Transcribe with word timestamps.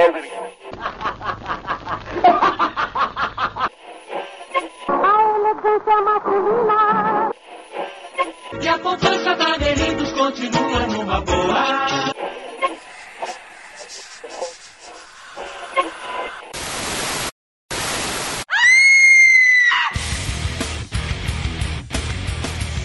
Henry. 0.00 0.30
A 4.88 5.14
elegância 5.36 5.96
masculina. 6.00 7.30
E 8.62 8.68
a 8.68 8.78
poupança 8.78 9.36
da 9.36 9.56
Delitos 9.58 10.12
continua 10.12 10.86
numa 10.86 11.20
boa. 11.20 12.10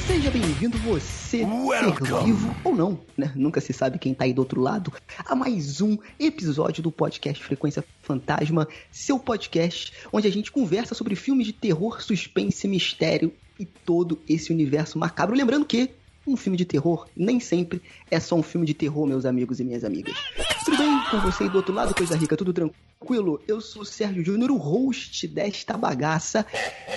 Seja 0.05 0.31
bem-vindo 0.31 0.77
você, 0.79 1.45
ser 1.45 2.23
vivo 2.25 2.53
ou 2.65 2.75
não, 2.75 2.99
né? 3.17 3.24
Nunca 3.35 3.59
se 3.59 3.73
sabe 3.73 3.99
quem 3.99 4.13
tá 4.13 4.23
aí 4.23 4.33
do 4.33 4.39
outro 4.39 4.61
lado, 4.61 4.91
a 5.25 5.35
mais 5.35 5.81
um 5.81 5.97
episódio 6.19 6.81
do 6.81 6.91
podcast 6.91 7.43
Frequência 7.43 7.83
Fantasma, 8.01 8.67
seu 8.91 9.19
podcast 9.19 9.91
onde 10.11 10.27
a 10.27 10.31
gente 10.31 10.51
conversa 10.51 10.95
sobre 10.95 11.15
filmes 11.15 11.45
de 11.45 11.53
terror, 11.53 12.01
suspense, 12.01 12.67
mistério 12.67 13.33
e 13.59 13.65
todo 13.65 14.19
esse 14.27 14.51
universo 14.51 14.97
macabro. 14.97 15.35
Lembrando 15.35 15.65
que 15.65 15.91
um 16.25 16.35
filme 16.35 16.57
de 16.57 16.65
terror 16.65 17.07
nem 17.15 17.39
sempre 17.39 17.81
é 18.09 18.19
só 18.19 18.35
um 18.35 18.43
filme 18.43 18.65
de 18.65 18.73
terror, 18.73 19.05
meus 19.05 19.25
amigos 19.25 19.59
e 19.59 19.63
minhas 19.63 19.83
amigas. 19.83 20.15
Tudo 20.63 20.77
bem 20.77 20.99
com 21.11 21.19
você 21.19 21.43
aí 21.43 21.49
do 21.49 21.57
outro 21.57 21.73
lado, 21.73 21.93
coisa 21.93 22.15
rica, 22.15 22.35
tudo 22.35 22.53
tranquilo? 22.53 23.41
Eu 23.47 23.61
sou 23.61 23.83
o 23.83 23.85
Sérgio 23.85 24.25
Júnior, 24.25 24.49
o 24.49 24.57
host 24.57 25.27
desta 25.27 25.77
bagaça. 25.77 26.45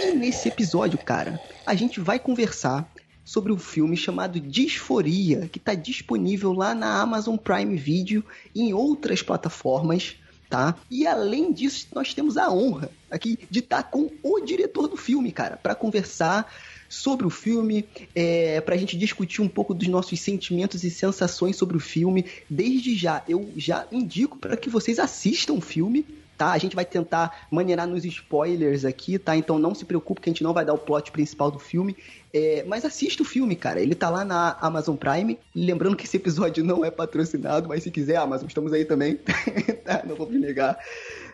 E 0.03 0.13
nesse 0.13 0.49
episódio, 0.49 0.99
cara, 0.99 1.39
a 1.67 1.75
gente 1.75 2.01
vai 2.01 2.19
conversar 2.19 2.91
sobre 3.29 3.53
um 3.53 3.59
filme 3.59 3.95
chamado 3.95 4.41
Disforia, 4.41 5.51
que 5.53 5.59
está 5.59 5.75
disponível 5.75 6.51
lá 6.55 6.75
na 6.75 6.99
Amazon 6.99 7.37
Prime 7.37 7.77
Video 7.77 8.25
e 8.55 8.63
em 8.63 8.73
outras 8.73 9.21
plataformas, 9.21 10.17
tá? 10.49 10.75
E 10.91 11.07
além 11.07 11.53
disso, 11.53 11.89
nós 11.95 12.15
temos 12.15 12.39
a 12.39 12.51
honra 12.51 12.91
aqui 13.11 13.39
de 13.51 13.59
estar 13.59 13.83
com 13.83 14.11
o 14.23 14.41
diretor 14.41 14.89
do 14.89 14.97
filme, 14.97 15.31
cara, 15.31 15.59
para 15.59 15.75
conversar 15.75 16.51
sobre 16.89 17.27
o 17.27 17.31
filme, 17.31 17.85
é, 18.15 18.63
para 18.63 18.75
a 18.75 18.79
gente 18.79 18.97
discutir 18.97 19.43
um 19.43 19.49
pouco 19.49 19.75
dos 19.75 19.89
nossos 19.89 20.19
sentimentos 20.21 20.83
e 20.83 20.91
sensações 20.91 21.55
sobre 21.55 21.77
o 21.77 21.81
filme. 21.81 22.25
Desde 22.49 22.97
já, 22.97 23.23
eu 23.29 23.53
já 23.59 23.87
indico 23.93 24.39
para 24.39 24.57
que 24.57 24.71
vocês 24.71 24.99
assistam 24.99 25.53
o 25.53 25.61
filme, 25.61 26.07
tá? 26.39 26.53
A 26.53 26.59
gente 26.59 26.77
vai 26.77 26.85
tentar 26.85 27.49
maneirar 27.51 27.87
nos 27.87 28.05
spoilers 28.05 28.85
aqui, 28.85 29.19
tá? 29.19 29.37
Então 29.37 29.59
não 29.59 29.75
se 29.75 29.85
preocupe 29.85 30.21
que 30.21 30.31
a 30.31 30.33
gente 30.33 30.45
não 30.45 30.55
vai 30.55 30.65
dar 30.65 30.73
o 30.73 30.79
plot 30.79 31.11
principal 31.11 31.51
do 31.51 31.59
filme. 31.59 31.97
É, 32.33 32.65
mas 32.67 32.85
assista 32.85 33.23
o 33.23 33.27
filme, 33.27 33.57
cara. 33.57 33.81
Ele 33.81 33.95
tá 33.95 34.09
lá 34.09 34.25
na 34.25 34.57
Amazon 34.61 34.95
Prime. 34.95 35.39
Lembrando 35.55 35.97
que 35.97 36.05
esse 36.05 36.17
episódio 36.17 36.65
não 36.65 36.85
é 36.85 36.91
patrocinado, 36.91 37.69
mas 37.69 37.83
se 37.83 37.91
quiser, 37.91 38.17
Amazon, 38.17 38.47
estamos 38.47 38.73
aí 38.73 38.85
também. 38.85 39.17
tá? 39.85 40.05
Não 40.07 40.15
vou 40.15 40.31
me 40.31 40.39
negar. 40.39 40.79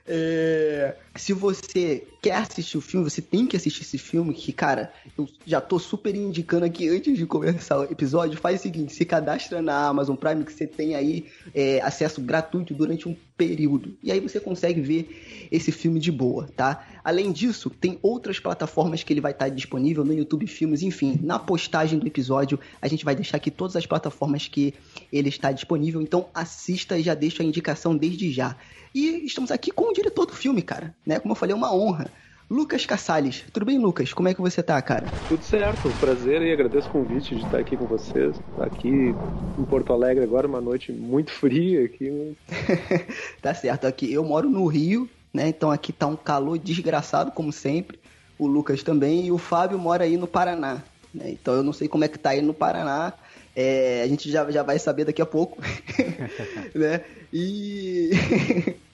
É, 0.06 0.96
se 1.14 1.32
você 1.32 2.06
quer 2.24 2.36
assistir 2.36 2.78
o 2.78 2.80
filme, 2.80 3.08
você 3.08 3.20
tem 3.20 3.46
que 3.46 3.54
assistir 3.54 3.82
esse 3.82 3.98
filme, 3.98 4.32
que, 4.32 4.50
cara, 4.50 4.90
eu 5.18 5.28
já 5.44 5.60
tô 5.60 5.78
super 5.78 6.16
indicando 6.16 6.64
aqui 6.64 6.88
antes 6.88 7.18
de 7.18 7.26
começar 7.26 7.78
o 7.78 7.84
episódio, 7.84 8.38
faz 8.38 8.60
o 8.60 8.62
seguinte, 8.62 8.94
se 8.94 9.04
cadastra 9.04 9.60
na 9.60 9.88
Amazon 9.88 10.16
Prime, 10.16 10.42
que 10.42 10.50
você 10.50 10.66
tem 10.66 10.94
aí 10.94 11.26
é, 11.54 11.82
acesso 11.82 12.22
gratuito 12.22 12.72
durante 12.72 13.06
um 13.06 13.14
período. 13.36 13.94
E 14.02 14.10
aí 14.10 14.20
você 14.20 14.40
consegue 14.40 14.80
ver 14.80 15.48
esse 15.52 15.70
filme 15.70 16.00
de 16.00 16.10
boa, 16.10 16.48
tá? 16.56 16.86
Além 17.04 17.30
disso, 17.30 17.68
tem 17.68 17.98
outras 18.00 18.40
plataformas 18.40 19.02
que 19.02 19.12
ele 19.12 19.20
vai 19.20 19.32
estar 19.32 19.50
disponível 19.50 20.02
no 20.02 20.14
YouTube 20.14 20.46
Filmes, 20.46 20.82
enfim, 20.82 21.20
na 21.22 21.38
postagem 21.38 21.98
do 21.98 22.06
episódio, 22.06 22.58
a 22.80 22.88
gente 22.88 23.04
vai 23.04 23.14
deixar 23.14 23.36
aqui 23.36 23.50
todas 23.50 23.76
as 23.76 23.84
plataformas 23.84 24.48
que 24.48 24.72
ele 25.12 25.28
está 25.28 25.52
disponível, 25.52 26.00
então 26.00 26.26
assista 26.32 26.96
e 26.96 27.02
já 27.02 27.14
deixa 27.14 27.42
a 27.42 27.46
indicação 27.46 27.94
desde 27.94 28.32
já. 28.32 28.56
E 28.94 29.26
estamos 29.26 29.50
aqui 29.50 29.72
com 29.72 29.90
o 29.90 29.92
diretor 29.92 30.24
do 30.24 30.32
filme, 30.32 30.62
cara, 30.62 30.94
né? 31.04 31.18
Como 31.18 31.32
eu 31.32 31.36
falei, 31.36 31.52
é 31.52 31.56
uma 31.56 31.74
honra. 31.74 32.08
Lucas 32.54 32.86
Cassales. 32.86 33.44
Tudo 33.52 33.66
bem, 33.66 33.78
Lucas? 33.78 34.12
Como 34.12 34.28
é 34.28 34.34
que 34.34 34.40
você 34.40 34.62
tá, 34.62 34.80
cara? 34.80 35.12
Tudo 35.26 35.42
certo, 35.42 35.92
prazer 35.92 36.40
e 36.40 36.52
agradeço 36.52 36.86
o 36.86 36.92
convite 36.92 37.34
de 37.34 37.42
estar 37.42 37.58
aqui 37.58 37.76
com 37.76 37.84
vocês. 37.84 38.40
Aqui 38.56 39.16
em 39.58 39.64
Porto 39.64 39.92
Alegre 39.92 40.22
agora, 40.22 40.46
uma 40.46 40.60
noite 40.60 40.92
muito 40.92 41.32
fria 41.32 41.84
aqui. 41.84 42.36
tá 43.42 43.52
certo, 43.52 43.88
aqui 43.88 44.12
eu 44.12 44.22
moro 44.22 44.48
no 44.48 44.66
Rio, 44.66 45.10
né? 45.32 45.48
Então 45.48 45.68
aqui 45.68 45.92
tá 45.92 46.06
um 46.06 46.14
calor 46.14 46.56
desgraçado, 46.56 47.32
como 47.32 47.52
sempre. 47.52 47.98
O 48.38 48.46
Lucas 48.46 48.84
também 48.84 49.26
e 49.26 49.32
o 49.32 49.38
Fábio 49.38 49.76
mora 49.76 50.04
aí 50.04 50.16
no 50.16 50.28
Paraná. 50.28 50.80
Né? 51.12 51.30
Então 51.32 51.54
eu 51.54 51.62
não 51.64 51.72
sei 51.72 51.88
como 51.88 52.04
é 52.04 52.08
que 52.08 52.20
tá 52.20 52.30
aí 52.30 52.40
no 52.40 52.54
Paraná. 52.54 53.14
É, 53.56 54.02
a 54.02 54.06
gente 54.06 54.30
já, 54.30 54.48
já 54.48 54.62
vai 54.62 54.78
saber 54.78 55.04
daqui 55.04 55.20
a 55.20 55.26
pouco. 55.26 55.60
né? 56.72 57.00
E. 57.32 58.10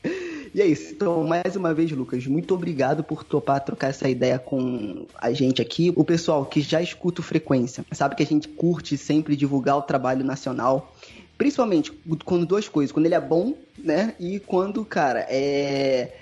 E 0.54 0.60
é 0.60 0.66
isso. 0.66 0.92
Então, 0.92 1.24
mais 1.24 1.54
uma 1.54 1.72
vez, 1.72 1.90
Lucas, 1.92 2.26
muito 2.26 2.54
obrigado 2.54 3.04
por 3.04 3.22
topar 3.22 3.64
trocar 3.64 3.88
essa 3.88 4.08
ideia 4.08 4.38
com 4.38 5.06
a 5.16 5.32
gente 5.32 5.62
aqui. 5.62 5.92
O 5.94 6.04
pessoal 6.04 6.44
que 6.44 6.60
já 6.60 6.82
escuta 6.82 7.20
o 7.20 7.24
Frequência 7.24 7.84
sabe 7.92 8.16
que 8.16 8.22
a 8.22 8.26
gente 8.26 8.48
curte 8.48 8.96
sempre 8.96 9.36
divulgar 9.36 9.76
o 9.76 9.82
trabalho 9.82 10.24
nacional. 10.24 10.94
Principalmente 11.38 11.92
quando 12.24 12.44
duas 12.44 12.68
coisas, 12.68 12.92
quando 12.92 13.06
ele 13.06 13.14
é 13.14 13.20
bom, 13.20 13.54
né? 13.78 14.14
E 14.18 14.40
quando, 14.40 14.84
cara, 14.84 15.20
é 15.28 16.12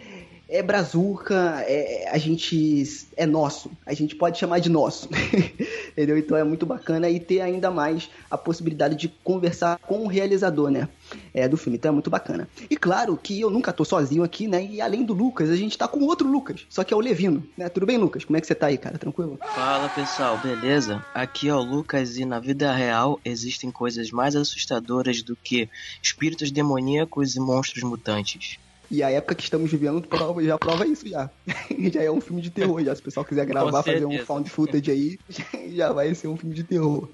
é 0.48 0.62
brazuca, 0.62 1.62
é, 1.66 2.09
a 2.10 2.16
gente 2.16 2.82
é 3.16 3.26
nosso, 3.26 3.70
a 3.84 3.92
gente 3.92 4.16
pode 4.16 4.38
chamar 4.38 4.60
de 4.60 4.70
nosso, 4.70 5.09
entendeu? 5.92 6.16
Então 6.16 6.36
é 6.36 6.42
muito 6.42 6.64
bacana 6.64 7.10
e 7.10 7.20
ter 7.20 7.42
ainda 7.42 7.70
mais 7.70 8.09
a 8.31 8.38
possibilidade 8.38 8.97
de 8.97 9.09
conversar 9.09 9.78
com 9.78 10.04
o 10.04 10.06
realizador, 10.06 10.70
né, 10.70 10.88
é, 11.34 11.47
do 11.47 11.56
filme, 11.56 11.76
então 11.76 11.91
é 11.91 11.92
muito 11.92 12.09
bacana. 12.09 12.48
E 12.70 12.76
claro 12.76 13.16
que 13.16 13.38
eu 13.38 13.50
nunca 13.50 13.72
tô 13.72 13.84
sozinho 13.84 14.22
aqui, 14.22 14.48
né, 14.48 14.64
e 14.64 14.81
além 14.81 15.04
do 15.04 15.12
Lucas, 15.12 15.50
a 15.50 15.56
gente 15.56 15.76
tá 15.76 15.86
com 15.86 16.00
outro 16.04 16.26
Lucas, 16.26 16.65
só 16.70 16.82
que 16.82 16.94
é 16.94 16.97
o 16.97 17.00
Levino, 17.00 17.47
né, 17.56 17.69
tudo 17.69 17.84
bem, 17.84 17.98
Lucas? 17.98 18.25
Como 18.25 18.36
é 18.36 18.41
que 18.41 18.47
você 18.47 18.54
tá 18.54 18.69
aí, 18.69 18.78
cara? 18.78 18.97
Tranquilo? 18.97 19.38
Fala, 19.54 19.88
pessoal, 19.91 20.38
beleza? 20.38 21.04
Aqui 21.12 21.48
é 21.48 21.54
o 21.54 21.60
Lucas 21.60 22.16
e 22.16 22.25
na 22.25 22.41
vida 22.41 22.72
real 22.72 23.20
existem 23.22 23.70
coisas 23.70 24.10
mais 24.10 24.34
assustadoras 24.34 25.22
do 25.22 25.36
que 25.36 25.69
espíritos 26.03 26.50
demoníacos 26.50 27.36
e 27.36 27.41
monstros 27.41 27.82
mutantes. 27.82 28.59
E 28.91 29.03
a 29.03 29.10
época 29.10 29.34
que 29.34 29.43
estamos 29.43 29.71
vivendo 29.71 30.00
prova, 30.00 30.43
já 30.43 30.56
prova 30.56 30.87
isso 30.87 31.06
já. 31.06 31.31
já 31.93 32.03
é 32.03 32.10
um 32.10 32.21
filme 32.21 32.41
de 32.41 32.50
terror, 32.50 32.82
já. 32.82 32.94
Se 32.94 33.00
o 33.00 33.04
pessoal 33.04 33.25
quiser 33.25 33.44
gravar, 33.44 33.82
fazer 33.82 34.06
um 34.06 34.19
found 34.25 34.49
footage 34.49 34.91
aí, 34.91 35.19
já 35.75 35.93
vai 35.93 36.15
ser 36.15 36.28
um 36.28 36.37
filme 36.37 36.54
de 36.54 36.65
terror. 36.65 37.09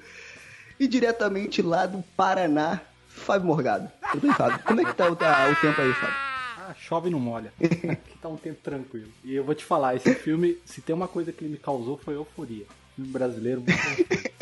E 0.79 0.87
diretamente 0.87 1.63
lá 1.63 1.87
do 1.87 2.03
Paraná, 2.17 2.81
Fábio 3.09 3.47
Morgado. 3.47 3.91
Tudo 4.13 4.23
bem, 4.23 4.33
Fábio? 4.33 4.61
Como 4.65 4.81
é 4.81 4.85
que 4.85 4.95
tá 4.95 5.11
o, 5.11 5.17
tá, 5.17 5.49
o 5.51 5.57
tempo 5.61 5.81
aí, 5.81 5.93
Fábio? 5.95 6.17
Ah, 6.67 6.75
chove 6.79 7.09
e 7.09 7.13
não 7.13 7.21
molha. 7.21 7.53
Aqui 7.61 8.19
tá 8.21 8.29
um 8.29 8.37
tempo 8.37 8.59
tranquilo. 8.63 9.09
E 9.23 9.35
eu 9.35 9.45
vou 9.45 9.55
te 9.55 9.65
falar, 9.65 9.97
esse 9.97 10.15
filme, 10.15 10.57
se 10.65 10.81
tem 10.81 10.95
uma 10.95 11.09
coisa 11.09 11.33
que 11.33 11.45
ele 11.45 11.53
me 11.53 11.59
causou, 11.59 11.99
foi 11.99 12.15
euforia. 12.15 12.65
Filme 12.97 13.11
brasileiro 13.11 13.61
muito 13.61 13.77
bem 13.77 14.07
feito. 14.07 14.33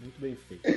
Muito 0.00 0.20
bem 0.20 0.36
feito. 0.48 0.73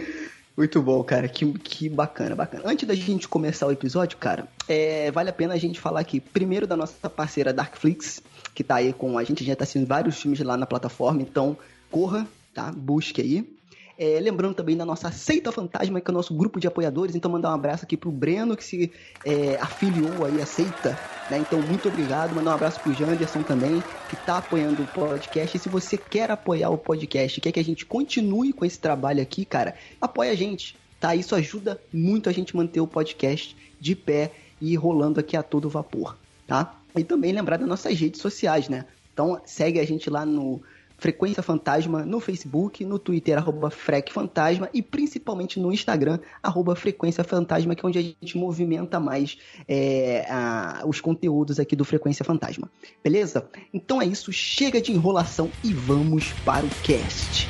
Muito 0.57 0.81
bom, 0.81 1.03
cara. 1.03 1.27
Que, 1.27 1.45
que 1.59 1.87
bacana, 1.87 2.35
bacana. 2.35 2.63
Antes 2.65 2.87
da 2.87 2.95
gente 2.95 3.27
começar 3.27 3.67
o 3.67 3.71
episódio, 3.71 4.17
cara, 4.17 4.47
é, 4.67 5.11
vale 5.11 5.29
a 5.29 5.33
pena 5.33 5.53
a 5.53 5.57
gente 5.57 5.79
falar 5.79 5.99
aqui, 5.99 6.19
primeiro, 6.19 6.65
da 6.65 6.75
nossa 6.75 7.07
parceira 7.07 7.53
Darkflix, 7.53 8.23
que 8.55 8.63
tá 8.63 8.77
aí 8.77 8.91
com 8.91 9.19
a 9.19 9.23
gente, 9.23 9.45
já 9.45 9.55
tá 9.55 9.63
assistindo 9.63 9.87
vários 9.87 10.19
filmes 10.19 10.39
lá 10.39 10.57
na 10.57 10.65
plataforma, 10.65 11.21
então 11.21 11.55
corra, 11.91 12.27
tá? 12.55 12.71
Busque 12.75 13.21
aí. 13.21 13.56
É, 13.99 14.19
lembrando 14.19 14.53
também 14.53 14.77
da 14.77 14.85
nossa 14.85 15.11
Seita 15.11 15.51
Fantasma, 15.51 15.99
que 15.99 16.09
é 16.09 16.11
o 16.11 16.13
nosso 16.13 16.33
grupo 16.35 16.59
de 16.59 16.67
apoiadores. 16.67 17.15
Então, 17.15 17.31
mandar 17.31 17.49
um 17.49 17.55
abraço 17.55 17.83
aqui 17.83 17.97
pro 17.97 18.11
Breno, 18.11 18.55
que 18.55 18.63
se 18.63 18.91
é, 19.25 19.57
afiliou 19.59 20.23
aí 20.23 20.39
à 20.39 20.45
Seita. 20.45 20.97
Né? 21.31 21.39
Então, 21.39 21.59
muito 21.63 21.87
obrigado. 21.87 22.35
Mandar 22.35 22.51
um 22.51 22.53
abraço 22.53 22.79
pro 22.79 22.93
Janderson 22.93 23.41
também, 23.41 23.81
que 24.07 24.15
tá 24.17 24.37
apoiando 24.37 24.83
o 24.83 24.87
podcast. 24.87 25.57
E 25.57 25.59
se 25.59 25.67
você 25.67 25.97
quer 25.97 26.29
apoiar 26.29 26.69
o 26.69 26.77
podcast, 26.77 27.41
quer 27.41 27.51
que 27.51 27.59
a 27.59 27.63
gente 27.63 27.87
continue 27.87 28.53
com 28.53 28.63
esse 28.63 28.77
trabalho 28.77 29.21
aqui, 29.21 29.43
cara, 29.43 29.73
apoia 29.99 30.31
a 30.31 30.35
gente, 30.35 30.77
tá? 30.99 31.15
Isso 31.15 31.33
ajuda 31.33 31.81
muito 31.91 32.29
a 32.29 32.31
gente 32.31 32.55
manter 32.55 32.81
o 32.81 32.87
podcast 32.87 33.57
de 33.79 33.95
pé 33.95 34.31
e 34.61 34.75
rolando 34.75 35.19
aqui 35.19 35.35
a 35.35 35.41
todo 35.41 35.69
vapor, 35.69 36.15
tá? 36.45 36.75
E 36.95 37.03
também 37.03 37.31
lembrar 37.31 37.57
das 37.57 37.67
nossas 37.67 37.99
redes 37.99 38.21
sociais, 38.21 38.69
né? 38.69 38.85
Então, 39.11 39.41
segue 39.43 39.79
a 39.79 39.85
gente 39.85 40.07
lá 40.07 40.23
no 40.23 40.61
Frequência 40.97 41.43
Fantasma 41.43 42.05
no 42.05 42.19
Facebook, 42.19 42.83
no 42.83 42.97
Twitter, 42.97 43.37
arroba 43.37 43.69
Frec 43.69 44.11
Fantasma 44.11 44.69
e 44.73 44.81
principalmente 44.81 45.59
no 45.59 45.71
Instagram, 45.71 46.19
arroba 46.41 46.75
Frequência 46.75 47.23
Fantasma, 47.23 47.75
que 47.75 47.85
é 47.85 47.87
onde 47.87 47.99
a 47.99 48.01
gente 48.01 48.37
movimenta 48.37 48.99
mais 48.99 49.37
é, 49.67 50.25
a, 50.29 50.83
os 50.85 50.99
conteúdos 50.99 51.59
aqui 51.59 51.75
do 51.75 51.85
Frequência 51.85 52.25
Fantasma. 52.25 52.69
Beleza? 53.03 53.47
Então 53.73 54.01
é 54.01 54.05
isso, 54.05 54.31
chega 54.31 54.81
de 54.81 54.91
enrolação 54.91 55.51
e 55.63 55.71
vamos 55.73 56.31
para 56.45 56.65
o 56.65 56.69
cast. 56.83 57.47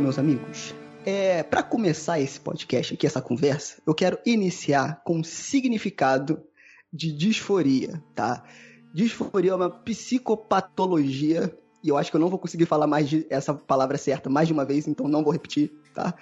Meus 0.00 0.18
amigos, 0.18 0.74
é, 1.04 1.42
para 1.42 1.62
começar 1.62 2.20
esse 2.20 2.40
podcast 2.40 2.94
aqui, 2.94 3.06
essa 3.06 3.20
conversa, 3.20 3.80
eu 3.86 3.94
quero 3.94 4.18
iniciar 4.24 5.02
com 5.04 5.20
o 5.20 5.24
significado 5.24 6.42
de 6.92 7.12
disforia, 7.12 8.02
tá? 8.14 8.42
Disforia 8.92 9.52
é 9.52 9.54
uma 9.54 9.70
psicopatologia 9.70 11.56
e 11.82 11.88
eu 11.88 11.96
acho 11.96 12.10
que 12.10 12.16
eu 12.16 12.20
não 12.20 12.28
vou 12.28 12.38
conseguir 12.38 12.66
falar 12.66 12.86
mais 12.86 13.08
de 13.08 13.26
essa 13.30 13.54
palavra 13.54 13.96
certa 13.96 14.28
mais 14.28 14.48
de 14.48 14.52
uma 14.52 14.64
vez, 14.64 14.88
então 14.88 15.06
não 15.08 15.22
vou 15.22 15.32
repetir, 15.32 15.70
tá? 15.94 16.14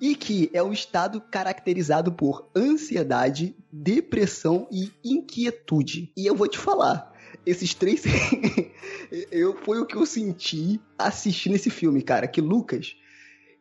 E 0.00 0.14
que 0.14 0.50
é 0.54 0.62
um 0.62 0.72
estado 0.72 1.20
caracterizado 1.20 2.12
por 2.12 2.48
ansiedade, 2.56 3.54
depressão 3.70 4.66
e 4.70 4.90
inquietude. 5.04 6.10
E 6.16 6.26
eu 6.26 6.34
vou 6.34 6.48
te 6.48 6.58
falar, 6.58 7.12
esses 7.44 7.74
três 7.74 8.02
eu 9.30 9.56
foi 9.64 9.80
o 9.80 9.86
que 9.86 9.96
eu 9.96 10.06
senti 10.06 10.80
assistindo 10.98 11.56
esse 11.56 11.70
filme, 11.70 12.02
cara, 12.02 12.26
que 12.28 12.40
Lucas 12.40 12.96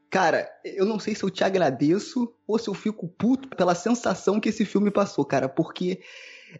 Cara, 0.10 0.50
eu 0.66 0.86
não 0.86 0.98
sei 0.98 1.13
se 1.13 1.24
eu 1.24 1.30
te 1.30 1.44
agradeço 1.44 2.33
ou 2.48 2.57
se 2.57 2.68
eu 2.68 2.74
fico 2.74 3.07
puto 3.07 3.48
pela 3.50 3.75
sensação 3.75 4.39
que 4.39 4.50
esse 4.50 4.66
filme 4.66 4.89
passou, 4.89 5.24
cara, 5.24 5.48
porque 5.48 6.01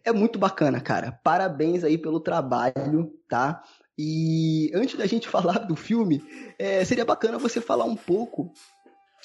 é 0.04 0.12
muito 0.12 0.38
bacana, 0.38 0.80
cara. 0.80 1.20
Parabéns 1.24 1.84
aí 1.84 1.98
pelo 1.98 2.20
trabalho, 2.20 3.12
tá? 3.28 3.64
E 3.98 4.72
antes 4.74 4.96
da 4.98 5.08
gente 5.08 5.28
falar 5.30 5.60
do 5.60 5.76
filme, 5.76 6.24
é, 6.60 6.86
seria 6.86 7.04
bacana 7.04 7.40
você 7.40 7.60
falar 7.60 7.86
um 7.86 7.96
pouco 7.96 8.54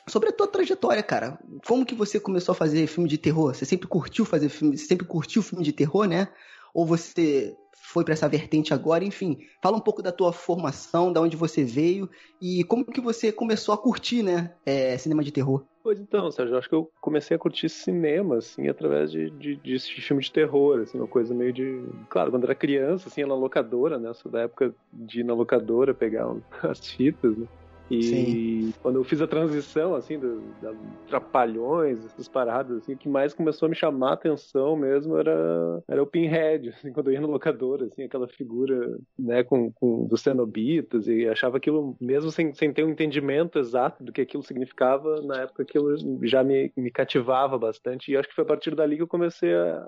sobre 0.09 0.31
a 0.31 0.33
tua 0.33 0.49
trajetória, 0.49 1.03
cara. 1.03 1.39
Como 1.67 1.85
que 1.85 1.95
você 1.95 2.19
começou 2.19 2.53
a 2.53 2.57
fazer 2.57 2.87
filme 2.87 3.09
de 3.09 3.19
terror? 3.19 3.55
Você 3.55 3.67
sempre 3.67 3.87
curtiu 3.87 4.25
fazer 4.25 4.49
filme, 4.49 4.79
sempre 4.79 5.07
curtiu 5.07 5.43
filme 5.43 5.63
de 5.63 5.73
terror, 5.73 6.07
né? 6.07 6.29
Ou 6.75 6.85
você 6.85 7.57
foi 7.73 8.03
para 8.03 8.15
essa 8.15 8.29
vertente 8.29 8.75
agora, 8.75 9.05
enfim, 9.05 9.39
fala 9.63 9.77
um 9.77 9.81
pouco 9.81 10.03
da 10.03 10.11
tua 10.11 10.33
formação, 10.33 11.13
da 11.13 11.21
onde 11.21 11.37
você 11.37 11.63
veio 11.63 12.11
e 12.41 12.65
como 12.65 12.85
que 12.85 13.01
você 13.01 13.31
começou 13.31 13.75
a 13.75 13.79
curtir, 13.79 14.23
né, 14.23 14.53
é, 14.67 14.97
cinema 14.99 15.23
de 15.23 15.31
terror. 15.31 15.65
Pois 15.83 16.01
então, 16.01 16.31
Sérgio, 16.31 16.57
acho 16.57 16.69
que 16.69 16.75
eu 16.75 16.91
comecei 16.99 17.37
a 17.37 17.39
curtir 17.39 17.69
cinema, 17.69 18.39
assim, 18.39 18.69
através 18.69 19.13
de, 19.13 19.29
de, 19.31 19.57
de 19.57 19.79
filme 19.79 20.23
de 20.23 20.33
terror, 20.33 20.81
assim, 20.81 20.99
uma 20.99 21.07
coisa 21.07 21.35
meio 21.35 21.53
de... 21.53 21.85
Claro, 22.09 22.31
quando 22.31 22.45
era 22.45 22.55
criança, 22.55 23.09
assim, 23.09 23.23
na 23.25 23.35
locadora, 23.35 23.99
né, 23.99 24.13
sou 24.15 24.33
da 24.33 24.41
época 24.41 24.75
de 24.91 25.21
ir 25.21 25.25
na 25.25 25.35
locadora 25.35 25.93
pegar 25.93 26.27
as 26.63 26.87
fitas, 26.89 27.37
né, 27.37 27.47
e 27.91 28.03
Sim. 28.03 28.75
quando 28.83 28.97
eu 28.97 29.05
fiz 29.05 29.21
a 29.21 29.27
transição, 29.27 29.95
assim, 29.95 30.19
do, 30.19 30.41
da 30.61 30.73
Trapalhões, 31.07 32.05
essas 32.05 32.29
paradas, 32.29 32.79
assim, 32.79 32.95
o 32.95 32.97
que 32.97 33.09
mais 33.09 33.35
começou 33.35 33.67
a 33.67 33.69
me 33.69 33.77
chamar 33.77 34.11
a 34.11 34.15
atenção 34.15 34.75
mesmo 34.77 35.17
era, 35.19 35.83
era 35.87 36.03
o 36.03 36.07
Pinhead, 36.07 36.71
assim, 36.71 36.93
quando 36.93 37.09
eu 37.09 37.15
ia 37.15 37.21
no 37.21 37.31
locador, 37.31 37.83
assim, 37.83 38.05
aquela 38.05 38.27
figura, 38.27 38.99
né, 39.19 39.45
com, 39.45 39.71
com 39.73 40.07
dos 40.07 40.23
cenobitas, 40.23 41.07
e 41.07 41.27
achava 41.29 41.59
aquilo, 41.59 41.97
mesmo 42.01 42.31
sem, 42.31 42.55
sem 42.55 42.73
ter 42.73 42.85
um 42.85 42.91
entendimento 42.91 43.59
exato 43.59 44.03
do 44.03 44.13
que 44.13 44.23
aquilo 44.23 44.43
significava, 44.43 45.21
na 45.23 45.43
época 45.43 45.63
aquilo 45.63 45.95
já 46.27 46.43
me, 46.43 46.73
me 46.77 46.91
cativava 46.91 47.59
bastante, 47.59 48.11
e 48.11 48.17
acho 48.17 48.29
que 48.29 48.35
foi 48.35 48.45
a 48.45 48.49
partir 48.49 48.75
dali 48.75 48.97
que 48.97 49.03
eu 49.03 49.09
comecei 49.09 49.55
a, 49.55 49.87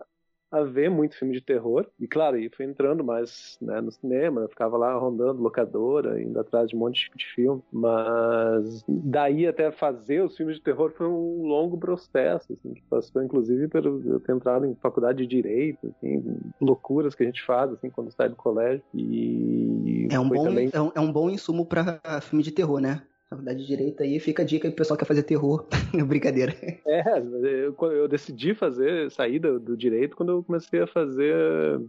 a 0.50 0.62
ver 0.62 0.90
muito 0.90 1.16
filme 1.16 1.34
de 1.34 1.40
terror. 1.40 1.86
E 1.98 2.06
claro, 2.06 2.36
aí 2.36 2.48
fui 2.48 2.64
entrando 2.64 3.04
mais 3.04 3.58
né, 3.60 3.80
no 3.80 3.90
cinema, 3.90 4.48
ficava 4.48 4.76
lá 4.76 4.94
rondando 4.94 5.42
locadora, 5.42 6.20
indo 6.20 6.38
atrás 6.38 6.68
de 6.68 6.76
um 6.76 6.78
monte 6.78 7.10
de 7.14 7.26
filme. 7.34 7.62
Mas 7.72 8.84
daí 8.88 9.46
até 9.46 9.70
fazer 9.70 10.22
os 10.22 10.36
filmes 10.36 10.56
de 10.56 10.62
terror 10.62 10.92
foi 10.96 11.06
um 11.06 11.42
longo 11.42 11.78
processo, 11.78 12.52
assim, 12.52 12.74
que 12.74 12.82
passou 12.82 13.22
inclusive 13.22 13.68
pelo 13.68 14.02
eu 14.06 14.20
ter 14.20 14.32
entrado 14.32 14.66
em 14.66 14.74
faculdade 14.76 15.18
de 15.18 15.26
direito, 15.26 15.88
assim, 15.88 16.22
loucuras 16.60 17.14
que 17.14 17.22
a 17.22 17.26
gente 17.26 17.44
faz 17.44 17.72
assim 17.72 17.90
quando 17.90 18.10
sai 18.10 18.28
do 18.28 18.36
colégio. 18.36 18.82
E 18.94 20.08
é 20.10 20.18
um 20.18 20.28
bom 20.28 20.44
também... 20.44 20.70
é, 20.72 20.80
um, 20.80 20.92
é 20.94 21.00
um 21.00 21.12
bom 21.12 21.28
insumo 21.30 21.66
para 21.66 22.00
filme 22.20 22.42
de 22.42 22.52
terror, 22.52 22.80
né? 22.80 23.02
Faculdade 23.28 23.58
de 23.58 23.66
Direito 23.66 24.02
aí, 24.02 24.20
fica 24.20 24.42
a 24.42 24.46
dica 24.46 24.68
aí 24.68 24.70
pro 24.70 24.78
pessoal 24.78 24.96
que 24.96 25.04
quer 25.04 25.08
fazer 25.08 25.24
terror. 25.24 25.66
Brincadeira. 26.06 26.54
É, 26.86 27.18
eu, 27.18 27.74
eu 27.90 28.06
decidi 28.06 28.54
fazer, 28.54 29.10
sair 29.10 29.40
do, 29.40 29.58
do, 29.58 29.76
Direito 29.76 30.16
quando 30.16 30.32
eu 30.32 30.44
comecei 30.44 30.80
a 30.80 30.86
fazer 30.86 31.34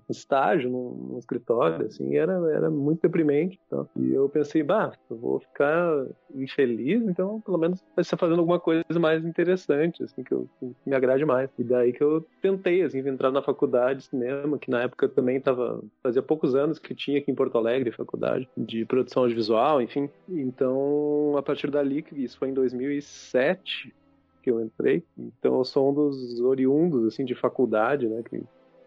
estágio 0.09 0.69
num, 0.69 1.09
num 1.11 1.19
escritório, 1.19 1.85
assim, 1.85 2.15
era, 2.15 2.33
era 2.51 2.69
muito 2.71 3.01
deprimente. 3.01 3.59
Então, 3.67 3.87
e 3.95 4.13
eu 4.13 4.27
pensei, 4.27 4.63
bah, 4.63 4.93
eu 5.09 5.15
vou 5.15 5.39
ficar 5.39 6.05
infeliz, 6.33 7.03
então 7.03 7.39
pelo 7.41 7.57
menos 7.57 7.83
vai 7.95 8.03
ser 8.03 8.17
fazendo 8.17 8.39
alguma 8.39 8.59
coisa 8.59 8.83
mais 8.99 9.23
interessante, 9.23 10.03
assim, 10.03 10.23
que, 10.23 10.33
eu, 10.33 10.47
que 10.59 10.73
me 10.85 10.95
agrade 10.95 11.23
mais. 11.23 11.49
E 11.57 11.63
daí 11.63 11.93
que 11.93 12.03
eu 12.03 12.25
tentei, 12.41 12.81
assim, 12.81 12.99
entrar 13.07 13.31
na 13.31 13.43
faculdade 13.43 13.99
de 13.99 14.05
cinema, 14.05 14.57
que 14.57 14.71
na 14.71 14.81
época 14.81 15.07
também 15.07 15.39
tava, 15.39 15.83
fazia 16.01 16.21
poucos 16.21 16.55
anos 16.55 16.79
que 16.79 16.95
tinha 16.95 17.19
aqui 17.19 17.31
em 17.31 17.35
Porto 17.35 17.57
Alegre, 17.57 17.91
faculdade 17.91 18.49
de 18.57 18.85
produção 18.85 19.23
audiovisual, 19.23 19.81
enfim. 19.81 20.09
Então, 20.29 21.26
a 21.35 21.43
partir 21.43 21.71
dali, 21.71 22.05
isso 22.13 22.37
foi 22.37 22.49
em 22.49 22.53
2007 22.53 23.93
que 24.41 24.51
eu 24.51 24.61
entrei, 24.61 25.03
então 25.17 25.57
eu 25.57 25.65
sou 25.65 25.89
um 25.89 25.93
dos 25.93 26.39
oriundos, 26.39 27.05
assim, 27.05 27.25
de 27.25 27.35
faculdade, 27.35 28.07
né, 28.07 28.23
que 28.23 28.41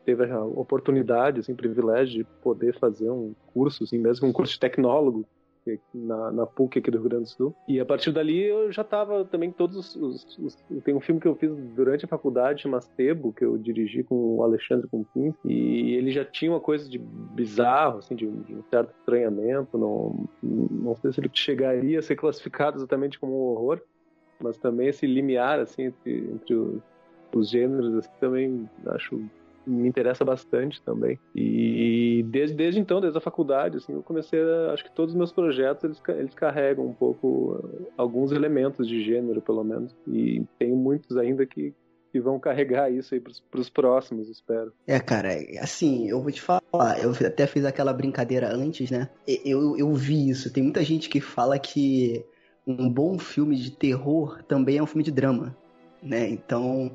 teve 0.06 0.24
a 0.24 0.42
oportunidade, 0.42 1.40
assim, 1.40 1.54
privilégio 1.54 2.24
de 2.24 2.24
poder 2.40 2.78
fazer 2.78 3.10
um 3.10 3.34
curso, 3.52 3.84
assim, 3.84 3.98
mesmo 3.98 4.26
um 4.26 4.32
curso 4.32 4.54
de 4.54 4.60
tecnólogo, 4.60 5.26
na, 5.94 6.30
na 6.32 6.46
PUC 6.46 6.78
aqui 6.78 6.90
do 6.90 6.98
Rio 6.98 7.08
Grande 7.08 7.24
do 7.24 7.30
Sul. 7.30 7.54
E 7.68 7.78
a 7.78 7.84
partir 7.84 8.12
dali 8.12 8.42
eu 8.42 8.72
já 8.72 8.82
estava 8.82 9.24
também 9.24 9.50
todos 9.50 9.94
os, 9.96 10.38
os, 10.38 10.54
Tem 10.84 10.94
um 10.94 11.00
filme 11.00 11.20
que 11.20 11.28
eu 11.28 11.34
fiz 11.34 11.50
durante 11.74 12.04
a 12.04 12.08
faculdade, 12.08 12.62
chama 12.62 12.80
Sebo, 12.80 13.32
que 13.32 13.44
eu 13.44 13.58
dirigi 13.58 14.02
com 14.02 14.36
o 14.36 14.42
Alexandre 14.42 14.88
Confins, 14.88 15.34
e 15.44 15.94
ele 15.94 16.10
já 16.10 16.24
tinha 16.24 16.50
uma 16.50 16.60
coisa 16.60 16.88
de 16.88 16.98
bizarro, 16.98 17.98
assim, 17.98 18.14
de, 18.14 18.26
de 18.26 18.54
um 18.54 18.62
certo 18.70 18.94
estranhamento. 18.98 19.76
Não, 19.76 20.28
não 20.42 20.96
sei 20.96 21.12
se 21.12 21.20
ele 21.20 21.30
chegaria 21.32 21.98
a 21.98 22.02
ser 22.02 22.16
classificado 22.16 22.78
exatamente 22.78 23.18
como 23.18 23.32
um 23.32 23.52
horror, 23.52 23.80
mas 24.40 24.56
também 24.56 24.88
esse 24.88 25.06
limiar, 25.06 25.60
assim, 25.60 25.84
entre, 25.84 26.18
entre 26.32 26.54
os, 26.54 26.82
os 27.34 27.50
gêneros, 27.50 27.94
assim, 27.94 28.10
também 28.18 28.68
acho 28.86 29.20
me 29.70 29.88
interessa 29.88 30.24
bastante 30.24 30.82
também. 30.82 31.18
E 31.34 32.24
desde, 32.28 32.56
desde 32.56 32.80
então, 32.80 33.00
desde 33.00 33.16
a 33.16 33.20
faculdade, 33.20 33.78
assim, 33.78 33.92
eu 33.92 34.02
comecei 34.02 34.40
a, 34.40 34.72
acho 34.72 34.84
que 34.84 34.92
todos 34.92 35.14
os 35.14 35.18
meus 35.18 35.32
projetos 35.32 35.84
eles, 35.84 36.02
eles 36.08 36.34
carregam 36.34 36.86
um 36.86 36.92
pouco 36.92 37.62
alguns 37.96 38.32
elementos 38.32 38.86
de 38.88 39.02
gênero, 39.02 39.40
pelo 39.40 39.64
menos. 39.64 39.94
E 40.06 40.42
tem 40.58 40.72
muitos 40.72 41.16
ainda 41.16 41.46
que, 41.46 41.72
que 42.12 42.20
vão 42.20 42.38
carregar 42.38 42.90
isso 42.90 43.14
aí 43.14 43.20
para 43.20 43.60
os 43.60 43.70
próximos, 43.70 44.28
espero. 44.28 44.72
É, 44.86 44.98
cara, 44.98 45.30
assim, 45.60 46.08
eu 46.08 46.20
vou 46.20 46.32
te 46.32 46.40
falar, 46.40 47.02
eu 47.02 47.10
até 47.26 47.46
fiz 47.46 47.64
aquela 47.64 47.92
brincadeira 47.92 48.52
antes, 48.54 48.90
né? 48.90 49.08
Eu, 49.44 49.76
eu 49.76 49.92
vi 49.94 50.28
isso. 50.28 50.52
Tem 50.52 50.62
muita 50.62 50.82
gente 50.82 51.08
que 51.08 51.20
fala 51.20 51.58
que 51.58 52.24
um 52.66 52.88
bom 52.88 53.18
filme 53.18 53.56
de 53.56 53.70
terror 53.70 54.42
também 54.44 54.78
é 54.78 54.82
um 54.82 54.86
filme 54.86 55.04
de 55.04 55.10
drama, 55.10 55.56
né? 56.02 56.28
Então, 56.28 56.92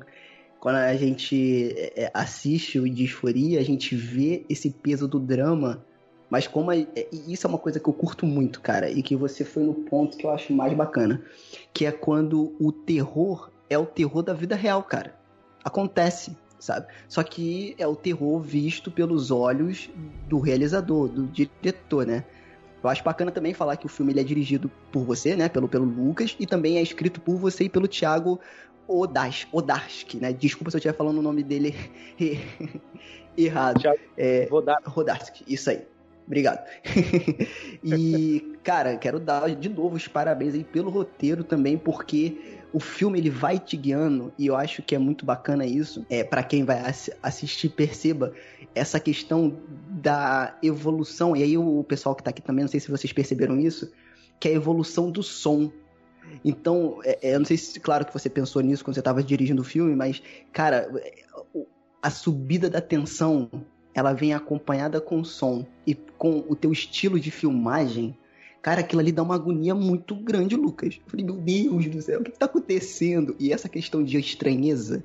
quando 0.66 0.78
a 0.78 0.96
gente 0.96 1.72
é, 1.76 1.92
é, 2.06 2.10
assiste 2.12 2.80
o 2.80 2.90
Disforia, 2.90 3.60
a 3.60 3.62
gente 3.62 3.94
vê 3.94 4.44
esse 4.48 4.68
peso 4.68 5.06
do 5.06 5.20
drama. 5.20 5.86
Mas 6.28 6.48
como 6.48 6.72
é, 6.72 6.84
isso 7.28 7.46
é 7.46 7.48
uma 7.48 7.56
coisa 7.56 7.78
que 7.78 7.88
eu 7.88 7.92
curto 7.92 8.26
muito, 8.26 8.60
cara, 8.60 8.90
e 8.90 9.00
que 9.00 9.14
você 9.14 9.44
foi 9.44 9.62
no 9.62 9.74
ponto 9.74 10.16
que 10.16 10.26
eu 10.26 10.30
acho 10.32 10.52
mais 10.52 10.74
bacana, 10.74 11.22
que 11.72 11.86
é 11.86 11.92
quando 11.92 12.56
o 12.58 12.72
terror 12.72 13.48
é 13.70 13.78
o 13.78 13.86
terror 13.86 14.24
da 14.24 14.34
vida 14.34 14.56
real, 14.56 14.82
cara. 14.82 15.14
Acontece, 15.62 16.36
sabe? 16.58 16.88
Só 17.06 17.22
que 17.22 17.76
é 17.78 17.86
o 17.86 17.94
terror 17.94 18.40
visto 18.40 18.90
pelos 18.90 19.30
olhos 19.30 19.88
do 20.28 20.40
realizador, 20.40 21.06
do 21.06 21.28
diretor, 21.28 22.04
né? 22.04 22.24
Eu 22.82 22.90
acho 22.90 23.04
bacana 23.04 23.30
também 23.30 23.54
falar 23.54 23.76
que 23.76 23.86
o 23.86 23.88
filme 23.88 24.12
é 24.18 24.24
dirigido 24.24 24.70
por 24.90 25.04
você, 25.04 25.36
né? 25.36 25.48
Pelo, 25.48 25.68
pelo 25.68 25.84
Lucas, 25.84 26.36
e 26.40 26.46
também 26.46 26.78
é 26.78 26.82
escrito 26.82 27.20
por 27.20 27.36
você 27.36 27.64
e 27.64 27.68
pelo 27.68 27.86
Thiago 27.86 28.40
Odas, 28.88 29.46
Odarski, 29.52 30.18
né? 30.18 30.32
Desculpa 30.32 30.70
se 30.70 30.76
eu 30.76 30.78
estiver 30.78 30.96
falando 30.96 31.18
o 31.18 31.22
nome 31.22 31.42
dele 31.42 31.74
errado. 33.36 33.82
É, 34.16 34.48
Rodarski, 34.86 35.44
isso 35.46 35.70
aí. 35.70 35.82
Obrigado. 36.26 36.66
e, 37.84 38.56
cara, 38.62 38.96
quero 38.96 39.20
dar 39.20 39.48
de 39.54 39.68
novo 39.68 39.96
os 39.96 40.08
parabéns 40.08 40.54
aí 40.54 40.64
pelo 40.64 40.90
roteiro 40.90 41.44
também, 41.44 41.78
porque 41.78 42.58
o 42.72 42.80
filme 42.80 43.18
ele 43.18 43.30
vai 43.30 43.58
te 43.58 43.76
guiando 43.76 44.32
e 44.36 44.48
eu 44.48 44.56
acho 44.56 44.82
que 44.82 44.94
é 44.94 44.98
muito 44.98 45.24
bacana 45.24 45.64
isso. 45.64 46.04
É 46.10 46.24
para 46.24 46.42
quem 46.42 46.64
vai 46.64 46.82
assistir 47.22 47.68
perceba 47.68 48.32
essa 48.74 48.98
questão 48.98 49.56
da 49.88 50.58
evolução. 50.62 51.36
E 51.36 51.42
aí 51.42 51.56
o 51.56 51.84
pessoal 51.84 52.14
que 52.14 52.22
tá 52.22 52.30
aqui 52.30 52.42
também, 52.42 52.64
não 52.64 52.70
sei 52.70 52.80
se 52.80 52.90
vocês 52.90 53.12
perceberam 53.12 53.58
isso, 53.58 53.90
que 54.40 54.48
é 54.48 54.50
a 54.50 54.54
evolução 54.54 55.10
do 55.10 55.22
som 55.22 55.70
então, 56.44 57.00
é, 57.04 57.18
é, 57.22 57.34
eu 57.34 57.38
não 57.38 57.46
sei 57.46 57.56
se, 57.56 57.80
claro 57.80 58.04
que 58.04 58.12
você 58.12 58.28
pensou 58.28 58.62
nisso 58.62 58.84
quando 58.84 58.94
você 58.94 59.00
estava 59.00 59.22
dirigindo 59.22 59.62
o 59.62 59.64
filme, 59.64 59.94
mas, 59.94 60.22
cara, 60.52 60.88
a 62.00 62.10
subida 62.10 62.70
da 62.70 62.80
tensão, 62.80 63.50
ela 63.94 64.12
vem 64.12 64.32
acompanhada 64.32 65.00
com 65.00 65.20
o 65.20 65.24
som 65.24 65.66
e 65.86 65.94
com 65.94 66.44
o 66.48 66.54
teu 66.54 66.70
estilo 66.70 67.18
de 67.18 67.30
filmagem. 67.30 68.16
Cara, 68.62 68.80
aquilo 68.80 69.00
ali 69.00 69.12
dá 69.12 69.22
uma 69.22 69.34
agonia 69.34 69.74
muito 69.74 70.14
grande, 70.14 70.56
Lucas. 70.56 71.00
Eu 71.04 71.10
falei, 71.10 71.24
meu 71.24 71.36
Deus 71.36 71.86
do 71.86 72.02
céu, 72.02 72.20
o 72.20 72.24
que, 72.24 72.32
que 72.32 72.38
tá 72.38 72.46
acontecendo? 72.46 73.34
E 73.38 73.52
essa 73.52 73.68
questão 73.68 74.02
de 74.04 74.18
estranheza, 74.18 75.04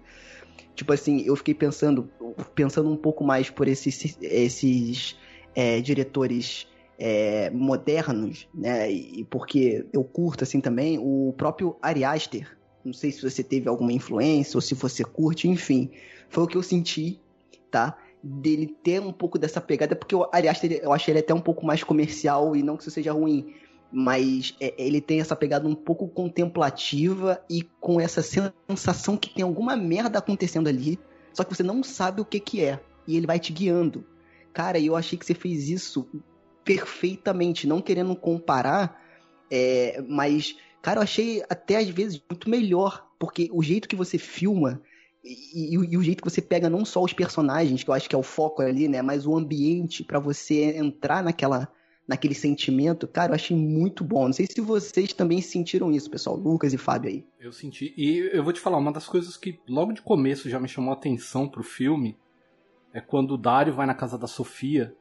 tipo 0.75 0.91
assim, 0.93 1.21
eu 1.25 1.35
fiquei 1.35 1.53
pensando, 1.53 2.09
pensando 2.53 2.89
um 2.89 2.97
pouco 2.97 3.23
mais 3.23 3.49
por 3.49 3.67
esses, 3.67 4.17
esses 4.21 5.15
é, 5.55 5.79
diretores 5.81 6.67
é, 7.03 7.50
modernos, 7.50 8.48
né? 8.53 8.91
E 8.91 9.24
porque 9.24 9.88
eu 9.91 10.03
curto 10.03 10.43
assim 10.43 10.62
também 10.62 11.00
o 11.00 11.34
próprio 11.36 11.75
Ari 11.81 12.03
Aster. 12.03 12.55
Não 12.86 12.93
sei 12.93 13.12
se 13.12 13.24
você 13.24 13.43
teve 13.43 13.67
alguma 13.67 13.91
influência 13.91 14.55
ou 14.55 14.62
se 14.62 14.75
você 14.75 15.03
curte, 15.03 15.48
enfim. 15.48 15.89
Foi 16.29 16.43
o 16.43 16.48
que 16.48 16.55
eu 16.55 16.62
senti, 16.62 17.20
tá? 17.72 17.98
Dele 18.22 18.67
ter 18.84 19.01
um 19.01 19.12
pouco 19.12 19.39
dessa 19.39 19.60
pegada, 19.60 19.96
porque 19.96 20.15
o 20.15 20.29
Ari 20.31 20.48
Aster, 20.48 20.79
eu 20.84 20.93
achei 20.93 21.12
ele 21.12 21.22
até 21.22 21.34
um 21.34 21.41
pouco 21.41 21.65
mais 21.65 21.84
comercial 21.84 22.55
e 22.55 22.62
não 22.62 22.77
que 22.77 22.84
isso 22.84 22.91
seja 22.91 23.12
ruim, 23.12 23.55
mas 23.91 24.55
é, 24.62 24.75
ele 24.77 25.01
tem 25.01 25.20
essa 25.20 25.36
pegada 25.36 25.67
um 25.67 25.74
pouco 25.74 26.08
contemplativa 26.08 27.43
e 27.50 27.63
com 27.79 28.00
essa 28.00 28.22
sensação 28.22 29.17
que 29.17 29.34
tem 29.34 29.43
alguma 29.43 29.75
merda 29.75 30.20
acontecendo 30.20 30.67
ali, 30.67 31.00
só 31.34 31.43
que 31.43 31.55
você 31.55 31.63
não 31.63 31.81
sabe 31.81 32.22
o 32.22 32.25
que 32.25 32.39
que 32.39 32.63
é 32.63 32.79
e 33.08 33.17
ele 33.17 33.25
vai 33.25 33.39
te 33.39 33.51
guiando. 33.51 34.05
Cara, 34.53 34.79
eu 34.79 34.96
achei 34.96 35.17
que 35.17 35.25
você 35.25 35.34
fez 35.34 35.67
isso 35.67 36.08
perfeitamente, 36.63 37.67
não 37.67 37.81
querendo 37.81 38.15
comparar, 38.15 38.99
é, 39.49 40.01
mas, 40.07 40.55
cara, 40.81 40.99
eu 40.99 41.03
achei 41.03 41.43
até 41.49 41.77
às 41.77 41.89
vezes 41.89 42.21
muito 42.29 42.49
melhor, 42.49 43.07
porque 43.19 43.49
o 43.51 43.61
jeito 43.61 43.87
que 43.87 43.95
você 43.95 44.17
filma 44.17 44.81
e, 45.23 45.75
e, 45.75 45.93
e, 45.93 45.97
o 45.97 46.03
jeito 46.03 46.23
que 46.23 46.29
você 46.29 46.41
pega 46.41 46.69
não 46.69 46.83
só 46.83 47.03
os 47.03 47.13
personagens, 47.13 47.83
que 47.83 47.89
eu 47.89 47.93
acho 47.93 48.09
que 48.09 48.15
é 48.15 48.17
o 48.17 48.23
foco 48.23 48.61
ali, 48.61 48.87
né, 48.87 49.01
mas 49.01 49.27
o 49.27 49.37
ambiente 49.37 50.03
para 50.03 50.19
você 50.19 50.75
entrar 50.77 51.23
naquela 51.23 51.67
naquele 52.07 52.33
sentimento, 52.33 53.07
cara, 53.07 53.31
eu 53.31 53.35
achei 53.35 53.55
muito 53.55 54.03
bom. 54.03 54.25
Não 54.25 54.33
sei 54.33 54.45
se 54.45 54.59
vocês 54.59 55.13
também 55.13 55.39
sentiram 55.39 55.91
isso, 55.93 56.09
pessoal, 56.09 56.35
Lucas 56.35 56.73
e 56.73 56.77
Fábio 56.77 57.09
aí. 57.09 57.25
Eu 57.39 57.53
senti. 57.53 57.93
E 57.95 58.29
eu 58.33 58.43
vou 58.43 58.51
te 58.51 58.59
falar, 58.59 58.77
uma 58.79 58.91
das 58.91 59.07
coisas 59.07 59.37
que 59.37 59.59
logo 59.65 59.93
de 59.93 60.01
começo 60.01 60.49
já 60.49 60.59
me 60.59 60.67
chamou 60.67 60.91
a 60.91 60.97
atenção 60.97 61.47
pro 61.47 61.63
filme 61.63 62.17
é 62.93 62.99
quando 62.99 63.35
o 63.35 63.37
Dário 63.37 63.73
vai 63.73 63.85
na 63.85 63.93
casa 63.93 64.17
da 64.17 64.27
Sofia 64.27 64.93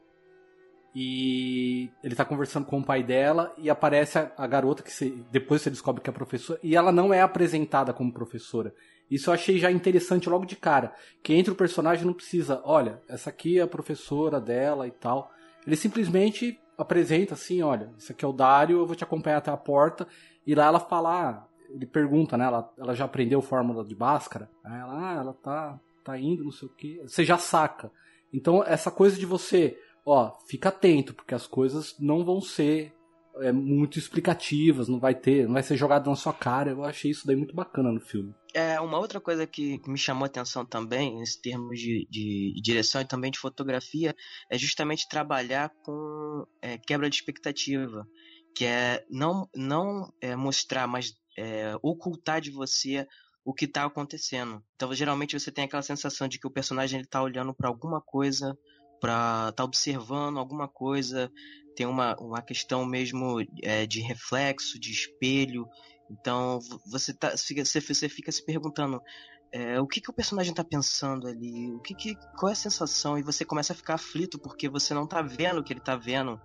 e 0.93 1.89
ele 2.03 2.15
tá 2.15 2.25
conversando 2.25 2.65
com 2.65 2.79
o 2.79 2.83
pai 2.83 3.01
dela 3.01 3.53
e 3.57 3.69
aparece 3.69 4.19
a, 4.19 4.31
a 4.37 4.45
garota 4.45 4.83
que 4.83 4.91
se, 4.91 5.09
depois 5.31 5.61
você 5.61 5.69
descobre 5.69 6.01
que 6.01 6.09
é 6.09 6.13
professora 6.13 6.59
e 6.61 6.75
ela 6.75 6.91
não 6.91 7.13
é 7.13 7.21
apresentada 7.21 7.93
como 7.93 8.11
professora. 8.11 8.73
Isso 9.09 9.29
eu 9.29 9.33
achei 9.33 9.57
já 9.57 9.69
interessante 9.69 10.29
logo 10.29 10.45
de 10.45 10.55
cara. 10.55 10.93
Que 11.21 11.33
entre 11.33 11.51
o 11.51 11.55
personagem 11.55 12.05
não 12.05 12.13
precisa, 12.13 12.61
olha, 12.63 13.01
essa 13.07 13.29
aqui 13.29 13.59
é 13.59 13.61
a 13.61 13.67
professora 13.67 14.39
dela 14.39 14.87
e 14.87 14.91
tal. 14.91 15.31
Ele 15.65 15.75
simplesmente 15.75 16.59
apresenta 16.77 17.33
assim, 17.33 17.61
olha, 17.61 17.91
esse 17.97 18.11
aqui 18.11 18.23
é 18.23 18.27
o 18.27 18.33
Dário, 18.33 18.79
eu 18.79 18.85
vou 18.85 18.95
te 18.95 19.03
acompanhar 19.03 19.37
até 19.37 19.51
a 19.51 19.57
porta. 19.57 20.07
E 20.47 20.55
lá 20.55 20.65
ela 20.65 20.79
fala, 20.79 21.29
ah, 21.29 21.43
ele 21.69 21.85
pergunta, 21.85 22.37
né? 22.37 22.45
Ela, 22.45 22.71
ela 22.77 22.95
já 22.95 23.05
aprendeu 23.05 23.41
fórmula 23.41 23.83
de 23.83 23.95
Bhaskara? 23.95 24.49
Aí 24.63 24.79
ela, 24.79 25.11
ah, 25.11 25.15
ela 25.19 25.33
tá, 25.33 25.79
tá 26.03 26.17
indo, 26.17 26.43
não 26.43 26.51
sei 26.51 26.67
o 26.67 26.71
quê. 26.71 27.01
Você 27.05 27.25
já 27.25 27.37
saca. 27.37 27.91
Então, 28.33 28.63
essa 28.63 28.89
coisa 28.89 29.19
de 29.19 29.25
você 29.25 29.77
ó, 30.05 30.31
fica 30.47 30.69
atento, 30.69 31.13
porque 31.13 31.35
as 31.35 31.47
coisas 31.47 31.95
não 31.99 32.23
vão 32.25 32.41
ser 32.41 32.93
é, 33.37 33.51
muito 33.51 33.97
explicativas, 33.97 34.87
não 34.87 34.99
vai 34.99 35.15
ter, 35.15 35.45
não 35.45 35.53
vai 35.53 35.63
ser 35.63 35.77
jogado 35.77 36.09
na 36.09 36.15
sua 36.15 36.33
cara. 36.33 36.71
Eu 36.71 36.83
achei 36.83 37.11
isso 37.11 37.25
daí 37.25 37.35
muito 37.35 37.55
bacana 37.55 37.91
no 37.91 37.99
filme. 37.99 38.33
É, 38.53 38.79
uma 38.81 38.99
outra 38.99 39.21
coisa 39.21 39.47
que, 39.47 39.79
me 39.87 39.97
chamou 39.97 40.23
a 40.23 40.27
atenção 40.27 40.65
também, 40.65 41.17
nesse 41.17 41.41
termos 41.41 41.79
de, 41.79 42.07
de, 42.09 42.53
de, 42.55 42.61
direção 42.61 43.01
e 43.01 43.07
também 43.07 43.31
de 43.31 43.39
fotografia, 43.39 44.13
é 44.49 44.57
justamente 44.57 45.07
trabalhar 45.07 45.69
com 45.83 46.45
é, 46.61 46.77
quebra 46.77 47.09
de 47.09 47.15
expectativa, 47.15 48.05
que 48.55 48.65
é 48.65 49.05
não, 49.09 49.47
não 49.55 50.11
é, 50.19 50.35
mostrar, 50.35 50.87
mas 50.87 51.13
é, 51.37 51.73
ocultar 51.81 52.41
de 52.41 52.51
você 52.51 53.07
o 53.43 53.53
que 53.53 53.65
está 53.65 53.85
acontecendo. 53.85 54.61
Então, 54.75 54.93
geralmente 54.93 55.39
você 55.39 55.51
tem 55.51 55.63
aquela 55.63 55.81
sensação 55.81 56.27
de 56.27 56.37
que 56.37 56.45
o 56.45 56.51
personagem 56.51 57.01
está 57.01 57.23
olhando 57.23 57.53
para 57.53 57.69
alguma 57.69 58.01
coisa 58.01 58.55
para 59.01 59.49
estar 59.49 59.51
tá 59.53 59.63
observando 59.63 60.37
alguma 60.37 60.67
coisa, 60.67 61.29
tem 61.75 61.87
uma, 61.87 62.15
uma 62.17 62.41
questão 62.41 62.85
mesmo 62.85 63.43
é, 63.63 63.87
de 63.87 63.99
reflexo, 63.99 64.79
de 64.79 64.91
espelho. 64.91 65.67
Então 66.09 66.59
você, 66.85 67.13
tá, 67.13 67.31
você, 67.35 67.81
você 67.81 68.07
fica 68.07 68.31
se 68.31 68.45
perguntando 68.45 69.01
é, 69.51 69.81
o 69.81 69.87
que, 69.87 69.99
que 69.99 70.09
o 70.09 70.13
personagem 70.13 70.51
está 70.51 70.63
pensando 70.63 71.27
ali, 71.27 71.71
o 71.71 71.79
que, 71.79 71.95
que 71.95 72.15
qual 72.37 72.49
é 72.49 72.53
a 72.53 72.55
sensação 72.55 73.17
e 73.17 73.23
você 73.23 73.43
começa 73.43 73.73
a 73.73 73.75
ficar 73.75 73.95
aflito 73.95 74.39
porque 74.39 74.69
você 74.69 74.93
não 74.93 75.03
está 75.05 75.21
vendo 75.21 75.59
o 75.59 75.63
que 75.63 75.73
ele 75.73 75.79
está 75.79 75.95
vendo 75.95 76.39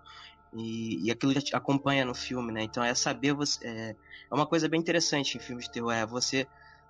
e, 0.54 1.06
e 1.06 1.10
aquilo 1.10 1.34
já 1.34 1.40
te 1.40 1.54
acompanha 1.54 2.04
no 2.04 2.14
filme, 2.14 2.52
né? 2.52 2.62
Então 2.62 2.82
é 2.82 2.94
saber 2.94 3.34
você 3.34 3.64
é, 3.66 3.90
é 3.90 4.34
uma 4.34 4.46
coisa 4.46 4.68
bem 4.68 4.80
interessante 4.80 5.36
em 5.36 5.40
filmes 5.40 5.66
de 5.66 5.72
terror 5.72 5.92
é 5.92 6.06
você 6.06 6.48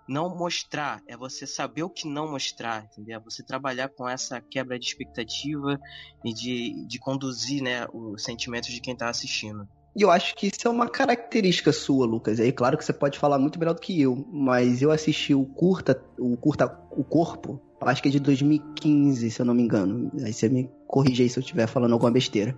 não 0.09 0.35
mostrar, 0.35 1.03
é 1.07 1.17
você 1.17 1.47
saber 1.47 1.83
o 1.83 1.91
que 1.91 2.07
não 2.07 2.31
mostrar, 2.31 2.85
entendeu? 2.85 3.19
É 3.19 3.21
você 3.23 3.43
trabalhar 3.43 3.89
com 3.89 4.09
essa 4.09 4.41
quebra 4.41 4.79
de 4.79 4.87
expectativa 4.87 5.79
e 6.25 6.33
de, 6.33 6.87
de 6.87 6.99
conduzir, 6.99 7.63
né, 7.63 7.87
os 7.93 8.23
sentimentos 8.23 8.71
de 8.71 8.81
quem 8.81 8.93
está 8.93 9.09
assistindo. 9.09 9.69
E 9.97 10.03
eu 10.03 10.11
acho 10.11 10.35
que 10.35 10.49
isso 10.49 10.69
é 10.69 10.71
uma 10.71 10.89
característica 10.89 11.73
sua, 11.73 12.07
Lucas. 12.07 12.39
Aí, 12.39 12.53
claro 12.53 12.77
que 12.77 12.85
você 12.85 12.93
pode 12.93 13.19
falar 13.19 13.39
muito 13.39 13.59
melhor 13.59 13.75
do 13.75 13.81
que 13.81 13.99
eu, 13.99 14.27
mas 14.31 14.83
eu 14.83 14.91
assisti 14.91 15.35
o 15.35 15.47
curta, 15.47 15.99
o 16.19 16.37
curta, 16.37 16.67
o 16.91 17.03
corpo, 17.03 17.59
acho 17.81 18.03
que 18.03 18.09
é 18.09 18.13
de 18.13 18.21
2015, 18.21 19.31
se 19.31 19.41
eu 19.41 19.47
não 19.47 19.55
me 19.55 19.63
engano. 19.63 20.13
Aí 20.23 20.35
você 20.35 20.51
me 20.51 20.71
corrige 20.87 21.23
aí 21.23 21.31
se 21.31 21.39
eu 21.39 21.41
estiver 21.41 21.67
falando 21.67 21.93
alguma 21.93 22.11
besteira. 22.11 22.55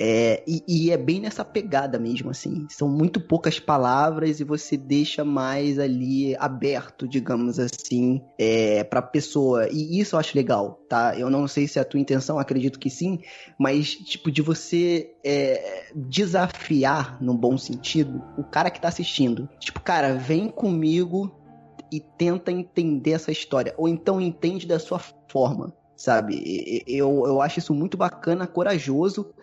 É, 0.00 0.44
e, 0.46 0.62
e, 0.68 0.90
é 0.92 0.96
bem 0.96 1.20
nessa 1.20 1.44
pegada 1.44 1.98
mesmo, 1.98 2.30
assim. 2.30 2.66
São 2.70 2.88
muito 2.88 3.20
poucas 3.20 3.58
palavras 3.58 4.38
e 4.38 4.44
você 4.44 4.76
deixa 4.76 5.24
mais 5.24 5.78
ali 5.78 6.36
aberto, 6.36 7.08
digamos 7.08 7.58
assim, 7.58 8.22
é, 8.38 8.84
pra 8.84 9.02
pessoa. 9.02 9.68
E 9.68 9.98
isso 9.98 10.14
eu 10.14 10.20
acho 10.20 10.36
legal, 10.36 10.80
tá? 10.88 11.18
Eu 11.18 11.28
não 11.28 11.48
sei 11.48 11.66
se 11.66 11.80
é 11.80 11.82
a 11.82 11.84
tua 11.84 11.98
intenção, 11.98 12.38
acredito 12.38 12.78
que 12.78 12.88
sim, 12.88 13.18
mas, 13.58 13.90
tipo, 13.90 14.30
de 14.30 14.40
você 14.40 15.10
é, 15.24 15.90
desafiar, 15.94 17.20
no 17.20 17.34
bom 17.34 17.58
sentido, 17.58 18.22
o 18.36 18.44
cara 18.44 18.70
que 18.70 18.80
tá 18.80 18.86
assistindo. 18.88 19.48
Tipo, 19.58 19.80
cara, 19.80 20.14
vem 20.14 20.48
comigo 20.48 21.34
e 21.90 21.98
tenta 21.98 22.52
entender 22.52 23.12
essa 23.12 23.32
história. 23.32 23.74
Ou 23.76 23.88
então 23.88 24.20
entende 24.20 24.64
da 24.64 24.78
sua 24.78 25.00
forma, 25.28 25.74
sabe? 25.96 26.84
Eu, 26.86 27.24
eu 27.26 27.42
acho 27.42 27.58
isso 27.58 27.74
muito 27.74 27.96
bacana, 27.96 28.46
corajoso 28.46 29.34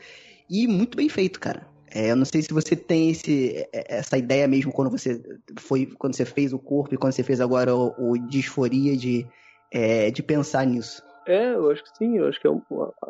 e 0.49 0.67
muito 0.67 0.95
bem 0.95 1.09
feito, 1.09 1.39
cara. 1.39 1.67
É, 1.93 2.11
eu 2.11 2.15
não 2.15 2.25
sei 2.25 2.41
se 2.41 2.53
você 2.53 2.75
tem 2.75 3.09
esse, 3.09 3.67
é, 3.71 3.97
essa 3.97 4.17
ideia 4.17 4.47
mesmo 4.47 4.71
quando 4.71 4.89
você 4.89 5.21
foi 5.59 5.85
quando 5.85 6.15
você 6.15 6.25
fez 6.25 6.51
o 6.51 6.59
corpo 6.59 6.93
e 6.93 6.97
quando 6.97 7.13
você 7.13 7.23
fez 7.23 7.39
agora 7.39 7.73
o, 7.73 7.93
o 7.97 8.17
disforia 8.17 8.97
de, 8.97 9.25
é, 9.71 10.11
de 10.11 10.21
pensar 10.21 10.65
nisso. 10.65 11.01
É, 11.27 11.55
eu 11.55 11.71
acho 11.71 11.83
que 11.83 11.97
sim, 11.97 12.17
eu 12.17 12.27
acho 12.27 12.39
que 12.39 12.45
é 12.45 12.51
um, 12.51 12.61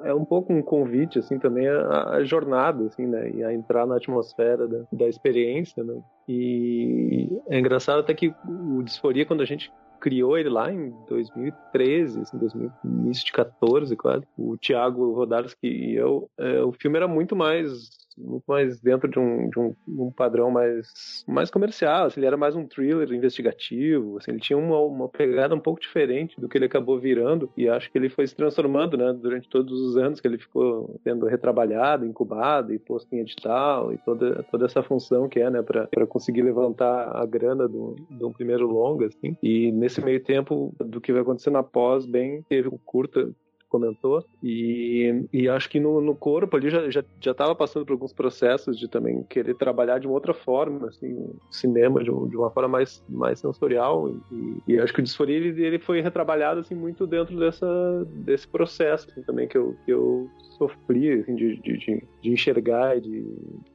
é 0.04 0.14
um 0.14 0.24
pouco 0.24 0.54
um 0.54 0.62
convite, 0.62 1.20
assim, 1.20 1.38
também 1.38 1.68
a, 1.68 2.12
a 2.12 2.24
jornada, 2.24 2.86
assim, 2.86 3.06
né, 3.06 3.30
e 3.30 3.44
a 3.44 3.54
entrar 3.54 3.86
na 3.86 3.98
atmosfera 3.98 4.66
da, 4.68 4.86
da 4.90 5.10
experiência, 5.10 5.84
né, 5.84 6.02
e 6.26 7.28
é 7.50 7.60
engraçado 7.60 8.00
até 8.00 8.14
que 8.14 8.34
o 8.48 8.82
Disforia, 8.84 9.26
quando 9.26 9.42
a 9.42 9.46
gente 9.46 9.70
criou 10.00 10.38
ele 10.38 10.50
lá 10.50 10.72
em 10.72 10.92
2013, 11.08 12.22
assim, 12.22 12.38
2014 12.38 13.96
quase. 13.96 14.26
O 14.38 14.58
Thiago 14.58 15.14
Rodarski 15.14 15.68
e 15.68 15.96
eu, 15.96 16.30
é, 16.38 16.62
o 16.62 16.72
filme 16.72 16.98
era 16.98 17.08
muito 17.08 17.36
mais 17.36 17.90
muito 18.18 18.44
mais 18.48 18.80
dentro 18.80 19.10
de 19.10 19.20
um, 19.20 19.50
de 19.50 19.60
um, 19.60 19.76
um, 19.88 20.12
padrão 20.12 20.50
mais, 20.50 21.24
mais 21.28 21.50
comercial, 21.50 22.06
assim, 22.06 22.20
ele 22.20 22.28
era 22.28 22.38
mais 22.38 22.56
um 22.56 22.66
thriller 22.66 23.12
investigativo, 23.12 24.18
assim, 24.18 24.32
ele 24.32 24.40
tinha 24.40 24.58
uma, 24.58 24.80
uma 24.80 25.10
pegada 25.10 25.56
um 25.56 25.60
pouco 25.60 25.80
diferente 25.80 26.40
do 26.40 26.48
que 26.48 26.58
ele 26.58 26.66
acabou 26.66 27.00
virando, 27.00 27.50
e 27.58 27.68
acho 27.68 27.92
que 27.92 27.98
ele 27.98 28.10
foi 28.10 28.26
se 28.28 28.36
transformando, 28.36 28.98
né, 28.98 29.14
durante 29.14 29.50
todos 29.50 29.80
os 29.80 29.98
anos 29.98 30.20
que 30.20 30.28
ele 30.28 30.38
ficou 30.38 31.00
sendo 31.04 31.26
retrabalhado, 31.26 32.06
incubado 32.06 32.74
e 32.74 32.80
posto 32.80 33.14
em 33.14 33.20
edital, 33.20 33.94
e 33.94 33.98
toda, 34.00 34.44
toda 34.44 34.66
essa 34.66 34.82
função 34.82 35.28
que 35.28 35.40
é, 35.40 35.50
né, 35.50 35.62
para 35.62 36.08
conseguir 36.08 36.42
levantar 36.42 37.16
a 37.16 37.26
grana 37.26 37.68
do, 37.68 37.96
do 38.10 38.32
primeiro 38.32 38.68
longa, 38.68 39.08
assim, 39.08 39.36
e 39.42 39.72
nesse 39.72 40.04
meio 40.04 40.24
tempo 40.24 40.74
do 40.80 41.02
que 41.02 41.12
vai 41.12 41.22
acontecendo 41.22 41.58
após, 41.58 42.06
bem, 42.06 42.44
teve 42.48 42.68
o 42.68 42.80
curta 42.86 43.30
comentou. 43.76 44.24
E, 44.42 45.26
e 45.32 45.50
acho 45.50 45.70
que 45.70 45.80
no, 45.80 46.00
no 46.00 46.16
corpo 46.16 46.56
ali 46.56 46.70
já, 46.70 46.90
já, 46.90 47.04
já 47.20 47.34
tava 47.34 47.54
passando 47.54 47.86
por 47.86 47.94
alguns 47.94 48.14
processos 48.14 48.80
de 48.80 48.88
também 48.88 49.24
querer 49.24 49.56
trabalhar 49.56 50.00
de 50.00 50.08
uma 50.08 50.14
outra 50.14 50.34
forma, 50.34 50.88
assim, 50.88 51.30
cinema 51.52 52.00
de, 52.00 52.06
de 52.06 52.38
uma 52.38 52.50
forma 52.50 52.70
mais, 52.70 53.04
mais 53.10 53.40
sensorial. 53.40 54.10
E, 54.32 54.74
e 54.74 54.80
acho 54.80 54.94
que 54.94 55.00
o 55.00 55.04
Disforia 55.04 55.36
ele, 55.36 55.64
ele 55.64 55.80
foi 55.80 56.02
retrabalhado 56.02 56.62
assim, 56.62 56.76
muito 56.76 57.06
dentro 57.06 57.38
dessa, 57.38 58.06
desse 58.06 58.48
processo 58.48 59.10
assim, 59.10 59.22
também 59.24 59.48
que 59.48 59.58
eu, 59.58 59.76
que 59.86 59.92
eu 59.92 60.30
sofri 60.58 61.12
assim, 61.12 61.36
de, 61.36 61.58
de, 61.58 61.78
de, 61.78 62.32
enxergar 62.32 62.98
e 62.98 63.02
de, 63.02 63.22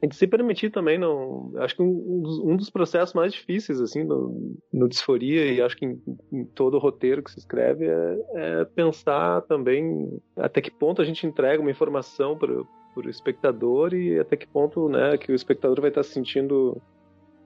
de 0.07 0.15
se 0.15 0.27
permitir 0.27 0.71
também. 0.71 0.97
Não, 0.97 1.51
acho 1.57 1.75
que 1.75 1.81
um, 1.81 2.23
um 2.43 2.55
dos 2.55 2.69
processos 2.69 3.13
mais 3.13 3.33
difíceis 3.33 3.79
assim 3.79 4.03
no, 4.03 4.57
no 4.73 4.89
Disforia 4.89 5.51
e 5.51 5.61
acho 5.61 5.77
que 5.77 5.85
em, 5.85 6.01
em 6.31 6.45
todo 6.45 6.75
o 6.75 6.79
roteiro 6.79 7.23
que 7.23 7.31
se 7.31 7.39
escreve 7.39 7.85
é, 7.85 8.17
é 8.33 8.65
pensar 8.65 9.41
também 9.41 9.83
até 10.37 10.61
que 10.61 10.71
ponto 10.71 11.01
a 11.01 11.05
gente 11.05 11.25
entrega 11.25 11.61
uma 11.61 11.71
informação 11.71 12.37
para 12.37 12.51
o 12.51 13.09
espectador 13.09 13.93
e 13.93 14.19
até 14.19 14.35
que 14.35 14.47
ponto 14.47 14.89
né, 14.89 15.17
que 15.17 15.31
o 15.31 15.35
espectador 15.35 15.79
vai 15.81 15.89
estar 15.89 16.03
se 16.03 16.11
sentindo 16.11 16.81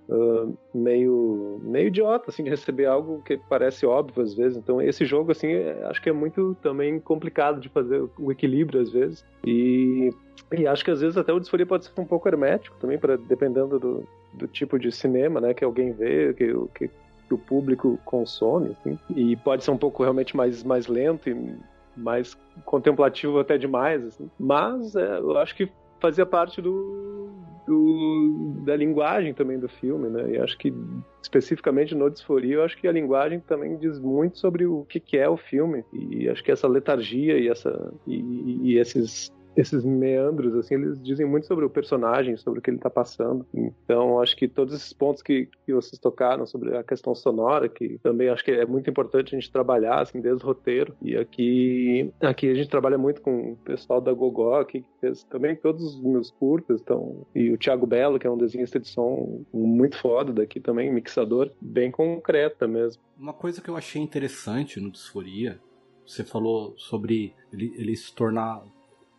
uh, 0.09 0.57
meio, 0.73 1.59
meio 1.63 1.87
idiota, 1.87 2.29
assim, 2.29 2.43
de 2.43 2.49
receber 2.49 2.85
algo 2.85 3.21
que 3.23 3.37
parece 3.49 3.85
óbvio 3.85 4.23
às 4.23 4.33
vezes. 4.33 4.57
Então, 4.57 4.81
esse 4.81 5.05
jogo, 5.05 5.31
assim, 5.31 5.47
é, 5.47 5.83
acho 5.85 6.01
que 6.01 6.09
é 6.09 6.13
muito 6.13 6.55
também 6.61 6.99
complicado 6.99 7.59
de 7.59 7.69
fazer 7.69 8.07
o 8.17 8.31
equilíbrio 8.31 8.81
às 8.81 8.91
vezes. 8.91 9.25
E, 9.45 10.11
e 10.51 10.67
acho 10.67 10.83
que 10.83 10.91
às 10.91 11.01
vezes 11.01 11.17
até 11.17 11.33
o 11.33 11.39
disforia 11.39 11.65
pode 11.65 11.85
ser 11.85 11.99
um 11.99 12.05
pouco 12.05 12.27
hermético 12.27 12.77
também, 12.79 12.97
pra, 12.97 13.15
dependendo 13.15 13.79
do, 13.79 14.07
do 14.33 14.47
tipo 14.47 14.77
de 14.79 14.91
cinema, 14.91 15.39
né, 15.41 15.53
que 15.53 15.63
alguém 15.63 15.91
vê, 15.91 16.33
que, 16.33 16.53
que, 16.75 16.87
que 16.87 17.33
o 17.33 17.37
público 17.37 17.99
consome, 18.05 18.75
assim. 18.79 18.99
E 19.15 19.35
pode 19.37 19.63
ser 19.63 19.71
um 19.71 19.77
pouco 19.77 20.03
realmente 20.03 20.35
mais, 20.35 20.63
mais 20.63 20.87
lento 20.87 21.29
e 21.29 21.55
mais 21.95 22.37
contemplativo 22.63 23.39
até 23.39 23.57
demais, 23.57 24.05
assim. 24.05 24.29
Mas 24.39 24.95
é, 24.95 25.19
eu 25.19 25.37
acho 25.37 25.55
que 25.55 25.71
fazia 25.99 26.25
parte 26.25 26.61
do, 26.61 27.29
do, 27.65 28.61
da 28.63 28.75
linguagem 28.75 29.33
também 29.33 29.59
do 29.59 29.67
filme, 29.67 30.09
né? 30.09 30.31
E 30.31 30.37
acho 30.37 30.57
que 30.57 30.73
especificamente 31.21 31.95
no 31.95 32.09
Disforia, 32.09 32.55
eu 32.55 32.63
acho 32.63 32.77
que 32.77 32.87
a 32.87 32.91
linguagem 32.91 33.39
também 33.39 33.77
diz 33.77 33.99
muito 33.99 34.37
sobre 34.37 34.65
o 34.65 34.85
que, 34.85 34.99
que 34.99 35.17
é 35.17 35.27
o 35.27 35.37
filme 35.37 35.83
e 35.91 36.29
acho 36.29 36.43
que 36.43 36.51
essa 36.51 36.67
letargia 36.67 37.37
e 37.39 37.49
essa 37.49 37.93
e, 38.05 38.59
e 38.61 38.77
esses 38.77 39.33
esses 39.55 39.83
meandros, 39.83 40.55
assim, 40.55 40.75
eles 40.75 41.01
dizem 41.01 41.25
muito 41.25 41.47
sobre 41.47 41.65
o 41.65 41.69
personagem, 41.69 42.35
sobre 42.37 42.59
o 42.59 42.61
que 42.61 42.69
ele 42.69 42.77
está 42.77 42.89
passando. 42.89 43.45
Então, 43.53 44.19
acho 44.19 44.35
que 44.35 44.47
todos 44.47 44.73
esses 44.73 44.93
pontos 44.93 45.21
que, 45.21 45.49
que 45.65 45.73
vocês 45.73 45.97
tocaram 45.99 46.45
sobre 46.45 46.75
a 46.75 46.83
questão 46.83 47.15
sonora, 47.15 47.69
que 47.69 47.97
também 47.99 48.29
acho 48.29 48.43
que 48.43 48.51
é 48.51 48.65
muito 48.65 48.89
importante 48.89 49.35
a 49.35 49.39
gente 49.39 49.51
trabalhar, 49.51 50.01
assim, 50.01 50.19
desde 50.19 50.43
o 50.43 50.47
roteiro. 50.47 50.95
E 51.01 51.15
aqui, 51.15 52.11
aqui 52.21 52.49
a 52.49 52.53
gente 52.53 52.69
trabalha 52.69 52.97
muito 52.97 53.21
com 53.21 53.53
o 53.53 53.55
pessoal 53.57 54.01
da 54.01 54.13
Gogó, 54.13 54.63
que 54.63 54.83
fez 54.99 55.23
também 55.23 55.55
todos 55.55 55.95
os 55.95 56.03
meus 56.03 56.31
curtas, 56.31 56.81
então, 56.81 57.25
e 57.33 57.51
o 57.51 57.57
Thiago 57.57 57.85
Belo, 57.85 58.19
que 58.19 58.27
é 58.27 58.29
um 58.29 58.37
desenhista 58.37 58.79
de 58.79 58.87
som 58.87 59.43
muito 59.53 59.97
foda 59.97 60.33
daqui 60.33 60.59
também, 60.59 60.91
mixador, 60.91 61.51
bem 61.61 61.91
concreta 61.91 62.67
mesmo. 62.67 63.01
Uma 63.17 63.33
coisa 63.33 63.61
que 63.61 63.69
eu 63.69 63.77
achei 63.77 64.01
interessante 64.01 64.79
no 64.79 64.91
Disforia, 64.91 65.59
você 66.05 66.23
falou 66.23 66.73
sobre 66.77 67.33
ele, 67.51 67.73
ele 67.77 67.95
se 67.95 68.13
tornar 68.13 68.63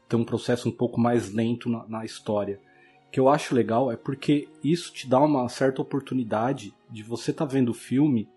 ter 0.08 0.16
um 0.16 0.24
processo 0.24 0.68
um 0.68 0.72
pouco 0.72 1.00
mais 1.00 1.32
lento 1.32 1.68
na, 1.68 1.86
na 1.88 2.04
história. 2.04 2.60
O 3.08 3.10
que 3.10 3.20
eu 3.20 3.28
acho 3.28 3.54
legal 3.54 3.90
é 3.90 3.96
porque 3.96 4.48
isso 4.62 4.92
te 4.92 5.08
dá 5.08 5.20
uma 5.20 5.48
certa 5.48 5.80
oportunidade 5.80 6.74
de 6.90 7.02
você 7.02 7.30
estar 7.30 7.46
tá 7.46 7.52
vendo 7.52 7.70
o 7.70 7.74
filme 7.74 8.28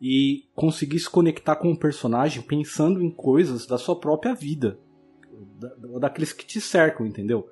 e 0.00 0.48
conseguir 0.54 0.98
se 0.98 1.10
conectar 1.10 1.56
com 1.56 1.70
o 1.70 1.78
personagem 1.78 2.42
pensando 2.42 3.02
em 3.02 3.10
coisas 3.10 3.66
da 3.66 3.76
sua 3.76 3.98
própria 3.98 4.34
vida, 4.34 4.78
da, 5.58 5.98
daqueles 5.98 6.32
que 6.32 6.46
te 6.46 6.60
cercam, 6.60 7.06
entendeu? 7.06 7.48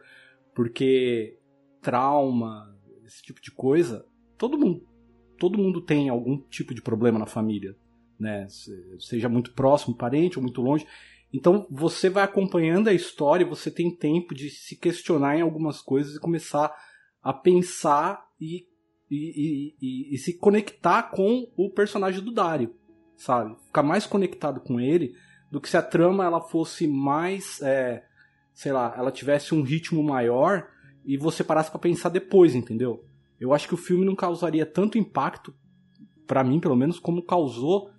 Porque 0.54 1.38
trauma, 1.82 2.74
esse 3.04 3.22
tipo 3.22 3.40
de 3.40 3.50
coisa, 3.50 4.06
todo 4.38 4.58
mundo, 4.58 4.86
todo 5.38 5.58
mundo 5.58 5.80
tem 5.80 6.08
algum 6.08 6.38
tipo 6.38 6.74
de 6.74 6.80
problema 6.80 7.18
na 7.18 7.26
família, 7.26 7.76
né? 8.18 8.46
Seja 8.98 9.28
muito 9.28 9.52
próximo, 9.52 9.96
parente 9.96 10.38
ou 10.38 10.42
muito 10.42 10.62
longe. 10.62 10.86
Então 11.32 11.66
você 11.70 12.08
vai 12.08 12.24
acompanhando 12.24 12.88
a 12.88 12.94
história, 12.94 13.46
você 13.46 13.70
tem 13.70 13.94
tempo 13.94 14.34
de 14.34 14.48
se 14.48 14.76
questionar 14.76 15.36
em 15.36 15.42
algumas 15.42 15.82
coisas 15.82 16.14
e 16.14 16.20
começar 16.20 16.74
a 17.22 17.32
pensar 17.32 18.26
e, 18.40 18.66
e, 19.10 19.74
e, 19.80 20.14
e 20.14 20.18
se 20.18 20.38
conectar 20.38 21.04
com 21.04 21.50
o 21.56 21.70
personagem 21.70 22.22
do 22.22 22.32
Dario, 22.32 22.74
sabe? 23.16 23.56
Ficar 23.66 23.82
mais 23.82 24.06
conectado 24.06 24.60
com 24.60 24.80
ele 24.80 25.14
do 25.50 25.60
que 25.60 25.68
se 25.68 25.76
a 25.76 25.82
trama 25.82 26.24
ela 26.24 26.40
fosse 26.40 26.86
mais, 26.86 27.60
é, 27.60 28.04
sei 28.54 28.72
lá, 28.72 28.94
ela 28.96 29.12
tivesse 29.12 29.54
um 29.54 29.62
ritmo 29.62 30.02
maior 30.02 30.68
e 31.04 31.16
você 31.16 31.44
parasse 31.44 31.70
para 31.70 31.80
pensar 31.80 32.08
depois, 32.08 32.54
entendeu? 32.54 33.04
Eu 33.38 33.52
acho 33.52 33.68
que 33.68 33.74
o 33.74 33.78
filme 33.78 34.04
não 34.04 34.14
causaria 34.14 34.66
tanto 34.66 34.98
impacto, 34.98 35.54
para 36.26 36.44
mim 36.44 36.60
pelo 36.60 36.76
menos, 36.76 36.98
como 36.98 37.22
causou 37.22 37.90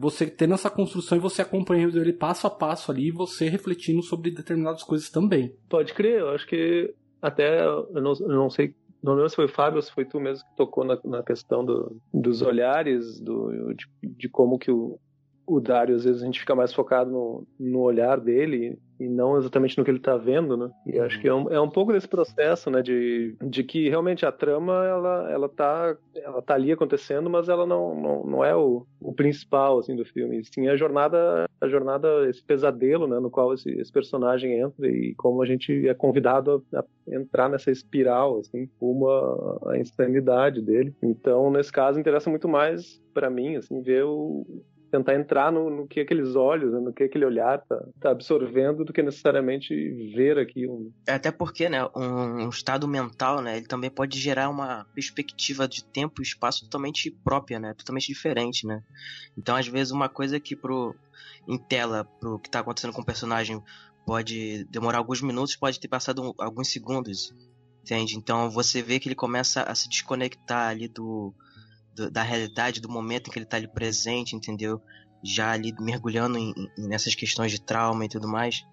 você 0.00 0.26
tendo 0.26 0.54
essa 0.54 0.70
construção 0.70 1.18
e 1.18 1.20
você 1.20 1.42
acompanhando 1.42 2.00
ele 2.00 2.14
passo 2.14 2.46
a 2.46 2.50
passo 2.50 2.90
ali 2.90 3.08
e 3.08 3.12
você 3.12 3.50
refletindo 3.50 4.02
sobre 4.02 4.30
determinadas 4.30 4.82
coisas 4.82 5.10
também. 5.10 5.54
Pode 5.68 5.92
crer, 5.92 6.20
eu 6.20 6.30
acho 6.30 6.46
que 6.46 6.94
até 7.20 7.66
eu 7.66 7.86
não, 7.92 8.12
eu 8.18 8.28
não 8.28 8.48
sei 8.48 8.74
não 9.02 9.14
lembro 9.14 9.28
se 9.28 9.36
foi 9.36 9.44
o 9.44 9.48
Fábio 9.48 9.76
ou 9.76 9.82
se 9.82 9.92
foi 9.92 10.04
tu 10.06 10.18
mesmo 10.18 10.46
que 10.46 10.56
tocou 10.56 10.84
na, 10.84 10.98
na 11.04 11.22
questão 11.22 11.64
do, 11.64 11.96
dos 12.12 12.42
olhares, 12.42 13.20
do, 13.20 13.74
de, 13.74 13.86
de, 14.02 14.28
como 14.28 14.58
que 14.58 14.70
o, 14.70 14.98
o 15.50 15.60
Dario, 15.60 15.96
às 15.96 16.04
vezes 16.04 16.22
a 16.22 16.24
gente 16.24 16.40
fica 16.40 16.54
mais 16.54 16.72
focado 16.72 17.10
no, 17.10 17.46
no 17.58 17.80
olhar 17.80 18.20
dele 18.20 18.78
e 19.00 19.08
não 19.08 19.36
exatamente 19.38 19.76
no 19.78 19.82
que 19.82 19.90
ele 19.90 19.98
está 19.98 20.16
vendo, 20.16 20.56
né? 20.56 20.70
E 20.86 20.98
acho 21.00 21.18
que 21.20 21.26
é 21.26 21.34
um, 21.34 21.50
é 21.50 21.60
um 21.60 21.70
pouco 21.70 21.92
desse 21.92 22.06
processo, 22.06 22.70
né? 22.70 22.82
De, 22.82 23.34
de 23.42 23.64
que 23.64 23.88
realmente 23.88 24.26
a 24.26 24.30
trama, 24.30 24.84
ela, 24.84 25.30
ela, 25.32 25.48
tá, 25.48 25.96
ela 26.14 26.42
tá 26.42 26.54
ali 26.54 26.70
acontecendo, 26.70 27.30
mas 27.30 27.48
ela 27.48 27.66
não, 27.66 27.98
não, 27.98 28.24
não 28.24 28.44
é 28.44 28.54
o, 28.54 28.86
o 29.00 29.12
principal, 29.12 29.78
assim, 29.78 29.96
do 29.96 30.04
filme. 30.04 30.44
Sim, 30.44 30.68
a 30.68 30.76
jornada, 30.76 31.48
a 31.60 31.68
jornada, 31.68 32.28
esse 32.28 32.44
pesadelo, 32.44 33.08
né? 33.08 33.18
No 33.18 33.30
qual 33.30 33.54
esse, 33.54 33.70
esse 33.70 33.90
personagem 33.90 34.60
entra 34.60 34.86
e 34.86 35.14
como 35.14 35.42
a 35.42 35.46
gente 35.46 35.88
é 35.88 35.94
convidado 35.94 36.62
a, 36.74 36.80
a 36.80 36.84
entrar 37.08 37.48
nessa 37.48 37.70
espiral, 37.70 38.38
assim, 38.38 38.68
rumo 38.78 39.08
à 39.66 39.78
insanidade 39.78 40.60
dele. 40.60 40.94
Então, 41.02 41.50
nesse 41.50 41.72
caso, 41.72 41.98
interessa 41.98 42.28
muito 42.28 42.48
mais 42.48 43.00
para 43.14 43.30
mim, 43.30 43.56
assim, 43.56 43.80
ver 43.80 44.04
o, 44.04 44.46
tentar 44.90 45.14
entrar 45.14 45.52
no, 45.52 45.70
no, 45.70 45.86
que 45.86 46.00
aqueles 46.00 46.34
olhos, 46.34 46.72
né, 46.72 46.80
no 46.80 46.92
que 46.92 47.04
aquele 47.04 47.24
olhar 47.24 47.58
tá, 47.60 47.82
tá, 48.00 48.10
absorvendo, 48.10 48.84
do 48.84 48.92
que 48.92 49.02
necessariamente 49.02 49.74
ver 50.14 50.38
aquilo. 50.38 50.92
É, 51.06 51.12
até 51.12 51.30
porque, 51.30 51.68
né, 51.68 51.84
um, 51.96 52.44
um, 52.44 52.48
estado 52.48 52.88
mental, 52.88 53.40
né, 53.40 53.56
ele 53.56 53.66
também 53.66 53.90
pode 53.90 54.18
gerar 54.18 54.48
uma 54.48 54.84
perspectiva 54.94 55.68
de 55.68 55.84
tempo 55.84 56.20
e 56.20 56.24
espaço 56.24 56.64
totalmente 56.64 57.10
própria, 57.10 57.58
né, 57.58 57.74
totalmente 57.74 58.08
diferente, 58.08 58.66
né. 58.66 58.82
Então, 59.38 59.56
às 59.56 59.68
vezes, 59.68 59.92
uma 59.92 60.08
coisa 60.08 60.40
que 60.40 60.56
pro 60.56 60.94
em 61.48 61.58
tela, 61.58 62.04
pro 62.20 62.38
que 62.38 62.50
tá 62.50 62.60
acontecendo 62.60 62.92
com 62.92 63.02
o 63.02 63.06
personagem, 63.06 63.62
pode 64.04 64.64
demorar 64.64 64.98
alguns 64.98 65.22
minutos, 65.22 65.56
pode 65.56 65.78
ter 65.78 65.88
passado 65.88 66.34
alguns 66.38 66.68
segundos, 66.68 67.34
entende? 67.82 68.16
Então, 68.16 68.50
você 68.50 68.82
vê 68.82 68.98
que 68.98 69.08
ele 69.08 69.14
começa 69.14 69.62
a 69.62 69.74
se 69.74 69.88
desconectar 69.88 70.68
ali 70.68 70.88
do 70.88 71.34
da 72.08 72.22
realidade, 72.22 72.80
do 72.80 72.88
momento 72.88 73.28
em 73.28 73.32
que 73.32 73.38
ele 73.38 73.44
está 73.44 73.56
ali 73.56 73.68
presente, 73.68 74.36
entendeu? 74.36 74.80
Já 75.22 75.50
ali 75.50 75.74
mergulhando 75.80 76.38
em, 76.38 76.54
em, 76.78 76.88
nessas 76.88 77.14
questões 77.14 77.50
de 77.50 77.60
trauma 77.60 78.04
e 78.04 78.08
tudo 78.08 78.28
mais. 78.28 78.64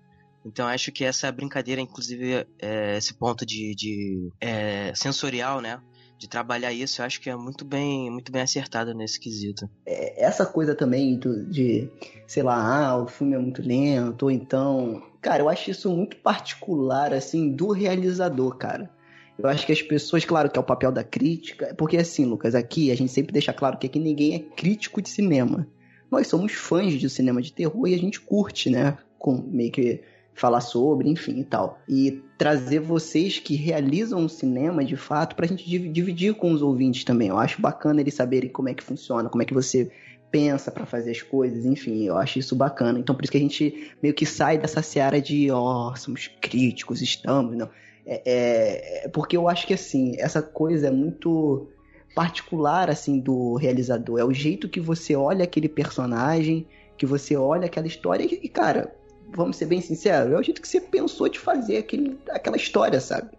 Então 0.45 0.67
acho 0.67 0.91
que 0.91 1.03
essa 1.03 1.29
brincadeira, 1.31 1.81
inclusive, 1.81 2.47
é, 2.61 2.97
esse 2.97 3.13
ponto 3.13 3.45
de, 3.45 3.75
de 3.75 4.29
é, 4.39 4.93
sensorial, 4.95 5.59
né? 5.59 5.81
De 6.17 6.27
trabalhar 6.27 6.71
isso, 6.71 7.01
eu 7.01 7.05
acho 7.05 7.19
que 7.19 7.29
é 7.29 7.35
muito 7.35 7.65
bem, 7.65 8.09
muito 8.09 8.31
bem 8.31 8.41
acertado 8.41 8.93
nesse 8.93 9.19
quesito. 9.19 9.69
É, 9.85 10.23
essa 10.23 10.45
coisa 10.45 10.73
também 10.73 11.17
do, 11.17 11.45
de, 11.45 11.91
sei 12.25 12.43
lá, 12.43 12.87
ah, 12.87 12.97
o 12.97 13.07
filme 13.07 13.35
é 13.35 13.37
muito 13.37 13.61
lento, 13.61 14.23
ou 14.23 14.31
então. 14.31 15.03
Cara, 15.21 15.43
eu 15.43 15.49
acho 15.49 15.69
isso 15.69 15.89
muito 15.89 16.15
particular, 16.17 17.13
assim, 17.13 17.51
do 17.51 17.71
realizador, 17.71 18.55
cara. 18.55 18.89
Eu 19.37 19.47
acho 19.47 19.65
que 19.65 19.71
as 19.71 19.81
pessoas, 19.81 20.25
claro 20.25 20.49
que 20.49 20.57
é 20.57 20.61
o 20.61 20.65
papel 20.65 20.91
da 20.91 21.03
crítica, 21.03 21.73
porque 21.77 21.97
assim, 21.97 22.25
Lucas, 22.25 22.55
aqui 22.55 22.91
a 22.91 22.95
gente 22.95 23.11
sempre 23.11 23.31
deixa 23.31 23.53
claro 23.53 23.77
que 23.77 23.85
aqui 23.85 23.99
ninguém 23.99 24.35
é 24.35 24.39
crítico 24.39 25.01
de 25.01 25.09
cinema. 25.09 25.67
Nós 26.09 26.27
somos 26.27 26.53
fãs 26.53 26.93
de 26.93 27.09
cinema 27.09 27.41
de 27.41 27.53
terror 27.53 27.87
e 27.87 27.93
a 27.93 27.97
gente 27.99 28.19
curte, 28.19 28.69
né? 28.69 28.97
Com 29.19 29.37
meio 29.37 29.71
que 29.71 30.01
falar 30.33 30.61
sobre, 30.61 31.09
enfim 31.09 31.39
e 31.39 31.43
tal. 31.43 31.79
E 31.87 32.21
trazer 32.37 32.79
vocês 32.79 33.39
que 33.39 33.55
realizam 33.55 34.23
o 34.23 34.29
cinema 34.29 34.85
de 34.85 34.95
fato 34.95 35.35
pra 35.35 35.47
gente 35.47 35.67
dividir 35.91 36.35
com 36.35 36.51
os 36.51 36.61
ouvintes 36.61 37.03
também. 37.03 37.29
Eu 37.29 37.37
acho 37.37 37.61
bacana 37.61 38.01
eles 38.01 38.13
saberem 38.13 38.49
como 38.49 38.69
é 38.69 38.73
que 38.73 38.83
funciona, 38.83 39.29
como 39.29 39.41
é 39.41 39.45
que 39.45 39.53
você 39.53 39.91
pensa 40.31 40.71
para 40.71 40.85
fazer 40.85 41.11
as 41.11 41.21
coisas, 41.21 41.65
enfim, 41.65 42.03
eu 42.03 42.17
acho 42.17 42.37
isso 42.37 42.55
bacana. 42.55 42.99
Então 42.99 43.15
por 43.15 43.23
isso 43.23 43.31
que 43.31 43.37
a 43.37 43.41
gente 43.41 43.91
meio 44.01 44.13
que 44.13 44.25
sai 44.25 44.57
dessa 44.57 44.81
seara 44.81 45.21
de, 45.21 45.49
ó, 45.49 45.91
oh, 45.91 45.95
somos 45.95 46.29
críticos, 46.41 47.01
estamos, 47.01 47.55
não. 47.55 47.69
É, 48.09 48.21
é, 48.25 49.05
é, 49.05 49.07
porque 49.09 49.35
eu 49.35 49.49
acho 49.49 49.67
que 49.67 49.73
assim, 49.73 50.15
essa 50.17 50.41
coisa 50.41 50.87
é 50.87 50.91
muito 50.91 51.67
particular 52.15 52.89
assim 52.89 53.19
do 53.19 53.55
realizador. 53.55 54.17
É 54.19 54.23
o 54.23 54.33
jeito 54.33 54.69
que 54.69 54.79
você 54.79 55.13
olha 55.13 55.43
aquele 55.43 55.67
personagem, 55.67 56.65
que 56.97 57.05
você 57.05 57.35
olha 57.35 57.65
aquela 57.65 57.85
história 57.85 58.23
e, 58.23 58.47
cara, 58.47 58.95
vamos 59.29 59.57
ser 59.57 59.65
bem 59.65 59.81
sinceros, 59.81 60.31
é 60.31 60.37
o 60.37 60.41
jeito 60.41 60.61
que 60.61 60.67
você 60.67 60.79
pensou 60.79 61.27
de 61.27 61.37
fazer 61.37 61.77
aquele, 61.77 62.17
aquela 62.29 62.55
história, 62.55 63.01
sabe? 63.01 63.29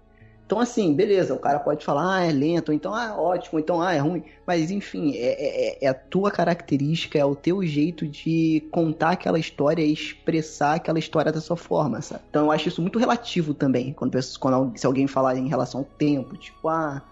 Então, 0.49 0.61
assim, 0.61 0.95
beleza, 0.95 1.35
o 1.35 1.39
cara 1.39 1.59
pode 1.59 1.85
falar, 1.85 2.21
ah, 2.21 2.25
é 2.25 2.33
lento, 2.33 2.73
então, 2.73 2.95
ah, 2.95 3.15
ótimo, 3.21 3.59
então, 3.59 3.83
ah, 3.83 3.93
é 3.93 3.99
ruim. 3.99 4.25
Mas, 4.47 4.71
enfim, 4.71 5.15
é, 5.15 5.27
é, 5.27 5.85
é, 5.85 5.89
a 5.89 5.93
tua 5.93 6.31
característica, 6.31 7.19
é 7.19 7.25
o 7.25 7.37
teu 7.37 7.63
jeito 7.67 8.09
de 8.09 8.67
contar 8.71 9.11
aquela 9.11 9.39
história 9.39 9.83
e 9.83 9.93
expressar 9.93 10.77
aquela 10.77 10.99
história 10.99 11.31
da 11.31 11.39
sua 11.39 11.55
forma, 11.55 12.01
sabe? 12.01 12.23
Então, 12.31 12.47
eu 12.47 12.51
acho 12.51 12.67
isso 12.67 12.81
muito 12.81 12.99
relativo 12.99 13.53
também, 13.53 13.93
quando, 13.93 14.19
quando 14.41 14.73
se 14.75 14.87
alguém 14.87 15.07
falar 15.07 15.37
em 15.37 15.49
relação 15.49 15.81
ao 15.81 15.85
tempo, 15.85 16.35
tipo, 16.39 16.67
ah, 16.67 17.03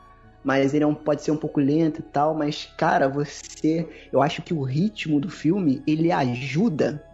mas 0.42 0.72
ele 0.72 0.84
é 0.84 0.86
um, 0.86 0.94
pode 0.94 1.22
ser 1.22 1.30
um 1.30 1.36
pouco 1.36 1.60
lento 1.60 1.98
e 2.00 2.04
tal, 2.04 2.34
mas, 2.34 2.72
cara, 2.78 3.06
você. 3.06 3.86
Eu 4.10 4.22
acho 4.22 4.40
que 4.40 4.54
o 4.54 4.62
ritmo 4.62 5.20
do 5.20 5.28
filme, 5.28 5.82
ele 5.86 6.10
ajuda 6.10 7.04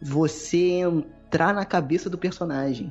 você 0.00 0.80
entrar 0.80 1.52
na 1.52 1.66
cabeça 1.66 2.08
do 2.08 2.16
personagem 2.16 2.90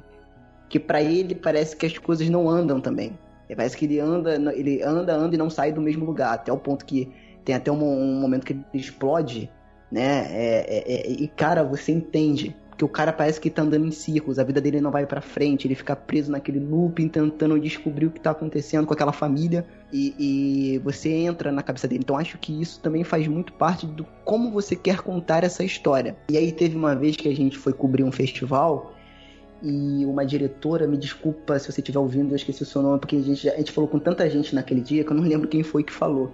que 0.69 0.79
para 0.79 1.01
ele 1.01 1.35
parece 1.35 1.75
que 1.75 1.85
as 1.85 1.97
coisas 1.97 2.29
não 2.29 2.49
andam 2.49 2.79
também. 2.79 3.17
Parece 3.55 3.77
que 3.77 3.85
ele 3.85 3.99
anda, 3.99 4.35
ele 4.53 4.83
anda, 4.83 5.15
anda 5.15 5.35
e 5.35 5.37
não 5.37 5.49
sai 5.49 5.71
do 5.71 5.81
mesmo 5.81 6.05
lugar, 6.05 6.33
até 6.33 6.51
o 6.51 6.57
ponto 6.57 6.85
que 6.85 7.09
tem 7.45 7.55
até 7.55 7.71
um, 7.71 7.81
um 7.81 8.19
momento 8.19 8.45
que 8.45 8.53
ele 8.53 8.65
explode, 8.73 9.49
né? 9.89 10.27
É, 10.29 10.65
é, 10.67 10.93
é, 10.95 11.11
e 11.11 11.27
cara, 11.29 11.63
você 11.63 11.93
entende 11.93 12.53
que 12.77 12.85
o 12.85 12.89
cara 12.89 13.11
parece 13.11 13.41
que 13.41 13.49
tá 13.49 13.63
andando 13.63 13.87
em 13.87 13.91
círculos, 13.91 14.37
a 14.37 14.43
vida 14.43 14.61
dele 14.61 14.79
não 14.79 14.91
vai 14.91 15.05
para 15.05 15.19
frente, 15.19 15.65
ele 15.65 15.73
fica 15.73 15.95
preso 15.95 16.31
naquele 16.31 16.59
looping 16.59 17.07
tentando 17.07 17.59
descobrir 17.59 18.05
o 18.05 18.11
que 18.11 18.19
tá 18.19 18.31
acontecendo 18.31 18.85
com 18.85 18.93
aquela 18.93 19.11
família 19.11 19.65
e, 19.91 20.13
e, 20.75 20.77
você 20.79 21.09
entra 21.09 21.51
na 21.51 21.63
cabeça 21.63 21.87
dele. 21.87 22.01
Então 22.03 22.17
acho 22.17 22.37
que 22.37 22.61
isso 22.61 22.79
também 22.79 23.03
faz 23.03 23.27
muito 23.27 23.51
parte 23.53 23.87
do 23.87 24.05
como 24.23 24.51
você 24.51 24.75
quer 24.75 25.01
contar 25.01 25.43
essa 25.43 25.63
história. 25.63 26.15
E 26.29 26.37
aí 26.37 26.51
teve 26.51 26.75
uma 26.75 26.95
vez 26.95 27.15
que 27.15 27.27
a 27.27 27.35
gente 27.35 27.57
foi 27.57 27.73
cobrir 27.73 28.03
um 28.03 28.11
festival 28.11 28.93
e 29.61 30.05
uma 30.05 30.25
diretora, 30.25 30.87
me 30.87 30.97
desculpa 30.97 31.57
se 31.57 31.71
você 31.71 31.81
estiver 31.81 31.99
ouvindo, 31.99 32.31
eu 32.31 32.35
esqueci 32.35 32.63
o 32.63 32.65
seu 32.65 32.81
nome, 32.81 32.99
porque 32.99 33.15
a 33.15 33.21
gente, 33.21 33.49
a 33.49 33.57
gente 33.57 33.71
falou 33.71 33.89
com 33.89 33.99
tanta 33.99 34.29
gente 34.29 34.53
naquele 34.53 34.81
dia 34.81 35.03
que 35.03 35.11
eu 35.11 35.15
não 35.15 35.23
lembro 35.27 35.47
quem 35.47 35.63
foi 35.63 35.83
que 35.83 35.93
falou. 35.93 36.31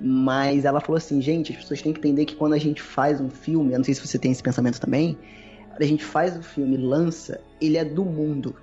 Mas 0.00 0.64
ela 0.64 0.80
falou 0.80 0.98
assim, 0.98 1.22
gente, 1.22 1.52
as 1.52 1.58
pessoas 1.58 1.80
têm 1.80 1.92
que 1.92 2.00
entender 2.00 2.26
que 2.26 2.34
quando 2.34 2.52
a 2.52 2.58
gente 2.58 2.82
faz 2.82 3.20
um 3.20 3.30
filme, 3.30 3.72
eu 3.72 3.78
não 3.78 3.84
sei 3.84 3.94
se 3.94 4.06
você 4.06 4.18
tem 4.18 4.30
esse 4.30 4.42
pensamento 4.42 4.80
também, 4.80 5.16
a 5.78 5.84
gente 5.84 6.04
faz 6.04 6.36
o 6.36 6.42
filme, 6.42 6.76
lança, 6.76 7.40
ele 7.60 7.76
é 7.76 7.84
do 7.84 8.04
mundo. 8.04 8.54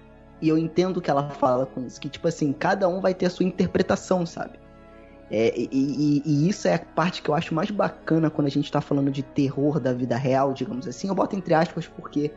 E 0.41 0.49
eu 0.49 0.57
entendo 0.57 1.01
que 1.01 1.09
ela 1.09 1.29
fala 1.29 1.65
com 1.65 1.85
isso, 1.85 1.99
que 1.99 2.09
tipo 2.09 2.27
assim, 2.27 2.51
cada 2.51 2.87
um 2.87 2.99
vai 2.99 3.13
ter 3.13 3.27
a 3.27 3.29
sua 3.29 3.45
interpretação, 3.45 4.25
sabe? 4.25 4.59
É, 5.31 5.57
e, 5.57 5.69
e, 5.71 6.21
e, 6.25 6.49
isso 6.49 6.67
é 6.67 6.75
a 6.75 6.79
parte 6.79 7.21
que 7.21 7.29
eu 7.29 7.33
acho 7.33 7.55
mais 7.55 7.71
bacana 7.71 8.29
quando 8.29 8.47
a 8.47 8.51
gente 8.51 8.71
tá 8.71 8.81
falando 8.81 9.09
de 9.09 9.23
terror 9.23 9.79
da 9.79 9.93
vida 9.93 10.15
real, 10.15 10.53
digamos 10.53 10.87
assim. 10.87 11.07
Eu 11.07 11.15
boto 11.15 11.35
entre 11.35 11.53
aspas 11.53 11.87
porque 11.87 12.31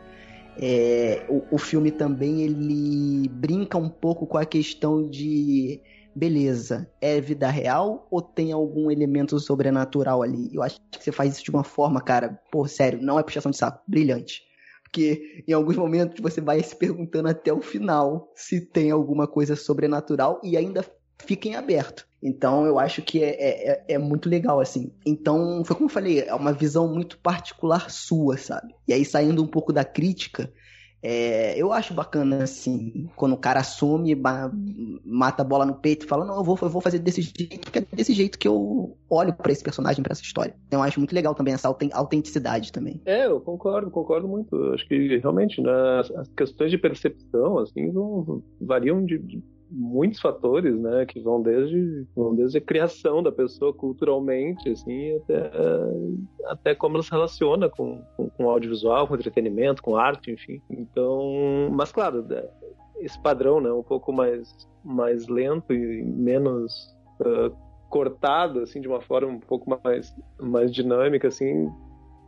é, 0.59 1.25
o, 1.29 1.55
o 1.55 1.57
filme 1.57 1.91
também 1.91 2.41
ele 2.41 3.29
brinca 3.29 3.77
um 3.77 3.89
pouco 3.89 4.25
com 4.25 4.37
a 4.37 4.45
questão 4.45 5.07
de 5.07 5.81
beleza, 6.15 6.89
é 6.99 7.21
vida 7.21 7.47
real 7.47 8.07
ou 8.09 8.23
tem 8.23 8.51
algum 8.51 8.89
elemento 8.89 9.39
sobrenatural 9.39 10.23
ali? 10.23 10.49
Eu 10.51 10.63
acho 10.63 10.81
que 10.89 11.03
você 11.03 11.11
faz 11.11 11.35
isso 11.35 11.43
de 11.43 11.51
uma 11.51 11.63
forma, 11.63 12.01
cara, 12.01 12.41
pô, 12.51 12.67
sério, 12.67 12.99
não 13.01 13.19
é 13.19 13.23
puxação 13.23 13.51
de 13.51 13.57
saco, 13.57 13.83
brilhante. 13.87 14.41
Porque 14.83 15.43
em 15.47 15.53
alguns 15.53 15.75
momentos 15.75 16.19
você 16.19 16.41
vai 16.41 16.63
se 16.63 16.75
perguntando 16.75 17.27
até 17.27 17.53
o 17.53 17.61
final 17.61 18.31
se 18.35 18.61
tem 18.61 18.89
alguma 18.89 19.27
coisa 19.27 19.55
sobrenatural 19.55 20.41
e 20.43 20.57
ainda 20.57 20.83
fica 21.19 21.47
em 21.47 21.55
aberto. 21.55 22.07
Então 22.21 22.65
eu 22.65 22.79
acho 22.79 23.01
que 23.01 23.23
é, 23.23 23.29
é, 23.29 23.71
é, 23.71 23.93
é 23.93 23.97
muito 23.97 24.29
legal, 24.29 24.59
assim. 24.59 24.91
Então, 25.05 25.63
foi 25.63 25.75
como 25.75 25.87
eu 25.87 25.93
falei, 25.93 26.21
é 26.21 26.33
uma 26.33 26.53
visão 26.53 26.91
muito 26.91 27.17
particular 27.19 27.89
sua, 27.89 28.37
sabe? 28.37 28.73
E 28.87 28.93
aí, 28.93 29.05
saindo 29.05 29.43
um 29.43 29.47
pouco 29.47 29.71
da 29.71 29.85
crítica, 29.85 30.51
é, 31.01 31.55
eu 31.55 31.71
acho 31.71 31.93
bacana, 31.93 32.43
assim, 32.43 33.07
quando 33.15 33.33
o 33.33 33.37
cara 33.37 33.59
assume, 33.59 34.19
mata 35.05 35.43
a 35.43 35.45
bola 35.45 35.65
no 35.65 35.75
peito 35.75 36.05
e 36.05 36.09
fala, 36.09 36.25
não, 36.25 36.37
eu 36.37 36.43
vou, 36.43 36.57
eu 36.59 36.69
vou 36.69 36.81
fazer 36.81 36.97
desse 36.99 37.21
jeito, 37.21 37.59
porque 37.59 37.79
é 37.79 37.85
desse 37.93 38.13
jeito 38.13 38.39
que 38.39 38.47
eu 38.47 38.97
olho 39.07 39.31
para 39.31 39.51
esse 39.51 39.63
personagem, 39.63 40.01
para 40.01 40.13
essa 40.13 40.23
história. 40.23 40.55
Então 40.67 40.79
eu 40.79 40.83
acho 40.83 40.99
muito 40.99 41.13
legal 41.13 41.35
também 41.35 41.53
essa 41.53 41.73
autenticidade 41.93 42.71
também. 42.71 42.99
É, 43.05 43.27
eu 43.27 43.39
concordo, 43.39 43.91
concordo 43.91 44.27
muito. 44.27 44.55
Acho 44.73 44.87
que 44.87 45.17
realmente 45.17 45.61
né, 45.61 45.71
as 45.99 46.27
questões 46.35 46.71
de 46.71 46.79
percepção, 46.79 47.59
assim, 47.59 47.91
vão, 47.91 48.43
variam 48.59 49.05
de, 49.05 49.19
de 49.19 49.43
muitos 49.69 50.19
fatores, 50.19 50.79
né, 50.79 51.05
que 51.05 51.19
vão 51.19 51.41
desde, 51.41 52.05
vão 52.15 52.35
desde 52.35 52.57
a 52.57 52.61
criação 52.61 53.21
da 53.21 53.31
pessoa 53.31 53.73
culturalmente, 53.73 54.69
assim, 54.69 55.15
até, 55.17 55.51
até 56.45 56.75
como 56.75 56.95
ela 56.95 57.03
se 57.03 57.11
relaciona 57.11 57.69
com, 57.69 58.01
com, 58.15 58.29
com 58.29 58.49
audiovisual, 58.49 59.07
com 59.07 59.15
entretenimento, 59.15 59.81
com 59.81 59.95
arte, 59.95 60.31
enfim. 60.31 60.61
Então, 60.69 61.69
mas 61.71 61.91
claro, 61.91 62.25
é, 62.31 62.49
esse 62.99 63.21
padrão, 63.21 63.59
né, 63.59 63.71
um 63.71 63.83
pouco 63.83 64.11
mais, 64.11 64.55
mais 64.83 65.27
lento 65.27 65.73
e 65.73 66.03
menos 66.03 66.95
uh, 67.21 67.55
cortado, 67.89 68.61
assim, 68.61 68.81
de 68.81 68.87
uma 68.87 69.01
forma 69.01 69.31
um 69.31 69.39
pouco 69.39 69.69
mais, 69.83 70.15
mais 70.39 70.73
dinâmica, 70.73 71.27
assim, 71.27 71.69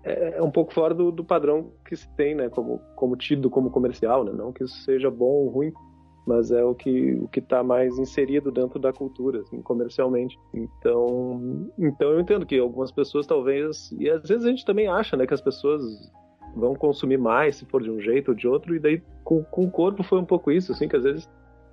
é, 0.03 0.37
é 0.37 0.41
um 0.41 0.51
pouco 0.51 0.73
fora 0.73 0.93
do, 0.93 1.11
do 1.11 1.23
padrão 1.23 1.71
que 1.85 1.95
se 1.95 2.09
tem, 2.15 2.35
né, 2.35 2.49
como, 2.49 2.79
como 2.95 3.15
tido 3.15 3.49
como 3.49 3.69
comercial, 3.69 4.23
né, 4.23 4.31
não 4.31 4.53
que 4.53 4.63
isso 4.63 4.81
seja 4.83 5.09
bom 5.09 5.25
ou 5.25 5.49
ruim, 5.49 5.71
mas 6.29 6.51
é 6.51 6.63
o 6.63 6.75
que 6.75 7.13
o 7.13 7.27
que 7.27 7.39
está 7.39 7.63
mais 7.63 7.97
inserido 7.97 8.51
dentro 8.51 8.77
da 8.77 8.93
cultura, 8.93 9.39
assim, 9.39 9.63
comercialmente. 9.63 10.37
Então, 10.53 11.67
então 11.79 12.11
eu 12.11 12.19
entendo 12.19 12.45
que 12.45 12.59
algumas 12.59 12.91
pessoas 12.91 13.25
talvez 13.25 13.91
e 13.99 14.07
às 14.07 14.29
vezes 14.29 14.45
a 14.45 14.49
gente 14.49 14.63
também 14.63 14.87
acha, 14.87 15.17
né, 15.17 15.25
que 15.25 15.33
as 15.33 15.41
pessoas 15.41 15.83
vão 16.55 16.75
consumir 16.75 17.17
mais 17.17 17.55
se 17.55 17.65
for 17.65 17.81
de 17.81 17.89
um 17.89 17.99
jeito 17.99 18.29
ou 18.29 18.35
de 18.35 18.47
outro 18.47 18.75
e 18.75 18.79
daí 18.79 19.01
com, 19.23 19.43
com 19.43 19.65
o 19.65 19.71
corpo 19.71 20.03
foi 20.03 20.19
um 20.19 20.25
pouco 20.25 20.51
isso, 20.51 20.71
assim, 20.71 20.87
que 20.87 20.95
às 20.95 21.03
vezes 21.03 21.27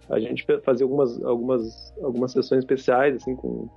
a 0.09 0.19
gente 0.19 0.47
fazia 0.65 0.87
algumas 0.87 1.23
algumas 1.23 1.95
algumas 2.03 2.33
sessões 2.33 2.61
especiais 2.61 3.17
assim 3.17 3.37
com, 3.37 3.69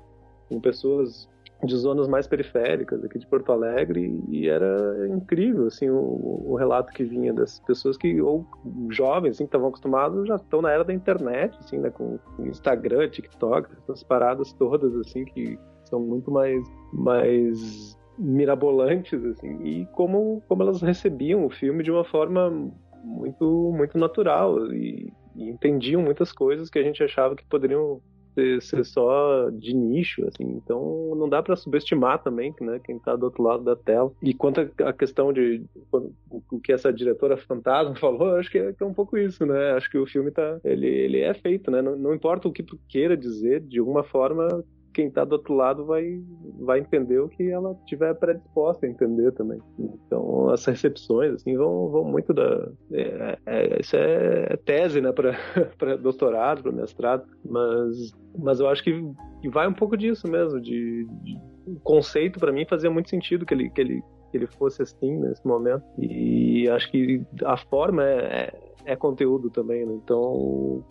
com 0.47 0.61
pessoas 0.61 1.27
de 1.63 1.75
zonas 1.75 2.07
mais 2.07 2.25
periféricas 2.25 3.03
aqui 3.03 3.19
de 3.19 3.27
Porto 3.27 3.51
Alegre 3.51 4.23
e 4.29 4.47
era 4.47 5.07
incrível 5.09 5.67
assim 5.67 5.89
o, 5.89 6.43
o 6.45 6.55
relato 6.55 6.93
que 6.93 7.03
vinha 7.03 7.33
das 7.33 7.59
pessoas 7.59 7.97
que 7.97 8.21
ou 8.21 8.45
jovens 8.89 9.31
assim 9.31 9.43
que 9.43 9.49
estavam 9.49 9.67
acostumados 9.67 10.27
já 10.27 10.35
estão 10.35 10.61
na 10.61 10.71
era 10.71 10.85
da 10.85 10.93
internet 10.93 11.57
assim 11.59 11.77
né 11.77 11.89
com 11.89 12.17
Instagram 12.39 13.09
TikTok 13.09 13.69
essas 13.73 14.03
paradas 14.03 14.53
todas 14.53 14.95
assim 14.95 15.25
que 15.25 15.59
são 15.83 15.99
muito 15.99 16.31
mais 16.31 16.63
mais 16.93 17.97
mirabolantes 18.17 19.23
assim 19.25 19.61
e 19.61 19.85
como 19.87 20.41
como 20.47 20.63
elas 20.63 20.81
recebiam 20.81 21.45
o 21.45 21.49
filme 21.49 21.83
de 21.83 21.91
uma 21.91 22.05
forma 22.05 22.71
muito 23.03 23.73
muito 23.75 23.97
natural 23.97 24.71
e, 24.71 25.11
e 25.35 25.49
entendiam 25.49 26.01
muitas 26.01 26.31
coisas 26.31 26.69
que 26.69 26.79
a 26.79 26.83
gente 26.83 27.03
achava 27.03 27.35
que 27.35 27.45
poderiam 27.45 28.01
ser, 28.33 28.61
ser 28.61 28.85
só 28.85 29.49
de 29.49 29.73
nicho, 29.73 30.25
assim. 30.27 30.43
Então 30.43 31.15
não 31.15 31.29
dá 31.29 31.41
para 31.41 31.55
subestimar 31.55 32.21
também, 32.21 32.53
né, 32.61 32.79
quem 32.83 32.99
tá 32.99 33.15
do 33.15 33.23
outro 33.23 33.43
lado 33.43 33.63
da 33.63 33.75
tela. 33.75 34.11
E 34.21 34.33
quanto 34.33 34.69
à 34.83 34.93
questão 34.93 35.31
de 35.33 35.63
o 35.91 36.59
que 36.59 36.71
essa 36.71 36.91
diretora 36.91 37.37
fantasma 37.37 37.95
falou, 37.99 38.35
acho 38.35 38.49
que 38.49 38.57
é, 38.57 38.73
que 38.73 38.83
é, 38.83 38.85
um 38.85 38.93
pouco 38.93 39.17
isso, 39.17 39.45
né? 39.45 39.71
Acho 39.71 39.89
que 39.89 39.97
o 39.97 40.07
filme 40.07 40.31
tá, 40.31 40.59
ele, 40.63 40.87
ele 40.87 41.19
é 41.19 41.33
feito, 41.33 41.69
né? 41.71 41.81
Não, 41.81 41.97
não 41.97 42.13
importa 42.13 42.47
o 42.47 42.51
que 42.51 42.63
tu 42.63 42.79
queira 42.87 43.15
dizer, 43.15 43.61
de 43.61 43.79
alguma 43.79 44.03
forma 44.03 44.63
quem 44.99 45.07
está 45.07 45.23
do 45.23 45.31
outro 45.31 45.53
lado 45.53 45.85
vai, 45.85 46.21
vai 46.59 46.79
entender 46.79 47.19
o 47.19 47.29
que 47.29 47.49
ela 47.49 47.73
tiver 47.85 48.13
predisposta 48.15 48.85
a 48.85 48.89
entender 48.89 49.31
também. 49.31 49.57
Então, 49.79 50.49
as 50.49 50.65
recepções, 50.65 51.35
assim, 51.35 51.55
vão, 51.55 51.87
vão 51.87 52.03
muito 52.03 52.33
da... 52.33 52.69
É, 52.91 53.37
é, 53.45 53.79
isso 53.79 53.95
é 53.95 54.57
tese, 54.57 54.99
né, 54.99 55.13
para 55.77 55.95
doutorado, 55.95 56.63
para 56.63 56.71
mestrado, 56.73 57.25
mas, 57.45 58.11
mas 58.37 58.59
eu 58.59 58.67
acho 58.67 58.83
que, 58.83 59.01
que 59.41 59.47
vai 59.47 59.69
um 59.69 59.73
pouco 59.73 59.95
disso 59.95 60.29
mesmo, 60.29 60.59
de, 60.59 61.07
de 61.23 61.39
o 61.65 61.79
conceito 61.79 62.37
para 62.37 62.51
mim 62.51 62.65
fazia 62.65 62.89
muito 62.89 63.09
sentido 63.09 63.45
que 63.45 63.53
ele, 63.53 63.69
que 63.69 63.79
ele, 63.79 64.03
que 64.31 64.37
ele 64.37 64.47
fosse 64.47 64.81
assim 64.81 65.17
nesse 65.17 65.47
momento, 65.47 65.83
e 65.97 66.67
acho 66.69 66.91
que 66.91 67.23
a 67.45 67.55
forma 67.55 68.03
é, 68.03 68.51
é, 68.85 68.93
é 68.93 68.95
conteúdo 68.97 69.49
também, 69.49 69.85
né? 69.85 69.93
Então, 69.93 70.83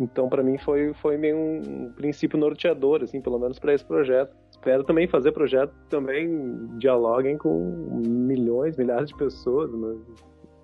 então, 0.00 0.28
para 0.28 0.42
mim, 0.42 0.56
foi, 0.58 0.94
foi 0.94 1.16
meio 1.16 1.36
um 1.36 1.92
princípio 1.92 2.38
norteador, 2.38 3.02
assim, 3.02 3.20
pelo 3.20 3.38
menos 3.38 3.58
para 3.58 3.74
esse 3.74 3.84
projeto. 3.84 4.36
Espero 4.50 4.84
também 4.84 5.08
fazer 5.08 5.32
projetos 5.32 5.76
que 5.76 5.88
também 5.88 6.78
dialoguem 6.78 7.36
com 7.36 8.02
milhões, 8.06 8.76
milhares 8.76 9.08
de 9.08 9.16
pessoas, 9.16 9.70
mas 9.72 9.98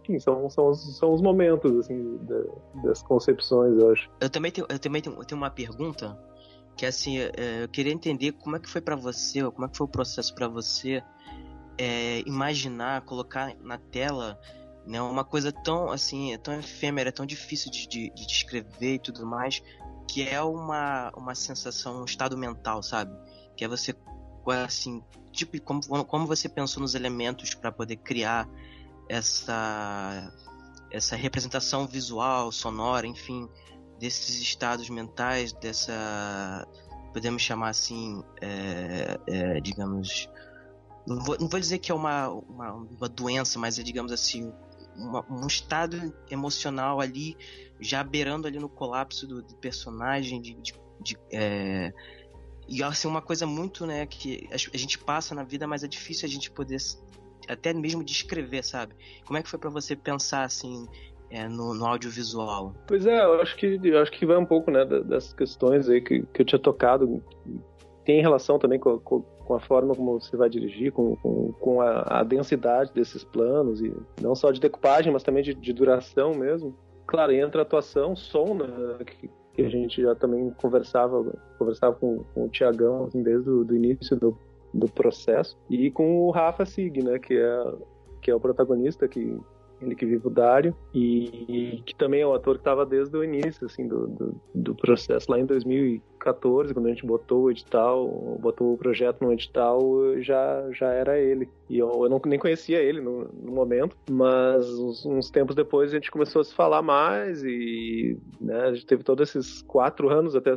enfim, 0.02 0.18
são, 0.18 0.48
são, 0.50 0.68
os, 0.68 0.98
são 0.98 1.12
os 1.12 1.22
momentos, 1.22 1.72
assim, 1.78 2.20
das 2.84 3.02
concepções, 3.02 3.76
eu 3.78 3.90
acho. 3.90 4.10
Eu 4.20 4.30
também 4.30 4.52
tenho, 4.52 4.66
eu 4.70 4.78
também 4.78 5.02
tenho, 5.02 5.16
eu 5.16 5.24
tenho 5.24 5.40
uma 5.40 5.50
pergunta, 5.50 6.16
que 6.76 6.84
assim, 6.86 7.18
é, 7.18 7.64
eu 7.64 7.68
queria 7.68 7.92
entender 7.92 8.32
como 8.32 8.56
é 8.56 8.58
que 8.58 8.68
foi 8.68 8.80
para 8.80 8.96
você, 8.96 9.42
como 9.50 9.64
é 9.64 9.68
que 9.68 9.76
foi 9.76 9.86
o 9.86 9.90
processo 9.90 10.34
para 10.34 10.46
você 10.46 11.02
é, 11.78 12.20
imaginar, 12.26 13.02
colocar 13.02 13.54
na 13.62 13.78
tela 13.78 14.38
né? 14.86 15.00
Uma 15.00 15.24
coisa 15.24 15.52
tão 15.52 15.90
assim, 15.90 16.32
é 16.32 16.38
tão 16.38 16.54
efêmera, 16.54 17.08
é 17.08 17.12
tão 17.12 17.26
difícil 17.26 17.70
de, 17.70 17.86
de, 17.88 18.10
de 18.10 18.26
descrever 18.26 18.94
e 18.94 18.98
tudo 18.98 19.26
mais, 19.26 19.62
que 20.08 20.28
é 20.28 20.40
uma, 20.40 21.12
uma 21.16 21.34
sensação, 21.34 22.02
um 22.02 22.04
estado 22.04 22.36
mental, 22.36 22.82
sabe? 22.82 23.12
Que 23.56 23.64
é 23.64 23.68
você 23.68 23.94
assim, 24.64 25.02
tipo, 25.32 25.58
como, 25.62 26.04
como 26.04 26.26
você 26.26 26.48
pensou 26.48 26.82
nos 26.82 26.94
elementos 26.94 27.54
para 27.54 27.72
poder 27.72 27.96
criar 27.96 28.48
essa 29.08 30.32
essa 30.90 31.16
representação 31.16 31.88
visual, 31.88 32.52
sonora, 32.52 33.04
enfim, 33.06 33.48
desses 33.98 34.40
estados 34.40 34.88
mentais, 34.88 35.52
dessa 35.52 36.66
podemos 37.12 37.42
chamar 37.42 37.70
assim, 37.70 38.22
é, 38.40 39.18
é, 39.26 39.60
digamos, 39.60 40.28
não 41.06 41.20
vou, 41.20 41.38
não 41.38 41.48
vou, 41.48 41.60
dizer 41.60 41.78
que 41.78 41.92
é 41.92 41.94
uma, 41.94 42.28
uma, 42.28 42.72
uma 42.72 43.08
doença, 43.08 43.58
mas 43.58 43.78
é 43.78 43.82
digamos 43.82 44.10
assim 44.10 44.52
um 44.96 45.46
estado 45.46 46.14
emocional 46.30 47.00
ali, 47.00 47.36
já 47.80 48.02
beirando 48.02 48.46
ali 48.46 48.58
no 48.58 48.68
colapso 48.68 49.26
do, 49.26 49.42
do 49.42 49.54
personagem, 49.56 50.40
de, 50.40 50.54
de, 50.54 50.74
de 51.00 51.16
é... 51.32 51.92
e 52.68 52.82
assim, 52.82 53.08
uma 53.08 53.22
coisa 53.22 53.46
muito, 53.46 53.86
né, 53.86 54.06
que 54.06 54.48
a 54.52 54.76
gente 54.76 54.98
passa 54.98 55.34
na 55.34 55.42
vida, 55.42 55.66
mas 55.66 55.82
é 55.82 55.88
difícil 55.88 56.26
a 56.26 56.30
gente 56.30 56.50
poder 56.50 56.78
até 57.48 57.72
mesmo 57.72 58.02
descrever, 58.02 58.62
sabe? 58.64 58.94
Como 59.26 59.38
é 59.38 59.42
que 59.42 59.48
foi 59.48 59.58
para 59.58 59.70
você 59.70 59.94
pensar, 59.94 60.44
assim, 60.44 60.86
é, 61.30 61.48
no, 61.48 61.74
no, 61.74 61.86
audiovisual? 61.86 62.74
Pois 62.86 63.06
é, 63.06 63.22
eu 63.22 63.40
acho 63.40 63.56
que 63.56 63.80
eu 63.82 64.00
acho 64.00 64.12
que 64.12 64.24
vai 64.24 64.36
um 64.36 64.46
pouco 64.46 64.70
né, 64.70 64.84
dessas 64.84 65.32
questões 65.32 65.88
aí 65.88 66.00
que, 66.00 66.22
que 66.22 66.42
eu 66.42 66.46
tinha 66.46 66.58
tocado. 66.58 67.22
Tem 68.04 68.20
relação 68.20 68.58
também 68.58 68.78
com, 68.78 68.98
com, 68.98 69.24
com 69.44 69.54
a 69.54 69.60
forma 69.60 69.94
como 69.94 70.18
você 70.18 70.36
vai 70.36 70.48
dirigir, 70.48 70.92
com, 70.92 71.16
com, 71.16 71.52
com 71.52 71.80
a, 71.80 72.20
a, 72.20 72.24
densidade 72.24 72.92
desses 72.92 73.24
planos, 73.24 73.80
e 73.80 73.92
não 74.20 74.34
só 74.34 74.50
de 74.50 74.60
decupagem, 74.60 75.12
mas 75.12 75.22
também 75.22 75.42
de, 75.42 75.54
de 75.54 75.72
duração 75.72 76.34
mesmo. 76.34 76.74
Claro, 77.06 77.32
entra 77.32 77.62
atuação, 77.62 78.16
som, 78.16 78.54
né, 78.54 78.66
que, 79.04 79.30
que 79.52 79.62
a 79.62 79.68
gente 79.68 80.02
já 80.02 80.14
também 80.14 80.50
conversava, 80.50 81.32
conversava 81.58 81.94
com, 81.94 82.24
com 82.34 82.44
o 82.44 82.48
Tiagão 82.48 83.04
assim, 83.04 83.22
desde 83.22 83.50
o 83.50 83.64
do 83.64 83.76
início 83.76 84.16
do, 84.16 84.36
do 84.72 84.88
processo, 84.88 85.56
e 85.68 85.90
com 85.90 86.22
o 86.22 86.30
Rafa 86.30 86.64
Sig, 86.64 87.02
né, 87.02 87.18
que 87.18 87.36
é, 87.36 87.72
que 88.22 88.30
é 88.30 88.34
o 88.34 88.40
protagonista, 88.40 89.06
que 89.06 89.38
ele 89.86 89.94
que 89.94 90.06
vive 90.06 90.26
o 90.26 90.30
Dário, 90.30 90.74
e, 90.92 91.76
e 91.76 91.82
que 91.82 91.94
também 91.94 92.20
é 92.20 92.26
o 92.26 92.34
ator 92.34 92.54
que 92.54 92.60
estava 92.60 92.84
desde 92.84 93.16
o 93.16 93.24
início, 93.24 93.66
assim, 93.66 93.86
do, 93.86 94.06
do, 94.06 94.40
do, 94.54 94.74
processo, 94.74 95.30
lá 95.30 95.38
em 95.38 95.46
2014, 95.46 96.74
quando 96.74 96.86
a 96.86 96.90
gente 96.90 97.06
botou 97.06 97.44
o 97.44 97.50
edital, 97.50 98.06
botou 98.40 98.74
o 98.74 98.78
projeto 98.78 99.22
no 99.22 99.32
edital, 99.32 99.80
já, 100.18 100.68
já 100.72 100.92
era 100.92 101.18
ele. 101.18 101.48
E 101.68 101.78
eu, 101.78 101.90
eu 102.04 102.08
não, 102.08 102.20
nem 102.26 102.38
conhecia 102.38 102.80
ele 102.82 103.00
no, 103.00 103.24
no 103.32 103.52
momento, 103.52 103.96
mas 104.10 104.68
uns, 104.70 105.04
uns, 105.04 105.30
tempos 105.30 105.54
depois 105.54 105.90
a 105.90 105.94
gente 105.94 106.10
começou 106.10 106.40
a 106.40 106.44
se 106.44 106.54
falar 106.54 106.82
mais, 106.82 107.42
e 107.44 108.18
né, 108.40 108.60
a 108.62 108.74
gente 108.74 108.86
teve 108.86 109.02
todos 109.02 109.28
esses 109.28 109.62
quatro 109.62 110.08
anos 110.08 110.34
até 110.34 110.54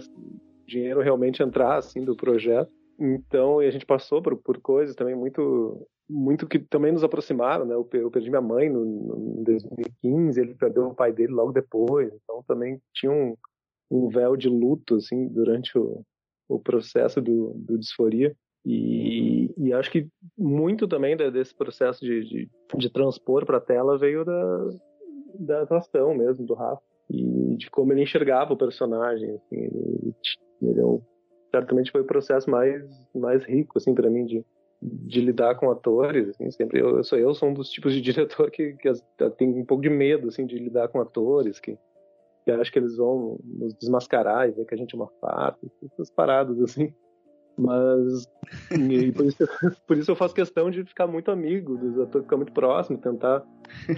dinheiro 0.65 1.01
realmente 1.01 1.41
entrar, 1.41 1.77
assim, 1.77 2.03
do 2.03 2.15
projeto. 2.15 2.71
Então, 2.99 3.61
e 3.61 3.67
a 3.67 3.71
gente 3.71 3.85
passou 3.85 4.21
por, 4.21 4.35
por 4.37 4.59
coisas 4.59 4.95
também 4.95 5.15
muito 5.15 5.87
muito 6.09 6.47
que 6.47 6.59
também 6.59 6.91
nos 6.91 7.03
aproximaram, 7.03 7.65
né? 7.65 7.75
Eu, 7.75 7.83
perdi 8.09 8.29
minha 8.29 8.41
mãe 8.41 8.69
no, 8.69 9.39
em 9.39 9.43
2015, 9.43 10.39
ele 10.39 10.55
perdeu 10.55 10.87
o 10.87 10.95
pai 10.95 11.11
dele 11.11 11.33
logo 11.33 11.51
depois, 11.51 12.11
então 12.13 12.43
também 12.47 12.81
tinha 12.93 13.11
um, 13.11 13.35
um 13.91 14.07
véu 14.09 14.37
de 14.37 14.47
luto, 14.47 14.95
assim, 14.95 15.27
durante 15.27 15.77
o, 15.77 16.03
o 16.47 16.59
processo 16.59 17.21
do, 17.21 17.53
do 17.55 17.77
disforia. 17.77 18.35
E, 18.65 19.53
e, 19.57 19.71
acho 19.71 19.89
que 19.89 20.09
muito 20.37 20.87
também 20.87 21.15
desse 21.15 21.55
processo 21.55 22.03
de, 22.03 22.23
de, 22.25 22.49
de 22.75 22.89
transpor 22.89 23.45
para 23.45 23.57
a 23.57 23.61
tela 23.61 23.97
veio 23.97 24.25
da, 24.25 24.69
da 25.39 25.61
atuação 25.61 26.13
mesmo 26.13 26.45
do 26.45 26.53
Rafa 26.53 26.81
e 27.09 27.55
de 27.55 27.69
como 27.69 27.93
ele 27.93 28.03
enxergava 28.03 28.53
o 28.53 28.57
personagem. 28.57 29.29
Assim, 29.29 29.55
ele, 29.55 30.15
ele 30.61 30.81
é 30.81 30.99
certamente 31.51 31.91
foi 31.91 32.01
o 32.01 32.07
processo 32.07 32.49
mais 32.49 32.83
mais 33.15 33.43
rico 33.45 33.77
assim 33.77 33.95
para 33.95 34.09
mim 34.09 34.25
de 34.25 34.43
de 34.81 35.21
lidar 35.21 35.55
com 35.55 35.71
atores, 35.71 36.29
assim, 36.29 36.51
sempre 36.51 36.79
eu, 36.79 36.97
eu, 36.97 37.03
sou 37.03 37.17
eu 37.17 37.33
sou 37.33 37.49
um 37.49 37.53
dos 37.53 37.69
tipos 37.69 37.93
de 37.93 38.01
diretor 38.01 38.51
que, 38.51 38.73
que 38.73 38.91
tem 39.37 39.49
um 39.49 39.65
pouco 39.65 39.81
de 39.81 39.89
medo 39.89 40.27
assim 40.27 40.45
de 40.45 40.57
lidar 40.57 40.87
com 40.87 41.01
atores, 41.01 41.59
que, 41.59 41.77
que 42.45 42.51
acho 42.51 42.71
que 42.71 42.79
eles 42.79 42.97
vão 42.97 43.39
nos 43.43 43.73
desmascarar 43.73 44.47
e 44.47 44.51
ver 44.51 44.65
que 44.65 44.75
a 44.75 44.77
gente 44.77 44.93
é 44.93 44.97
uma 44.97 45.09
farpa, 45.19 45.59
essas 45.83 46.11
paradas 46.11 46.61
assim. 46.61 46.93
Mas 47.57 48.29
por, 49.15 49.25
isso, 49.25 49.37
por 49.87 49.97
isso 49.97 50.11
eu 50.11 50.15
faço 50.15 50.35
questão 50.35 50.69
de 50.69 50.85
ficar 50.85 51.07
muito 51.07 51.31
amigo 51.31 51.75
dos 51.75 51.99
atores, 51.99 52.25
ficar 52.25 52.37
muito 52.37 52.53
próximo, 52.53 52.99
tentar 52.99 53.43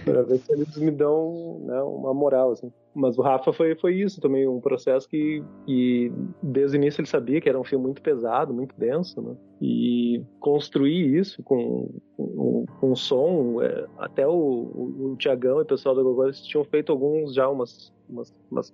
para 0.05 0.23
ver 0.23 0.37
se 0.39 0.51
eles 0.53 0.77
me 0.77 0.91
dão 0.91 1.59
né, 1.65 1.81
uma 1.81 2.13
moral, 2.13 2.51
assim. 2.51 2.71
Mas 2.95 3.17
o 3.17 3.21
Rafa 3.21 3.51
foi, 3.51 3.75
foi 3.75 3.95
isso 3.95 4.19
também, 4.21 4.47
um 4.47 4.61
processo 4.61 5.07
que, 5.07 5.43
que 5.65 6.11
desde 6.41 6.77
o 6.77 6.79
início 6.79 7.01
ele 7.01 7.07
sabia 7.07 7.39
que 7.41 7.49
era 7.49 7.59
um 7.59 7.63
filme 7.63 7.85
muito 7.85 8.01
pesado, 8.01 8.53
muito 8.53 8.73
denso, 8.77 9.21
né? 9.21 9.35
E 9.61 10.23
construir 10.39 11.17
isso 11.17 11.43
com, 11.43 11.89
com, 12.15 12.65
com 12.79 12.95
som, 12.95 13.61
é, 13.61 13.85
até 13.97 14.25
o, 14.25 14.31
o, 14.31 15.11
o 15.11 15.15
Tiagão 15.17 15.59
e 15.59 15.63
o 15.63 15.65
pessoal 15.65 15.93
da 15.93 16.01
Gogol, 16.01 16.25
eles 16.25 16.41
tinham 16.41 16.63
feito 16.63 16.91
alguns 16.91 17.33
já 17.33 17.47
umas, 17.47 17.93
umas, 18.09 18.33
umas 18.49 18.73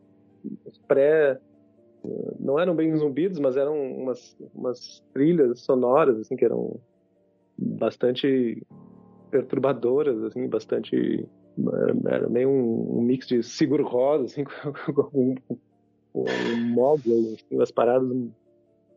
pré 0.88 1.40
não 2.40 2.60
eram 2.60 2.76
bem 2.76 2.96
zumbidos, 2.96 3.40
mas 3.40 3.58
eram 3.58 3.76
umas, 3.76 4.38
umas 4.54 5.04
trilhas 5.14 5.60
sonoras, 5.60 6.20
assim, 6.20 6.36
que 6.36 6.46
eram 6.46 6.80
bastante 7.58 8.62
perturbadoras, 9.32 10.24
assim, 10.24 10.48
bastante 10.48 11.28
era 12.08 12.30
meio 12.30 12.50
um, 12.50 12.98
um 12.98 13.02
mix 13.02 13.28
de 13.28 13.42
seguro 13.42 13.86
rosa, 13.86 14.26
assim, 14.26 14.44
com 14.94 15.36
um 16.14 16.56
móvel, 16.56 17.18
assim, 17.34 17.56
umas 17.56 17.72
paradas 17.72 18.10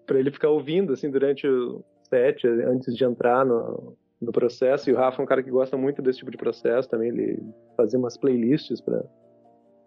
para 0.06 0.18
ele 0.18 0.30
ficar 0.30 0.48
ouvindo, 0.48 0.92
assim, 0.92 1.10
durante 1.10 1.46
o 1.46 1.84
set, 2.08 2.46
antes 2.46 2.96
de 2.96 3.04
entrar 3.04 3.44
no, 3.44 3.96
no 4.20 4.32
processo. 4.32 4.88
E 4.88 4.92
o 4.92 4.96
Rafa 4.96 5.20
é 5.20 5.24
um 5.24 5.26
cara 5.26 5.42
que 5.42 5.50
gosta 5.50 5.76
muito 5.76 6.00
desse 6.02 6.18
tipo 6.18 6.30
de 6.30 6.36
processo 6.36 6.88
também, 6.88 7.08
ele 7.08 7.42
fazia 7.76 7.98
umas 7.98 8.16
playlists 8.16 8.80
para 8.80 9.04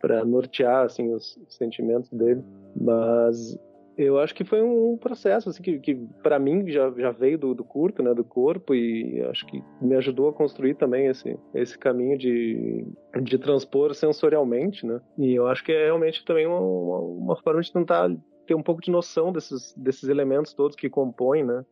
para 0.01 0.25
nortear 0.25 0.85
assim 0.85 1.13
os 1.13 1.37
sentimentos 1.47 2.09
dele. 2.09 2.43
Mas 2.75 3.57
eu 3.97 4.19
acho 4.19 4.33
que 4.33 4.43
foi 4.43 4.61
um 4.61 4.97
processo 4.97 5.49
assim 5.49 5.61
que, 5.61 5.79
que 5.79 5.95
para 6.23 6.39
mim 6.39 6.67
já, 6.69 6.91
já 6.97 7.11
veio 7.11 7.37
do, 7.37 7.53
do 7.53 7.63
curto 7.63 8.01
né 8.01 8.13
do 8.13 8.23
corpo 8.23 8.73
e 8.73 9.21
acho 9.23 9.45
que 9.45 9.61
me 9.81 9.95
ajudou 9.95 10.29
a 10.29 10.33
construir 10.33 10.75
também 10.75 11.07
esse 11.07 11.37
esse 11.53 11.77
caminho 11.77 12.17
de, 12.17 12.85
de 13.21 13.37
transpor 13.37 13.93
sensorialmente 13.93 14.85
né. 14.85 14.99
E 15.17 15.33
eu 15.33 15.47
acho 15.47 15.63
que 15.63 15.71
é 15.71 15.85
realmente 15.85 16.25
também 16.25 16.47
uma, 16.47 16.59
uma, 16.59 16.99
uma 16.99 17.35
forma 17.37 17.61
de 17.61 17.71
tentar 17.71 18.09
ter 18.47 18.55
um 18.55 18.63
pouco 18.63 18.81
de 18.81 18.89
noção 18.89 19.31
desses 19.31 19.73
desses 19.75 20.09
elementos 20.09 20.53
todos 20.53 20.75
que 20.75 20.89
compõem 20.89 21.43
né. 21.43 21.63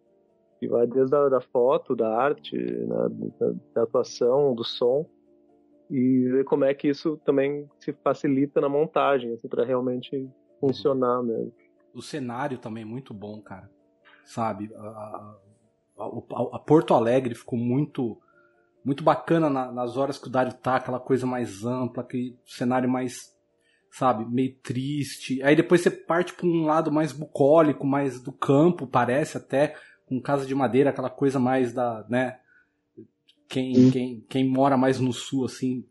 Que 0.59 0.67
vai 0.67 0.85
desde 0.85 1.15
a 1.15 1.29
da 1.29 1.39
foto 1.39 1.95
da 1.95 2.13
arte 2.13 2.57
né, 2.57 3.07
da, 3.39 3.53
da 3.75 3.83
atuação 3.83 4.53
do 4.53 4.63
som 4.63 5.05
e 5.89 6.29
ver 6.29 6.43
como 6.43 6.63
é 6.65 6.73
que 6.73 6.87
isso 6.87 7.17
também 7.25 7.67
se 7.79 7.91
facilita 7.93 8.61
na 8.61 8.69
montagem, 8.69 9.33
assim, 9.33 9.47
para 9.47 9.65
realmente 9.65 10.29
funcionar 10.59 11.23
mesmo. 11.23 11.51
O 11.93 12.01
cenário 12.01 12.57
também 12.57 12.83
é 12.83 12.85
muito 12.85 13.13
bom, 13.13 13.41
cara. 13.41 13.69
Sabe? 14.23 14.71
A, 14.75 15.35
a, 15.97 16.15
a, 16.53 16.59
Porto 16.59 16.93
Alegre 16.93 17.33
ficou 17.33 17.57
muito 17.57 18.21
muito 18.83 19.03
bacana 19.03 19.49
na, 19.49 19.71
nas 19.71 19.97
horas 19.97 20.17
que 20.17 20.27
o 20.27 20.31
Dário 20.31 20.53
tá, 20.53 20.77
aquela 20.77 20.99
coisa 20.99 21.25
mais 21.25 21.65
ampla, 21.65 22.01
aquele 22.01 22.39
cenário 22.45 22.89
mais, 22.89 23.35
sabe, 23.91 24.25
meio 24.25 24.55
triste. 24.63 25.43
Aí 25.43 25.55
depois 25.55 25.81
você 25.81 25.91
parte 25.91 26.33
para 26.33 26.47
um 26.47 26.65
lado 26.65 26.91
mais 26.91 27.11
bucólico, 27.11 27.85
mais 27.85 28.21
do 28.21 28.31
campo, 28.31 28.87
parece 28.87 29.37
até, 29.37 29.75
com 30.05 30.21
casa 30.21 30.45
de 30.45 30.55
madeira, 30.55 30.91
aquela 30.91 31.09
coisa 31.09 31.39
mais 31.39 31.73
da, 31.73 32.05
né, 32.09 32.39
quem, 33.49 33.89
quem, 33.91 34.25
quem 34.29 34.47
mora 34.47 34.77
mais 34.77 34.99
no 34.99 35.11
sul, 35.11 35.45
assim, 35.45 35.83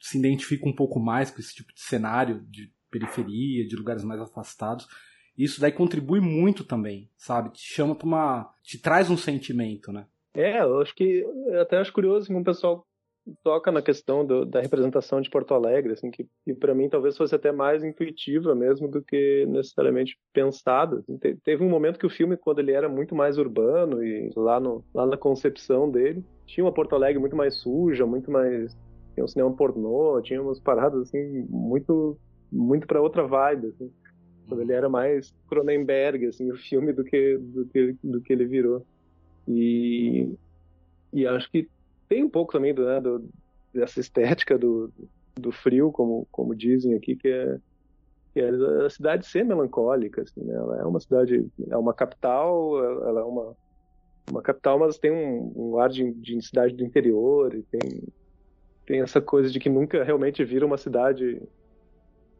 se 0.00 0.18
identifica 0.18 0.66
um 0.68 0.74
pouco 0.74 0.98
mais 0.98 1.30
com 1.30 1.40
esse 1.40 1.54
tipo 1.54 1.72
de 1.72 1.80
cenário 1.80 2.40
de 2.48 2.72
periferia, 2.90 3.66
de 3.66 3.76
lugares 3.76 4.02
mais 4.02 4.20
afastados. 4.20 4.88
Isso 5.36 5.60
daí 5.60 5.72
contribui 5.72 6.20
muito 6.20 6.64
também, 6.64 7.10
sabe? 7.16 7.50
Te 7.50 7.62
chama 7.62 7.94
para 7.94 8.06
uma. 8.06 8.54
te 8.62 8.78
traz 8.78 9.10
um 9.10 9.16
sentimento, 9.16 9.92
né? 9.92 10.06
É, 10.34 10.60
eu 10.60 10.80
acho 10.80 10.94
que. 10.94 11.20
Eu 11.46 11.60
até 11.60 11.78
acho 11.78 11.92
curioso 11.92 12.26
como 12.26 12.40
o 12.40 12.44
pessoal 12.44 12.86
toca 13.42 13.70
na 13.70 13.80
questão 13.80 14.24
do, 14.24 14.44
da 14.44 14.60
representação 14.60 15.20
de 15.20 15.30
Porto 15.30 15.54
Alegre, 15.54 15.92
assim, 15.92 16.10
que, 16.10 16.26
para 16.58 16.74
mim 16.74 16.88
talvez 16.88 17.16
fosse 17.16 17.34
até 17.34 17.52
mais 17.52 17.84
intuitiva 17.84 18.54
mesmo 18.54 18.88
do 18.88 19.02
que 19.02 19.46
necessariamente 19.46 20.18
pensada. 20.32 20.98
Assim, 20.98 21.16
te, 21.18 21.36
teve 21.44 21.62
um 21.64 21.68
momento 21.68 21.98
que 21.98 22.06
o 22.06 22.10
filme, 22.10 22.36
quando 22.36 22.58
ele 22.58 22.72
era 22.72 22.88
muito 22.88 23.14
mais 23.14 23.38
urbano 23.38 24.02
e 24.02 24.30
lá, 24.36 24.58
no, 24.58 24.84
lá 24.94 25.06
na 25.06 25.16
concepção 25.16 25.90
dele, 25.90 26.24
tinha 26.46 26.64
uma 26.64 26.72
Porto 26.72 26.94
Alegre 26.94 27.20
muito 27.20 27.36
mais 27.36 27.56
suja, 27.56 28.04
muito 28.04 28.30
mais 28.30 28.76
tinha 29.14 29.24
um 29.24 29.28
cinema 29.28 29.54
pornô, 29.54 30.20
tinha 30.22 30.42
umas 30.42 30.58
paradas 30.58 31.02
assim 31.02 31.46
muito 31.48 32.18
muito 32.50 32.86
para 32.86 33.00
outra 33.00 33.26
vibe, 33.26 33.68
assim. 33.68 33.90
Quando 34.48 34.60
ele 34.60 34.72
era 34.72 34.88
mais 34.88 35.32
Cronenberg, 35.48 36.26
assim, 36.26 36.50
o 36.50 36.56
filme 36.56 36.92
do 36.92 37.04
que 37.04 37.38
do 37.38 37.66
que 37.66 37.96
do 38.02 38.20
que 38.20 38.32
ele 38.32 38.46
virou. 38.46 38.84
E 39.48 40.34
e 41.12 41.26
acho 41.26 41.50
que 41.50 41.68
tem 42.12 42.22
um 42.22 42.28
pouco 42.28 42.52
também 42.52 42.74
do, 42.74 42.84
né, 42.84 43.00
do, 43.00 43.26
dessa 43.72 43.98
estética 43.98 44.58
do, 44.58 44.92
do 45.34 45.50
frio, 45.50 45.90
como, 45.90 46.28
como 46.30 46.54
dizem 46.54 46.94
aqui, 46.94 47.16
que 47.16 47.26
é, 47.26 47.56
que 48.34 48.40
é 48.40 48.50
a 48.84 48.90
cidade 48.90 49.26
ser 49.26 49.46
melancólica. 49.46 50.20
Assim, 50.20 50.42
né? 50.42 50.54
Ela 50.54 50.80
é 50.80 50.84
uma 50.84 51.00
cidade, 51.00 51.48
é 51.70 51.76
uma 51.76 51.94
capital, 51.94 52.78
ela 53.08 53.20
é 53.20 53.24
uma, 53.24 53.56
uma 54.30 54.42
capital, 54.42 54.78
mas 54.78 54.98
tem 54.98 55.10
um, 55.10 55.52
um 55.56 55.78
ar 55.78 55.88
de, 55.88 56.12
de 56.12 56.42
cidade 56.42 56.74
do 56.74 56.84
interior, 56.84 57.54
e 57.54 57.62
tem, 57.62 58.02
tem 58.84 59.00
essa 59.00 59.20
coisa 59.22 59.50
de 59.50 59.58
que 59.58 59.70
nunca 59.70 60.04
realmente 60.04 60.44
vira 60.44 60.66
uma 60.66 60.76
cidade 60.76 61.40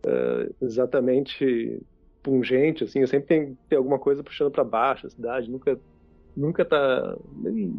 uh, 0.06 0.54
exatamente 0.61 1.80
pungente, 2.22 2.85
assim, 2.85 3.06
sempre 3.06 3.26
tem, 3.26 3.58
tem 3.70 3.78
alguma 3.78 3.98
coisa 3.98 4.22
puxando 4.22 4.50
para 4.50 4.62
baixo 4.64 5.06
a 5.06 5.11
cidade, 5.11 5.50
nunca 5.50 5.80
nunca 6.37 6.64
tá. 6.64 7.16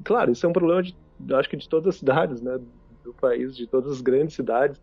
Claro, 0.04 0.32
isso 0.32 0.46
é 0.46 0.50
um 0.50 0.54
problema 0.54 0.84
de, 0.84 0.96
acho 1.34 1.50
que 1.50 1.58
de 1.58 1.68
todas 1.70 1.96
as 1.96 2.00
cidades, 2.00 2.42
né, 2.42 2.58
do 3.04 3.14
país, 3.14 3.56
de 3.56 3.68
todas 3.68 3.92
as 3.92 4.02
grandes 4.02 4.36
cidades. 4.36 4.80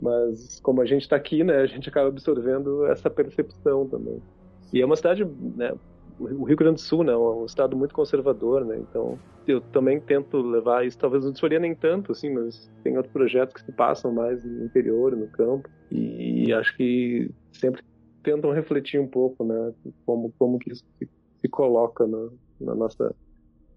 Mas 0.00 0.60
como 0.60 0.80
a 0.80 0.84
gente 0.84 1.02
está 1.02 1.16
aqui, 1.16 1.44
né, 1.44 1.58
a 1.58 1.66
gente 1.66 1.88
acaba 1.88 2.08
absorvendo 2.08 2.86
essa 2.86 3.08
percepção 3.08 3.88
também. 3.88 4.20
E 4.72 4.80
é 4.80 4.84
uma 4.84 4.96
cidade, 4.96 5.24
né, 5.24 5.72
o 6.18 6.44
Rio 6.44 6.56
Grande 6.56 6.76
do 6.76 6.80
Sul, 6.80 7.04
né, 7.04 7.12
é 7.12 7.16
um 7.16 7.44
estado 7.46 7.76
muito 7.76 7.94
conservador, 7.94 8.64
né, 8.64 8.78
então 8.78 9.16
eu 9.46 9.60
também 9.60 10.00
tento 10.00 10.40
levar 10.40 10.86
isso, 10.86 10.98
talvez 10.98 11.24
não 11.24 11.32
disforia 11.32 11.60
nem 11.60 11.74
tanto, 11.74 12.12
assim, 12.12 12.30
mas 12.30 12.70
tem 12.82 12.96
outros 12.96 13.12
projetos 13.12 13.54
que 13.54 13.62
se 13.62 13.72
passam 13.72 14.12
mais 14.12 14.44
no 14.44 14.64
interior, 14.64 15.16
no 15.16 15.28
campo, 15.28 15.68
e 15.90 16.52
acho 16.52 16.76
que 16.76 17.30
sempre 17.52 17.82
tentam 18.22 18.50
refletir 18.50 19.00
um 19.00 19.06
pouco, 19.06 19.44
né, 19.44 19.72
como, 20.06 20.32
como 20.38 20.58
que 20.58 20.72
isso 20.72 20.84
se, 20.98 21.08
se 21.40 21.48
coloca 21.48 22.06
na, 22.06 22.28
na 22.60 22.74
nossa 22.74 23.04
no 23.04 23.31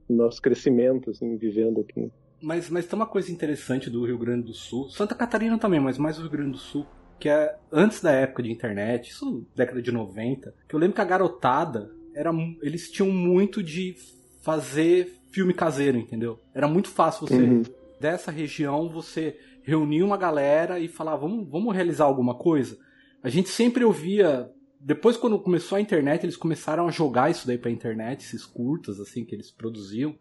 nosso 0.08 0.41
crescimento, 0.41 1.10
assim, 1.10 1.36
vivendo 1.38 1.82
aqui. 1.82 2.12
Mas, 2.41 2.70
mas 2.70 2.86
tem 2.86 2.96
uma 2.96 3.08
coisa 3.08 3.32
interessante 3.32 3.89
do 3.89 4.06
Rio 4.06 4.18
Grande 4.18 4.44
do 4.44 4.54
Sul, 4.54 4.89
Santa 4.89 5.15
Catarina 5.15 5.58
também, 5.58 5.80
mas 5.80 5.98
mais 5.98 6.18
o 6.18 6.22
Rio 6.22 6.32
Grande 6.32 6.52
do 6.52 6.58
Sul, 6.58 6.86
que 7.20 7.30
é 7.30 7.56
antes 7.72 8.02
da 8.02 8.12
época 8.12 8.44
de 8.44 8.52
internet, 8.52 9.10
isso 9.10 9.46
década 9.56 9.82
de 9.82 9.91
90, 9.91 10.54
que 10.68 10.76
eu 10.76 10.80
lembro 10.80 10.96
que 10.96 11.02
a 11.02 11.06
garotada 11.06 11.91
era 12.13 12.32
eles 12.62 12.89
tinham 12.91 13.10
muito 13.10 13.63
de 13.63 13.96
fazer 14.41 15.18
filme 15.32 15.54
caseiro, 15.54 15.98
entendeu? 15.98 16.39
Era 16.54 16.68
muito 16.68 16.89
fácil 16.89 17.28
você 17.28 17.41
uhum. 17.41 17.63
dessa 18.00 18.32
região 18.32 18.89
você 18.89 19.38
reunir 19.63 20.04
uma 20.04 20.15
galera 20.15 20.80
e 20.80 20.88
falar, 20.88 21.15
vamos, 21.15 21.50
vamos 21.50 21.74
realizar 21.74 22.06
alguma 22.06 22.36
coisa. 22.36 22.78
A 23.24 23.30
gente 23.30 23.50
sempre 23.50 23.84
ouvia 23.84 24.50
depois 24.86 25.17
quando 25.17 25.39
começou 25.39 25.78
a 25.80 25.82
internet, 25.82 26.24
eles 26.24 26.38
começaram 26.38 26.88
a 26.88 26.91
jogar 26.91 27.32
isso 27.32 27.48
daí 27.48 27.58
pra 27.58 27.71
internet, 27.71 28.24
esses 28.24 28.45
curtas 28.45 29.00
assim 29.00 29.26
que 29.26 29.34
eles 29.34 29.50
produziam. 29.50 30.15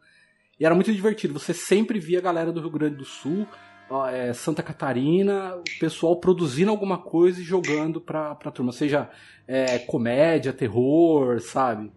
E 0.58 0.64
era 0.64 0.74
muito 0.74 0.90
divertido. 0.90 1.38
Você 1.38 1.52
sempre 1.52 1.98
via 1.98 2.18
a 2.18 2.22
galera 2.22 2.50
do 2.50 2.62
Rio 2.62 2.70
Grande 2.70 2.96
do 2.96 3.04
Sul, 3.04 3.46
é, 4.10 4.32
Santa 4.32 4.62
Catarina, 4.62 5.56
o 5.56 5.78
pessoal 5.78 6.16
produzindo 6.16 6.70
alguma 6.70 6.96
coisa 6.96 7.42
e 7.42 7.44
jogando 7.44 8.00
pra, 8.00 8.34
pra 8.36 8.50
turma. 8.50 8.72
Seja 8.72 9.10
é, 9.46 9.80
comédia, 9.80 10.50
terror, 10.50 11.42
sabe? 11.42 11.92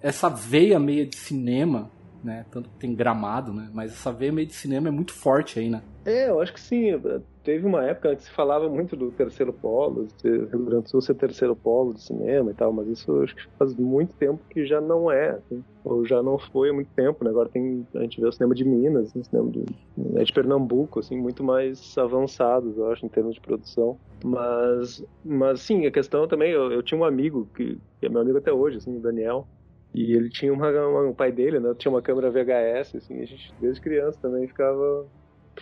Essa 0.00 0.28
veia 0.28 0.78
meia 0.78 1.04
de 1.04 1.16
cinema, 1.16 1.90
né? 2.22 2.46
Tanto 2.48 2.70
que 2.70 2.76
tem 2.76 2.94
gramado, 2.94 3.52
né? 3.52 3.68
Mas 3.74 3.90
essa 3.90 4.12
veia 4.12 4.30
meia 4.30 4.46
de 4.46 4.54
cinema 4.54 4.86
é 4.86 4.92
muito 4.92 5.12
forte 5.12 5.58
aí, 5.58 5.68
né? 5.68 5.82
É, 6.04 6.28
eu 6.28 6.40
acho 6.40 6.52
que 6.52 6.60
sim 6.60 6.92
teve 7.46 7.64
uma 7.64 7.84
época 7.84 8.16
que 8.16 8.24
se 8.24 8.30
falava 8.32 8.68
muito 8.68 8.96
do 8.96 9.12
terceiro 9.12 9.52
polo, 9.52 10.08
de 10.20 10.28
Rio 10.28 10.64
Grande 10.64 10.82
do 10.82 10.90
Sul 10.90 11.00
ser 11.00 11.14
terceiro 11.14 11.54
polo 11.54 11.94
de 11.94 12.02
cinema 12.02 12.50
e 12.50 12.54
tal, 12.54 12.72
mas 12.72 12.88
isso 12.88 13.22
acho 13.22 13.36
que 13.36 13.42
faz 13.56 13.72
muito 13.76 14.12
tempo 14.14 14.42
que 14.50 14.66
já 14.66 14.80
não 14.80 15.08
é, 15.08 15.30
assim, 15.30 15.62
ou 15.84 16.04
já 16.04 16.20
não 16.20 16.40
foi 16.40 16.70
há 16.70 16.72
muito 16.72 16.90
tempo, 16.96 17.22
né? 17.22 17.30
Agora 17.30 17.48
tem, 17.48 17.86
a 17.94 18.00
gente 18.00 18.20
vê 18.20 18.26
o 18.26 18.32
cinema 18.32 18.52
de 18.52 18.64
Minas, 18.64 19.14
o 19.14 19.22
cinema 19.22 19.48
de, 19.52 19.64
né, 19.96 20.24
de 20.24 20.32
Pernambuco, 20.32 20.98
assim, 20.98 21.16
muito 21.16 21.44
mais 21.44 21.96
avançados, 21.96 22.76
eu 22.76 22.90
acho, 22.90 23.06
em 23.06 23.08
termos 23.08 23.36
de 23.36 23.40
produção. 23.40 23.96
Mas, 24.24 25.04
mas 25.24 25.60
sim, 25.60 25.86
a 25.86 25.90
questão 25.92 26.26
também, 26.26 26.50
eu, 26.50 26.72
eu 26.72 26.82
tinha 26.82 26.98
um 26.98 27.04
amigo, 27.04 27.48
que, 27.54 27.78
que 28.00 28.06
é 28.06 28.08
meu 28.08 28.22
amigo 28.22 28.38
até 28.38 28.52
hoje, 28.52 28.78
assim, 28.78 28.96
o 28.96 29.00
Daniel, 29.00 29.46
e 29.94 30.16
ele 30.16 30.30
tinha 30.30 30.52
uma, 30.52 30.68
uma, 30.68 31.02
um 31.10 31.14
pai 31.14 31.30
dele, 31.30 31.60
né? 31.60 31.72
Tinha 31.78 31.92
uma 31.92 32.02
câmera 32.02 32.28
VHS, 32.28 32.96
assim, 32.96 33.22
a 33.22 33.24
gente 33.24 33.54
desde 33.60 33.80
criança 33.80 34.18
também 34.20 34.48
ficava 34.48 35.06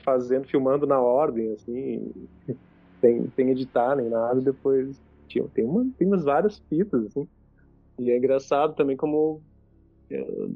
fazendo, 0.00 0.46
filmando 0.46 0.87
na 0.87 1.00
ordem, 1.00 1.52
assim, 1.52 2.12
sem, 3.00 3.28
sem 3.35 3.50
editar 3.50 3.96
nem 3.96 4.09
nada, 4.09 4.40
depois 4.40 5.00
tinha, 5.28 5.46
tem, 5.48 5.64
uma, 5.64 5.87
tem 5.98 6.07
umas 6.07 6.24
várias 6.24 6.59
fitas, 6.68 7.07
assim, 7.07 7.28
e 7.98 8.11
é 8.11 8.16
engraçado 8.16 8.74
também 8.74 8.96
como 8.96 9.40
eu, 10.11 10.50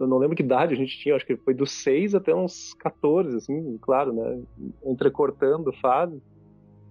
eu 0.00 0.06
não 0.06 0.18
lembro 0.18 0.36
que 0.36 0.42
idade 0.42 0.74
a 0.74 0.76
gente 0.76 0.98
tinha, 0.98 1.14
acho 1.14 1.26
que 1.26 1.36
foi 1.36 1.54
dos 1.54 1.70
6 1.70 2.14
até 2.14 2.34
uns 2.34 2.74
14, 2.74 3.36
assim, 3.36 3.78
claro, 3.78 4.12
né, 4.12 4.42
entrecortando 4.84 5.72
fases, 5.74 6.20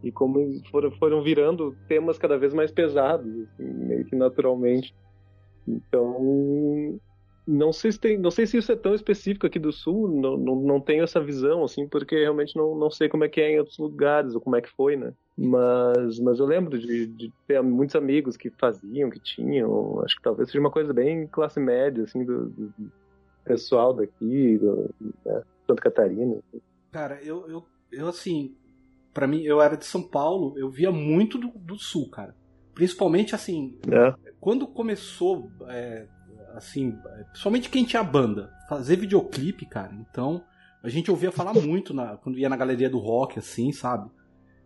e 0.03 0.11
como 0.11 0.39
foram, 0.69 0.91
foram 0.91 1.23
virando 1.23 1.75
temas 1.87 2.17
cada 2.17 2.37
vez 2.37 2.53
mais 2.53 2.71
pesados, 2.71 3.27
assim, 3.41 3.63
meio 3.63 4.05
que 4.05 4.15
naturalmente. 4.15 4.95
Então, 5.67 6.99
não 7.47 7.71
sei 7.71 7.93
se 7.93 7.99
tem, 7.99 8.17
não 8.17 8.29
sei 8.29 8.45
se 8.45 8.57
isso 8.57 8.71
é 8.73 8.75
tão 8.75 8.93
específico 8.93 9.47
aqui 9.47 9.57
do 9.57 9.71
sul, 9.71 10.09
não, 10.09 10.35
não, 10.35 10.55
não 10.57 10.81
tenho 10.81 11.03
essa 11.03 11.21
visão, 11.21 11.63
assim, 11.63 11.87
porque 11.87 12.15
realmente 12.15 12.57
não, 12.57 12.75
não 12.75 12.91
sei 12.91 13.07
como 13.07 13.23
é 13.23 13.29
que 13.29 13.39
é 13.39 13.53
em 13.53 13.59
outros 13.59 13.77
lugares, 13.77 14.35
ou 14.35 14.41
como 14.41 14.57
é 14.57 14.61
que 14.61 14.69
foi, 14.69 14.97
né? 14.97 15.13
Mas, 15.37 16.19
mas 16.19 16.39
eu 16.39 16.45
lembro 16.45 16.77
de, 16.77 17.07
de 17.07 17.31
ter 17.47 17.61
muitos 17.63 17.95
amigos 17.95 18.35
que 18.35 18.49
faziam, 18.49 19.09
que 19.09 19.19
tinham, 19.19 20.01
acho 20.03 20.17
que 20.17 20.21
talvez 20.21 20.49
seja 20.49 20.59
uma 20.59 20.69
coisa 20.69 20.91
bem 20.91 21.25
classe 21.27 21.57
média, 21.57 22.03
assim, 22.03 22.25
do, 22.25 22.49
do 22.49 22.91
pessoal 23.45 23.93
daqui, 23.93 24.57
do, 24.57 24.93
né, 25.25 25.41
Santa 25.65 25.81
Catarina. 25.81 26.37
Cara, 26.91 27.21
eu, 27.23 27.49
eu, 27.49 27.65
eu 27.93 28.07
assim, 28.09 28.57
para 29.13 29.25
mim, 29.25 29.43
eu 29.43 29.61
era 29.61 29.77
de 29.77 29.85
São 29.85 30.03
Paulo, 30.03 30.59
eu 30.59 30.69
via 30.69 30.91
muito 30.91 31.37
do, 31.37 31.47
do 31.47 31.77
sul, 31.77 32.09
cara. 32.09 32.35
Principalmente, 32.73 33.33
assim, 33.33 33.79
é. 33.89 34.13
quando 34.41 34.67
começou... 34.67 35.49
É, 35.69 36.07
assim, 36.57 36.97
somente 37.33 37.69
quem 37.69 37.85
tinha 37.85 38.03
banda, 38.03 38.51
fazer 38.67 38.97
videoclipe, 38.97 39.65
cara. 39.65 39.93
Então, 39.93 40.43
a 40.83 40.89
gente 40.89 41.09
ouvia 41.09 41.31
falar 41.31 41.53
muito 41.59 41.93
na, 41.93 42.17
quando 42.17 42.39
ia 42.39 42.49
na 42.49 42.57
galeria 42.57 42.89
do 42.89 42.97
rock, 42.97 43.39
assim, 43.39 43.71
sabe? 43.71 44.09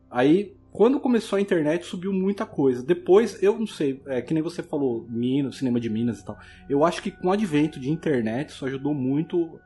Aí, 0.09 0.55
quando 0.71 0.99
começou 0.99 1.37
a 1.37 1.41
internet, 1.41 1.85
subiu 1.85 2.13
muita 2.13 2.45
coisa. 2.45 2.81
Depois, 2.81 3.41
eu 3.43 3.57
não 3.59 3.67
sei, 3.67 4.01
é, 4.07 4.21
que 4.21 4.33
nem 4.33 4.41
você 4.41 4.63
falou, 4.63 5.05
Minas, 5.09 5.57
cinema 5.57 5.79
de 5.79 5.89
Minas 5.89 6.19
e 6.19 6.25
tal. 6.25 6.37
Eu 6.69 6.83
acho 6.85 7.01
que 7.01 7.11
com 7.11 7.27
o 7.27 7.31
advento 7.31 7.79
de 7.79 7.89
internet, 7.89 8.49
isso 8.49 8.65
ajudou 8.65 8.93
muito 8.93 9.59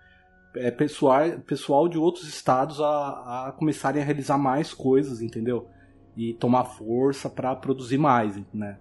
é, 0.56 0.72
pessoal, 0.72 1.40
pessoal 1.46 1.88
de 1.88 1.98
outros 1.98 2.28
estados 2.28 2.80
a, 2.82 3.48
a 3.48 3.52
começarem 3.52 4.02
a 4.02 4.06
realizar 4.06 4.38
mais 4.38 4.74
coisas, 4.74 5.22
entendeu? 5.22 5.68
E 6.18 6.34
tomar 6.34 6.66
força 6.66 7.30
para 7.30 7.56
produzir 7.56 7.98
mais, 7.98 8.42
né? 8.54 8.78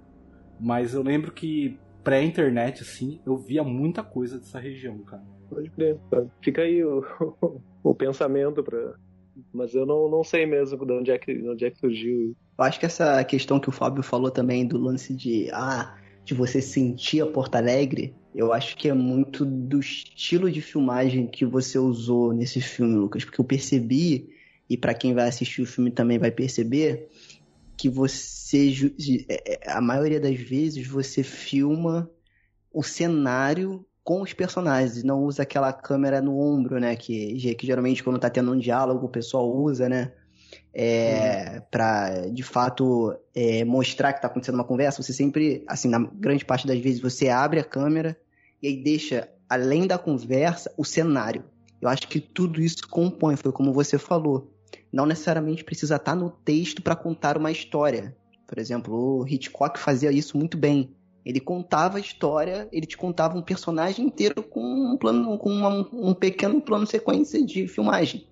Mas 0.59 0.95
eu 0.95 1.03
lembro 1.03 1.33
que 1.33 1.79
pré-internet, 2.05 2.83
assim, 2.83 3.21
eu 3.27 3.37
via 3.37 3.65
muita 3.65 4.05
coisa 4.05 4.39
dessa 4.39 4.61
região, 4.61 4.99
cara. 4.99 5.23
Pode 5.49 5.71
crer. 5.71 5.99
Fica 6.43 6.63
aí 6.63 6.85
o, 6.85 7.03
o 7.83 7.95
pensamento 7.95 8.63
para 8.63 8.95
mas 9.53 9.75
eu 9.75 9.85
não, 9.85 10.09
não 10.09 10.23
sei 10.23 10.47
mesmo 10.47 10.87
de 10.87 10.93
onde, 10.93 11.11
é 11.11 11.19
que, 11.19 11.35
de 11.35 11.49
onde 11.49 11.65
é 11.65 11.71
que 11.71 11.79
surgiu. 11.79 12.37
Eu 12.57 12.65
acho 12.65 12.79
que 12.79 12.87
essa 12.87 13.23
questão 13.25 13.59
que 13.59 13.69
o 13.69 13.73
Fábio 13.73 14.03
falou 14.03 14.31
também 14.31 14.65
do 14.65 14.79
lance 14.79 15.13
de 15.13 15.51
ah, 15.53 15.97
de 16.25 16.35
você 16.35 16.61
sentir 16.61 17.21
a 17.21 17.27
Porto 17.27 17.57
Alegre, 17.57 18.15
eu 18.35 18.53
acho 18.53 18.77
que 18.77 18.89
é 18.89 18.95
muito 18.95 19.45
do 19.45 19.79
estilo 19.79 20.51
de 20.51 20.61
filmagem 20.61 21.27
que 21.27 21.45
você 21.45 21.79
usou 21.79 22.33
nesse 22.33 22.61
filme, 22.61 22.95
Lucas, 22.95 23.25
porque 23.25 23.41
eu 23.41 23.45
percebi 23.45 24.29
e 24.69 24.77
para 24.77 24.95
quem 24.95 25.13
vai 25.13 25.29
assistir 25.29 25.63
o 25.63 25.67
filme 25.67 25.91
também 25.91 26.19
vai 26.19 26.31
perceber 26.31 27.09
que 27.77 27.89
você 27.89 28.71
é, 29.29 29.55
é, 29.55 29.73
a 29.73 29.81
maioria 29.81 30.21
das 30.21 30.39
vezes 30.39 30.87
você 30.87 31.23
filma 31.23 32.11
o 32.73 32.83
cenário 32.83 33.85
com 34.03 34.21
os 34.21 34.33
personagens, 34.33 35.03
não 35.03 35.25
usa 35.25 35.43
aquela 35.43 35.73
câmera 35.73 36.21
no 36.21 36.39
ombro, 36.39 36.79
né? 36.79 36.95
Que, 36.95 37.55
que 37.55 37.67
geralmente 37.67 38.05
quando 38.05 38.19
tá 38.19 38.29
tendo 38.29 38.53
um 38.53 38.59
diálogo 38.59 39.07
o 39.07 39.11
pessoal 39.11 39.51
usa, 39.51 39.89
né? 39.89 40.13
É, 40.73 41.55
uhum. 41.55 41.63
para 41.71 42.29
de 42.29 42.43
fato 42.43 43.17
é, 43.35 43.65
mostrar 43.65 44.13
que 44.13 44.21
tá 44.21 44.27
acontecendo 44.27 44.57
uma 44.57 44.65
conversa, 44.65 45.03
você 45.03 45.13
sempre, 45.13 45.65
assim, 45.67 45.89
na 45.89 45.99
grande 45.99 46.45
parte 46.45 46.67
das 46.67 46.79
vezes 46.79 47.01
você 47.01 47.29
abre 47.29 47.61
a 47.61 47.65
câmera 47.65 48.17
e 48.63 48.69
aí 48.69 48.83
deixa, 48.83 49.29
além 49.49 49.87
da 49.87 49.99
conversa, 49.99 50.73
o 50.77 50.85
cenário. 50.85 51.45
Eu 51.81 51.89
acho 51.89 52.09
que 52.09 52.21
tudo 52.21 52.61
isso 52.61 52.89
compõe, 52.89 53.37
foi 53.37 53.53
como 53.53 53.73
você 53.73 53.99
falou 53.99 54.54
não 54.95 55.07
necessariamente 55.07 55.65
precisa 55.65 55.97
estar 55.97 56.15
no 56.15 56.31
texto 56.31 56.81
para 56.81 56.95
contar 56.95 57.37
uma 57.37 57.51
história. 57.51 58.17
Por 58.47 58.61
exemplo, 58.61 58.95
o 58.95 59.27
Hitchcock 59.27 59.77
fazia 59.77 60.13
isso 60.13 60.39
muito 60.39 60.57
bem. 60.57 60.95
Ele 61.27 61.41
contava 61.41 61.97
a 61.97 62.01
história, 62.01 62.69
ele 62.71 62.87
te 62.87 62.97
contava 62.97 63.37
um 63.37 63.43
personagem 63.43 64.07
inteiro 64.07 64.41
com 64.41 64.63
um 64.63 64.97
plano, 64.97 65.37
com 65.37 65.51
uma, 65.51 65.89
um 65.93 66.15
pequeno 66.15 66.61
plano 66.61 66.87
sequência 66.87 67.45
de 67.45 67.67
filmagem, 67.67 68.25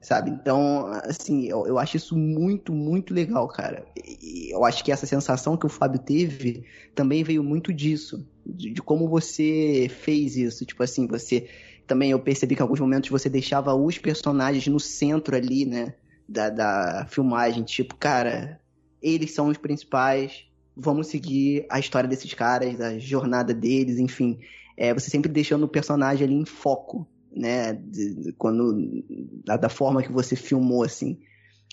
sabe? 0.00 0.30
Então, 0.30 0.86
assim, 1.04 1.46
eu, 1.46 1.66
eu 1.66 1.78
acho 1.78 1.98
isso 1.98 2.16
muito, 2.16 2.72
muito 2.72 3.12
legal, 3.12 3.46
cara. 3.46 3.84
E 3.94 4.50
eu 4.50 4.64
acho 4.64 4.82
que 4.82 4.90
essa 4.90 5.04
sensação 5.04 5.58
que 5.58 5.66
o 5.66 5.68
Fábio 5.68 6.00
teve 6.00 6.64
também 6.94 7.22
veio 7.22 7.44
muito 7.44 7.70
disso, 7.70 8.26
de, 8.46 8.70
de 8.70 8.80
como 8.80 9.08
você 9.08 9.90
fez 9.90 10.36
isso. 10.36 10.64
Tipo 10.64 10.84
assim, 10.84 11.06
você 11.06 11.48
também 11.88 12.10
eu 12.10 12.20
percebi 12.20 12.54
que 12.54 12.60
em 12.60 12.62
alguns 12.62 12.78
momentos 12.78 13.08
você 13.08 13.28
deixava 13.28 13.74
os 13.74 13.98
personagens 13.98 14.66
no 14.68 14.78
centro 14.78 15.34
ali, 15.34 15.64
né? 15.64 15.94
Da, 16.28 16.50
da 16.50 17.06
filmagem. 17.08 17.64
Tipo, 17.64 17.96
cara, 17.96 18.60
eles 19.02 19.32
são 19.32 19.48
os 19.48 19.56
principais. 19.56 20.44
Vamos 20.76 21.08
seguir 21.08 21.66
a 21.68 21.80
história 21.80 22.08
desses 22.08 22.32
caras, 22.34 22.80
a 22.80 22.98
jornada 22.98 23.54
deles, 23.54 23.98
enfim. 23.98 24.38
É, 24.76 24.92
você 24.94 25.10
sempre 25.10 25.32
deixando 25.32 25.64
o 25.64 25.68
personagem 25.68 26.24
ali 26.24 26.34
em 26.34 26.44
foco, 26.44 27.08
né? 27.34 27.72
De, 27.72 28.14
de, 28.14 28.32
quando, 28.32 29.02
da, 29.44 29.56
da 29.56 29.68
forma 29.70 30.02
que 30.02 30.12
você 30.12 30.36
filmou, 30.36 30.84
assim. 30.84 31.18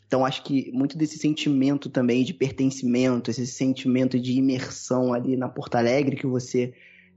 Então 0.08 0.26
acho 0.26 0.44
que 0.44 0.72
muito 0.72 0.98
desse 0.98 1.18
sentimento 1.18 1.90
também 1.90 2.24
de 2.24 2.34
pertencimento, 2.34 3.30
esse 3.30 3.46
sentimento 3.46 4.20
de 4.20 4.34
imersão 4.34 5.14
ali 5.14 5.36
na 5.36 5.50
Porto 5.50 5.76
Alegre 5.76 6.16
que 6.16 6.28
você 6.28 6.74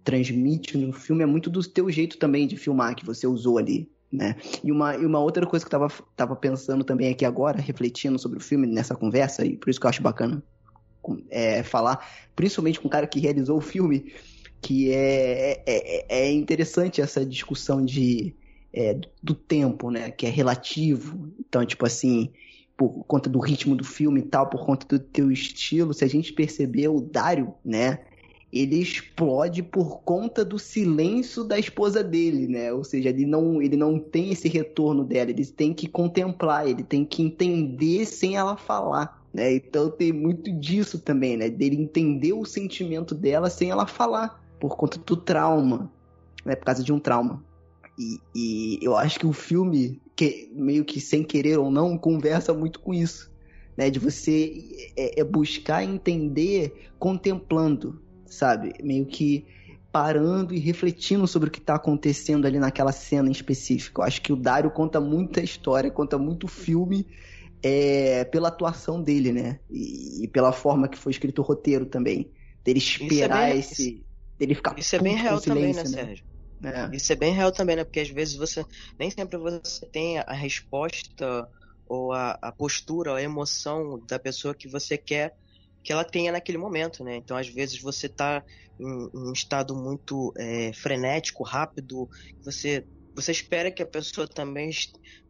transmite 0.09 0.79
no 0.79 0.91
filme 0.91 1.23
é 1.23 1.27
muito 1.27 1.51
do 1.51 1.63
teu 1.63 1.91
jeito 1.91 2.17
também 2.17 2.47
de 2.47 2.57
filmar 2.57 2.95
que 2.95 3.05
você 3.05 3.27
usou 3.27 3.59
ali, 3.59 3.91
né? 4.11 4.37
E 4.65 4.73
uma, 4.73 4.97
e 4.97 5.05
uma 5.05 5.19
outra 5.19 5.47
coisa 5.47 5.63
que 5.63 5.75
eu 5.75 5.79
tava, 5.79 5.93
tava 6.17 6.35
pensando 6.35 6.83
também 6.83 7.11
aqui 7.11 7.27
agora, 7.27 7.61
refletindo 7.61 8.19
sobre 8.19 8.39
o 8.39 8.41
filme 8.41 8.67
nessa 8.67 8.97
conversa, 8.97 9.45
e 9.45 9.55
por 9.55 9.69
isso 9.69 9.79
que 9.79 9.85
eu 9.85 9.91
acho 9.91 10.03
bacana 10.03 10.43
é, 11.29 11.63
falar, 11.63 12.09
principalmente 12.35 12.81
com 12.81 12.89
o 12.89 12.91
cara 12.91 13.07
que 13.07 13.21
realizou 13.21 13.59
o 13.59 13.61
filme, 13.61 14.11
que 14.63 14.91
é, 14.95 15.63
é, 15.67 16.21
é 16.21 16.33
interessante 16.33 17.03
essa 17.03 17.23
discussão 17.23 17.85
de, 17.85 18.35
é, 18.73 18.99
do 19.23 19.35
tempo, 19.35 19.91
né? 19.91 20.11
Que 20.11 20.25
é 20.25 20.31
relativo. 20.31 21.31
Então, 21.39 21.67
tipo 21.67 21.85
assim, 21.85 22.31
por 22.79 23.05
conta 23.05 23.29
do 23.29 23.41
ritmo 23.41 23.77
do 23.77 23.85
filme 23.85 24.21
e 24.21 24.25
tal, 24.25 24.49
por 24.49 24.65
conta 24.65 24.87
do 24.87 24.99
teu 24.99 25.31
estilo, 25.31 25.93
se 25.93 26.03
a 26.03 26.09
gente 26.09 26.33
perceber 26.33 26.89
o 26.89 26.99
Dario, 26.99 27.53
né? 27.63 27.99
Ele 28.53 28.81
explode 28.81 29.63
por 29.63 30.01
conta 30.01 30.45
do 30.45 30.59
silêncio 30.59 31.45
da 31.45 31.59
esposa 31.59 32.03
dele, 32.03 32.47
né? 32.49 32.73
Ou 32.73 32.83
seja, 32.83 33.11
ele 33.11 33.27
não, 33.27 33.61
ele 33.61 33.77
não 33.77 33.99
tem 33.99 34.31
esse 34.31 34.49
retorno 34.49 35.05
dela, 35.05 35.31
ele 35.31 35.45
tem 35.45 35.75
que 35.75 35.87
contemplar, 35.87 36.67
ele 36.67 36.83
tem 36.83 37.05
que 37.05 37.23
entender 37.23 38.07
sem 38.07 38.37
ela 38.37 38.57
falar. 38.57 39.23
Né? 39.33 39.55
Então 39.55 39.91
tem 39.91 40.13
muito 40.13 40.51
disso 40.53 40.99
também, 40.99 41.37
né? 41.37 41.51
Dele 41.51 41.77
entender 41.77 42.33
o 42.33 42.45
sentimento 42.45 43.15
dela 43.15 43.51
sem 43.51 43.71
ela 43.71 43.87
falar 43.87 44.43
por 44.59 44.77
conta 44.77 44.99
do 44.99 45.17
trauma, 45.17 45.91
né? 46.45 46.57
Por 46.57 46.65
causa 46.65 46.83
de 46.83 46.93
um 46.93 46.99
trauma. 46.99 47.45
E, 47.99 48.21
e, 48.35 48.79
eu 48.81 48.97
acho 48.97 49.19
que 49.19 49.27
o 49.27 49.33
filme, 49.33 50.01
que 50.15 50.51
meio 50.55 50.85
que 50.85 51.01
sem 51.01 51.23
querer 51.23 51.59
ou 51.59 51.71
não, 51.71 51.99
conversa 51.99 52.55
muito 52.55 52.81
com 52.81 52.95
isso, 52.95 53.31
né? 53.77 53.91
De 53.91 53.99
você 53.99 54.91
é, 54.97 55.21
é 55.21 55.25
buscar 55.25 55.85
entender 55.85 56.89
contemplando, 56.99 58.01
sabe? 58.29 58.75
Meio 58.83 59.07
que 59.07 59.47
parando 59.91 60.55
e 60.55 60.59
refletindo 60.59 61.27
sobre 61.27 61.49
o 61.49 61.53
que 61.53 61.59
está 61.59 61.75
acontecendo 61.75 62.47
ali 62.47 62.59
naquela 62.59 62.93
cena 62.93 63.29
em 63.29 63.33
específico. 63.33 64.01
Eu 64.01 64.07
acho 64.07 64.21
que 64.21 64.33
o 64.33 64.37
Dário 64.37 64.71
conta 64.71 65.01
muita 65.01 65.41
história, 65.41 65.91
conta 65.91 66.19
muito 66.19 66.47
filme 66.47 67.07
é, 67.63 68.25
pela 68.25 68.49
atuação 68.49 69.03
dele, 69.03 69.33
né? 69.33 69.59
E, 69.71 70.25
e, 70.25 70.29
pela 70.29 70.53
forma 70.53 70.89
que 70.89 70.99
foi 70.99 71.13
escrito 71.13 71.41
o 71.41 71.45
roteiro 71.45 71.87
também. 71.87 72.31
Dele 72.63 72.79
esperar 72.79 73.49
é 73.49 73.53
bem, 73.53 73.61
esse 73.61 74.05
dele 74.39 74.55
ficar 74.55 74.79
Isso 74.79 74.95
é 74.95 74.99
bem 74.99 75.17
real 75.17 75.41
também, 75.41 75.73
né, 75.75 75.83
né, 75.83 75.87
Sérgio? 75.87 76.25
É. 76.63 76.95
Isso 76.95 77.13
é 77.13 77.17
bem 77.17 77.33
real 77.33 77.51
também, 77.51 77.77
né? 77.77 77.85
Porque 77.85 78.01
às 78.01 78.11
vezes 78.11 78.37
você 78.37 78.65
nem 78.99 79.11
sempre 79.11 79.39
você 79.39 79.87
tem 79.87 80.19
a 80.19 80.33
resposta 80.33 81.49
ou 81.89 82.13
a, 82.13 82.39
a 82.43 82.53
postura, 82.53 83.15
a 83.15 83.23
emoção 83.23 84.01
da 84.07 84.19
pessoa 84.19 84.55
que 84.55 84.69
você 84.69 84.99
quer 84.99 85.35
que 85.89 85.93
ela 85.95 86.05
tenha 86.05 86.31
naquele 86.31 86.59
momento, 86.59 87.03
né? 87.03 87.17
Então 87.17 87.35
às 87.35 87.49
vezes 87.49 87.81
você 87.81 88.11
tá 88.11 88.45
em, 88.79 88.87
em 88.87 89.31
um 89.31 89.33
estado 89.33 89.75
muito 89.75 90.35
é, 90.37 90.71
frenético, 90.75 91.43
rápido, 91.43 92.07
você 92.45 92.87
você 93.15 93.33
espera 93.33 93.73
que 93.73 93.83
a 93.83 93.87
pessoa 93.87 94.29
também 94.29 94.69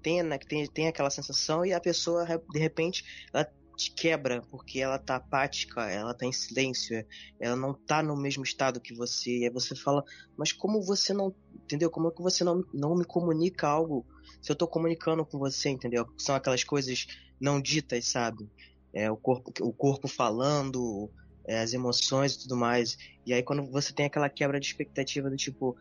tenha, 0.03 0.25
né, 0.25 0.37
tenha, 0.37 0.67
tenha 0.75 0.89
aquela 0.91 1.11
sensação 1.11 1.65
e 1.65 1.73
a 1.73 1.81
pessoa 1.81 2.27
de 2.51 2.59
repente 2.59 3.05
ela 3.33 3.49
te 3.77 3.95
quebra, 3.95 4.43
porque 4.51 4.81
ela 4.81 4.99
tá 4.99 5.15
apática, 5.15 5.89
ela 5.89 6.13
tá 6.13 6.27
em 6.27 6.33
silêncio, 6.33 7.07
ela 7.41 7.55
não 7.55 7.73
tá 7.73 8.03
no 8.03 8.17
mesmo 8.17 8.43
estado 8.43 8.81
que 8.81 8.93
você. 8.97 9.31
E 9.39 9.45
aí 9.45 9.51
você 9.51 9.77
fala, 9.77 10.03
mas 10.37 10.53
como 10.53 10.83
você 10.83 11.15
não. 11.15 11.33
Entendeu? 11.55 11.89
Como 11.89 12.09
é 12.09 12.11
que 12.11 12.21
você 12.21 12.43
não, 12.43 12.65
não 12.75 12.97
me 12.97 13.05
comunica 13.05 13.69
algo 13.69 14.05
se 14.43 14.51
eu 14.51 14.57
tô 14.57 14.67
comunicando 14.67 15.25
com 15.25 15.39
você, 15.39 15.69
entendeu? 15.69 16.05
São 16.19 16.35
aquelas 16.35 16.65
coisas 16.65 17.07
não 17.41 17.61
ditas, 17.61 18.11
sabe? 18.11 18.51
É, 18.93 19.11
o, 19.11 19.17
corpo, 19.17 19.53
o 19.61 19.73
corpo 19.73 20.09
falando, 20.09 21.11
é, 21.47 21.61
as 21.61 21.73
emoções 21.73 22.35
e 22.35 22.41
tudo 22.41 22.57
mais. 22.57 22.97
E 23.25 23.33
aí 23.33 23.43
quando 23.43 23.71
você 23.71 23.93
tem 23.93 24.07
aquela 24.07 24.29
quebra 24.29 24.59
de 24.59 24.67
expectativa 24.67 25.29
do 25.29 25.37
tipo, 25.37 25.77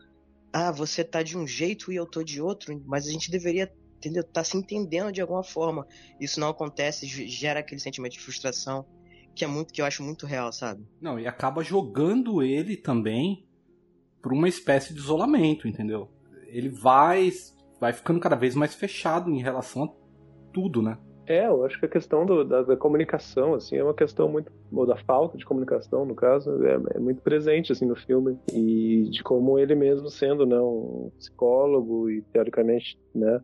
ah, 0.52 0.70
você 0.70 1.04
tá 1.04 1.22
de 1.22 1.36
um 1.36 1.46
jeito 1.46 1.92
e 1.92 1.96
eu 1.96 2.06
tô 2.06 2.22
de 2.22 2.40
outro, 2.40 2.80
mas 2.86 3.06
a 3.06 3.10
gente 3.10 3.30
deveria 3.30 3.72
entendeu? 3.96 4.22
Tá 4.22 4.44
se 4.44 4.56
entendendo 4.56 5.10
de 5.10 5.20
alguma 5.20 5.42
forma. 5.42 5.86
Isso 6.20 6.38
não 6.38 6.48
acontece, 6.48 7.04
gera 7.06 7.60
aquele 7.60 7.80
sentimento 7.80 8.12
de 8.12 8.20
frustração 8.20 8.86
que 9.38 9.44
é 9.44 9.46
muito 9.46 9.72
que 9.72 9.80
eu 9.80 9.86
acho 9.86 10.02
muito 10.02 10.26
real, 10.26 10.52
sabe? 10.52 10.84
Não, 11.00 11.18
e 11.18 11.26
acaba 11.26 11.62
jogando 11.62 12.42
ele 12.42 12.76
também 12.76 13.46
para 14.20 14.34
uma 14.34 14.48
espécie 14.48 14.92
de 14.92 14.98
isolamento, 14.98 15.68
entendeu? 15.68 16.10
Ele 16.48 16.68
vai 16.68 17.30
vai 17.80 17.92
ficando 17.92 18.18
cada 18.18 18.34
vez 18.34 18.56
mais 18.56 18.74
fechado 18.74 19.30
em 19.30 19.40
relação 19.40 19.84
a 19.84 19.88
tudo, 20.52 20.82
né? 20.82 20.98
É, 21.28 21.46
eu 21.46 21.62
acho 21.62 21.78
que 21.78 21.84
a 21.84 21.88
questão 21.88 22.24
do, 22.24 22.42
da, 22.42 22.62
da, 22.62 22.74
comunicação, 22.74 23.52
assim, 23.52 23.76
é 23.76 23.84
uma 23.84 23.92
questão 23.92 24.30
muito, 24.30 24.50
ou 24.72 24.86
da 24.86 24.96
falta 24.96 25.36
de 25.36 25.44
comunicação, 25.44 26.06
no 26.06 26.14
caso, 26.14 26.50
é, 26.64 26.80
é, 26.94 26.98
muito 26.98 27.20
presente, 27.20 27.70
assim, 27.70 27.84
no 27.84 27.94
filme, 27.94 28.38
e 28.50 29.10
de 29.10 29.22
como 29.22 29.58
ele 29.58 29.74
mesmo 29.74 30.08
sendo, 30.08 30.46
né, 30.46 30.58
um 30.58 31.12
psicólogo 31.18 32.08
e, 32.08 32.22
teoricamente, 32.32 32.98
né, 33.14 33.42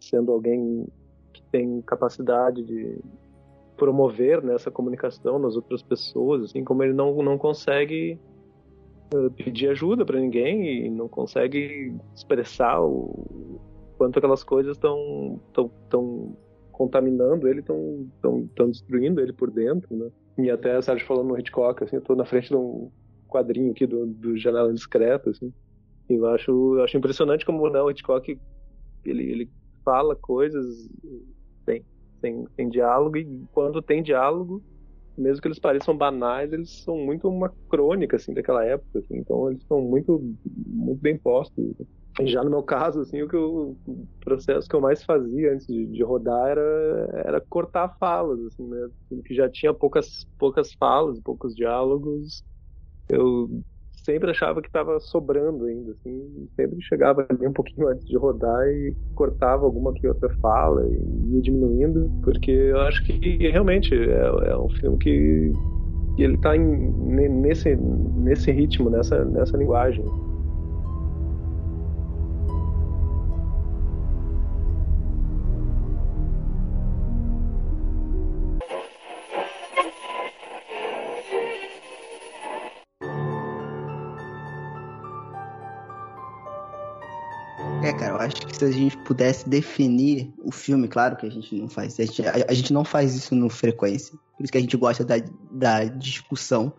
sendo 0.00 0.32
alguém 0.32 0.86
que 1.34 1.42
tem 1.52 1.82
capacidade 1.82 2.64
de 2.64 2.98
promover 3.76 4.42
né, 4.42 4.54
essa 4.54 4.70
comunicação 4.70 5.38
nas 5.38 5.54
outras 5.54 5.82
pessoas, 5.82 6.42
assim 6.44 6.64
como 6.64 6.82
ele 6.82 6.94
não, 6.94 7.14
não 7.22 7.36
consegue 7.36 8.18
uh, 9.14 9.30
pedir 9.32 9.68
ajuda 9.68 10.02
para 10.02 10.18
ninguém 10.18 10.86
e 10.86 10.90
não 10.90 11.08
consegue 11.08 11.94
expressar 12.14 12.80
o 12.80 13.60
quanto 13.98 14.18
aquelas 14.18 14.42
coisas 14.42 14.76
estão 14.76 15.38
tão, 15.52 15.70
tão 15.90 16.36
contaminando 16.78 17.48
ele, 17.48 17.58
estão 17.58 18.08
tão, 18.22 18.48
tão 18.54 18.70
destruindo 18.70 19.20
ele 19.20 19.32
por 19.32 19.50
dentro, 19.50 19.94
né? 19.96 20.08
E 20.38 20.48
até 20.48 20.76
a 20.76 20.80
Sérgio 20.80 21.04
falando 21.08 21.30
no 21.30 21.38
Hitchcock, 21.38 21.82
assim, 21.82 21.96
eu 21.96 22.02
tô 22.02 22.14
na 22.14 22.24
frente 22.24 22.50
de 22.50 22.56
um 22.56 22.88
quadrinho 23.26 23.72
aqui 23.72 23.84
do, 23.84 24.06
do 24.06 24.38
Janela 24.38 24.72
Discreta, 24.72 25.28
assim, 25.30 25.52
e 26.08 26.14
eu 26.14 26.26
acho, 26.28 26.76
eu 26.76 26.84
acho 26.84 26.96
impressionante 26.96 27.44
como 27.44 27.68
né, 27.68 27.82
o 27.82 27.90
Hitchcock 27.90 28.38
ele, 29.04 29.22
ele 29.24 29.50
fala 29.84 30.14
coisas 30.14 30.88
sem, 31.64 31.84
sem, 32.20 32.46
sem 32.54 32.68
diálogo, 32.68 33.16
e 33.16 33.44
quando 33.50 33.82
tem 33.82 34.00
diálogo, 34.00 34.62
mesmo 35.18 35.42
que 35.42 35.48
eles 35.48 35.58
pareçam 35.58 35.96
banais, 35.96 36.52
eles 36.52 36.82
são 36.84 36.96
muito 36.96 37.28
uma 37.28 37.52
crônica, 37.68 38.16
assim, 38.16 38.34
daquela 38.34 38.64
época, 38.64 39.00
assim, 39.00 39.16
então 39.18 39.50
eles 39.50 39.64
são 39.66 39.80
muito, 39.80 40.20
muito 40.46 41.00
bem 41.00 41.18
postos. 41.18 41.64
Já 42.22 42.42
no 42.42 42.50
meu 42.50 42.62
caso, 42.62 43.00
assim, 43.00 43.22
o, 43.22 43.28
que 43.28 43.36
eu, 43.36 43.78
o 43.86 44.08
processo 44.20 44.68
que 44.68 44.74
eu 44.74 44.80
mais 44.80 45.04
fazia 45.04 45.52
antes 45.52 45.66
de, 45.66 45.86
de 45.86 46.02
rodar 46.02 46.48
era, 46.48 46.60
era 47.26 47.40
cortar 47.48 47.96
falas, 48.00 48.40
assim, 48.46 48.66
né, 48.68 48.88
que 49.24 49.34
já 49.34 49.48
tinha 49.48 49.72
poucas, 49.74 50.26
poucas 50.38 50.72
falas, 50.74 51.20
poucos 51.22 51.54
diálogos, 51.54 52.42
eu 53.08 53.62
sempre 54.08 54.30
achava 54.30 54.62
que 54.62 54.68
estava 54.68 54.98
sobrando 55.00 55.66
ainda, 55.66 55.92
assim, 55.92 56.48
sempre 56.56 56.80
chegava 56.80 57.26
ali 57.28 57.46
um 57.46 57.52
pouquinho 57.52 57.88
antes 57.88 58.06
de 58.06 58.16
rodar 58.16 58.66
e 58.66 58.96
cortava 59.14 59.66
alguma 59.66 59.92
que 59.92 60.08
outra 60.08 60.30
fala 60.40 60.88
e 60.88 61.34
ia 61.34 61.42
diminuindo, 61.42 62.10
porque 62.22 62.50
eu 62.50 62.80
acho 62.80 63.04
que 63.04 63.50
realmente 63.50 63.94
é, 63.94 64.50
é 64.50 64.56
um 64.56 64.70
filme 64.70 64.96
que, 64.96 65.52
ele 66.18 66.34
está 66.34 66.56
nesse, 66.56 67.76
nesse 67.76 68.50
ritmo, 68.50 68.88
nessa, 68.88 69.24
nessa 69.26 69.56
linguagem. 69.56 70.04
Se 88.58 88.64
a 88.64 88.70
gente 88.70 88.96
pudesse 88.98 89.48
definir 89.48 90.32
o 90.42 90.50
filme, 90.50 90.88
claro 90.88 91.16
que 91.16 91.26
a 91.26 91.30
gente 91.30 91.54
não 91.54 91.68
faz, 91.68 91.98
a 92.00 92.04
gente, 92.04 92.26
a, 92.26 92.46
a 92.48 92.52
gente 92.52 92.72
não 92.72 92.84
faz 92.84 93.14
isso 93.14 93.34
no 93.34 93.48
frequência, 93.48 94.18
por 94.36 94.42
isso 94.42 94.52
que 94.52 94.58
a 94.58 94.60
gente 94.60 94.76
gosta 94.76 95.04
da, 95.04 95.16
da 95.50 95.84
discussão, 95.84 96.72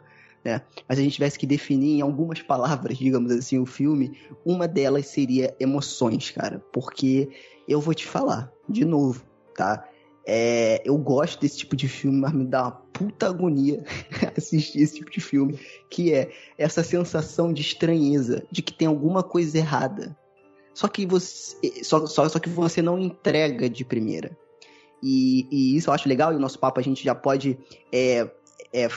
né? 0.44 0.62
Mas 0.88 0.98
se 0.98 1.02
a 1.02 1.04
gente 1.04 1.14
tivesse 1.14 1.40
que 1.40 1.46
definir 1.46 1.98
em 1.98 2.02
algumas 2.02 2.42
palavras, 2.42 2.98
digamos 2.98 3.32
assim, 3.32 3.60
o 3.60 3.66
filme, 3.66 4.18
uma 4.46 4.68
delas 4.68 5.08
seria 5.08 5.56
emoções, 5.60 6.32
cara, 6.32 6.64
porque 6.74 7.30
eu 7.68 7.80
vou 7.80 7.94
te 7.94 8.06
falar, 8.06 8.52
de 8.68 8.84
novo, 8.86 9.24
tá? 9.56 9.88
É, 10.26 10.82
eu 10.86 10.98
gosto 10.98 11.40
desse 11.40 11.58
tipo 11.58 11.76
de 11.76 11.88
filme, 11.88 12.20
mas 12.20 12.34
me 12.34 12.46
dá 12.46 12.64
uma 12.64 12.72
puta 12.72 13.28
agonia 13.28 13.84
assistir 14.38 14.82
esse 14.82 14.96
tipo 14.96 15.10
de 15.10 15.20
filme, 15.20 15.60
que 15.90 16.14
é 16.14 16.32
essa 16.58 16.84
sensação 16.84 17.52
de 17.52 17.62
estranheza, 17.62 18.46
de 18.52 18.62
que 18.62 18.74
tem 18.74 18.88
alguma 18.88 19.24
coisa 19.24 19.58
errada, 19.58 20.16
só 20.80 20.88
que 20.88 21.06
você, 21.06 21.84
só, 21.84 22.08
só, 22.08 22.30
só 22.30 22.40
que 22.40 22.48
você 22.48 22.82
não 22.82 22.98
entrega 22.98 23.70
de 23.70 23.84
primeira. 23.84 24.32
E, 25.04 25.46
e, 25.52 25.76
isso 25.76 25.90
eu 25.90 25.94
acho 25.94 26.08
legal, 26.08 26.32
e 26.32 26.38
o 26.38 26.40
nosso 26.40 26.58
papo 26.58 26.80
a 26.80 26.82
gente 26.82 27.04
já 27.04 27.14
pode 27.14 27.60
é, 27.92 28.30
é, 28.72 28.88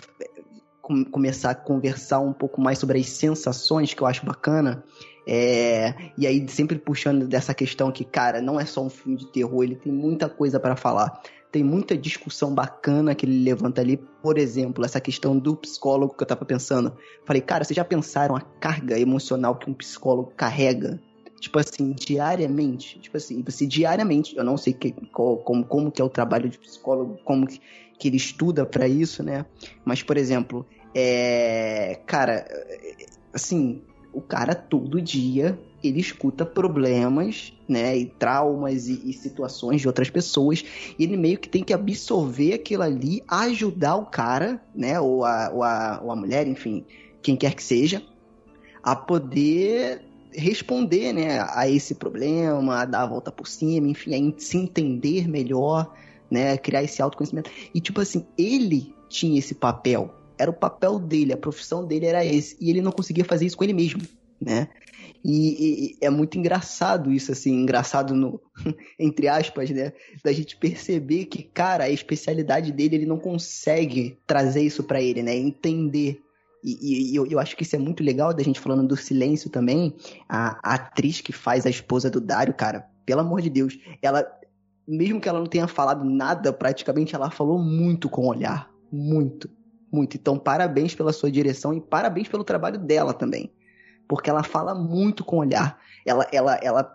com, 0.80 1.04
começar 1.04 1.50
a 1.50 1.54
conversar 1.56 2.20
um 2.20 2.32
pouco 2.32 2.60
mais 2.60 2.78
sobre 2.78 3.00
as 3.00 3.08
sensações, 3.08 3.94
que 3.94 4.00
eu 4.00 4.06
acho 4.06 4.24
bacana. 4.24 4.84
É, 5.26 6.12
e 6.16 6.24
aí, 6.24 6.48
sempre 6.48 6.78
puxando 6.78 7.26
dessa 7.26 7.52
questão 7.52 7.90
que, 7.90 8.04
cara, 8.04 8.40
não 8.40 8.60
é 8.60 8.64
só 8.64 8.84
um 8.84 8.88
filme 8.88 9.18
de 9.18 9.26
terror, 9.32 9.64
ele 9.64 9.74
tem 9.74 9.92
muita 9.92 10.28
coisa 10.28 10.60
para 10.60 10.76
falar. 10.76 11.20
Tem 11.50 11.64
muita 11.64 11.98
discussão 11.98 12.54
bacana 12.54 13.12
que 13.12 13.26
ele 13.26 13.42
levanta 13.42 13.80
ali. 13.80 13.96
Por 14.22 14.38
exemplo, 14.38 14.84
essa 14.84 15.00
questão 15.00 15.36
do 15.36 15.56
psicólogo 15.56 16.14
que 16.16 16.22
eu 16.22 16.28
tava 16.28 16.44
pensando. 16.44 16.96
Falei, 17.26 17.42
cara, 17.42 17.64
vocês 17.64 17.76
já 17.76 17.84
pensaram 17.84 18.36
a 18.36 18.40
carga 18.40 18.96
emocional 19.00 19.56
que 19.56 19.68
um 19.68 19.74
psicólogo 19.74 20.32
carrega? 20.36 21.02
Tipo 21.42 21.58
assim, 21.58 21.90
diariamente, 21.90 23.00
tipo 23.00 23.16
assim, 23.16 23.42
você 23.42 23.66
diariamente, 23.66 24.36
eu 24.36 24.44
não 24.44 24.56
sei 24.56 24.72
que, 24.72 24.92
como, 25.10 25.64
como 25.64 25.90
que 25.90 26.00
é 26.00 26.04
o 26.04 26.08
trabalho 26.08 26.48
de 26.48 26.56
psicólogo, 26.56 27.18
como 27.24 27.48
que, 27.48 27.60
que 27.98 28.06
ele 28.06 28.16
estuda 28.16 28.64
para 28.64 28.86
isso, 28.86 29.24
né? 29.24 29.44
Mas, 29.84 30.04
por 30.04 30.16
exemplo, 30.16 30.64
é, 30.94 32.00
cara, 32.06 32.46
assim, 33.32 33.82
o 34.12 34.20
cara 34.20 34.54
todo 34.54 35.02
dia 35.02 35.58
ele 35.82 35.98
escuta 35.98 36.46
problemas, 36.46 37.52
né, 37.68 37.96
e 37.96 38.06
traumas 38.06 38.86
e, 38.86 39.10
e, 39.10 39.12
situações 39.12 39.80
de 39.80 39.88
outras 39.88 40.08
pessoas, 40.08 40.64
e 40.96 41.02
ele 41.02 41.16
meio 41.16 41.38
que 41.38 41.48
tem 41.48 41.64
que 41.64 41.72
absorver 41.72 42.54
aquilo 42.54 42.84
ali, 42.84 43.20
ajudar 43.26 43.96
o 43.96 44.06
cara, 44.06 44.62
né, 44.72 45.00
ou 45.00 45.24
a, 45.24 45.50
ou 45.52 45.64
a, 45.64 46.00
ou 46.04 46.12
a 46.12 46.14
mulher, 46.14 46.46
enfim, 46.46 46.84
quem 47.20 47.34
quer 47.34 47.56
que 47.56 47.64
seja, 47.64 48.00
a 48.80 48.94
poder 48.94 50.11
responder, 50.34 51.12
né, 51.12 51.44
a 51.50 51.68
esse 51.68 51.94
problema, 51.94 52.80
a 52.80 52.84
dar 52.84 53.02
a 53.02 53.06
volta 53.06 53.30
por 53.30 53.46
cima, 53.46 53.88
enfim, 53.88 54.34
a 54.34 54.40
se 54.40 54.56
entender 54.56 55.28
melhor, 55.28 55.92
né, 56.30 56.56
criar 56.56 56.82
esse 56.82 57.02
autoconhecimento. 57.02 57.50
E 57.74 57.80
tipo 57.80 58.00
assim, 58.00 58.26
ele 58.36 58.94
tinha 59.08 59.38
esse 59.38 59.54
papel, 59.54 60.14
era 60.38 60.50
o 60.50 60.54
papel 60.54 60.98
dele, 60.98 61.32
a 61.32 61.36
profissão 61.36 61.86
dele 61.86 62.06
era 62.06 62.24
esse, 62.24 62.56
e 62.60 62.70
ele 62.70 62.80
não 62.80 62.92
conseguia 62.92 63.24
fazer 63.24 63.46
isso 63.46 63.56
com 63.56 63.64
ele 63.64 63.74
mesmo, 63.74 64.02
né? 64.40 64.68
E, 65.24 65.94
e, 66.00 66.04
é 66.04 66.10
muito 66.10 66.36
engraçado 66.36 67.12
isso, 67.12 67.30
assim, 67.30 67.52
engraçado 67.52 68.14
no, 68.14 68.40
entre 68.98 69.28
aspas, 69.28 69.70
né? 69.70 69.92
Da 70.24 70.32
gente 70.32 70.56
perceber 70.56 71.26
que, 71.26 71.44
cara, 71.44 71.84
a 71.84 71.90
especialidade 71.90 72.72
dele, 72.72 72.96
ele 72.96 73.06
não 73.06 73.18
consegue 73.18 74.18
trazer 74.26 74.62
isso 74.62 74.82
para 74.82 75.00
ele, 75.00 75.22
né? 75.22 75.36
Entender 75.36 76.20
e, 76.62 77.12
e 77.12 77.16
eu, 77.16 77.26
eu, 77.26 77.40
acho 77.40 77.56
que 77.56 77.64
isso 77.64 77.74
é 77.74 77.78
muito 77.78 78.02
legal 78.04 78.32
da 78.32 78.42
gente 78.42 78.60
falando 78.60 78.86
do 78.86 78.96
silêncio 78.96 79.50
também. 79.50 79.96
A, 80.28 80.58
a, 80.62 80.74
atriz 80.74 81.20
que 81.20 81.32
faz 81.32 81.66
a 81.66 81.70
esposa 81.70 82.08
do 82.08 82.20
Dário, 82.20 82.54
cara, 82.54 82.86
pelo 83.04 83.20
amor 83.20 83.40
de 83.40 83.50
Deus, 83.50 83.78
ela, 84.00 84.24
mesmo 84.86 85.20
que 85.20 85.28
ela 85.28 85.40
não 85.40 85.46
tenha 85.46 85.66
falado 85.66 86.04
nada, 86.04 86.52
praticamente 86.52 87.14
ela 87.14 87.30
falou 87.30 87.58
muito 87.58 88.08
com 88.08 88.22
o 88.22 88.28
olhar. 88.28 88.70
Muito, 88.92 89.50
muito. 89.90 90.16
Então, 90.16 90.38
parabéns 90.38 90.94
pela 90.94 91.12
sua 91.12 91.30
direção 91.30 91.74
e 91.74 91.80
parabéns 91.80 92.28
pelo 92.28 92.44
trabalho 92.44 92.78
dela 92.78 93.12
também. 93.12 93.52
Porque 94.06 94.30
ela 94.30 94.42
fala 94.42 94.74
muito 94.74 95.24
com 95.24 95.36
o 95.36 95.40
olhar. 95.40 95.78
Ela, 96.06 96.26
ela, 96.32 96.54
ela, 96.62 96.94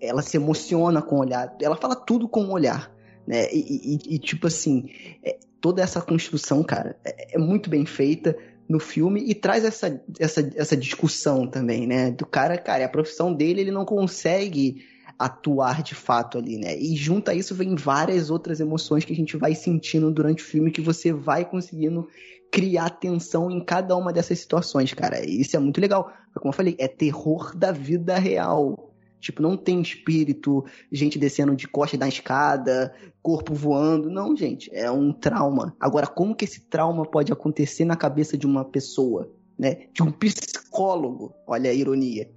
ela 0.00 0.22
se 0.22 0.36
emociona 0.36 1.02
com 1.02 1.16
o 1.16 1.20
olhar. 1.20 1.54
Ela 1.60 1.76
fala 1.76 1.96
tudo 1.96 2.28
com 2.28 2.44
o 2.44 2.52
olhar. 2.52 2.90
Né? 3.26 3.52
E, 3.52 3.94
e, 3.94 4.14
e 4.14 4.18
tipo 4.18 4.46
assim, 4.46 4.88
é, 5.24 5.38
toda 5.60 5.82
essa 5.82 6.00
construção, 6.00 6.62
cara, 6.62 6.96
é, 7.04 7.36
é 7.36 7.38
muito 7.38 7.70
bem 7.70 7.86
feita 7.86 8.36
no 8.68 8.78
filme 8.78 9.24
e 9.26 9.34
traz 9.34 9.64
essa, 9.64 10.02
essa, 10.18 10.50
essa 10.54 10.76
discussão 10.76 11.46
também, 11.46 11.86
né? 11.86 12.10
Do 12.10 12.26
cara, 12.26 12.56
cara, 12.58 12.84
a 12.84 12.88
profissão 12.88 13.32
dele, 13.32 13.60
ele 13.60 13.70
não 13.70 13.84
consegue 13.84 14.84
atuar 15.18 15.82
de 15.82 15.94
fato 15.94 16.38
ali, 16.38 16.58
né? 16.58 16.76
E 16.76 16.96
junto 16.96 17.30
a 17.30 17.34
isso 17.34 17.54
vem 17.54 17.74
várias 17.74 18.30
outras 18.30 18.60
emoções 18.60 19.04
que 19.04 19.12
a 19.12 19.16
gente 19.16 19.36
vai 19.36 19.54
sentindo 19.54 20.10
durante 20.10 20.42
o 20.42 20.46
filme 20.46 20.70
que 20.70 20.80
você 20.80 21.12
vai 21.12 21.44
conseguindo 21.44 22.08
criar 22.50 22.90
tensão 22.90 23.50
em 23.50 23.64
cada 23.64 23.96
uma 23.96 24.12
dessas 24.12 24.38
situações, 24.38 24.92
cara. 24.92 25.24
E 25.24 25.40
isso 25.40 25.56
é 25.56 25.58
muito 25.58 25.80
legal. 25.80 26.12
Como 26.34 26.48
eu 26.48 26.56
falei, 26.56 26.76
é 26.78 26.86
terror 26.88 27.56
da 27.56 27.72
vida 27.72 28.18
real. 28.18 28.91
Tipo, 29.22 29.40
não 29.40 29.56
tem 29.56 29.80
espírito, 29.80 30.64
gente 30.90 31.16
descendo 31.16 31.54
de 31.54 31.68
costa 31.68 31.96
da 31.96 32.08
escada, 32.08 32.92
corpo 33.22 33.54
voando. 33.54 34.10
Não, 34.10 34.36
gente, 34.36 34.68
é 34.74 34.90
um 34.90 35.12
trauma. 35.12 35.76
Agora, 35.78 36.08
como 36.08 36.34
que 36.34 36.44
esse 36.44 36.62
trauma 36.62 37.06
pode 37.06 37.32
acontecer 37.32 37.84
na 37.84 37.94
cabeça 37.94 38.36
de 38.36 38.46
uma 38.46 38.64
pessoa? 38.64 39.32
Né? 39.56 39.86
De 39.94 40.02
um 40.02 40.10
psicólogo. 40.10 41.32
Olha 41.46 41.70
a 41.70 41.74
ironia. 41.74 42.28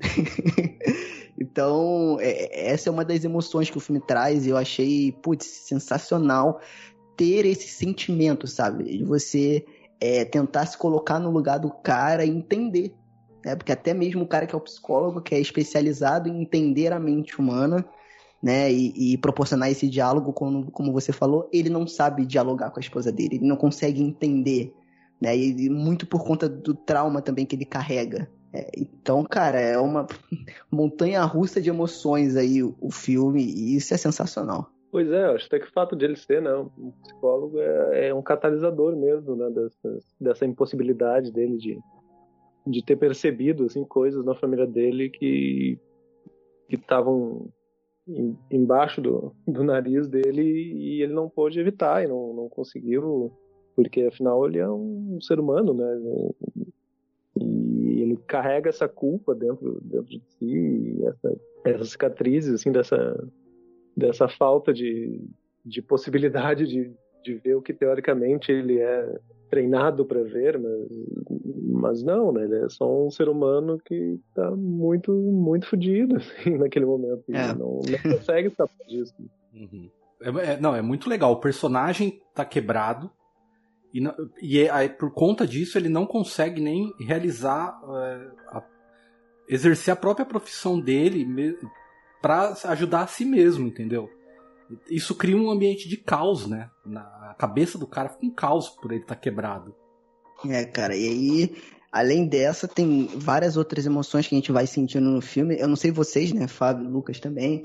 então, 1.42 2.20
é, 2.22 2.70
essa 2.70 2.88
é 2.88 2.92
uma 2.92 3.04
das 3.04 3.24
emoções 3.24 3.68
que 3.68 3.78
o 3.78 3.82
filme 3.82 4.00
traz 4.00 4.46
e 4.46 4.50
eu 4.50 4.58
achei, 4.58 5.12
putz, 5.12 5.48
sensacional 5.48 6.62
ter 7.18 7.48
esse 7.48 7.68
sentimento, 7.68 8.46
sabe? 8.46 8.84
De 8.84 9.04
você 9.04 9.66
é, 10.00 10.24
tentar 10.24 10.68
se 10.68 10.78
colocar 10.78 11.18
no 11.18 11.32
lugar 11.32 11.58
do 11.58 11.72
cara 11.72 12.24
e 12.24 12.30
entender 12.30 12.94
né? 13.46 13.56
Porque 13.56 13.72
até 13.72 13.94
mesmo 13.94 14.24
o 14.24 14.28
cara 14.28 14.48
que 14.48 14.56
é 14.56 14.58
o 14.58 14.62
psicólogo, 14.62 15.22
que 15.22 15.36
é 15.36 15.40
especializado 15.40 16.28
em 16.28 16.42
entender 16.42 16.92
a 16.92 17.00
mente 17.00 17.40
humana, 17.40 17.86
né? 18.42 18.72
E, 18.72 19.14
e 19.14 19.18
proporcionar 19.20 19.70
esse 19.70 19.88
diálogo, 19.88 20.34
como, 20.34 20.72
como 20.72 20.92
você 20.92 21.14
falou, 21.14 21.48
ele 21.54 21.70
não 21.70 21.86
sabe 21.86 22.26
dialogar 22.26 22.72
com 22.72 22.80
a 22.80 22.82
esposa 22.82 23.12
dele, 23.12 23.36
ele 23.36 23.48
não 23.48 23.56
consegue 23.56 24.02
entender, 24.02 24.74
né? 25.22 25.38
E, 25.38 25.70
muito 25.70 26.08
por 26.08 26.26
conta 26.26 26.50
do 26.50 26.74
trauma 26.74 27.22
também 27.22 27.46
que 27.46 27.56
ele 27.56 27.66
carrega. 27.66 28.28
É, 28.52 28.72
então, 28.76 29.24
cara, 29.24 29.60
é 29.60 29.78
uma 29.78 30.08
montanha 30.72 31.24
russa 31.24 31.62
de 31.62 31.70
emoções 31.70 32.36
aí 32.36 32.64
o, 32.64 32.76
o 32.82 32.92
filme, 32.92 33.44
e 33.44 33.76
isso 33.76 33.94
é 33.94 33.98
sensacional. 33.98 34.72
Pois 34.92 35.12
é, 35.12 35.26
acho 35.26 35.46
até 35.48 35.60
que 35.60 35.68
o 35.68 35.74
fato 35.74 35.94
de 35.94 36.06
ele 36.06 36.16
ser, 36.16 36.42
né, 36.42 36.56
um 36.56 36.92
psicólogo 37.04 37.60
é, 37.60 38.08
é 38.08 38.14
um 38.14 38.22
catalisador 38.22 38.96
mesmo, 38.96 39.36
né, 39.36 39.50
dessa, 39.50 40.00
dessa 40.22 40.46
impossibilidade 40.46 41.34
dele 41.34 41.58
de, 41.58 41.78
de 42.66 42.84
ter 42.84 42.96
percebido 42.96 43.66
assim 43.66 43.84
coisas 43.84 44.24
na 44.26 44.36
família 44.36 44.66
dele 44.66 45.10
que 45.10 45.80
que 46.68 46.76
estavam 46.76 47.50
embaixo 48.52 49.02
do, 49.02 49.36
do 49.48 49.64
nariz 49.64 50.08
dele 50.08 50.42
e 50.42 51.02
ele 51.02 51.14
não 51.14 51.30
pôde 51.30 51.60
evitar 51.60 52.04
e 52.04 52.08
não, 52.08 52.34
não 52.34 52.50
conseguiu 52.50 53.32
porque 53.76 54.02
afinal 54.04 54.48
ele 54.48 54.60
é 54.60 54.70
um 54.70 55.20
ser 55.22 55.40
humano 55.40 55.74
né? 55.74 56.32
E 57.38 58.02
ele 58.02 58.18
carrega 58.28 58.70
essa 58.70 58.88
culpa 58.88 59.36
dentro 59.36 59.80
dentro 59.82 60.08
de 60.08 60.22
si 60.40 61.04
essa 61.06 61.38
essas 61.66 61.90
cicatrizes 61.90 62.54
assim 62.54 62.72
dessa 62.72 63.16
dessa 63.96 64.28
falta 64.28 64.74
de, 64.74 65.22
de 65.66 65.82
possibilidade 65.82 66.68
de, 66.68 66.92
de 67.24 67.36
ver 67.36 67.56
o 67.56 67.62
que 67.62 67.74
teoricamente 67.74 68.52
ele 68.52 68.80
é 68.80 69.20
treinado 69.50 70.06
para 70.06 70.24
ver, 70.24 70.60
mas, 70.60 70.88
mas 71.72 72.04
não, 72.04 72.32
né? 72.32 72.44
Ele 72.44 72.66
é 72.66 72.70
só 72.70 73.06
um 73.06 73.10
ser 73.10 73.30
humano 73.30 73.80
que 73.84 74.20
tá 74.34 74.52
muito, 74.52 75.12
muito 75.12 75.68
fodido, 75.68 76.18
assim, 76.18 76.58
naquele 76.58 76.86
momento. 76.86 77.24
É. 77.30 77.54
Não, 77.54 77.82
não 77.82 78.12
consegue 78.18 78.48
escapar 78.48 78.86
disso. 78.88 79.14
Uhum. 79.54 79.90
É, 80.22 80.54
é, 80.54 80.60
não, 80.60 80.76
é 80.76 80.82
muito 80.82 81.10
legal. 81.10 81.32
O 81.32 81.40
personagem 81.40 82.22
tá 82.34 82.44
quebrado 82.44 83.10
e, 83.94 84.04
e 84.42 84.60
é, 84.60 84.90
por 84.90 85.12
conta 85.12 85.48
disso 85.48 85.78
ele 85.78 85.90
não 85.90 86.06
consegue 86.06 86.62
nem 86.62 86.94
realizar, 87.00 87.80
é, 87.88 88.28
a, 88.50 88.64
exercer 89.48 89.94
a 89.94 89.96
própria 89.96 90.26
profissão 90.26 90.80
dele 90.80 91.58
para 92.22 92.56
ajudar 92.66 93.04
a 93.04 93.08
si 93.08 93.24
mesmo, 93.24 93.68
entendeu? 93.68 94.10
Isso 94.90 95.16
cria 95.16 95.38
um 95.38 95.50
ambiente 95.50 95.88
de 95.88 95.98
caos, 95.98 96.48
né? 96.48 96.70
Na 96.86 97.36
cabeça 97.38 97.78
do 97.78 97.88
cara 97.88 98.10
fica 98.10 98.26
um 98.26 98.32
caos 98.32 98.70
por 98.70 98.92
ele 98.92 99.02
estar 99.02 99.16
tá 99.16 99.22
quebrado. 99.22 99.76
É, 100.48 100.66
cara, 100.66 100.96
e 100.96 101.08
aí, 101.08 101.56
além 101.92 102.28
dessa, 102.28 102.68
tem 102.68 103.08
várias 103.16 103.58
outras 103.58 103.86
emoções 103.86 104.28
que 104.28 104.36
a 104.36 104.38
gente 104.38 104.52
vai 104.52 104.68
sentindo 104.68 105.10
no 105.10 105.22
filme. 105.22 105.58
Eu 105.58 105.68
não 105.68 105.76
sei 105.76 105.92
vocês, 105.92 106.34
né, 106.34 106.48
Fábio, 106.48 106.90
Lucas 106.90 107.20
também, 107.20 107.64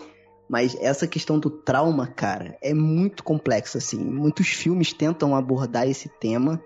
mas 0.48 0.76
essa 0.80 1.06
questão 1.06 1.38
do 1.38 1.50
trauma, 1.50 2.06
cara, 2.06 2.58
é 2.60 2.74
muito 2.74 3.22
complexa, 3.22 3.78
assim. 3.78 3.98
Muitos 3.98 4.48
filmes 4.48 4.92
tentam 4.92 5.36
abordar 5.36 5.88
esse 5.88 6.08
tema. 6.08 6.60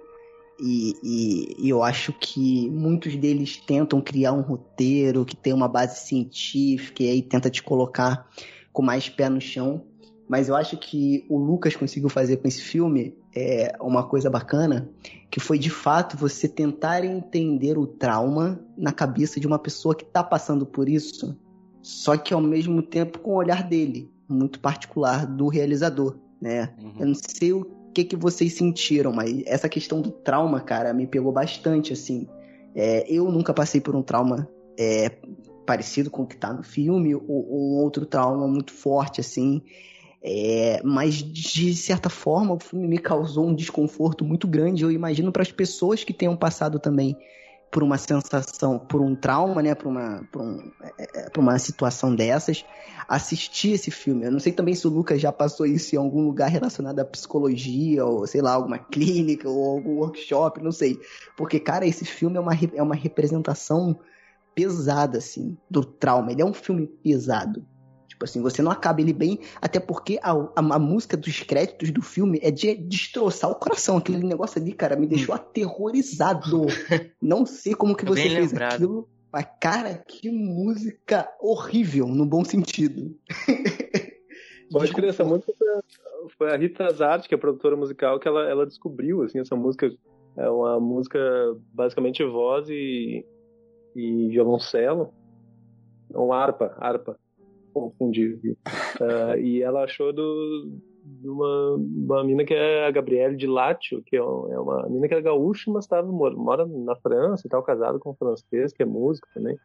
E, 0.59 0.95
e, 1.03 1.67
e, 1.67 1.69
eu 1.69 1.83
acho 1.83 2.13
que 2.13 2.71
muitos 2.71 3.17
deles 3.17 3.57
tentam 3.57 4.01
criar 4.01 4.33
um 4.33 4.41
roteiro 4.41 5.25
que 5.25 5.35
tem 5.35 5.53
uma 5.53 5.67
base 5.67 6.07
científica 6.07 7.03
e 7.03 7.11
aí 7.11 7.23
tenta 7.23 7.51
te 7.51 7.61
colocar 7.63 8.29
com 8.73 8.81
mais 8.81 9.09
pé 9.09 9.29
no 9.29 9.41
chão. 9.41 9.85
Mas 10.29 10.49
eu 10.49 10.57
acho 10.57 10.77
que 10.77 11.25
o 11.29 11.39
Lucas 11.39 11.77
conseguiu 11.77 12.09
fazer 12.09 12.39
com 12.39 12.49
esse 12.49 12.63
filme 12.63 13.17
é 13.35 13.77
uma 13.81 14.05
coisa 14.05 14.31
bacana, 14.31 14.89
que 15.31 15.41
foi 15.41 15.59
de 15.59 15.71
fato 15.71 16.17
você 16.17 16.49
tentar 16.49 17.05
entender 17.05 17.77
o 17.77 17.87
trauma 17.87 18.61
na 18.77 18.93
cabeça 18.93 19.41
de 19.41 19.47
uma 19.47 19.59
pessoa 19.59 19.95
que 19.95 20.05
está 20.05 20.23
passando 20.23 20.65
por 20.65 20.89
isso, 20.89 21.37
só 21.83 22.17
que 22.17 22.33
ao 22.33 22.41
mesmo 22.41 22.81
tempo 22.81 23.19
com 23.19 23.33
o 23.33 23.37
olhar 23.37 23.63
dele, 23.69 24.11
muito 24.29 24.61
particular 24.61 25.27
do 25.27 25.49
realizador, 25.49 26.17
né? 26.41 26.73
Uhum. 26.81 26.95
Eu 27.01 27.07
não 27.09 27.15
sei 27.15 27.53
o 27.53 27.65
que 27.93 28.05
que 28.05 28.17
vocês 28.17 28.55
sentiram, 28.55 29.13
mas 29.13 29.43
essa 29.47 29.69
questão 29.69 30.01
do 30.01 30.11
trauma, 30.11 30.61
cara, 30.61 30.93
me 30.93 31.07
pegou 31.07 31.33
bastante, 31.33 31.93
assim. 31.93 32.27
É, 32.75 33.05
eu 33.09 33.31
nunca 33.31 33.53
passei 33.53 33.81
por 33.81 33.95
um 33.95 34.03
trauma 34.03 34.49
é, 34.79 35.11
parecido 35.67 36.11
com 36.11 36.23
o 36.23 36.27
que 36.27 36.37
tá 36.37 36.53
no 36.53 36.63
filme, 36.63 37.15
ou, 37.15 37.23
ou 37.29 37.75
um 37.75 37.83
outro 37.83 38.07
trauma 38.07 38.49
muito 38.49 38.73
forte, 38.73 39.21
assim. 39.21 39.63
É, 40.27 40.81
mas 40.83 41.17
de 41.17 41.75
certa 41.75 42.09
forma 42.09 42.55
o 42.55 42.59
filme 42.59 42.89
me 42.89 42.99
causou 42.99 43.47
um 43.47 43.55
desconforto 43.55 44.25
muito 44.25 44.49
grande. 44.49 44.83
Eu 44.83 44.91
imagino 44.91 45.31
para 45.31 45.43
as 45.43 45.53
pessoas 45.53 46.03
que 46.03 46.15
tenham 46.15 46.35
passado 46.35 46.79
também 46.79 47.15
por 47.71 47.83
uma 47.83 47.99
sensação, 47.99 48.79
por 48.79 49.03
um 49.03 49.15
trauma, 49.15 49.61
né, 49.61 49.75
por 49.75 49.89
uma, 49.89 50.27
por, 50.33 50.41
um, 50.41 50.71
é, 50.97 51.25
é, 51.27 51.29
por 51.29 51.41
uma 51.41 51.59
situação 51.59 52.15
dessas, 52.15 52.65
assistir 53.07 53.73
esse 53.73 53.91
filme. 53.91 54.25
Eu 54.25 54.31
não 54.31 54.39
sei 54.39 54.53
também 54.53 54.75
se 54.75 54.87
o 54.87 54.91
Lucas 54.91 55.21
já 55.21 55.33
passou 55.33 55.67
isso 55.67 55.95
em 55.95 55.99
algum 55.99 56.25
lugar 56.25 56.49
relacionado 56.49 57.01
à 57.01 57.05
psicologia, 57.05 58.07
ou 58.07 58.27
sei 58.27 58.41
lá, 58.41 58.53
alguma 58.53 58.79
clínica, 58.79 59.49
ou 59.49 59.73
algum 59.73 59.97
workshop, 59.97 60.63
não 60.63 60.73
sei. 60.73 60.99
Porque, 61.37 61.59
cara, 61.59 61.85
esse 61.85 62.05
filme 62.05 62.37
é 62.37 62.41
uma, 62.41 62.55
é 62.75 62.83
uma 62.83 62.95
representação 62.95 63.99
pesada, 64.55 65.19
assim, 65.19 65.59
do 65.69 65.85
trauma. 65.85 66.31
Ele 66.31 66.43
é 66.43 66.47
um 66.47 66.55
filme 66.55 66.87
pesado. 66.87 67.67
Tipo 68.25 68.31
assim, 68.31 68.43
você 68.43 68.63
não 68.63 68.71
acaba 68.71 69.01
ele 69.01 69.13
bem, 69.13 69.39
até 69.61 69.79
porque 69.79 70.19
a, 70.23 70.33
a, 70.33 70.75
a 70.75 70.79
música 70.79 71.17
dos 71.17 71.43
créditos 71.43 71.91
do 71.91 72.03
filme 72.03 72.39
é 72.43 72.51
de 72.51 72.75
destroçar 72.75 73.51
o 73.51 73.55
coração. 73.55 73.97
Aquele 73.99 74.25
negócio 74.25 74.61
ali, 74.61 74.73
cara, 74.73 74.97
me 74.97 75.07
deixou 75.07 75.35
aterrorizado. 75.35 76.67
não 77.21 77.45
sei 77.45 77.75
como 77.75 77.95
que 77.95 78.05
você 78.05 78.23
Bem 78.23 78.37
fez 78.37 78.53
lembrado. 78.53 78.75
aquilo. 78.75 79.09
Mas, 79.33 79.47
cara, 79.61 79.95
que 80.07 80.31
música 80.31 81.29
horrível, 81.41 82.07
no 82.07 82.25
bom 82.25 82.45
sentido. 82.45 83.17
Pode 84.71 84.93
crer, 84.93 85.11
essa 85.11 85.25
música 85.25 85.53
foi- 86.39 86.53
a 86.53 86.57
Rita 86.57 86.89
Zart, 86.93 87.29
que 87.29 87.35
é 87.35 87.37
a 87.37 87.41
produtora 87.41 87.77
musical, 87.77 88.19
que 88.19 88.27
ela, 88.27 88.49
ela 88.49 88.67
descobriu, 88.67 89.23
assim, 89.23 89.39
essa 89.39 89.55
música 89.55 89.93
é 90.37 90.49
uma 90.49 90.81
música 90.81 91.19
basicamente 91.73 92.25
voz 92.25 92.69
e, 92.69 93.25
e 93.95 94.29
violoncelo, 94.31 95.13
não, 96.11 96.33
harpa, 96.33 96.75
harpa, 96.79 97.17
confundi. 97.75 98.35
aqui. 98.39 98.57
Ah, 99.01 99.37
e 99.37 99.63
ela 99.63 99.85
achou 99.85 100.13
do, 100.13 100.71
de 101.05 101.29
uma, 101.29 101.75
uma 101.77 102.25
mina 102.25 102.45
que 102.45 102.55
é 102.55 102.87
a 102.87 102.91
Gabriele 102.91 103.37
de 103.37 103.47
Látio, 103.47 104.03
que 104.07 104.17
é 104.17 104.23
um- 104.25 104.53
é 104.53 104.59
uma 104.59 104.89
mina 104.89 105.09
que 105.09 105.15
é 105.15 105.21
gaúcha, 105.21 105.71
mas 105.71 105.87
tava, 105.87 106.11
mora, 106.11 106.35
mora 106.35 106.67
na 106.67 106.97
França 106.97 107.47
e 107.47 107.51
tal, 107.51 107.63
casada 107.63 107.99
com 107.99 108.11
um 108.11 108.15
francês, 108.15 108.73
que 108.73 108.83
é 108.83 108.87
músico 108.87 109.29
também. 109.35 109.59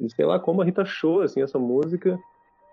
E 0.00 0.10
sei 0.10 0.24
lá 0.24 0.38
como 0.40 0.62
a 0.62 0.64
Rita 0.64 0.82
achou, 0.82 1.20
assim, 1.20 1.42
essa 1.42 1.58
música 1.58 2.18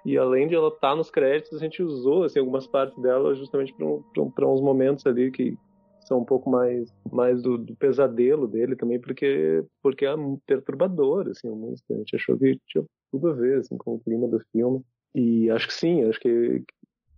e 0.06 0.18
além 0.18 0.48
de 0.48 0.56
ela 0.56 0.70
estar 0.70 0.96
nos 0.96 1.12
créditos, 1.12 1.58
a 1.58 1.60
gente 1.64 1.84
usou 1.84 2.24
assim, 2.24 2.40
algumas 2.40 2.66
partes 2.66 2.98
dela 3.02 3.36
justamente 3.36 3.76
para 3.76 4.48
uns 4.48 4.62
momentos 4.62 5.06
ali 5.06 5.30
que 5.30 5.58
são 6.00 6.20
um 6.20 6.26
pouco 6.26 6.50
mais, 6.50 6.90
mais 7.12 7.42
do, 7.42 7.58
do 7.58 7.76
pesadelo 7.76 8.48
dele 8.48 8.76
também, 8.76 9.00
porque, 9.00 9.64
porque 9.84 10.06
é 10.06 10.16
perturbador 10.48 11.28
assim, 11.28 11.48
a 11.50 11.52
música. 11.56 11.94
A 11.94 11.98
gente 11.98 12.16
achou 12.16 12.38
que 12.38 12.58
tinha 12.66 12.84
tudo 13.12 13.30
a 13.30 13.34
ver 13.34 13.60
assim, 13.60 13.78
com 13.78 13.96
o 13.96 14.00
clima 14.00 14.28
do 14.28 14.40
filme. 14.52 14.84
E 15.16 15.50
acho 15.50 15.68
que 15.68 15.74
sim, 15.74 16.04
acho 16.04 16.20
que, 16.20 16.64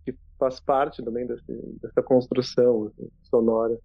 que 0.06 0.16
faz 0.39 0.60
parte 0.60 1.04
também 1.04 1.28
dessa, 1.28 1.44
dessa 1.82 2.02
construção 2.02 2.88
assim, 2.88 3.10
sonora. 3.24 3.78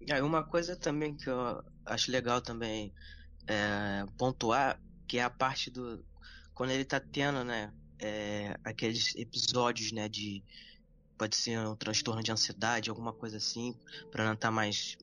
E 0.00 0.12
uma 0.20 0.44
coisa 0.44 0.76
também 0.76 1.16
que 1.16 1.30
eu 1.30 1.62
acho 1.86 2.10
legal 2.10 2.40
também 2.40 2.92
é, 3.46 4.04
pontuar, 4.18 4.80
que 5.06 5.18
é 5.18 5.22
a 5.22 5.30
parte 5.30 5.70
do. 5.70 6.04
Quando 6.54 6.70
ele 6.70 6.84
tá 6.84 7.00
tendo, 7.00 7.44
né? 7.44 7.72
é, 8.04 8.56
aqueles 8.64 9.14
episódios, 9.16 9.92
né? 9.92 10.08
De. 10.08 10.42
Pode 11.16 11.36
ser 11.36 11.58
um 11.60 11.76
transtorno 11.76 12.22
de 12.22 12.32
ansiedade, 12.32 12.90
alguma 12.90 13.12
coisa 13.12 13.36
assim, 13.36 13.74
pra 14.10 14.24
não 14.24 14.34
estar 14.34 14.50
mais. 14.50 14.96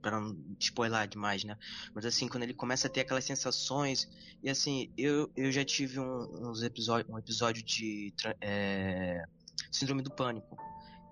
Pra 0.00 0.20
não 0.20 0.36
spoiler 0.60 1.08
demais, 1.08 1.44
né? 1.44 1.56
Mas 1.94 2.04
assim, 2.04 2.28
quando 2.28 2.44
ele 2.44 2.54
começa 2.54 2.86
a 2.86 2.90
ter 2.90 3.00
aquelas 3.00 3.24
sensações. 3.24 4.08
E 4.42 4.48
assim, 4.48 4.90
eu, 4.96 5.30
eu 5.36 5.50
já 5.50 5.64
tive 5.64 5.98
um, 5.98 6.48
uns 6.48 6.62
episódio, 6.62 7.12
um 7.12 7.18
episódio 7.18 7.62
de. 7.62 8.12
é, 8.40 9.24
Síndrome 9.70 10.02
do 10.02 10.10
Pânico. 10.10 10.56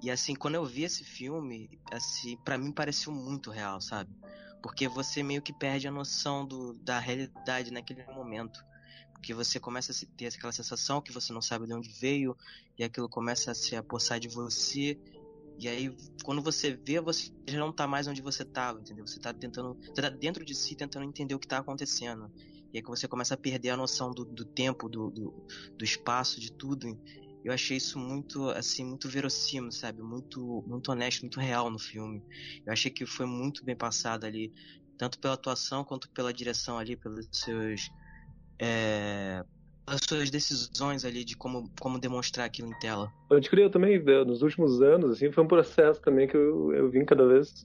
E 0.03 0.11
assim, 0.11 0.35
quando 0.35 0.55
eu 0.55 0.65
vi 0.65 0.85
esse 0.85 1.05
filme, 1.05 1.81
assim, 1.91 2.37
para 2.45 2.59
mim 2.59 2.71
pareceu 2.71 3.13
muito 3.13 3.51
real, 3.51 3.81
sabe? 3.81 4.11
Porque 4.63 4.89
você 4.89 5.23
meio 5.23 5.43
que 5.43 5.53
perde 5.53 5.89
a 5.89 5.91
noção 5.91 6.47
do, 6.47 6.75
da 6.75 6.99
realidade 6.99 7.71
naquele 7.71 8.05
momento. 8.13 8.65
Porque 9.13 9.33
você 9.33 9.59
começa 9.59 9.93
a 9.93 10.17
ter 10.17 10.27
aquela 10.27 10.53
sensação 10.53 11.01
que 11.01 11.13
você 11.13 11.33
não 11.33 11.41
sabe 11.41 11.67
de 11.67 11.73
onde 11.73 11.89
veio, 11.89 12.37
e 12.79 12.85
aquilo 12.85 13.09
começa 13.09 13.51
a 13.51 13.55
se 13.55 13.75
apossar 13.75 14.21
de 14.21 14.29
você. 14.29 14.99
E 15.59 15.69
aí, 15.69 15.97
quando 16.23 16.43
você 16.43 16.79
vê, 16.87 17.01
você 17.01 17.31
já 17.49 17.59
não 17.59 17.73
tá 17.73 17.87
mais 17.87 18.07
onde 18.07 18.21
você 18.21 18.45
tava, 18.45 18.81
entendeu? 18.81 19.07
Você 19.07 19.19
tá 19.19 19.33
tentando. 19.33 19.77
Você 19.95 20.03
tá 20.03 20.11
dentro 20.11 20.45
de 20.45 20.55
si 20.55 20.77
tentando 20.77 21.05
entender 21.05 21.35
o 21.35 21.39
que 21.39 21.47
tá 21.49 21.59
acontecendo. 21.59 22.31
E 22.73 22.79
aí 22.79 22.83
você 22.87 23.09
começa 23.09 23.35
a 23.35 23.39
perder 23.39 23.71
a 23.71 23.77
noção 23.77 24.11
do, 24.11 24.25
do 24.25 24.45
tempo, 24.45 24.89
do, 24.89 25.11
do, 25.11 25.35
do 25.79 25.85
espaço, 25.85 26.41
de 26.41 26.53
tudo. 26.53 26.99
Eu 27.43 27.53
achei 27.53 27.77
isso 27.77 27.99
muito, 27.99 28.51
assim, 28.51 28.85
muito 28.85 29.09
verossímil, 29.09 29.71
sabe? 29.71 30.03
Muito, 30.03 30.63
muito 30.67 30.91
honesto, 30.91 31.23
muito 31.23 31.41
real 31.41 31.71
no 31.71 31.79
filme. 31.79 32.23
Eu 32.67 32.73
achei 32.73 32.91
que 32.91 33.07
foi 33.07 33.25
muito 33.25 33.65
bem 33.65 33.77
passado 33.77 34.25
ali, 34.25 34.53
tanto 34.99 35.19
pela 35.21 35.35
atuação 35.35 35.85
quanto 35.85 36.11
pela 36.11 36.35
direção 36.35 36.77
ali, 36.77 36.97
pelos 36.97 37.27
seus, 37.33 37.89
é, 38.61 39.43
pelas 39.87 40.01
suas 40.07 40.31
decisões 40.31 41.05
ali 41.05 41.25
de 41.25 41.37
como, 41.37 41.71
como 41.81 41.99
demonstrar 41.99 42.47
aquilo 42.47 42.69
em 42.69 42.79
tela. 42.81 43.11
Pode 43.29 43.49
crer, 43.49 43.67
eu 43.67 43.71
também, 43.71 44.03
nos 44.27 44.43
últimos 44.43 44.83
anos, 44.83 45.13
assim, 45.13 45.31
foi 45.31 45.45
um 45.45 45.49
processo 45.49 46.03
também 46.03 46.27
que 46.27 46.37
eu, 46.37 46.75
eu 46.75 46.91
vim 46.91 47.05
cada 47.05 47.27
vez. 47.27 47.65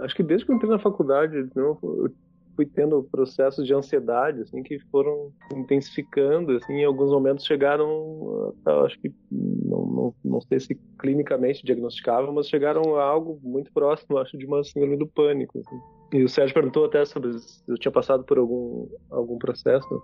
Acho 0.00 0.14
que 0.14 0.22
desde 0.22 0.44
que 0.44 0.52
eu 0.52 0.56
entrei 0.56 0.70
na 0.70 0.78
faculdade, 0.78 1.48
não, 1.54 1.78
eu 1.82 2.12
fui 2.56 2.66
tendo 2.66 3.02
processos 3.10 3.66
de 3.66 3.74
ansiedade, 3.74 4.42
assim, 4.42 4.62
que 4.62 4.78
foram 4.90 5.32
intensificando, 5.52 6.52
assim, 6.52 6.74
em 6.74 6.84
alguns 6.84 7.10
momentos 7.10 7.44
chegaram, 7.44 8.54
acho 8.84 8.98
que, 9.00 9.12
não, 9.30 9.86
não, 9.86 10.14
não 10.24 10.40
sei 10.40 10.60
se 10.60 10.80
clinicamente 10.98 11.64
diagnosticavam, 11.64 12.32
mas 12.32 12.48
chegaram 12.48 12.96
a 12.96 13.04
algo 13.04 13.40
muito 13.42 13.72
próximo, 13.72 14.18
acho, 14.18 14.36
de 14.36 14.46
uma 14.46 14.62
síndrome 14.62 14.96
do 14.96 15.06
pânico. 15.06 15.58
assim. 15.58 15.80
E 16.12 16.22
o 16.22 16.28
Sérgio 16.28 16.54
perguntou 16.54 16.84
até 16.84 17.04
sobre 17.04 17.36
se 17.38 17.62
eu 17.66 17.76
tinha 17.76 17.90
passado 17.90 18.24
por 18.24 18.38
algum, 18.38 18.88
algum 19.10 19.38
processo 19.38 20.00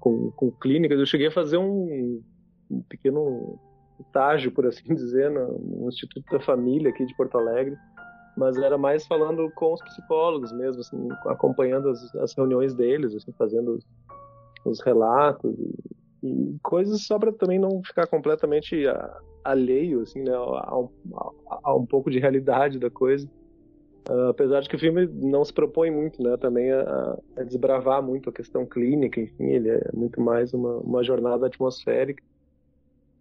com, 0.00 0.30
com 0.32 0.50
clínicas. 0.50 0.98
Eu 0.98 1.06
cheguei 1.06 1.28
a 1.28 1.32
fazer 1.32 1.56
um, 1.58 2.22
um 2.70 2.82
pequeno 2.88 3.58
estágio, 4.00 4.52
por 4.52 4.66
assim 4.66 4.82
dizer, 4.94 5.30
no, 5.30 5.58
no 5.58 5.88
Instituto 5.88 6.24
da 6.30 6.40
Família 6.40 6.90
aqui 6.90 7.04
de 7.04 7.14
Porto 7.16 7.38
Alegre, 7.38 7.76
mas 8.36 8.56
era 8.58 8.76
mais 8.76 9.06
falando 9.06 9.50
com 9.54 9.72
os 9.72 9.82
psicólogos 9.82 10.52
mesmo, 10.52 10.80
assim, 10.80 11.08
acompanhando 11.26 11.88
as, 11.88 12.14
as 12.16 12.34
reuniões 12.34 12.74
deles, 12.74 13.14
assim, 13.14 13.32
fazendo 13.32 13.76
os, 13.76 13.84
os 14.64 14.80
relatos 14.80 15.54
e, 16.22 16.26
e 16.26 16.58
coisas 16.62 17.06
só 17.06 17.18
para 17.18 17.32
também 17.32 17.58
não 17.58 17.82
ficar 17.82 18.06
completamente 18.06 18.86
a- 18.86 19.18
alheio, 19.44 20.02
assim, 20.02 20.22
né, 20.22 20.32
a, 20.34 20.38
a- 20.38 21.60
a 21.64 21.74
um 21.74 21.86
pouco 21.86 22.10
de 22.10 22.18
realidade 22.18 22.78
da 22.78 22.90
coisa. 22.90 23.26
Ah, 24.08 24.28
apesar 24.30 24.60
de 24.60 24.68
que 24.68 24.76
o 24.76 24.78
filme 24.78 25.06
não 25.06 25.44
se 25.44 25.52
propõe 25.52 25.90
muito, 25.90 26.22
né, 26.22 26.36
também 26.36 26.70
a, 26.70 27.18
a 27.36 27.42
desbravar 27.42 28.02
muito 28.02 28.30
a 28.30 28.32
questão 28.32 28.64
clínica, 28.64 29.20
enfim, 29.20 29.46
ele 29.46 29.70
é 29.70 29.90
muito 29.92 30.20
mais 30.20 30.52
uma, 30.54 30.76
uma 30.78 31.02
jornada 31.02 31.46
atmosférica. 31.46 32.22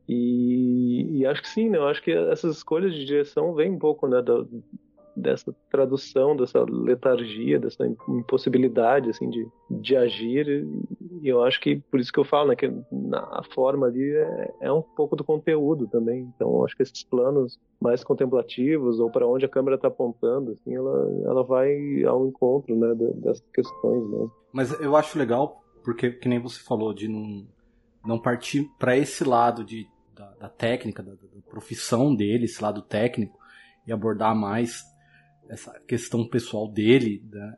E, 0.08 1.20
e 1.20 1.26
acho 1.26 1.42
que 1.42 1.50
sim, 1.50 1.68
né? 1.70 1.80
Eu 1.80 1.88
acho 1.88 2.04
que 2.04 2.12
essas 2.12 2.58
escolhas 2.58 2.94
de 2.94 3.06
direção 3.06 3.56
vêm 3.56 3.72
um 3.72 3.80
pouco, 3.80 4.08
né, 4.08 4.22
da, 4.22 4.46
dessa 5.16 5.56
tradução, 5.72 6.36
dessa 6.36 6.64
letargia, 6.64 7.60
dessa 7.60 7.88
impossibilidade, 8.08 9.10
assim, 9.10 9.30
de, 9.30 9.48
de 9.70 9.96
agir. 9.96 10.68
E 11.22 11.28
eu 11.28 11.44
acho 11.44 11.60
que, 11.62 11.78
por 11.90 12.00
isso 12.00 12.12
que 12.12 12.20
eu 12.20 12.26
falo, 12.26 12.50
né, 12.50 12.56
que 12.56 12.66
a 12.66 13.44
forma 13.54 13.88
ali 13.88 14.12
é, 14.12 14.54
é 14.62 14.72
um 14.72 14.82
pouco 14.82 15.16
do 15.16 15.24
conteúdo 15.24 15.88
também. 15.88 16.30
Então, 16.36 16.64
acho 16.66 16.76
que 16.76 16.84
esses 16.84 17.04
planos 17.04 17.58
mais 17.80 18.04
contemplativos, 18.04 19.00
ou 19.00 19.10
para 19.10 19.28
onde 19.28 19.46
a 19.46 19.50
câmera 19.50 19.76
está 19.76 19.88
apontando, 19.88 20.52
assim, 20.52 20.76
ela, 20.76 21.10
ela 21.26 21.44
vai 21.44 22.04
ao 22.04 22.28
encontro, 22.28 22.76
né, 22.76 22.94
de- 22.96 23.14
dessas 23.22 23.44
questões, 23.54 24.10
né. 24.10 24.28
Mas 24.52 24.80
eu 24.80 24.96
acho 24.96 25.18
legal, 25.18 25.62
porque, 25.84 26.12
que 26.12 26.28
nem 26.28 26.40
você 26.40 26.60
falou, 26.60 26.94
de 26.94 27.08
não, 27.08 27.46
não 28.06 28.20
partir 28.20 28.68
para 28.78 28.98
esse 28.98 29.24
lado 29.24 29.64
de, 29.64 29.88
da, 30.14 30.30
da 30.36 30.50
técnica, 30.50 31.02
da, 31.02 31.12
da 31.12 31.42
profissão 31.50 32.16
dele, 32.16 32.46
esse 32.46 32.62
lado 32.62 32.82
técnico, 32.82 33.38
e 33.86 33.94
abordar 33.94 34.36
mais 34.36 34.82
essa 35.50 35.80
questão 35.88 36.28
pessoal 36.28 36.68
dele, 36.68 37.24
né? 37.32 37.56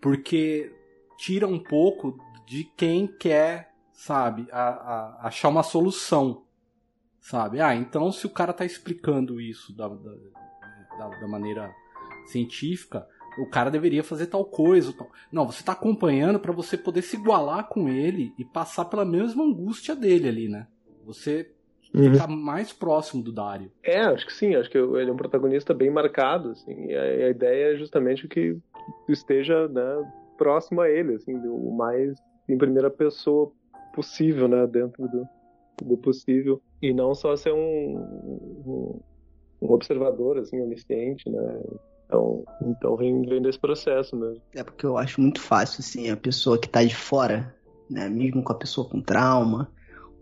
porque 0.00 0.70
tira 1.16 1.46
um 1.46 1.58
pouco 1.58 2.18
de 2.46 2.64
quem 2.76 3.06
quer, 3.06 3.72
sabe, 3.92 4.46
a, 4.52 4.68
a- 4.68 5.26
achar 5.28 5.48
uma 5.48 5.62
solução, 5.62 6.44
sabe? 7.20 7.60
Ah, 7.60 7.74
então 7.74 8.12
se 8.12 8.26
o 8.26 8.30
cara 8.30 8.52
tá 8.52 8.64
explicando 8.66 9.40
isso 9.40 9.74
da, 9.74 9.88
da, 9.88 11.08
da- 11.08 11.28
maneira 11.28 11.72
científica, 12.26 13.06
o 13.38 13.46
cara 13.46 13.70
deveria 13.70 14.04
fazer 14.04 14.26
tal 14.26 14.44
coisa. 14.44 14.92
Tal. 14.92 15.10
Não, 15.32 15.46
você 15.46 15.62
tá 15.62 15.72
acompanhando 15.72 16.38
para 16.38 16.52
você 16.52 16.76
poder 16.76 17.02
se 17.02 17.16
igualar 17.16 17.68
com 17.68 17.88
ele 17.88 18.32
e 18.38 18.44
passar 18.44 18.84
pela 18.84 19.04
mesma 19.04 19.42
angústia 19.44 19.96
dele 19.96 20.28
ali, 20.28 20.48
né? 20.48 20.66
Você 21.04 21.53
ficar 21.94 22.28
mais 22.28 22.72
próximo 22.72 23.22
do 23.22 23.32
Dario. 23.32 23.70
É, 23.82 24.00
acho 24.00 24.26
que 24.26 24.32
sim, 24.32 24.54
acho 24.54 24.70
que 24.70 24.78
ele 24.78 25.10
é 25.10 25.12
um 25.12 25.16
protagonista 25.16 25.72
bem 25.72 25.90
marcado, 25.90 26.50
assim, 26.50 26.86
e 26.86 26.94
a, 26.94 27.02
a 27.02 27.30
ideia 27.30 27.74
é 27.74 27.76
justamente 27.76 28.26
que 28.28 28.56
tu 29.06 29.12
esteja, 29.12 29.68
né, 29.68 30.12
próximo 30.36 30.80
a 30.80 30.90
ele, 30.90 31.14
assim, 31.14 31.34
o 31.34 31.70
mais 31.72 32.18
em 32.48 32.58
primeira 32.58 32.90
pessoa 32.90 33.50
possível, 33.94 34.48
né, 34.48 34.66
dentro 34.66 35.06
do, 35.08 35.28
do 35.82 35.96
possível, 35.96 36.60
e 36.82 36.92
não 36.92 37.14
só 37.14 37.36
ser 37.36 37.52
um, 37.52 37.96
um, 38.66 39.00
um 39.62 39.72
observador, 39.72 40.38
assim, 40.38 40.60
onisciente, 40.60 41.30
né, 41.30 41.60
então, 42.06 42.44
então 42.62 42.96
vem, 42.96 43.22
vem 43.22 43.40
desse 43.40 43.58
processo 43.58 44.16
mesmo. 44.16 44.42
É 44.54 44.62
porque 44.62 44.84
eu 44.84 44.96
acho 44.96 45.20
muito 45.20 45.40
fácil, 45.40 45.80
assim, 45.80 46.10
a 46.10 46.16
pessoa 46.16 46.58
que 46.58 46.68
tá 46.68 46.82
de 46.84 46.94
fora, 46.94 47.54
né? 47.90 48.08
Mesmo 48.08 48.42
com 48.42 48.52
a 48.52 48.56
pessoa 48.56 48.88
com 48.88 49.00
trauma. 49.00 49.70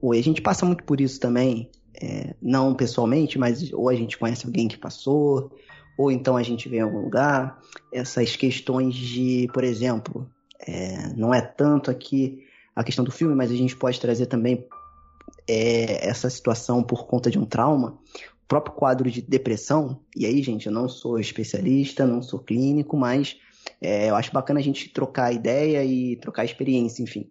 Ou 0.02 0.12
a 0.12 0.20
gente 0.20 0.42
passa 0.42 0.66
muito 0.66 0.82
por 0.82 1.00
isso 1.00 1.20
também, 1.20 1.70
é, 1.94 2.34
não 2.42 2.74
pessoalmente, 2.74 3.38
mas 3.38 3.72
ou 3.72 3.88
a 3.88 3.94
gente 3.94 4.18
conhece 4.18 4.44
alguém 4.44 4.66
que 4.66 4.76
passou, 4.76 5.52
ou 5.96 6.10
então 6.10 6.36
a 6.36 6.42
gente 6.42 6.68
vê 6.68 6.78
em 6.78 6.80
algum 6.80 7.00
lugar. 7.00 7.60
Essas 7.92 8.34
questões 8.34 8.96
de, 8.96 9.48
por 9.54 9.62
exemplo, 9.62 10.28
é, 10.58 11.08
não 11.16 11.32
é 11.32 11.40
tanto 11.40 11.88
aqui 11.88 12.44
a 12.74 12.82
questão 12.82 13.04
do 13.04 13.12
filme, 13.12 13.34
mas 13.34 13.52
a 13.52 13.54
gente 13.54 13.76
pode 13.76 14.00
trazer 14.00 14.26
também 14.26 14.66
é, 15.48 16.08
essa 16.08 16.28
situação 16.28 16.82
por 16.82 17.06
conta 17.06 17.30
de 17.30 17.38
um 17.38 17.44
trauma. 17.44 17.98
O 18.44 18.48
próprio 18.48 18.74
quadro 18.74 19.10
de 19.10 19.22
depressão, 19.22 20.00
e 20.16 20.26
aí, 20.26 20.42
gente, 20.42 20.66
eu 20.66 20.72
não 20.72 20.88
sou 20.88 21.18
especialista, 21.18 22.06
não 22.06 22.20
sou 22.20 22.40
clínico, 22.40 22.96
mas 22.96 23.38
é, 23.80 24.10
eu 24.10 24.16
acho 24.16 24.32
bacana 24.32 24.60
a 24.60 24.62
gente 24.62 24.88
trocar 24.90 25.32
ideia 25.32 25.84
e 25.84 26.16
trocar 26.16 26.44
experiência, 26.44 27.02
enfim. 27.02 27.30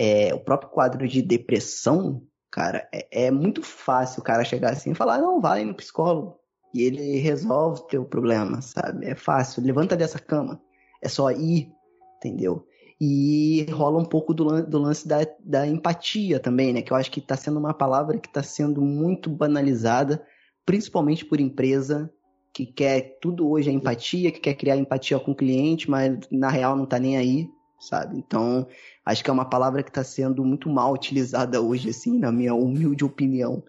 É, 0.00 0.32
o 0.32 0.38
próprio 0.38 0.70
quadro 0.70 1.08
de 1.08 1.20
depressão, 1.20 2.22
cara, 2.50 2.88
é, 2.92 3.26
é, 3.26 3.30
muito 3.30 3.62
fácil 3.62 4.20
o 4.20 4.24
cara 4.24 4.44
chegar 4.44 4.70
assim 4.70 4.92
e 4.92 4.94
falar, 4.94 5.18
não, 5.18 5.40
vai 5.40 5.64
no 5.64 5.74
psicólogo. 5.74 6.38
E 6.72 6.82
ele 6.82 7.18
resolve 7.18 7.80
o 7.80 7.84
teu 7.84 8.04
problema, 8.04 8.60
sabe? 8.60 9.06
É 9.06 9.14
fácil, 9.14 9.64
levanta 9.64 9.96
dessa 9.96 10.18
cama. 10.18 10.60
É 11.02 11.08
só 11.08 11.30
ir, 11.30 11.72
entendeu? 12.16 12.64
E 13.00 13.66
rola 13.72 13.98
um 13.98 14.04
pouco 14.04 14.34
do, 14.34 14.62
do 14.64 14.78
lance 14.78 15.06
da, 15.06 15.18
da 15.40 15.66
empatia 15.66 16.38
também, 16.38 16.72
né? 16.72 16.82
Que 16.82 16.92
eu 16.92 16.96
acho 16.96 17.10
que 17.10 17.20
está 17.20 17.36
sendo 17.36 17.58
uma 17.58 17.74
palavra 17.74 18.18
que 18.18 18.28
está 18.28 18.42
sendo 18.42 18.80
muito 18.80 19.30
banalizada, 19.30 20.24
principalmente 20.64 21.24
por 21.24 21.40
empresa 21.40 22.12
que 22.52 22.66
quer 22.66 23.18
tudo 23.20 23.48
hoje 23.48 23.70
é 23.70 23.72
empatia, 23.72 24.32
que 24.32 24.40
quer 24.40 24.54
criar 24.54 24.76
empatia 24.76 25.18
com 25.20 25.30
o 25.30 25.36
cliente, 25.36 25.88
mas 25.88 26.18
na 26.30 26.48
real 26.48 26.76
não 26.76 26.84
está 26.84 26.98
nem 26.98 27.16
aí, 27.16 27.48
sabe? 27.78 28.18
Então, 28.18 28.66
acho 29.08 29.24
que 29.24 29.30
é 29.30 29.32
uma 29.32 29.48
palavra 29.48 29.82
que 29.82 29.88
está 29.88 30.04
sendo 30.04 30.44
muito 30.44 30.68
mal 30.68 30.92
utilizada 30.92 31.62
hoje, 31.62 31.88
assim, 31.88 32.18
na 32.18 32.30
minha 32.30 32.54
humilde 32.54 33.04
opinião, 33.04 33.62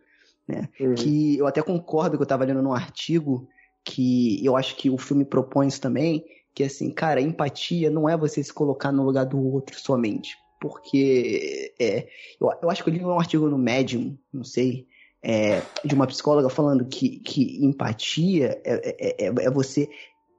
né? 0.46 0.68
Uhum. 0.78 0.96
Que 0.96 1.38
eu 1.38 1.48
até 1.48 1.62
concordo 1.62 2.18
que 2.18 2.22
eu 2.22 2.26
estava 2.26 2.44
lendo 2.44 2.62
num 2.62 2.74
artigo 2.74 3.48
que 3.86 4.46
eu 4.46 4.58
acho 4.58 4.76
que 4.76 4.90
o 4.90 4.98
filme 4.98 5.24
propõe 5.24 5.68
isso 5.68 5.80
também, 5.80 6.26
que 6.54 6.62
assim, 6.62 6.92
cara, 6.92 7.22
empatia 7.22 7.90
não 7.90 8.10
é 8.10 8.18
você 8.18 8.44
se 8.44 8.54
colocar 8.54 8.92
no 8.92 9.04
lugar 9.04 9.26
do 9.26 9.40
outro 9.40 9.80
somente. 9.80 10.36
Porque 10.60 11.74
é, 11.80 12.10
eu, 12.40 12.52
eu 12.62 12.70
acho 12.70 12.84
que 12.84 12.90
eu 12.90 12.94
li 12.94 13.06
um 13.06 13.18
artigo 13.18 13.48
no 13.48 13.58
Medium, 13.58 14.18
não 14.34 14.44
sei, 14.44 14.88
é, 15.24 15.62
de 15.86 15.96
uma 15.96 16.06
psicóloga 16.06 16.50
falando 16.50 16.86
que, 16.86 17.20
que 17.20 17.64
empatia 17.66 18.62
é, 18.66 18.74
é, 18.76 19.26
é, 19.26 19.46
é 19.46 19.50
você 19.50 19.90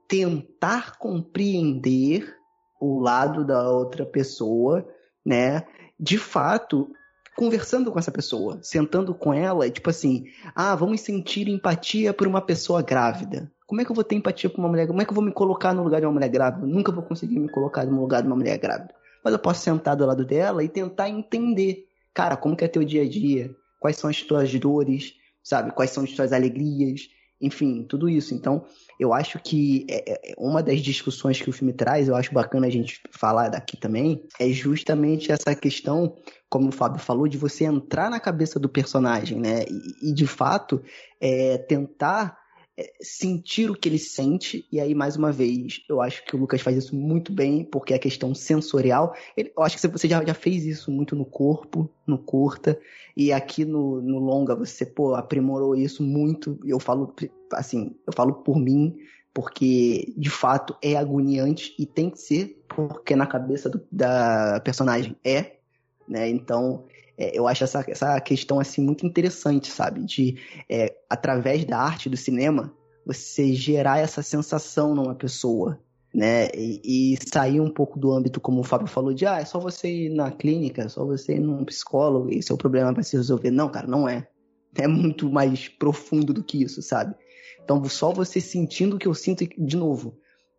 tentar 0.07 0.99
compreender 0.99 2.35
o 2.81 2.99
lado 2.99 3.45
da 3.45 3.69
outra 3.69 4.03
pessoa, 4.03 4.85
né? 5.23 5.63
De 5.99 6.17
fato, 6.17 6.91
conversando 7.37 7.91
com 7.91 7.99
essa 7.99 8.11
pessoa, 8.11 8.59
sentando 8.63 9.13
com 9.13 9.31
ela, 9.31 9.69
tipo 9.69 9.89
assim, 9.89 10.25
ah, 10.55 10.75
vamos 10.75 11.01
sentir 11.01 11.47
empatia 11.47 12.11
por 12.11 12.27
uma 12.27 12.41
pessoa 12.41 12.81
grávida. 12.81 13.51
Como 13.67 13.79
é 13.79 13.85
que 13.85 13.91
eu 13.91 13.95
vou 13.95 14.03
ter 14.03 14.15
empatia 14.15 14.49
por 14.49 14.59
uma 14.59 14.67
mulher? 14.67 14.87
Como 14.87 15.01
é 15.01 15.05
que 15.05 15.11
eu 15.11 15.15
vou 15.15 15.23
me 15.23 15.31
colocar 15.31 15.73
no 15.73 15.83
lugar 15.83 16.01
de 16.01 16.07
uma 16.07 16.13
mulher 16.13 16.29
grávida? 16.29 16.65
Eu 16.65 16.69
nunca 16.69 16.91
vou 16.91 17.03
conseguir 17.03 17.39
me 17.39 17.47
colocar 17.47 17.85
no 17.85 18.01
lugar 18.01 18.21
de 18.21 18.27
uma 18.27 18.35
mulher 18.35 18.57
grávida. 18.57 18.93
Mas 19.23 19.31
eu 19.31 19.39
posso 19.39 19.61
sentar 19.61 19.95
do 19.95 20.05
lado 20.05 20.25
dela 20.25 20.63
e 20.63 20.67
tentar 20.67 21.07
entender, 21.07 21.85
cara, 22.13 22.35
como 22.35 22.55
que 22.55 22.65
é 22.65 22.67
teu 22.67 22.83
dia 22.83 23.03
a 23.03 23.07
dia? 23.07 23.55
Quais 23.79 23.95
são 23.95 24.09
as 24.09 24.21
tuas 24.21 24.51
dores? 24.59 25.13
Sabe? 25.43 25.71
Quais 25.71 25.91
são 25.91 26.03
as 26.03 26.11
tuas 26.11 26.33
alegrias? 26.33 27.09
Enfim, 27.41 27.83
tudo 27.83 28.07
isso. 28.07 28.33
Então, 28.35 28.65
eu 28.99 29.13
acho 29.13 29.39
que 29.39 29.85
é, 29.89 30.31
é, 30.31 30.33
uma 30.37 30.61
das 30.61 30.79
discussões 30.79 31.41
que 31.41 31.49
o 31.49 31.53
filme 31.53 31.73
traz, 31.73 32.07
eu 32.07 32.15
acho 32.15 32.33
bacana 32.33 32.67
a 32.67 32.69
gente 32.69 33.01
falar 33.11 33.49
daqui 33.49 33.75
também, 33.75 34.23
é 34.39 34.49
justamente 34.49 35.31
essa 35.31 35.55
questão, 35.55 36.17
como 36.49 36.69
o 36.69 36.71
Fábio 36.71 36.99
falou, 36.99 37.27
de 37.27 37.37
você 37.37 37.65
entrar 37.65 38.09
na 38.09 38.19
cabeça 38.19 38.59
do 38.59 38.69
personagem, 38.69 39.39
né? 39.39 39.65
E, 40.01 40.13
de 40.13 40.27
fato, 40.27 40.81
é, 41.19 41.57
tentar 41.57 42.37
é, 42.37 42.40
sentir 43.01 43.69
o 43.69 43.75
que 43.75 43.89
ele 43.89 43.97
sente, 43.97 44.65
e 44.71 44.79
aí, 44.79 44.93
mais 44.95 45.15
uma 45.15 45.31
vez, 45.31 45.81
eu 45.89 46.01
acho 46.01 46.23
que 46.25 46.35
o 46.35 46.39
Lucas 46.39 46.61
faz 46.61 46.77
isso 46.77 46.95
muito 46.95 47.31
bem, 47.31 47.63
porque 47.63 47.93
é 47.93 47.95
a 47.95 47.99
questão 47.99 48.33
sensorial. 48.33 49.13
Ele, 49.35 49.51
eu 49.55 49.63
acho 49.63 49.77
que 49.77 49.87
você 49.87 50.07
já, 50.07 50.23
já 50.23 50.33
fez 50.33 50.65
isso 50.65 50.91
muito 50.91 51.15
no 51.15 51.25
corpo, 51.25 51.89
no 52.05 52.17
curta, 52.17 52.79
e 53.15 53.31
aqui 53.31 53.65
no, 53.65 54.01
no 54.01 54.19
longa 54.19 54.55
você, 54.55 54.85
pô, 54.85 55.15
aprimorou 55.15 55.75
isso 55.75 56.03
muito. 56.03 56.59
Eu 56.65 56.79
falo, 56.79 57.13
assim, 57.53 57.95
eu 58.05 58.13
falo 58.13 58.35
por 58.35 58.57
mim, 58.57 58.97
porque 59.33 60.13
de 60.17 60.29
fato 60.29 60.75
é 60.81 60.95
agoniante 60.95 61.73
e 61.79 61.85
tem 61.85 62.09
que 62.09 62.19
ser, 62.19 62.63
porque 62.67 63.15
na 63.15 63.25
cabeça 63.25 63.69
do, 63.69 63.81
da 63.91 64.61
personagem 64.63 65.15
é, 65.23 65.57
né? 66.07 66.29
Então, 66.29 66.85
é, 67.21 67.37
eu 67.37 67.47
acho 67.47 67.63
essa, 67.63 67.85
essa 67.87 68.19
questão 68.19 68.59
assim 68.59 68.81
muito 68.81 69.05
interessante, 69.05 69.71
sabe? 69.71 70.03
De, 70.03 70.37
é, 70.67 70.95
através 71.07 71.63
da 71.65 71.77
arte 71.77 72.09
do 72.09 72.17
cinema, 72.17 72.73
você 73.05 73.53
gerar 73.53 73.99
essa 73.99 74.23
sensação 74.23 74.95
numa 74.95 75.13
pessoa, 75.13 75.79
né? 76.11 76.47
E, 76.55 77.13
e, 77.13 77.17
sair 77.31 77.61
um 77.61 77.69
pouco 77.69 77.99
do 77.99 78.11
âmbito, 78.11 78.41
como 78.41 78.61
o 78.61 78.63
Fábio 78.63 78.87
falou, 78.87 79.13
de 79.13 79.27
ah, 79.27 79.39
é 79.39 79.45
só 79.45 79.59
você 79.59 80.05
ir 80.05 80.09
na 80.09 80.31
clínica, 80.31 80.81
é 80.81 80.89
só 80.89 81.05
você 81.05 81.35
ir 81.35 81.41
num 81.41 81.63
psicólogo 81.63 82.31
e 82.31 82.41
seu 82.41 82.57
problema 82.57 82.91
vai 82.91 83.03
se 83.03 83.15
resolver. 83.15 83.51
Não, 83.51 83.69
cara, 83.69 83.85
não 83.85 84.09
é. 84.09 84.27
É 84.75 84.87
muito 84.87 85.29
mais 85.29 85.67
profundo 85.67 86.33
do 86.33 86.43
que 86.43 86.63
isso, 86.63 86.81
sabe? 86.81 87.13
Então, 87.63 87.83
só 87.85 88.11
você 88.11 88.41
sentindo 88.41 88.95
o 88.95 88.99
que 88.99 89.07
eu 89.07 89.13
sinto, 89.13 89.45
de 89.45 89.77
novo, 89.77 90.17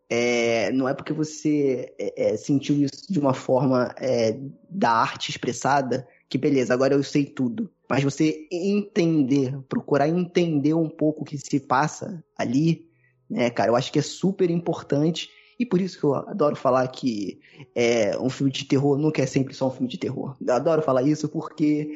é, 0.09 0.71
não 0.71 0.89
é 0.89 0.95
porque 0.95 1.13
você 1.13 1.93
é, 1.99 2.35
é 2.35 2.37
sentiu 2.37 2.77
isso 2.77 3.11
de 3.11 3.19
uma 3.19 3.35
forma 3.35 3.93
é, 3.99 4.39
da 4.71 4.93
arte 4.93 5.31
expressada 5.31 6.07
que 6.33 6.39
beleza, 6.39 6.73
agora 6.73 6.95
eu 6.95 7.03
sei 7.03 7.27
tudo. 7.27 7.69
Mas 7.87 8.03
você 8.03 8.49
entender, 8.51 9.55
procurar 9.69 10.09
entender 10.09 10.73
um 10.73 10.89
pouco 10.89 11.21
o 11.21 11.25
que 11.27 11.37
se 11.37 11.61
passa 11.61 12.25
ali, 12.35 12.87
né, 13.29 13.51
cara, 13.51 13.71
eu 13.71 13.77
acho 13.77 13.93
que 13.93 13.99
é 13.99 14.03
super 14.03 14.49
importante. 14.49 15.29
E 15.61 15.67
por 15.67 15.79
isso 15.79 15.99
que 15.99 16.05
eu 16.05 16.15
adoro 16.15 16.57
falar 16.57 16.89
que 16.89 17.39
é, 17.75 18.19
um 18.19 18.31
filme 18.31 18.51
de 18.51 18.65
terror 18.65 18.97
nunca 18.97 19.21
é 19.21 19.27
sempre 19.27 19.53
só 19.53 19.69
um 19.69 19.71
filme 19.71 19.89
de 19.89 19.99
terror. 19.99 20.35
Eu 20.41 20.55
adoro 20.55 20.81
falar 20.81 21.03
isso 21.03 21.29
porque, 21.29 21.93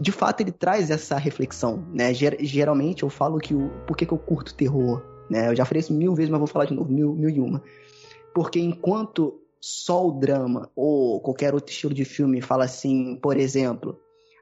de 0.00 0.10
fato, 0.10 0.40
ele 0.40 0.50
traz 0.50 0.90
essa 0.90 1.16
reflexão, 1.16 1.86
né? 1.94 2.12
Geralmente 2.12 3.04
eu 3.04 3.08
falo 3.08 3.38
que 3.38 3.54
o... 3.54 3.70
Por 3.86 3.96
que, 3.96 4.04
que 4.04 4.12
eu 4.12 4.18
curto 4.18 4.56
terror? 4.56 5.00
Né? 5.30 5.48
Eu 5.48 5.54
já 5.54 5.64
falei 5.64 5.78
isso 5.78 5.94
mil 5.94 6.16
vezes, 6.16 6.30
mas 6.30 6.40
vou 6.40 6.48
falar 6.48 6.64
de 6.64 6.74
novo, 6.74 6.92
mil, 6.92 7.14
mil 7.14 7.30
e 7.30 7.38
uma. 7.38 7.62
Porque 8.34 8.58
enquanto 8.58 9.40
só 9.60 10.06
o 10.06 10.12
drama 10.12 10.70
ou 10.74 11.20
qualquer 11.20 11.54
outro 11.54 11.72
estilo 11.72 11.94
de 11.94 12.04
filme 12.04 12.40
fala 12.40 12.64
assim, 12.64 13.16
por 13.16 13.36
exemplo, 13.36 13.98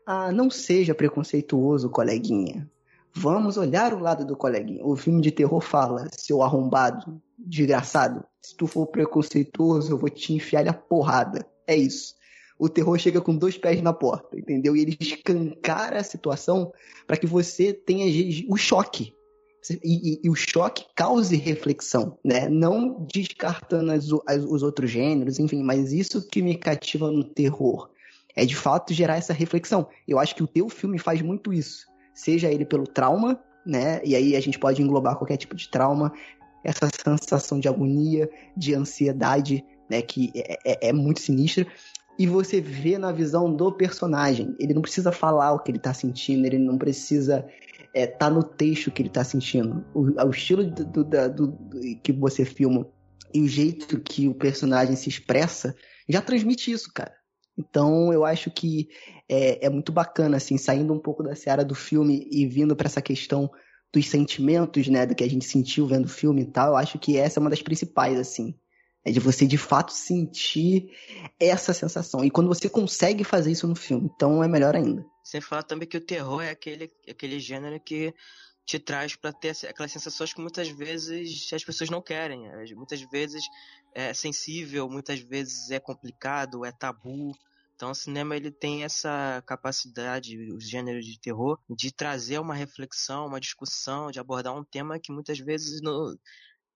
ah, 0.07 0.31
não 0.31 0.51
seja 0.51 0.95
preconceituoso, 0.95 1.91
coleguinha. 1.91 2.71
Vamos 3.15 3.57
olhar 3.57 3.95
o 3.95 3.99
lado 3.99 4.27
do 4.27 4.37
coleguinha. 4.37 4.85
O 4.85 4.95
filme 4.95 5.23
de 5.23 5.31
terror 5.31 5.61
fala, 5.61 6.07
seu 6.13 6.43
arrombado, 6.43 7.21
desgraçado, 7.39 8.23
se 8.43 8.55
tu 8.55 8.67
for 8.67 8.87
preconceituoso, 8.87 9.93
eu 9.93 9.99
vou 9.99 10.11
te 10.11 10.35
enfiar 10.35 10.69
a 10.69 10.75
porrada. 10.75 11.47
É 11.67 11.75
isso. 11.75 12.15
O 12.59 12.69
terror 12.69 12.99
chega 12.99 13.21
com 13.21 13.35
dois 13.35 13.59
pés 13.59 13.83
na 13.83 13.93
porta, 13.93 14.39
entendeu? 14.39 14.77
E 14.77 14.83
ele 14.83 14.97
escancara 15.01 15.99
a 15.99 16.05
situação 16.05 16.73
para 17.07 17.17
que 17.17 17.27
você 17.27 17.73
tenha 17.73 18.07
o 18.49 18.57
choque 18.57 19.16
e, 19.83 20.21
e, 20.23 20.31
o 20.31 20.35
choque 20.35 20.85
cause 20.95 21.35
reflexão, 21.37 22.19
né? 22.25 22.49
Não 22.49 23.07
descartando 23.13 23.93
as, 23.93 24.07
as, 24.27 24.45
os 24.45 24.63
outros 24.63 24.91
gêneros, 24.91 25.39
enfim, 25.39 25.63
mas 25.63 25.93
isso 25.93 26.27
que 26.29 26.43
me 26.43 26.57
cativa 26.57 27.11
no 27.11 27.25
terror 27.25 27.91
é 28.35 28.45
de 28.45 28.55
fato 28.55 28.93
gerar 28.93 29.17
essa 29.17 29.33
reflexão. 29.33 29.89
Eu 30.07 30.19
acho 30.19 30.35
que 30.35 30.43
o 30.43 30.47
teu 30.47 30.69
filme 30.69 30.99
faz 30.99 31.23
muito 31.23 31.53
isso, 31.53 31.87
seja 32.15 32.51
ele 32.51 32.65
pelo 32.65 32.87
trauma, 32.87 33.41
né? 33.65 34.01
E 34.05 34.15
aí 34.15 34.37
a 34.37 34.41
gente 34.41 34.59
pode 34.59 34.83
englobar 34.83 35.17
qualquer 35.17 35.37
tipo 35.37 35.57
de 35.57 35.69
trauma, 35.69 36.13
essa 36.63 36.89
sensação 36.89 37.59
de 37.59 37.69
agonia, 37.69 38.29
de 38.57 38.75
ansiedade, 38.75 39.65
né? 39.89 40.03
Que 40.03 40.31
é, 40.35 40.59
é, 40.65 40.89
é 40.89 40.93
muito 40.93 41.21
sinistra. 41.21 41.67
E 42.19 42.27
você 42.27 42.61
vê 42.61 42.97
na 42.97 43.13
visão 43.13 43.53
do 43.53 43.71
personagem. 43.71 44.55
Ele 44.59 44.73
não 44.73 44.81
precisa 44.81 45.13
falar 45.13 45.53
o 45.53 45.59
que 45.59 45.71
ele 45.71 45.79
tá 45.79 45.93
sentindo, 45.93 46.47
ele 46.47 46.59
não 46.59 46.79
precisa 46.79 47.47
é, 47.97 48.07
tá 48.07 48.29
no 48.29 48.43
texto 48.43 48.91
que 48.91 49.01
ele 49.01 49.09
tá 49.09 49.25
sentindo. 49.25 49.83
O, 49.95 50.23
o 50.23 50.31
estilo 50.31 50.71
do, 50.71 50.85
do, 50.85 51.31
do, 51.31 51.59
que 52.03 52.13
você 52.13 52.45
filma 52.45 52.87
e 53.33 53.41
o 53.41 53.49
jeito 53.49 53.99
que 53.99 54.29
o 54.29 54.35
personagem 54.35 54.95
se 54.95 55.09
expressa 55.09 55.75
já 56.07 56.21
transmite 56.21 56.71
isso, 56.71 56.93
cara. 56.93 57.15
Então 57.57 58.13
eu 58.13 58.23
acho 58.23 58.51
que 58.51 58.91
é, 59.27 59.65
é 59.65 59.71
muito 59.71 59.93
bacana, 59.93 60.37
assim, 60.37 60.59
saindo 60.59 60.93
um 60.93 60.99
pouco 60.99 61.23
da 61.23 61.35
seara 61.35 61.65
do 61.65 61.75
filme 61.75 62.29
e 62.31 62.47
vindo 62.47 62.77
para 62.77 62.87
essa 62.87 63.01
questão 63.01 63.51
dos 63.91 64.07
sentimentos, 64.11 64.89
né, 64.89 65.07
do 65.07 65.15
que 65.15 65.25
a 65.25 65.31
gente 65.31 65.47
sentiu 65.47 65.87
vendo 65.87 66.05
o 66.05 66.11
filme 66.11 66.43
e 66.43 66.51
tal, 66.53 66.73
eu 66.73 66.77
acho 66.77 66.99
que 66.99 67.17
essa 67.17 67.39
é 67.39 67.41
uma 67.41 67.49
das 67.49 67.63
principais, 67.63 68.19
assim. 68.19 68.55
É 69.07 69.11
de 69.11 69.21
você 69.21 69.47
de 69.47 69.57
fato 69.57 69.93
sentir 69.93 70.91
essa 71.41 71.73
sensação. 71.73 72.23
E 72.23 72.31
quando 72.31 72.49
você 72.49 72.69
consegue 72.69 73.25
fazer 73.25 73.53
isso 73.53 73.67
no 73.67 73.75
filme, 73.75 74.11
então 74.15 74.45
é 74.45 74.49
melhor 74.49 74.77
ainda. 74.77 75.03
Sem 75.27 75.41
falar 75.41 75.65
também 75.65 75.89
que 75.89 75.97
o 75.97 76.01
terror 76.01 76.41
é 76.41 76.51
aquele, 76.51 76.89
aquele 77.09 77.41
gênero 77.41 77.81
que 77.81 78.15
te 78.65 78.79
traz 78.79 79.17
para 79.17 79.33
ter 79.33 79.57
aquelas 79.69 79.91
sensações 79.91 80.33
que 80.33 80.41
muitas 80.41 80.69
vezes 80.69 81.53
as 81.53 81.65
pessoas 81.65 81.91
não 81.91 82.01
querem. 82.01 82.49
Muitas 82.77 83.01
vezes 83.11 83.45
é 83.93 84.15
sensível, 84.15 84.89
muitas 84.89 85.19
vezes 85.19 85.69
é 85.73 85.81
complicado, 85.81 86.65
é 86.65 86.71
tabu. 86.71 87.33
Então 87.75 87.91
o 87.91 87.95
cinema 87.95 88.37
ele 88.37 88.53
tem 88.53 88.85
essa 88.85 89.43
capacidade, 89.45 90.39
o 90.53 90.61
gênero 90.61 91.01
de 91.01 91.19
terror, 91.19 91.59
de 91.69 91.91
trazer 91.93 92.39
uma 92.39 92.55
reflexão, 92.55 93.27
uma 93.27 93.41
discussão, 93.41 94.13
de 94.13 94.21
abordar 94.21 94.57
um 94.57 94.63
tema 94.63 95.01
que 95.01 95.11
muitas 95.11 95.41
vezes 95.41 95.83
no, 95.83 96.17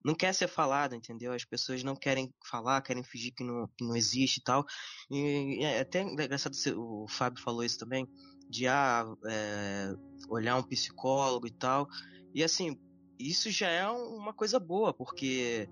não 0.05 0.15
quer 0.15 0.35
ser 0.35 0.49
falado, 0.49 0.95
entendeu? 0.95 1.33
As 1.33 1.45
pessoas 1.45 1.83
não 1.83 1.95
querem 1.95 2.33
falar, 2.45 2.83
querem 2.83 3.05
fingir 3.05 3.33
que 3.35 3.45
não, 3.45 3.69
que 3.77 3.85
não 3.85 3.95
existe 3.95 4.39
e 4.39 4.43
tal. 4.43 4.65
E 5.11 5.65
é 5.65 5.81
até 5.81 6.03
engraçado, 6.03 6.55
o 6.77 7.07
Fábio 7.09 7.43
falou 7.43 7.63
isso 7.63 7.79
também, 7.79 8.09
de 8.51 8.67
ah, 8.67 9.07
é, 9.25 9.95
olhar 10.29 10.57
um 10.57 10.63
psicólogo 10.63 11.47
e 11.47 11.51
tal. 11.51 11.89
E 12.35 12.43
assim, 12.43 12.79
isso 13.19 13.51
já 13.51 13.69
é 13.69 13.89
uma 13.89 14.33
coisa 14.33 14.59
boa, 14.59 14.93
porque 14.93 15.69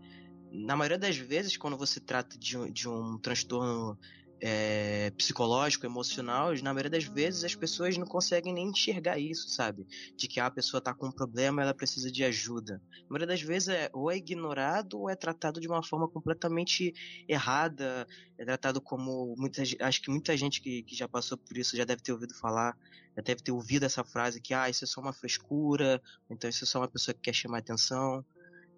na 0.53 0.77
maioria 0.77 0.99
das 0.99 1.17
vezes, 1.17 1.57
quando 1.57 1.77
você 1.77 2.01
trata 2.01 2.39
de 2.39 2.71
de 2.71 2.89
um 2.89 3.19
transtorno 3.19 3.99
é, 4.41 5.11
psicológico, 5.17 5.85
emocional, 5.85 6.55
na 6.63 6.73
maioria 6.73 6.91
das 6.91 7.05
vezes 7.05 7.45
as 7.45 7.55
pessoas 7.55 7.97
não 7.97 8.07
conseguem 8.07 8.53
nem 8.53 8.69
enxergar 8.69 9.19
isso, 9.19 9.49
sabe? 9.49 9.87
De 10.17 10.29
que 10.29 10.39
a 10.39 10.51
pessoa 10.51 10.81
tá 10.81 10.95
com 10.95 11.09
um 11.09 11.13
problema 11.13 11.63
ela 11.63 11.75
precisa 11.75 12.11
de 12.11 12.25
ajuda. 12.25 12.81
Na 13.03 13.11
maioria 13.11 13.27
das 13.27 13.43
vezes 13.43 13.69
é, 13.69 13.91
ou 13.93 14.11
é 14.11 14.17
ignorado 14.17 15.01
ou 15.01 15.11
é 15.11 15.17
tratado 15.17 15.61
de 15.61 15.67
uma 15.67 15.83
forma 15.83 16.09
completamente 16.09 16.95
errada, 17.29 18.07
é 18.37 18.45
tratado 18.45 18.81
como 18.81 19.35
muita, 19.37 19.63
acho 19.81 20.03
que 20.03 20.11
muita 20.11 20.37
gente 20.37 20.61
que, 20.61 20.83
que 20.83 20.95
já 20.95 21.09
passou 21.09 21.37
por 21.37 21.57
isso 21.57 21.77
já 21.77 21.85
deve 21.85 22.03
ter 22.03 22.13
ouvido 22.13 22.35
falar, 22.35 22.77
já 23.17 23.23
deve 23.23 23.43
ter 23.43 23.53
ouvido 23.53 23.85
essa 23.85 24.05
frase 24.05 24.41
que 24.41 24.55
ah, 24.55 24.71
isso 24.71 24.85
é 24.85 24.87
só 24.87 25.01
uma 25.01 25.13
frescura, 25.13 26.01
então 26.31 26.49
isso 26.49 26.65
é 26.65 26.67
só 26.67 26.79
uma 26.79 26.89
pessoa 26.89 27.15
que 27.15 27.23
quer 27.23 27.35
chamar 27.35 27.59
atenção. 27.59 28.25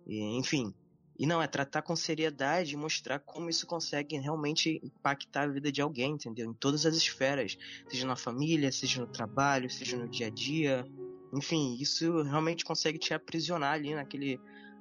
E, 0.06 0.38
enfim, 0.38 0.74
e 1.20 1.26
não, 1.26 1.42
é 1.42 1.46
tratar 1.46 1.82
com 1.82 1.94
seriedade 1.94 2.72
e 2.72 2.78
mostrar 2.78 3.18
como 3.18 3.50
isso 3.50 3.66
consegue 3.66 4.16
realmente 4.16 4.80
impactar 4.82 5.42
a 5.42 5.46
vida 5.48 5.70
de 5.70 5.82
alguém, 5.82 6.12
entendeu? 6.12 6.50
Em 6.50 6.54
todas 6.54 6.86
as 6.86 6.96
esferas. 6.96 7.58
Seja 7.90 8.06
na 8.06 8.16
família, 8.16 8.72
seja 8.72 9.02
no 9.02 9.06
trabalho, 9.06 9.68
seja 9.68 9.98
no 9.98 10.08
dia 10.08 10.28
a 10.28 10.30
dia. 10.30 10.82
Enfim, 11.34 11.76
isso 11.78 12.22
realmente 12.22 12.64
consegue 12.64 12.98
te 12.98 13.12
aprisionar 13.12 13.74
ali 13.74 13.94
naquele. 13.94 14.40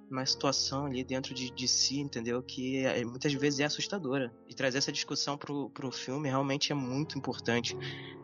Uma 0.10 0.26
situação 0.26 0.86
ali 0.86 1.04
dentro 1.04 1.36
de, 1.36 1.52
de 1.52 1.68
si, 1.68 2.00
entendeu? 2.00 2.42
Que 2.42 2.86
é, 2.86 3.04
muitas 3.04 3.34
vezes 3.34 3.60
é 3.60 3.66
assustadora. 3.66 4.34
E 4.48 4.56
trazer 4.56 4.78
essa 4.78 4.94
discussão 4.94 5.38
pro, 5.38 5.70
pro 5.70 5.92
filme 5.92 6.30
realmente 6.30 6.72
é 6.72 6.76
muito 6.76 7.18
importante. 7.18 7.76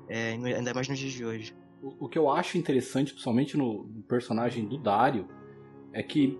É, 0.08 0.32
ainda 0.32 0.74
mais 0.74 0.88
nos 0.88 0.98
dias 0.98 1.12
de 1.12 1.26
hoje. 1.26 1.56
O, 1.84 2.06
o 2.06 2.10
que 2.10 2.18
eu 2.18 2.30
acho 2.30 2.58
interessante, 2.58 3.12
principalmente 3.12 3.58
no, 3.58 3.84
no 3.84 4.04
personagem 4.04 4.66
do 4.66 4.78
Dario, 4.78 5.28
é 5.92 6.02
que 6.02 6.40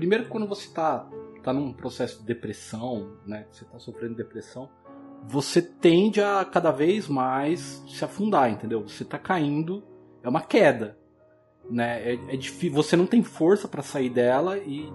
Primeiro, 0.00 0.28
quando 0.28 0.46
você 0.46 0.66
está 0.66 1.06
tá 1.42 1.52
num 1.52 1.74
processo 1.74 2.20
de 2.20 2.24
depressão, 2.24 3.18
né? 3.26 3.46
Você 3.52 3.64
está 3.64 3.78
sofrendo 3.78 4.14
depressão, 4.14 4.70
você 5.28 5.60
tende 5.60 6.22
a 6.22 6.42
cada 6.42 6.70
vez 6.70 7.06
mais 7.06 7.84
se 7.86 8.02
afundar, 8.02 8.50
entendeu? 8.50 8.80
Você 8.88 9.02
está 9.02 9.18
caindo, 9.18 9.84
é 10.22 10.28
uma 10.30 10.40
queda, 10.40 10.98
né? 11.68 12.14
É, 12.14 12.14
é 12.14 12.36
difícil, 12.38 12.72
você 12.72 12.96
não 12.96 13.06
tem 13.06 13.22
força 13.22 13.68
para 13.68 13.82
sair 13.82 14.08
dela 14.08 14.56
e, 14.56 14.90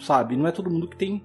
sabe, 0.00 0.36
não 0.36 0.48
é 0.48 0.50
todo 0.50 0.68
mundo 0.68 0.88
que 0.88 0.96
tem 0.96 1.24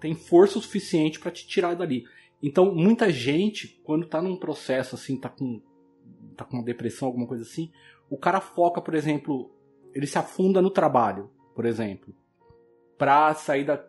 tem 0.00 0.14
força 0.14 0.58
o 0.58 0.62
suficiente 0.62 1.20
para 1.20 1.30
te 1.30 1.46
tirar 1.46 1.74
dali. 1.74 2.04
Então, 2.42 2.74
muita 2.74 3.10
gente, 3.12 3.78
quando 3.84 4.06
tá 4.06 4.22
num 4.22 4.38
processo 4.38 4.94
assim, 4.94 5.20
tá 5.20 5.28
com 5.28 5.60
tá 6.34 6.46
com 6.46 6.56
uma 6.56 6.64
depressão, 6.64 7.08
alguma 7.08 7.26
coisa 7.26 7.42
assim, 7.42 7.70
o 8.08 8.16
cara 8.16 8.40
foca, 8.40 8.80
por 8.80 8.94
exemplo, 8.94 9.50
ele 9.92 10.06
se 10.06 10.16
afunda 10.16 10.62
no 10.62 10.70
trabalho 10.70 11.30
por 11.54 11.64
exemplo, 11.64 12.14
para 12.98 13.32
sair 13.34 13.64
da 13.64 13.82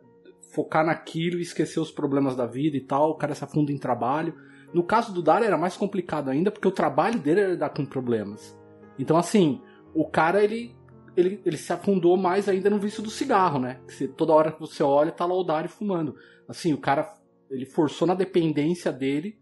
focar 0.53 0.85
naquilo 0.85 1.37
e 1.37 1.41
esquecer 1.41 1.79
os 1.79 1.91
problemas 1.91 2.35
da 2.35 2.45
vida 2.45 2.77
e 2.77 2.81
tal, 2.81 3.11
o 3.11 3.15
cara 3.15 3.35
se 3.35 3.43
afunda 3.43 3.71
em 3.71 3.77
trabalho. 3.77 4.33
No 4.73 4.83
caso 4.83 5.13
do 5.13 5.21
Dario 5.21 5.45
era 5.45 5.57
mais 5.57 5.75
complicado 5.75 6.29
ainda, 6.29 6.49
porque 6.49 6.67
o 6.67 6.71
trabalho 6.71 7.19
dele 7.19 7.41
era 7.41 7.57
dar 7.57 7.69
com 7.69 7.85
problemas. 7.85 8.57
Então, 8.97 9.17
assim, 9.17 9.61
o 9.93 10.05
cara, 10.05 10.43
ele, 10.43 10.73
ele, 11.15 11.41
ele 11.45 11.57
se 11.57 11.73
afundou 11.73 12.15
mais 12.15 12.47
ainda 12.47 12.69
no 12.69 12.79
vício 12.79 13.03
do 13.03 13.09
cigarro, 13.09 13.59
né? 13.59 13.81
Que 13.87 14.07
toda 14.07 14.33
hora 14.33 14.51
que 14.51 14.59
você 14.59 14.81
olha, 14.81 15.11
tá 15.11 15.25
lá 15.25 15.35
o 15.35 15.43
Dario 15.43 15.69
fumando. 15.69 16.15
Assim, 16.47 16.73
o 16.73 16.77
cara, 16.77 17.13
ele 17.49 17.65
forçou 17.65 18.07
na 18.07 18.13
dependência 18.13 18.91
dele 18.91 19.37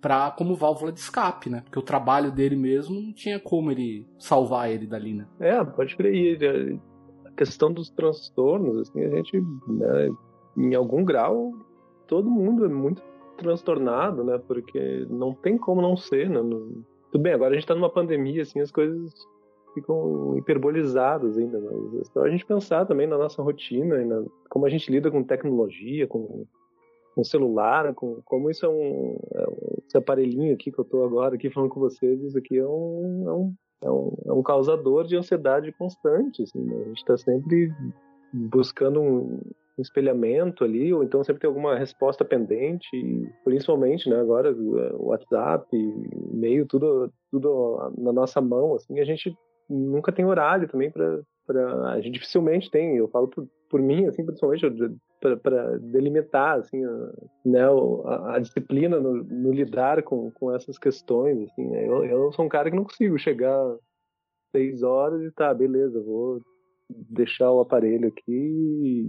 pra, 0.00 0.30
como 0.30 0.54
válvula 0.54 0.92
de 0.92 1.00
escape, 1.00 1.50
né? 1.50 1.62
Porque 1.62 1.78
o 1.78 1.82
trabalho 1.82 2.32
dele 2.32 2.56
mesmo 2.56 3.00
não 3.00 3.12
tinha 3.12 3.38
como 3.38 3.70
ele 3.70 4.06
salvar 4.18 4.70
ele 4.70 4.86
dali, 4.86 5.14
né? 5.14 5.26
É, 5.38 5.62
pode 5.64 5.96
crer 5.96 6.38
questão 7.36 7.72
dos 7.72 7.90
transtornos, 7.90 8.78
assim, 8.78 9.04
a 9.04 9.10
gente, 9.10 9.40
né, 9.68 10.10
em 10.56 10.74
algum 10.74 11.04
grau, 11.04 11.52
todo 12.06 12.30
mundo 12.30 12.64
é 12.64 12.68
muito 12.68 13.02
transtornado, 13.36 14.24
né? 14.24 14.38
Porque 14.38 15.06
não 15.10 15.34
tem 15.34 15.58
como 15.58 15.82
não 15.82 15.96
ser, 15.96 16.28
né? 16.28 16.40
Tudo 17.12 17.22
bem, 17.22 17.32
agora 17.32 17.52
a 17.52 17.54
gente 17.54 17.66
tá 17.66 17.74
numa 17.74 17.90
pandemia, 17.90 18.42
assim, 18.42 18.60
as 18.60 18.70
coisas 18.70 19.12
ficam 19.74 20.36
hiperbolizadas 20.38 21.36
ainda, 21.36 21.60
mas 21.60 22.00
é 22.00 22.04
só 22.04 22.22
a 22.22 22.30
gente 22.30 22.46
pensar 22.46 22.86
também 22.86 23.06
na 23.06 23.18
nossa 23.18 23.42
rotina, 23.42 24.02
na, 24.04 24.24
como 24.48 24.64
a 24.64 24.70
gente 24.70 24.90
lida 24.90 25.10
com 25.10 25.22
tecnologia, 25.22 26.06
com, 26.06 26.46
celular, 27.22 27.94
com 27.94 28.22
como 28.24 28.50
isso 28.50 28.64
é 28.64 28.68
um, 28.68 29.18
é 29.34 29.48
um, 29.48 29.82
esse 29.86 29.96
aparelhinho 29.98 30.54
aqui 30.54 30.72
que 30.72 30.78
eu 30.78 30.84
tô 30.84 31.04
agora 31.04 31.34
aqui 31.34 31.50
falando 31.50 31.70
com 31.70 31.80
vocês, 31.80 32.22
isso 32.22 32.38
aqui 32.38 32.56
é 32.58 32.66
um, 32.66 33.24
é 33.28 33.32
um 33.32 33.54
é 33.82 33.90
um, 33.90 34.12
é 34.26 34.32
um 34.32 34.42
causador 34.42 35.04
de 35.04 35.16
ansiedade 35.16 35.72
constante. 35.72 36.42
Assim, 36.42 36.62
né? 36.62 36.74
A 36.74 36.88
gente 36.88 36.98
está 36.98 37.16
sempre 37.16 37.72
buscando 38.32 39.00
um, 39.00 39.40
espelhamento 39.78 40.64
ali, 40.64 40.92
ou 40.92 41.04
então 41.04 41.22
sempre 41.22 41.40
tem 41.40 41.48
alguma 41.48 41.76
resposta 41.76 42.24
pendente, 42.24 42.88
principalmente, 43.44 44.08
né, 44.08 44.18
agora 44.18 44.52
o 44.52 45.08
WhatsApp, 45.08 45.66
e-mail, 46.32 46.66
tudo, 46.66 47.12
tudo 47.30 47.92
na 47.98 48.12
nossa 48.12 48.40
mão, 48.40 48.74
assim, 48.74 48.98
a 49.00 49.04
gente 49.04 49.36
nunca 49.68 50.12
tem 50.12 50.24
horário 50.24 50.68
também 50.68 50.90
para 50.90 51.20
a 51.92 52.00
gente 52.00 52.14
dificilmente 52.14 52.70
tem, 52.70 52.96
eu 52.96 53.08
falo 53.08 53.28
por, 53.28 53.46
por 53.68 53.80
mim, 53.80 54.06
assim, 54.06 54.24
principalmente 54.24 54.66
para 55.20 55.78
delimitar, 55.78 56.58
assim, 56.58 56.84
a, 56.84 57.12
né, 57.44 57.62
a, 58.04 58.36
a 58.36 58.38
disciplina 58.38 59.00
no, 59.00 59.24
no, 59.24 59.52
lidar 59.52 60.02
com, 60.02 60.30
com 60.30 60.54
essas 60.54 60.78
questões, 60.78 61.40
assim, 61.42 61.74
eu, 61.74 62.04
eu 62.04 62.32
sou 62.32 62.44
um 62.44 62.48
cara 62.48 62.70
que 62.70 62.76
não 62.76 62.84
consigo 62.84 63.18
chegar 63.18 63.76
seis 64.52 64.82
horas 64.82 65.22
e 65.22 65.30
tá, 65.32 65.52
beleza, 65.52 66.02
vou 66.02 66.40
deixar 66.88 67.50
o 67.50 67.60
aparelho 67.60 68.08
aqui, 68.08 69.06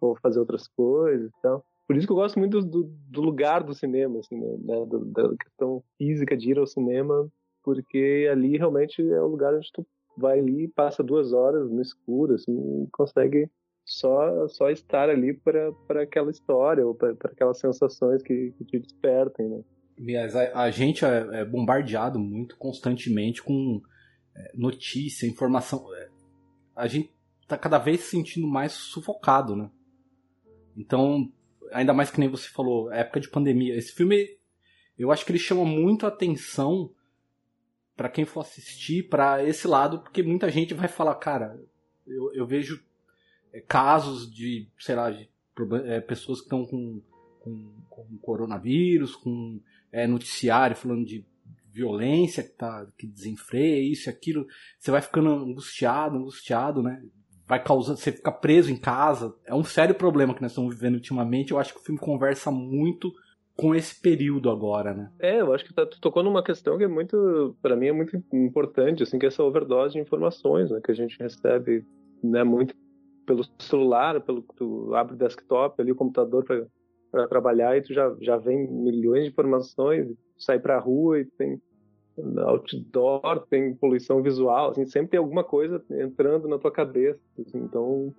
vou 0.00 0.16
fazer 0.16 0.38
outras 0.38 0.68
coisas 0.68 1.28
e 1.28 1.42
tal. 1.42 1.64
Por 1.86 1.96
isso 1.96 2.06
que 2.06 2.12
eu 2.12 2.16
gosto 2.16 2.38
muito 2.38 2.60
do, 2.60 2.84
do 2.84 3.20
lugar 3.20 3.64
do 3.64 3.74
cinema, 3.74 4.20
assim, 4.20 4.38
né, 4.38 4.86
do, 4.86 5.04
da 5.06 5.28
questão 5.36 5.82
física 5.98 6.36
de 6.36 6.50
ir 6.50 6.58
ao 6.58 6.66
cinema, 6.66 7.28
porque 7.64 8.28
ali 8.30 8.56
realmente 8.56 9.02
é 9.02 9.20
o 9.20 9.26
lugar 9.26 9.54
onde 9.54 9.70
tu 9.72 9.86
vai 10.16 10.38
ali, 10.38 10.68
passa 10.68 11.02
duas 11.02 11.32
horas 11.32 11.70
no 11.70 11.80
escuro, 11.80 12.34
assim, 12.34 12.86
consegue 12.92 13.50
só 13.90 14.46
só 14.46 14.70
estar 14.70 15.10
ali 15.10 15.34
para 15.34 16.02
aquela 16.02 16.30
história 16.30 16.86
ou 16.86 16.94
para 16.94 17.10
aquelas 17.24 17.58
sensações 17.58 18.22
que, 18.22 18.54
que 18.56 18.64
te 18.64 18.78
despertem, 18.78 19.48
né? 19.48 19.64
A, 20.54 20.62
a 20.62 20.70
gente 20.70 21.04
é, 21.04 21.40
é, 21.40 21.44
bombardeado 21.44 22.16
muito 22.16 22.56
constantemente 22.56 23.42
com 23.42 23.82
é, 24.36 24.52
notícia, 24.54 25.26
informação. 25.26 25.84
É, 25.96 26.08
a 26.76 26.86
gente 26.86 27.12
tá 27.48 27.58
cada 27.58 27.78
vez 27.78 28.02
se 28.02 28.10
sentindo 28.10 28.46
mais 28.46 28.72
sufocado, 28.72 29.56
né? 29.56 29.68
Então, 30.76 31.28
ainda 31.72 31.92
mais 31.92 32.12
que 32.12 32.20
nem 32.20 32.28
você 32.28 32.48
falou, 32.48 32.92
época 32.92 33.18
de 33.18 33.28
pandemia. 33.28 33.74
Esse 33.74 33.92
filme, 33.92 34.38
eu 34.96 35.10
acho 35.10 35.26
que 35.26 35.32
ele 35.32 35.38
chama 35.38 35.64
muito 35.64 36.06
atenção 36.06 36.94
para 37.96 38.08
quem 38.08 38.24
for 38.24 38.40
assistir 38.40 39.08
para 39.08 39.44
esse 39.44 39.66
lado, 39.66 40.00
porque 40.00 40.22
muita 40.22 40.48
gente 40.48 40.74
vai 40.74 40.86
falar, 40.86 41.16
cara, 41.16 41.60
eu, 42.06 42.32
eu 42.34 42.46
vejo 42.46 42.88
casos 43.66 44.30
de, 44.30 44.68
sei 44.78 44.94
lá, 44.94 45.10
de 45.10 45.28
é, 45.86 46.00
pessoas 46.00 46.40
que 46.40 46.46
estão 46.46 46.64
com, 46.64 47.00
com, 47.40 47.72
com, 47.88 48.18
coronavírus, 48.18 49.16
com 49.16 49.60
é, 49.90 50.06
noticiário 50.06 50.76
falando 50.76 51.04
de 51.04 51.24
violência 51.72 52.42
que, 52.42 52.50
tá, 52.50 52.86
que 52.98 53.06
desenfreia, 53.06 53.80
isso 53.80 54.08
e 54.08 54.10
aquilo. 54.10 54.46
Você 54.78 54.90
vai 54.90 55.00
ficando 55.00 55.30
angustiado, 55.30 56.18
angustiado, 56.18 56.82
né? 56.82 57.02
Vai 57.46 57.62
causando, 57.62 57.98
você 57.98 58.12
fica 58.12 58.30
preso 58.30 58.70
em 58.70 58.76
casa. 58.76 59.34
É 59.44 59.54
um 59.54 59.64
sério 59.64 59.94
problema 59.94 60.34
que 60.34 60.42
nós 60.42 60.52
estamos 60.52 60.74
vivendo 60.74 60.94
ultimamente. 60.94 61.52
Eu 61.52 61.58
acho 61.58 61.72
que 61.72 61.80
o 61.80 61.82
filme 61.82 61.98
conversa 61.98 62.50
muito 62.50 63.12
com 63.56 63.74
esse 63.74 64.00
período 64.00 64.48
agora, 64.48 64.94
né? 64.94 65.10
É, 65.18 65.40
eu 65.40 65.52
acho 65.52 65.64
que 65.64 65.74
tá, 65.74 65.84
tu 65.84 66.00
tocou 66.00 66.22
numa 66.22 66.42
questão 66.42 66.78
que 66.78 66.84
é 66.84 66.88
muito, 66.88 67.54
para 67.60 67.76
mim 67.76 67.88
é 67.88 67.92
muito 67.92 68.16
importante, 68.32 69.02
assim, 69.02 69.18
que 69.18 69.26
é 69.26 69.28
essa 69.28 69.42
overdose 69.42 69.94
de 69.94 70.00
informações, 70.00 70.70
né, 70.70 70.80
que 70.82 70.90
a 70.90 70.94
gente 70.94 71.18
recebe, 71.18 71.84
né, 72.24 72.42
muito 72.42 72.74
pelo 73.30 73.44
celular, 73.60 74.20
pelo 74.20 74.42
tu 74.56 74.92
abre 74.92 75.14
o 75.14 75.16
desktop 75.16 75.80
ali 75.80 75.92
o 75.92 75.96
computador 75.96 76.44
para 76.44 77.28
trabalhar 77.28 77.76
e 77.76 77.82
tu 77.82 77.94
já 77.94 78.12
já 78.20 78.36
vem 78.36 78.66
milhões 78.66 79.22
de 79.22 79.30
informações, 79.30 80.08
sai 80.36 80.58
para 80.58 80.76
a 80.76 80.80
rua 80.80 81.20
e 81.20 81.24
tem 81.24 81.62
outdoor, 82.38 83.46
tem 83.48 83.72
poluição 83.76 84.20
visual, 84.20 84.70
assim, 84.70 84.84
sempre 84.84 85.10
tem 85.10 85.18
alguma 85.18 85.44
coisa 85.44 85.82
entrando 85.92 86.48
na 86.48 86.58
tua 86.58 86.72
cabeça, 86.72 87.20
assim, 87.38 87.58
então 87.58 88.12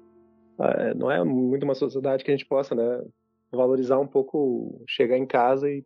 não 0.95 1.11
é 1.11 1.21
muito 1.23 1.63
uma 1.63 1.75
sociedade 1.75 2.23
que 2.23 2.31
a 2.31 2.33
gente 2.33 2.47
possa, 2.47 2.73
né, 2.73 3.03
valorizar 3.51 3.99
um 3.99 4.07
pouco 4.07 4.81
chegar 4.87 5.17
em 5.17 5.25
casa 5.25 5.69
e 5.69 5.83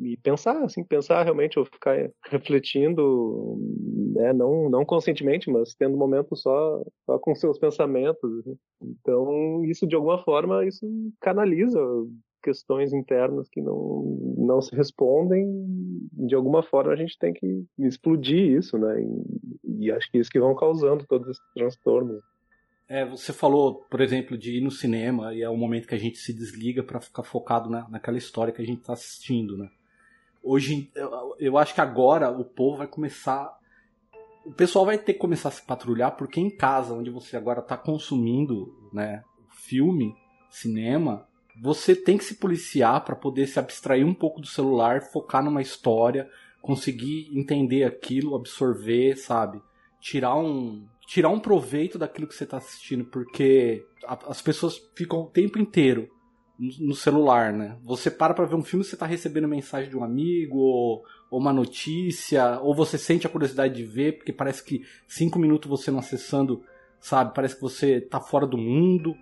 e 0.00 0.16
pensar, 0.16 0.62
assim, 0.64 0.82
pensar 0.82 1.22
realmente, 1.22 1.58
ou 1.58 1.64
ficar 1.64 2.10
refletindo, 2.24 3.58
né, 4.14 4.32
não, 4.32 4.68
não 4.70 4.84
conscientemente, 4.84 5.50
mas 5.50 5.74
tendo 5.74 5.94
um 5.94 5.98
momento 5.98 6.34
só, 6.34 6.82
só 7.04 7.18
com 7.18 7.34
seus 7.34 7.58
pensamentos. 7.58 8.38
Assim. 8.38 8.56
Então, 8.82 9.64
isso 9.64 9.86
de 9.86 9.94
alguma 9.94 10.22
forma, 10.22 10.64
isso 10.64 10.86
canaliza 11.20 11.80
questões 12.42 12.92
internas 12.92 13.48
que 13.48 13.60
não, 13.60 14.36
não 14.38 14.62
se 14.62 14.74
respondem, 14.74 15.44
de 16.12 16.34
alguma 16.34 16.62
forma 16.62 16.92
a 16.92 16.96
gente 16.96 17.18
tem 17.18 17.32
que 17.32 17.64
explodir 17.78 18.56
isso, 18.56 18.78
né? 18.78 19.02
E, 19.02 19.86
e 19.86 19.90
acho 19.90 20.08
que 20.10 20.18
é 20.18 20.20
isso 20.20 20.30
que 20.30 20.38
vão 20.38 20.54
causando 20.54 21.04
todos 21.08 21.28
esses 21.28 21.42
transtornos. 21.54 22.22
É, 22.88 23.04
você 23.04 23.32
falou, 23.32 23.84
por 23.90 24.00
exemplo, 24.00 24.38
de 24.38 24.58
ir 24.58 24.60
no 24.60 24.70
cinema 24.70 25.34
e 25.34 25.42
é 25.42 25.48
o 25.48 25.56
momento 25.56 25.88
que 25.88 25.94
a 25.94 25.98
gente 25.98 26.18
se 26.18 26.32
desliga 26.32 26.84
para 26.84 27.00
ficar 27.00 27.24
focado 27.24 27.68
na, 27.68 27.88
naquela 27.88 28.16
história 28.16 28.52
que 28.52 28.62
a 28.62 28.66
gente 28.66 28.80
está 28.80 28.92
assistindo, 28.92 29.58
né? 29.58 29.68
Hoje, 30.42 30.88
eu, 30.94 31.36
eu 31.40 31.58
acho 31.58 31.74
que 31.74 31.80
agora 31.80 32.30
o 32.30 32.44
povo 32.44 32.78
vai 32.78 32.86
começar. 32.86 33.58
O 34.44 34.52
pessoal 34.52 34.86
vai 34.86 34.96
ter 34.96 35.14
que 35.14 35.18
começar 35.18 35.48
a 35.48 35.52
se 35.52 35.62
patrulhar, 35.62 36.16
porque 36.16 36.40
em 36.40 36.48
casa, 36.48 36.94
onde 36.94 37.10
você 37.10 37.36
agora 37.36 37.58
está 37.58 37.76
consumindo 37.76 38.72
né, 38.92 39.24
filme, 39.50 40.14
cinema, 40.48 41.26
você 41.60 41.96
tem 41.96 42.16
que 42.16 42.22
se 42.22 42.36
policiar 42.36 43.04
para 43.04 43.16
poder 43.16 43.48
se 43.48 43.58
abstrair 43.58 44.06
um 44.06 44.14
pouco 44.14 44.40
do 44.40 44.46
celular, 44.46 45.02
focar 45.02 45.42
numa 45.42 45.60
história, 45.60 46.30
conseguir 46.62 47.28
entender 47.36 47.82
aquilo, 47.82 48.36
absorver, 48.36 49.16
sabe? 49.16 49.60
Tirar 50.00 50.36
um, 50.36 50.86
tirar 51.06 51.28
um 51.28 51.38
proveito 51.38 51.98
daquilo 51.98 52.26
que 52.26 52.34
você 52.34 52.44
está 52.44 52.56
assistindo, 52.56 53.04
porque 53.04 53.86
a, 54.04 54.18
as 54.28 54.42
pessoas 54.42 54.76
ficam 54.94 55.20
o 55.20 55.26
tempo 55.26 55.58
inteiro 55.58 56.08
no, 56.58 56.88
no 56.88 56.94
celular, 56.94 57.52
né? 57.52 57.78
Você 57.84 58.10
para 58.10 58.34
para 58.34 58.44
ver 58.44 58.56
um 58.56 58.62
filme, 58.62 58.84
você 58.84 58.96
está 58.96 59.06
recebendo 59.06 59.46
mensagem 59.46 59.88
de 59.88 59.96
um 59.96 60.02
amigo, 60.02 60.58
ou, 60.58 61.04
ou, 61.30 61.38
uma 61.38 61.52
notícia, 61.52 62.58
ou 62.60 62.74
você 62.74 62.98
sente 62.98 63.26
a 63.26 63.30
curiosidade 63.30 63.74
de 63.74 63.84
ver, 63.84 64.16
porque 64.16 64.32
parece 64.32 64.64
que 64.64 64.82
cinco 65.06 65.38
minutos 65.38 65.70
você 65.70 65.90
não 65.90 66.00
acessando, 66.00 66.62
sabe? 67.00 67.32
Parece 67.34 67.54
que 67.54 67.62
você 67.62 67.96
está 67.98 68.20
fora 68.20 68.46
do 68.46 68.58
mundo. 68.58 69.14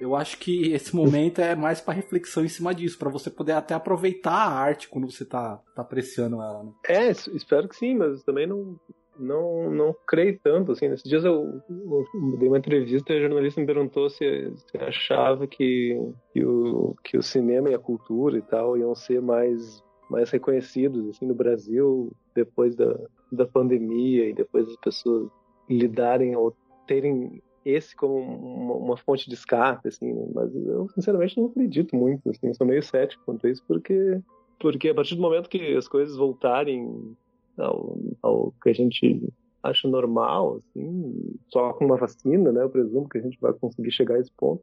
Eu 0.00 0.14
acho 0.14 0.38
que 0.38 0.72
esse 0.72 0.94
momento 0.94 1.40
é 1.40 1.56
mais 1.56 1.80
para 1.80 1.92
reflexão 1.92 2.44
em 2.44 2.48
cima 2.48 2.72
disso, 2.72 2.96
para 2.96 3.10
você 3.10 3.28
poder 3.28 3.52
até 3.52 3.74
aproveitar 3.74 4.32
a 4.32 4.52
arte 4.52 4.88
quando 4.88 5.10
você 5.10 5.24
tá, 5.24 5.60
tá 5.74 5.82
apreciando 5.82 6.36
ela. 6.36 6.62
Né? 6.62 6.72
É, 6.86 7.10
espero 7.10 7.68
que 7.68 7.74
sim, 7.74 7.96
mas 7.96 8.22
também 8.22 8.46
não, 8.46 8.78
não, 9.18 9.70
não 9.70 9.96
creio 10.06 10.38
tanto, 10.42 10.72
assim. 10.72 10.88
Nesses 10.88 11.08
dias 11.08 11.24
eu, 11.24 11.60
eu 11.68 12.38
dei 12.38 12.48
uma 12.48 12.58
entrevista 12.58 13.12
e 13.12 13.16
a 13.16 13.20
jornalista 13.20 13.60
me 13.60 13.66
perguntou 13.66 14.08
se, 14.08 14.52
se 14.56 14.78
achava 14.78 15.46
que, 15.46 16.00
que, 16.32 16.44
o, 16.44 16.94
que 17.02 17.16
o 17.16 17.22
cinema 17.22 17.70
e 17.70 17.74
a 17.74 17.78
cultura 17.78 18.38
e 18.38 18.42
tal 18.42 18.76
iam 18.76 18.94
ser 18.94 19.20
mais, 19.20 19.82
mais 20.10 20.30
reconhecidos, 20.30 21.08
assim, 21.08 21.26
no 21.26 21.34
Brasil 21.34 22.12
depois 22.34 22.76
da, 22.76 22.98
da 23.32 23.46
pandemia 23.46 24.28
e 24.28 24.34
depois 24.34 24.66
das 24.66 24.76
pessoas 24.76 25.28
lidarem 25.68 26.36
ou 26.36 26.54
terem 26.86 27.42
esse 27.64 27.94
como 27.94 28.16
uma, 28.16 28.74
uma, 28.74 28.96
fonte 28.96 29.28
de 29.28 29.34
escape, 29.34 29.88
assim, 29.88 30.14
mas 30.34 30.54
eu 30.54 30.88
sinceramente 30.90 31.36
não 31.36 31.46
acredito 31.46 31.94
muito, 31.94 32.30
assim, 32.30 32.54
sou 32.54 32.66
meio 32.66 32.82
cético 32.82 33.22
quanto 33.26 33.46
a 33.46 33.50
isso, 33.50 33.62
porque, 33.68 34.20
porque 34.58 34.88
a 34.88 34.94
partir 34.94 35.16
do 35.16 35.20
momento 35.20 35.50
que 35.50 35.76
as 35.76 35.86
coisas 35.86 36.16
voltarem 36.16 37.14
ao, 37.58 37.98
ao 38.22 38.54
que 38.62 38.70
a 38.70 38.72
gente 38.72 39.22
acha 39.62 39.88
normal, 39.88 40.58
assim, 40.58 41.36
só 41.48 41.72
com 41.72 41.84
uma 41.84 41.96
vacina, 41.96 42.52
né? 42.52 42.62
Eu 42.62 42.70
presumo 42.70 43.08
que 43.08 43.18
a 43.18 43.22
gente 43.22 43.38
vai 43.40 43.52
conseguir 43.52 43.90
chegar 43.90 44.16
a 44.16 44.20
esse 44.20 44.32
ponto. 44.36 44.62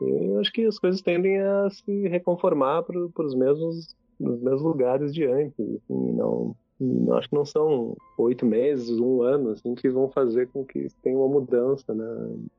E 0.00 0.26
eu 0.26 0.38
acho 0.38 0.52
que 0.52 0.64
as 0.64 0.78
coisas 0.78 1.00
tendem 1.00 1.40
a 1.40 1.68
se 1.70 2.08
reconformar 2.08 2.82
para 2.84 2.98
os 2.98 3.34
mesmos, 3.34 3.96
mesmos 4.18 4.62
lugares 4.62 5.12
de 5.12 5.24
antes, 5.24 5.58
assim, 5.58 6.12
não, 6.12 6.54
não 6.78 7.16
acho 7.16 7.28
que 7.28 7.34
não 7.34 7.44
são 7.44 7.96
oito 8.18 8.46
meses, 8.46 9.00
um 9.00 9.22
ano, 9.22 9.50
assim, 9.50 9.74
que 9.74 9.88
vão 9.88 10.08
fazer 10.10 10.48
com 10.48 10.64
que 10.64 10.86
tenha 11.02 11.18
uma 11.18 11.28
mudança 11.28 11.92
né, 11.92 12.06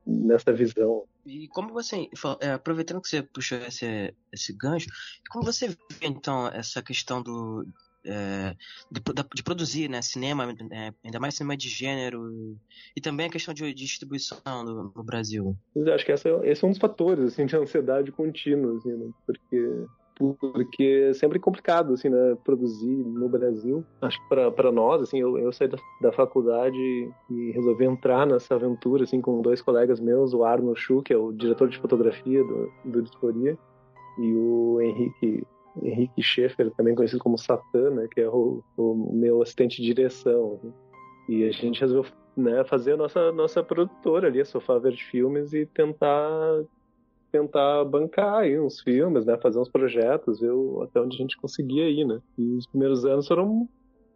nessa 0.06 0.52
visão. 0.52 1.06
E 1.26 1.48
como 1.50 1.72
você, 1.72 2.10
é, 2.42 2.52
aproveitando 2.52 3.02
que 3.02 3.08
você 3.08 3.22
puxou 3.22 3.58
esse, 3.60 4.14
esse 4.34 4.54
gancho, 4.54 4.88
como 5.30 5.46
você 5.46 5.70
vê 5.70 5.78
então 6.08 6.48
essa 6.48 6.82
questão 6.82 7.22
do 7.22 7.66
é, 8.06 8.56
de, 8.90 9.02
de, 9.36 9.44
produzir 9.44 9.90
né, 9.90 10.02
cinema, 10.02 10.56
é, 10.72 10.94
ainda 11.04 11.20
mais 11.20 11.36
cinema 11.36 11.58
de 11.58 11.68
gênero, 11.68 12.58
e 12.96 13.02
também 13.02 13.28
a 13.28 13.30
questão 13.30 13.54
de, 13.54 13.74
distribuição 13.74 14.40
no, 14.46 14.92
no, 14.96 15.04
Brasil. 15.04 15.56
Eu 15.76 15.94
acho 15.94 16.06
que 16.06 16.12
essa, 16.12 16.30
esse 16.44 16.64
é 16.64 16.68
um 16.68 16.72
dos 16.72 16.80
fatores 16.80 17.26
assim, 17.26 17.46
de 17.46 17.56
ansiedade 17.56 18.12
contínua, 18.12 18.78
assim, 18.78 18.94
né, 18.94 19.10
porque 19.26 19.86
porque 20.20 21.08
é 21.10 21.14
sempre 21.14 21.40
complicado 21.40 21.94
assim, 21.94 22.10
né, 22.10 22.36
produzir 22.44 22.94
no 22.94 23.30
Brasil. 23.30 23.86
Acho 24.02 24.20
que 24.20 24.36
para 24.52 24.70
nós, 24.70 25.02
assim, 25.02 25.18
eu, 25.22 25.38
eu 25.38 25.50
saí 25.54 25.70
da, 25.70 25.78
da, 26.02 26.12
faculdade 26.12 26.78
e 27.30 27.52
resolvi 27.52 27.86
entrar 27.86 28.28
nessa 28.28 28.56
aventura 28.56 29.06
assim 29.06 29.22
com 29.22 29.42
dois 29.42 29.62
colegas 29.62 29.98
meus, 30.02 30.34
o 30.34 30.44
Arno 30.44 30.76
Chu, 30.76 31.02
que 31.02 31.14
é 31.14 31.18
o 31.18 31.32
diretor 31.32 31.70
de 31.70 31.78
fotografia 31.78 32.44
do, 32.44 32.70
do 32.84 33.02
e 34.20 34.34
o 34.34 34.82
Henrique 34.82 35.48
Henrique 35.84 36.22
Schaeffer, 36.22 36.72
também 36.72 36.96
conhecido 36.96 37.22
como 37.22 37.38
Satã, 37.38 37.90
né, 37.90 38.08
que 38.12 38.22
é 38.22 38.28
o, 38.28 38.64
o, 38.78 39.12
meu 39.14 39.42
assistente 39.42 39.82
de 39.82 39.94
direção. 39.94 40.60
E 41.28 41.44
a 41.44 41.52
gente 41.52 41.80
resolveu 41.80 42.12
né, 42.36 42.64
fazer 42.64 42.94
a 42.94 42.98
nossa, 42.98 43.32
nossa 43.32 43.64
produtora 43.64 44.28
ali, 44.28 44.42
a 44.42 44.46
Sofá 44.46 44.78
Verde 44.78 45.04
Filmes, 45.04 45.54
e 45.54 45.66
tentar 45.66 46.64
tentar 47.32 47.86
bancar 47.86 48.40
aí 48.40 48.60
uns 48.60 48.82
filmes, 48.82 49.24
né, 49.24 49.38
fazer 49.38 49.60
uns 49.60 49.70
projetos, 49.70 50.40
ver 50.40 50.52
até 50.82 51.00
onde 51.00 51.16
a 51.16 51.20
gente 51.20 51.38
conseguia 51.38 51.88
ir, 51.88 52.04
né. 52.04 52.20
E 52.38 52.56
os 52.56 52.66
primeiros 52.66 53.06
anos 53.06 53.28
foram 53.28 53.70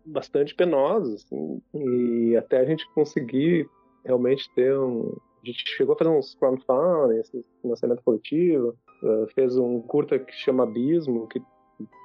bastante 0.04 0.56
penosos, 0.56 1.24
assim, 1.24 1.62
e 1.76 2.36
até 2.36 2.58
a 2.58 2.66
gente 2.66 2.90
conseguir 2.94 3.70
realmente 4.04 4.50
ter 4.56 4.78
um... 4.78 5.16
A 5.44 5.46
gente 5.46 5.64
chegou 5.68 5.94
a 5.94 5.98
fazer 5.98 6.10
uns 6.10 6.36
crowdfunding, 6.36 7.22
financiamento 7.62 8.02
coletivo, 8.04 8.76
eh, 9.04 9.26
fez 9.36 9.58
um 9.58 9.82
curta 9.82 10.18
que 10.18 10.32
chama 10.32 10.64
Abismo, 10.64 11.28
que 11.28 11.42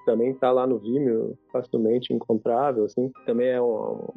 também 0.05 0.31
está 0.31 0.51
lá 0.51 0.66
no 0.66 0.79
Vimeo, 0.79 1.39
facilmente 1.53 2.12
encontrável, 2.12 2.85
assim. 2.85 3.11
Também 3.27 3.49
é 3.49 3.61
um, 3.61 4.09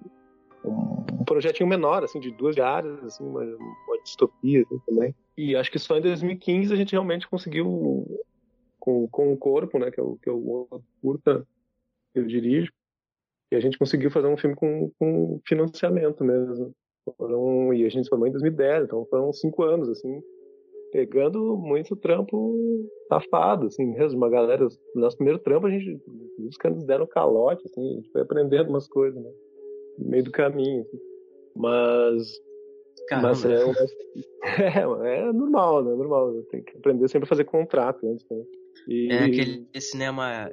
um, 0.64 1.06
um 1.20 1.24
projetinho 1.26 1.68
menor, 1.68 2.04
assim, 2.04 2.20
de 2.20 2.32
duas 2.32 2.58
áreas, 2.58 3.04
assim, 3.04 3.24
uma, 3.24 3.43
uma 3.43 4.02
distopia 4.04 4.62
assim, 4.62 4.80
também. 4.86 5.16
E 5.38 5.56
acho 5.56 5.72
que 5.72 5.80
só 5.80 5.97
em 5.97 6.02
2015 6.02 6.74
a 6.74 6.76
gente 6.76 6.93
realmente 6.93 7.28
conseguiu, 7.28 8.06
com, 8.80 9.08
com 9.08 9.34
o 9.34 9.38
corpo, 9.38 9.78
né, 9.80 9.91
que 9.91 9.99
é 9.99 10.04
o, 10.04 10.18
que 10.18 10.30
é 10.30 10.32
o 10.32 10.68
curta 11.02 11.45
que 12.14 12.20
eu 12.20 12.26
dirijo, 12.26 12.72
e 13.52 13.56
a 13.56 13.60
gente 13.60 13.78
conseguiu 13.78 14.10
fazer 14.10 14.28
um 14.28 14.38
filme 14.38 14.56
com, 14.56 14.91
com 14.97 15.41
financiamento 15.45 16.24
mesmo. 16.24 16.74
Foram, 17.18 17.74
e 17.74 17.86
a 17.86 17.89
gente 17.89 18.08
formou 18.08 18.28
em 18.28 18.32
2010, 18.32 18.86
então 18.86 19.06
foram 19.10 19.34
cinco 19.34 19.64
anos, 19.64 19.89
assim, 19.89 20.22
pegando 20.92 21.58
muito 21.58 21.96
trampo 21.96 22.89
safado, 23.08 23.68
assim, 23.68 23.86
mesmo. 23.86 24.18
Uma 24.18 24.30
galera, 24.30 24.68
no 24.96 25.02
nosso 25.02 25.18
primeiro 25.18 25.39
trampo, 25.39 25.68
a 25.68 25.70
gente, 25.70 26.00
os 26.39 26.58
caras 26.58 26.84
deram 26.84 27.08
calote, 27.08 27.64
assim, 27.66 27.82
a 27.82 27.96
gente 27.96 28.12
foi 28.12 28.22
aprendendo 28.22 28.70
umas 28.70 28.88
coisas, 28.88 29.22
né? 29.22 29.32
No 29.98 30.10
meio 30.10 30.24
do 30.24 30.32
caminho, 30.32 30.82
assim. 30.82 31.00
Mas. 31.56 32.42
Caramba. 33.08 33.30
Mas 33.30 33.46
é, 33.46 33.56
é, 34.46 35.20
é 35.20 35.34
normal, 35.34 35.84
né? 35.84 35.94
É 35.94 35.96
normal. 35.96 36.34
Tem 36.52 36.64
que 36.64 36.78
aprender 36.78 37.08
sempre 37.08 37.26
a 37.26 37.30
fazer 37.30 37.46
contrato 37.46 38.06
antes, 38.08 38.26
né? 38.30 38.44
E... 38.88 39.12
É 39.12 39.24
aquele 39.26 39.68
cinema 39.80 40.50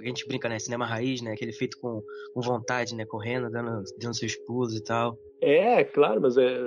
a 0.00 0.04
gente 0.04 0.26
brinca, 0.26 0.48
né? 0.48 0.58
Cinema 0.58 0.84
raiz, 0.84 1.22
né? 1.22 1.32
Aquele 1.32 1.52
feito 1.52 1.78
com, 1.78 2.02
com 2.34 2.40
vontade, 2.40 2.94
né? 2.94 3.04
Correndo, 3.06 3.50
dando, 3.50 3.82
dando 3.98 4.16
seus 4.16 4.34
pulos 4.34 4.76
e 4.76 4.82
tal. 4.82 5.16
É, 5.40 5.84
claro, 5.84 6.20
mas 6.20 6.36
é 6.36 6.58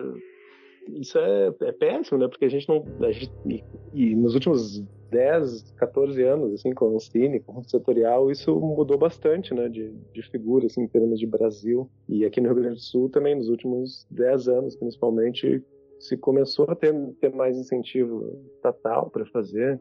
isso 0.88 1.18
é, 1.18 1.54
é 1.62 1.72
péssimo, 1.72 2.18
né? 2.18 2.28
Porque 2.28 2.46
a 2.46 2.50
gente 2.50 2.68
não. 2.68 2.86
A 3.02 3.12
gente, 3.12 3.32
e, 3.46 3.64
e, 3.94 4.16
nos 4.16 4.34
últimos 4.34 4.84
10, 5.10 5.72
14 5.78 6.24
anos, 6.24 6.54
assim, 6.54 6.74
com 6.74 6.96
o 6.96 7.00
cine, 7.00 7.40
com 7.40 7.60
o 7.60 7.64
setorial, 7.64 8.32
isso 8.32 8.54
mudou 8.60 8.98
bastante, 8.98 9.54
né? 9.54 9.70
De, 9.70 9.92
de 10.14 10.22
figura, 10.30 10.66
assim, 10.66 10.84
em 10.84 10.88
termos 10.88 11.20
de 11.20 11.28
Brasil. 11.28 11.90
E 12.08 12.26
aqui 12.26 12.42
no 12.42 12.48
Rio 12.48 12.62
Grande 12.62 12.76
do 12.76 12.82
Sul 12.82 13.10
também, 13.10 13.36
nos 13.36 13.50
últimos 13.50 14.08
10 14.10 14.48
anos, 14.48 14.76
principalmente, 14.76 15.64
se 16.00 16.18
começou 16.18 16.66
a 16.70 16.76
ter, 16.76 16.94
ter 17.20 17.34
mais 17.34 17.58
incentivo 17.58 18.42
estatal 18.56 19.10
para 19.10 19.26
fazer 19.28 19.80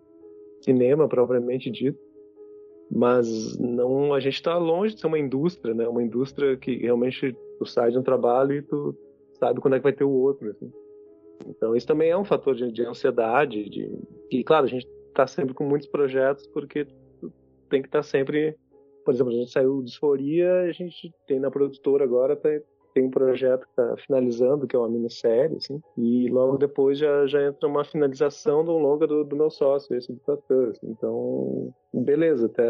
cinema 0.60 1.08
propriamente 1.08 1.70
dito. 1.70 1.98
Mas 2.90 3.56
não, 3.58 4.12
a 4.12 4.18
gente 4.18 4.34
está 4.34 4.58
longe 4.58 4.94
de 4.94 5.00
ser 5.00 5.06
uma 5.06 5.18
indústria, 5.18 5.72
né? 5.72 5.86
Uma 5.86 6.02
indústria 6.02 6.56
que 6.56 6.76
realmente 6.76 7.36
tu 7.58 7.64
sai 7.64 7.92
de 7.92 7.98
um 7.98 8.02
trabalho 8.02 8.52
e 8.52 8.62
tu 8.62 8.96
sabe 9.38 9.60
quando 9.60 9.74
é 9.74 9.78
que 9.78 9.84
vai 9.84 9.92
ter 9.92 10.04
o 10.04 10.10
outro, 10.10 10.50
assim. 10.50 10.70
Então 11.46 11.74
isso 11.74 11.86
também 11.86 12.10
é 12.10 12.16
um 12.16 12.24
fator 12.24 12.54
de, 12.54 12.70
de 12.70 12.84
ansiedade, 12.84 13.68
de 13.68 13.90
e 14.30 14.44
claro 14.44 14.66
a 14.66 14.68
gente 14.68 14.86
está 15.08 15.26
sempre 15.26 15.54
com 15.54 15.64
muitos 15.64 15.88
projetos 15.88 16.46
porque 16.46 16.86
tem 17.68 17.82
que 17.82 17.88
estar 17.88 18.00
tá 18.00 18.02
sempre, 18.02 18.56
por 19.04 19.14
exemplo 19.14 19.32
a 19.32 19.36
gente 19.36 19.50
saiu 19.50 19.78
de 19.78 19.86
Disforia, 19.86 20.62
a 20.62 20.72
gente 20.72 21.12
tem 21.26 21.40
na 21.40 21.50
produtora 21.50 22.04
agora 22.04 22.36
tá, 22.36 22.48
tem 22.92 23.04
um 23.04 23.10
projeto 23.10 23.62
que 23.62 23.70
está 23.70 23.96
finalizando, 23.98 24.66
que 24.66 24.74
é 24.74 24.78
uma 24.78 24.88
minissérie, 24.88 25.56
assim, 25.56 25.80
e 25.96 26.28
logo 26.28 26.56
depois 26.56 26.98
já, 26.98 27.26
já 27.26 27.46
entra 27.46 27.68
uma 27.68 27.84
finalização 27.84 28.64
do 28.64 28.72
longa 28.72 29.06
do, 29.06 29.24
do 29.24 29.36
meu 29.36 29.50
sócio, 29.50 29.96
esse 29.96 30.12
do 30.12 30.20
Tatã, 30.20 30.70
assim. 30.70 30.86
Então, 30.88 31.72
beleza, 31.92 32.46
até 32.46 32.64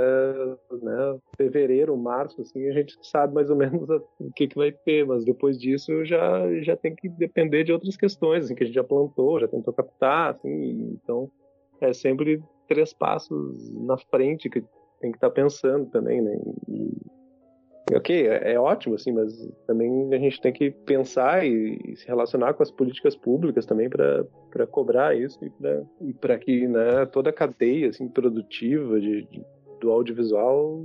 né, 0.82 1.18
fevereiro, 1.36 1.96
março, 1.96 2.40
assim, 2.40 2.68
a 2.68 2.72
gente 2.72 2.96
sabe 3.02 3.34
mais 3.34 3.50
ou 3.50 3.56
menos 3.56 3.88
o 3.88 4.32
que, 4.34 4.48
que 4.48 4.56
vai 4.56 4.72
ter, 4.72 5.06
mas 5.06 5.24
depois 5.24 5.58
disso 5.58 6.04
já, 6.04 6.60
já 6.62 6.76
tem 6.76 6.94
que 6.94 7.08
depender 7.08 7.64
de 7.64 7.72
outras 7.72 7.96
questões, 7.96 8.44
assim, 8.44 8.54
que 8.54 8.64
a 8.64 8.66
gente 8.66 8.74
já 8.74 8.84
plantou, 8.84 9.40
já 9.40 9.48
tentou 9.48 9.72
captar, 9.72 10.34
assim, 10.34 10.98
então 11.02 11.30
é 11.80 11.92
sempre 11.92 12.42
três 12.68 12.92
passos 12.92 13.72
na 13.72 13.96
frente 13.96 14.48
que 14.48 14.60
tem 15.00 15.10
que 15.10 15.16
estar 15.16 15.28
tá 15.28 15.34
pensando 15.34 15.86
também, 15.86 16.20
né? 16.20 16.38
E, 16.68 17.19
ok, 17.97 18.28
é, 18.28 18.53
é, 18.53 18.61
ótimo, 18.61 18.95
assim, 18.95 19.12
mas 19.12 19.49
também 19.66 20.12
a 20.14 20.18
gente 20.18 20.41
tem 20.41 20.53
que 20.53 20.70
pensar 20.70 21.47
e, 21.47 21.78
e 21.86 21.97
se 21.97 22.07
relacionar 22.07 22.55
com 22.55 22.62
as 22.62 22.70
políticas 22.70 23.16
públicas 23.16 23.66
também 23.66 23.88
para 23.88 24.66
cobrar 24.66 25.16
isso 25.16 25.38
e 26.01 26.12
para 26.14 26.38
que 26.38 26.66
né, 26.66 27.07
toda 27.07 27.30
a 27.30 27.32
cadeia 27.32 27.88
assim, 27.88 28.09
produtiva 28.09 29.01
de, 29.01 29.22
de, 29.22 29.45
do 29.80 29.91
audiovisual 29.91 30.84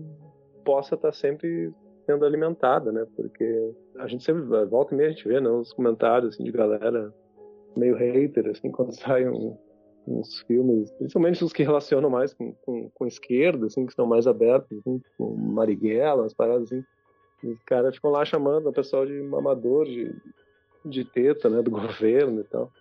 possa 0.64 0.96
estar 0.96 1.10
tá 1.10 1.14
sempre 1.14 1.72
sendo 2.06 2.26
alimentada, 2.26 2.92
né? 2.92 3.06
Porque 3.16 3.74
a 3.98 4.08
gente 4.08 4.24
sempre 4.24 4.44
volta 4.66 4.94
e 4.94 4.98
meia 4.98 5.10
a 5.10 5.12
gente 5.12 5.28
vê 5.28 5.40
né, 5.40 5.50
os 5.50 5.74
comentários 5.74 6.36
assim, 6.36 6.44
de 6.44 6.52
galera 6.52 7.14
meio 7.76 7.96
hater, 7.96 8.48
assim, 8.48 8.70
quando 8.72 8.94
sai 8.94 9.28
um, 9.28 9.58
uns 10.08 10.40
filmes, 10.42 10.92
principalmente 10.94 11.44
os 11.44 11.52
que 11.54 11.64
relacionam 11.64 12.10
mais 12.10 12.34
com, 12.34 12.54
com, 12.54 12.90
com 12.94 13.08
esquerda, 13.08 13.66
assim, 13.66 13.86
que 13.86 13.94
são 13.94 14.06
mais 14.06 14.28
abertos, 14.28 14.78
assim, 14.80 15.02
com 15.18 15.36
Marighella, 15.36 16.24
umas 16.24 16.34
paradas 16.34 16.72
assim. 16.72 16.84
Os 17.52 17.64
caras 17.64 17.96
ficam 17.96 18.12
lá 18.12 18.26
chamando 18.26 18.70
o 18.70 18.74
pessoal 18.74 19.06
de 19.06 19.14
mamador 19.22 19.86
de, 19.86 20.14
de 20.84 21.06
teta, 21.06 21.50
né, 21.50 21.62
do 21.62 21.72
governo 21.72 22.42
e 22.42 22.44
tal. 22.44 22.72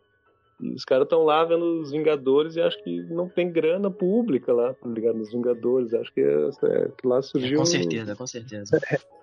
E 0.60 0.70
os 0.72 0.84
caras 0.84 1.04
estão 1.04 1.24
lá 1.24 1.44
vendo 1.44 1.80
os 1.80 1.90
Vingadores 1.90 2.56
e 2.56 2.60
acho 2.60 2.82
que 2.82 3.02
não 3.04 3.28
tem 3.28 3.50
grana 3.50 3.90
pública 3.90 4.52
lá, 4.52 4.72
tá 4.72 4.88
ligado? 4.88 5.18
Nos 5.18 5.32
Vingadores. 5.32 5.92
Acho 5.92 6.12
que, 6.12 6.20
é, 6.20 6.48
é, 6.62 6.88
que 6.96 7.06
lá 7.06 7.20
surgiu. 7.20 7.58
Com 7.58 7.66
certeza, 7.66 8.14
com 8.14 8.26
certeza. 8.26 8.78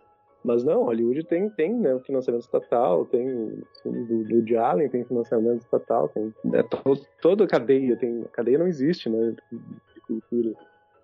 Mas 0.44 0.64
não, 0.64 0.86
Hollywood 0.86 1.24
tem, 1.24 1.50
tem 1.52 1.74
né, 1.74 2.00
financiamento 2.00 2.42
estatal, 2.42 3.06
tem 3.06 3.64
do, 3.86 4.24
do 4.24 4.42
de 4.42 4.58
Allen 4.58 4.90
tem 4.90 5.06
financiamento 5.06 5.62
estatal, 5.62 6.10
tem 6.10 6.34
né, 6.44 6.64
to, 6.64 7.00
toda 7.22 7.44
a 7.44 7.48
cadeia, 7.48 7.96
tem, 7.96 8.24
a 8.24 8.28
cadeia 8.30 8.58
não 8.58 8.68
existe, 8.68 9.08
né, 9.08 9.36
de 9.52 10.02
cultura. 10.02 10.56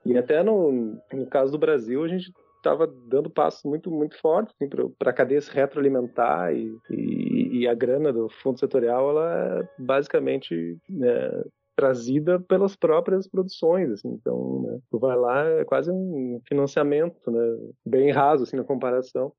E 0.03 0.17
até 0.17 0.41
no, 0.41 0.97
no 1.13 1.25
caso 1.27 1.51
do 1.51 1.57
Brasil, 1.59 2.03
a 2.03 2.07
gente 2.07 2.33
estava 2.57 2.87
dando 2.87 3.29
passos 3.29 3.63
muito 3.63 3.89
muito 3.89 4.19
fortes 4.19 4.53
assim, 4.55 4.69
para 4.97 5.11
a 5.11 5.13
cadeia 5.13 5.41
se 5.41 5.51
retroalimentar 5.51 6.53
e, 6.53 6.75
e, 6.89 7.59
e, 7.59 7.67
a 7.67 7.73
grana 7.73 8.11
do 8.11 8.29
fundo 8.29 8.59
setorial 8.59 9.09
ela 9.09 9.59
é 9.59 9.69
basicamente 9.79 10.77
né, 10.89 11.43
trazida 11.77 12.39
pelas 12.39 12.75
próprias 12.75 13.27
produções, 13.27 13.91
assim. 13.91 14.09
Então, 14.09 14.63
né, 14.63 14.79
tu 14.89 14.97
vai 14.97 15.15
lá, 15.15 15.45
é 15.45 15.63
quase 15.63 15.91
um 15.91 16.41
financiamento, 16.47 17.29
né, 17.29 17.71
bem 17.85 18.11
raso, 18.11 18.43
assim, 18.43 18.57
na 18.57 18.63
comparação. 18.63 19.31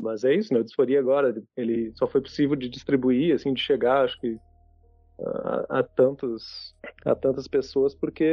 Mas 0.00 0.22
é 0.24 0.32
isso, 0.32 0.54
né, 0.54 0.60
o 0.60 0.64
Disforia 0.64 1.00
agora, 1.00 1.34
ele 1.56 1.92
só 1.96 2.06
foi 2.06 2.20
possível 2.20 2.54
de 2.54 2.68
distribuir, 2.68 3.34
assim, 3.34 3.52
de 3.52 3.60
chegar, 3.60 4.04
acho 4.04 4.18
que 4.20 4.38
a, 5.18 5.78
a 5.78 5.82
tantos 5.82 6.74
a 7.04 7.14
tantas 7.14 7.48
pessoas 7.48 7.94
porque 7.94 8.30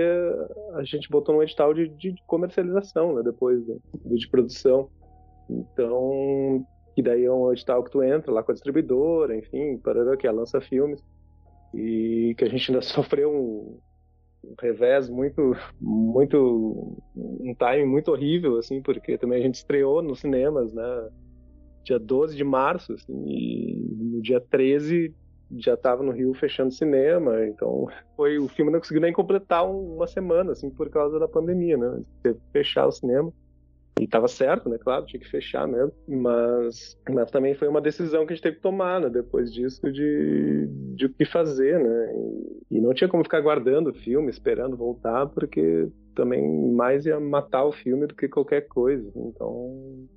a 0.74 0.84
gente 0.84 1.10
botou 1.10 1.36
um 1.36 1.44
edital 1.44 1.74
de, 1.74 1.88
de 1.88 2.16
comercialização, 2.28 3.16
né, 3.16 3.24
depois 3.24 3.64
do, 3.66 3.82
de 4.18 4.28
produção. 4.28 4.90
Então, 5.50 6.66
e 6.96 7.02
daí 7.02 7.26
é 7.26 7.32
um 7.32 7.52
edital 7.52 7.84
que 7.84 7.92
tu 7.92 8.04
entra 8.04 8.32
lá 8.32 8.44
com 8.44 8.52
a 8.52 8.54
distribuidora, 8.54 9.36
enfim, 9.38 9.78
para 9.78 10.16
que 10.18 10.30
lança 10.30 10.62
filmes 10.62 11.04
e 11.74 12.36
que 12.38 12.44
a 12.44 12.50
gente 12.50 12.72
ainda 12.72 12.82
sofreu 12.84 13.32
um, 13.32 13.80
um 14.44 14.56
revés 14.60 15.10
muito, 15.10 15.56
muito, 15.80 16.98
um 17.16 17.56
time 17.56 17.86
muito 17.86 18.12
horrível, 18.12 18.58
assim, 18.58 18.82
porque 18.82 19.18
também 19.18 19.40
a 19.40 19.44
gente 19.44 19.56
estreou 19.56 20.02
nos 20.02 20.20
cinemas, 20.20 20.74
né, 20.74 21.10
dia 21.84 22.00
12 22.00 22.36
de 22.36 22.44
março, 22.44 22.94
assim, 22.94 23.26
e 23.28 23.76
no 23.76 24.22
dia 24.22 24.40
13 24.40 25.14
já 25.58 25.74
estava 25.74 26.04
no 26.04 26.12
Rio 26.12 26.34
fechando 26.34 26.74
cinema, 26.74 27.46
então 27.46 27.88
foi 28.16 28.38
o 28.38 28.48
filme 28.48 28.72
não 28.72 28.80
conseguiu 28.80 29.02
nem 29.02 29.14
completar 29.14 29.70
uma 29.70 30.08
semana, 30.08 30.52
assim, 30.52 30.70
por 30.70 30.90
causa 30.90 31.20
da 31.20 31.28
pandemia, 31.28 31.78
né, 31.78 32.02
teve 32.22 32.40
que 32.40 32.52
fechar 32.52 32.88
o 32.88 32.92
cinema. 32.92 33.32
E 34.00 34.06
estava 34.06 34.28
certo, 34.28 34.68
né? 34.70 34.78
Claro, 34.80 35.06
tinha 35.06 35.20
que 35.20 35.30
fechar 35.30 35.68
mesmo. 35.68 35.94
Mas, 36.08 36.98
mas 37.08 37.30
também 37.30 37.54
foi 37.54 37.68
uma 37.68 37.80
decisão 37.80 38.26
que 38.26 38.34
a 38.34 38.36
gente 38.36 38.44
teve 38.44 38.56
que 38.56 38.62
tomar, 38.62 39.00
né? 39.00 39.08
Depois 39.08 39.54
disso, 39.54 39.80
de, 39.92 40.68
de 40.96 41.06
o 41.06 41.14
que 41.14 41.26
fazer, 41.26 41.80
né? 41.80 42.12
E, 42.72 42.78
e 42.78 42.82
não 42.82 42.92
tinha 42.92 43.08
como 43.08 43.24
ficar 43.24 43.40
guardando 43.40 43.92
o 43.92 43.94
filme, 43.94 44.32
esperando 44.32 44.76
voltar, 44.76 45.28
porque 45.28 45.88
também 46.16 46.72
mais 46.74 47.06
ia 47.06 47.20
matar 47.20 47.66
o 47.66 47.72
filme 47.72 48.08
do 48.08 48.16
que 48.16 48.28
qualquer 48.28 48.68
coisa. 48.68 49.12
Então, 49.16 50.08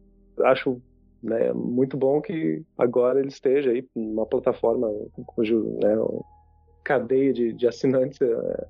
acho 0.45 0.81
né, 1.27 1.53
muito 1.53 1.97
bom 1.97 2.21
que 2.21 2.63
agora 2.79 3.19
ele 3.19 3.29
esteja 3.29 3.71
aí 3.71 3.87
numa 3.95 4.25
plataforma 4.25 4.89
cujo 5.27 5.79
né, 5.83 5.97
cadeia 6.85 7.33
de, 7.33 7.53
de 7.53 7.67
assinantes 7.67 8.21
é, 8.23 8.67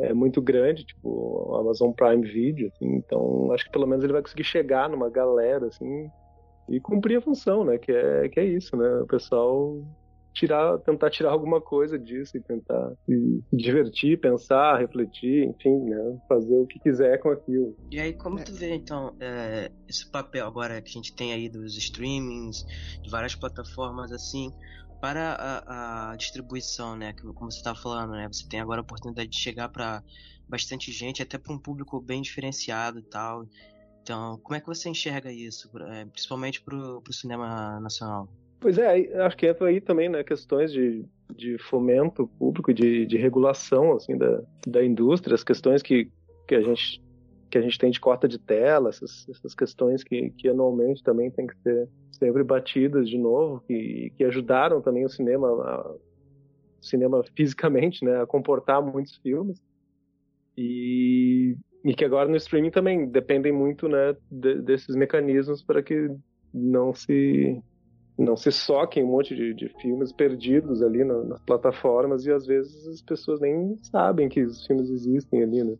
é 0.00 0.14
muito 0.14 0.42
grande, 0.42 0.84
tipo 0.84 1.54
Amazon 1.54 1.92
Prime 1.92 2.26
Video, 2.26 2.68
assim, 2.68 2.96
então 2.96 3.52
acho 3.52 3.64
que 3.64 3.70
pelo 3.70 3.86
menos 3.86 4.02
ele 4.02 4.12
vai 4.12 4.22
conseguir 4.22 4.44
chegar 4.44 4.88
numa 4.88 5.08
galera, 5.08 5.66
assim, 5.66 6.10
e 6.68 6.80
cumprir 6.80 7.18
a 7.18 7.22
função, 7.22 7.64
né, 7.64 7.78
que 7.78 7.92
é, 7.92 8.28
que 8.28 8.40
é 8.40 8.44
isso, 8.44 8.76
né, 8.76 9.00
o 9.00 9.06
pessoal 9.06 9.80
tirar, 10.34 10.78
tentar 10.78 11.10
tirar 11.10 11.30
alguma 11.30 11.60
coisa 11.60 11.98
disso 11.98 12.36
e 12.36 12.42
tentar 12.42 12.92
se 13.04 13.42
divertir, 13.52 14.20
pensar, 14.20 14.78
refletir, 14.78 15.48
enfim, 15.48 15.84
né, 15.84 16.18
fazer 16.28 16.56
o 16.56 16.66
que 16.66 16.78
quiser 16.78 17.18
com 17.18 17.30
aquilo. 17.30 17.76
E 17.90 17.98
aí, 17.98 18.12
como 18.12 18.42
tu 18.42 18.52
vê, 18.52 18.74
então, 18.74 19.14
é, 19.20 19.70
esse 19.88 20.10
papel 20.10 20.46
agora 20.46 20.80
que 20.80 20.90
a 20.90 20.92
gente 20.92 21.14
tem 21.14 21.32
aí 21.32 21.48
dos 21.48 21.76
streamings, 21.76 22.64
de 23.02 23.10
várias 23.10 23.34
plataformas, 23.34 24.12
assim, 24.12 24.50
para 25.00 25.32
a, 25.32 26.12
a 26.12 26.16
distribuição, 26.16 26.94
né? 26.94 27.14
Como 27.34 27.50
você 27.50 27.58
estava 27.58 27.78
falando, 27.78 28.12
né? 28.12 28.28
Você 28.30 28.46
tem 28.48 28.60
agora 28.60 28.80
a 28.80 28.82
oportunidade 28.82 29.30
de 29.30 29.36
chegar 29.36 29.68
para 29.70 30.02
bastante 30.46 30.92
gente, 30.92 31.22
até 31.22 31.38
para 31.38 31.54
um 31.54 31.58
público 31.58 32.00
bem 32.00 32.20
diferenciado 32.20 32.98
e 32.98 33.02
tal. 33.02 33.44
Então, 34.02 34.38
como 34.42 34.56
é 34.56 34.60
que 34.60 34.66
você 34.66 34.88
enxerga 34.88 35.32
isso, 35.32 35.70
é, 35.88 36.04
principalmente 36.04 36.62
para 36.62 36.76
o 36.76 37.12
cinema 37.12 37.80
nacional? 37.80 38.28
Pois 38.60 38.76
é, 38.76 39.22
acho 39.22 39.36
que 39.38 39.46
entra 39.46 39.68
aí 39.68 39.80
também, 39.80 40.10
né, 40.10 40.22
questões 40.22 40.70
de, 40.70 41.04
de 41.34 41.56
fomento 41.58 42.28
público, 42.38 42.74
de, 42.74 43.06
de 43.06 43.16
regulação, 43.16 43.94
assim, 43.94 44.18
da, 44.18 44.42
da 44.66 44.84
indústria, 44.84 45.34
as 45.34 45.42
questões 45.42 45.82
que, 45.82 46.10
que 46.46 46.54
a 46.54 46.60
gente 46.60 47.02
que 47.50 47.58
a 47.58 47.60
gente 47.60 47.78
tem 47.78 47.90
de 47.90 47.98
cota 47.98 48.28
de 48.28 48.38
tela, 48.38 48.90
essas, 48.90 49.28
essas 49.28 49.54
questões 49.54 50.04
que, 50.04 50.30
que 50.30 50.48
anualmente 50.48 51.02
também 51.02 51.32
tem 51.32 51.48
que 51.48 51.56
ser 51.62 51.88
sempre 52.12 52.44
batidas 52.44 53.08
de 53.08 53.18
novo, 53.18 53.60
que, 53.66 54.12
que 54.16 54.22
ajudaram 54.22 54.80
também 54.80 55.04
o 55.04 55.08
cinema, 55.08 55.48
a, 55.48 55.90
o 55.90 56.00
cinema 56.80 57.24
fisicamente, 57.36 58.04
né, 58.04 58.22
a 58.22 58.26
comportar 58.26 58.80
muitos 58.80 59.16
filmes. 59.16 59.60
E, 60.56 61.56
e 61.84 61.92
que 61.92 62.04
agora 62.04 62.28
no 62.28 62.36
streaming 62.36 62.70
também 62.70 63.08
dependem 63.08 63.50
muito, 63.50 63.88
né, 63.88 64.14
de, 64.30 64.62
desses 64.62 64.94
mecanismos 64.94 65.60
para 65.60 65.82
que 65.82 66.08
não 66.54 66.94
se 66.94 67.60
não 68.20 68.36
se 68.36 68.52
soquem 68.52 69.04
um 69.04 69.08
monte 69.08 69.34
de, 69.34 69.54
de 69.54 69.68
filmes 69.80 70.12
perdidos 70.12 70.82
ali 70.82 71.04
na, 71.04 71.24
nas 71.24 71.40
plataformas 71.42 72.26
e 72.26 72.32
às 72.32 72.46
vezes 72.46 72.86
as 72.86 73.02
pessoas 73.02 73.40
nem 73.40 73.76
sabem 73.82 74.28
que 74.28 74.42
os 74.42 74.66
filmes 74.66 74.90
existem 74.90 75.42
ali, 75.42 75.64
né? 75.64 75.76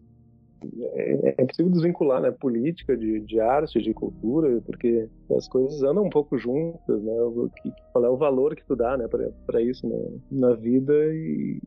é, 0.94 1.34
é 1.38 1.46
possível 1.46 1.70
desvincular 1.70 2.20
né, 2.20 2.30
política 2.30 2.96
de, 2.96 3.20
de 3.20 3.40
arte, 3.40 3.80
de 3.80 3.94
cultura, 3.94 4.60
porque 4.66 5.08
as 5.36 5.48
coisas 5.48 5.82
andam 5.82 6.04
um 6.04 6.10
pouco 6.10 6.38
juntas, 6.38 7.02
né? 7.02 7.12
O, 7.22 7.50
que, 7.50 7.72
qual 7.92 8.04
é 8.04 8.10
o 8.10 8.16
valor 8.16 8.54
que 8.54 8.64
tu 8.64 8.76
dá 8.76 8.96
né, 8.96 9.08
para 9.46 9.62
isso 9.62 9.88
né, 9.88 9.98
na 10.30 10.54
vida 10.54 10.92
e 10.92 11.60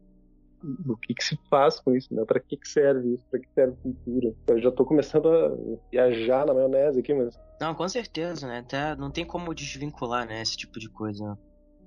o 0.87 0.97
que, 0.97 1.13
que 1.13 1.23
se 1.23 1.37
faz 1.49 1.79
com 1.79 1.95
isso, 1.95 2.13
né? 2.13 2.23
Para 2.25 2.39
que, 2.39 2.57
que 2.57 2.67
serve 2.67 3.15
isso? 3.15 3.25
Para 3.29 3.39
que 3.39 3.47
serve 3.53 3.75
cultura? 3.83 4.33
Eu 4.47 4.61
já 4.61 4.69
estou 4.69 4.85
começando 4.85 5.27
a 5.27 5.51
viajar 5.91 6.45
na 6.45 6.53
maionese 6.53 6.99
aqui, 6.99 7.13
mas... 7.13 7.39
Não, 7.59 7.75
com 7.75 7.87
certeza, 7.87 8.47
né? 8.47 8.59
Até 8.59 8.95
não 8.95 9.11
tem 9.11 9.25
como 9.25 9.53
desvincular, 9.53 10.25
né? 10.25 10.41
Esse 10.41 10.57
tipo 10.57 10.79
de 10.79 10.89
coisa, 10.89 11.37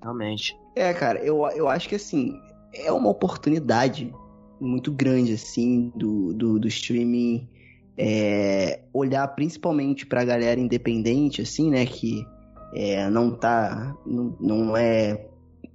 realmente. 0.02 0.56
É, 0.74 0.92
cara, 0.92 1.18
eu, 1.20 1.46
eu 1.54 1.68
acho 1.68 1.88
que, 1.88 1.94
assim, 1.94 2.38
é 2.74 2.92
uma 2.92 3.08
oportunidade 3.08 4.12
muito 4.60 4.92
grande, 4.92 5.32
assim, 5.32 5.92
do, 5.94 6.32
do, 6.34 6.58
do 6.58 6.68
streaming 6.68 7.48
é, 7.96 8.80
olhar 8.92 9.26
principalmente 9.28 10.06
pra 10.06 10.24
galera 10.24 10.60
independente, 10.60 11.40
assim, 11.40 11.70
né, 11.70 11.86
que 11.86 12.26
é, 12.74 13.08
não 13.08 13.30
tá, 13.30 13.96
não, 14.04 14.36
não 14.38 14.76
é 14.76 15.28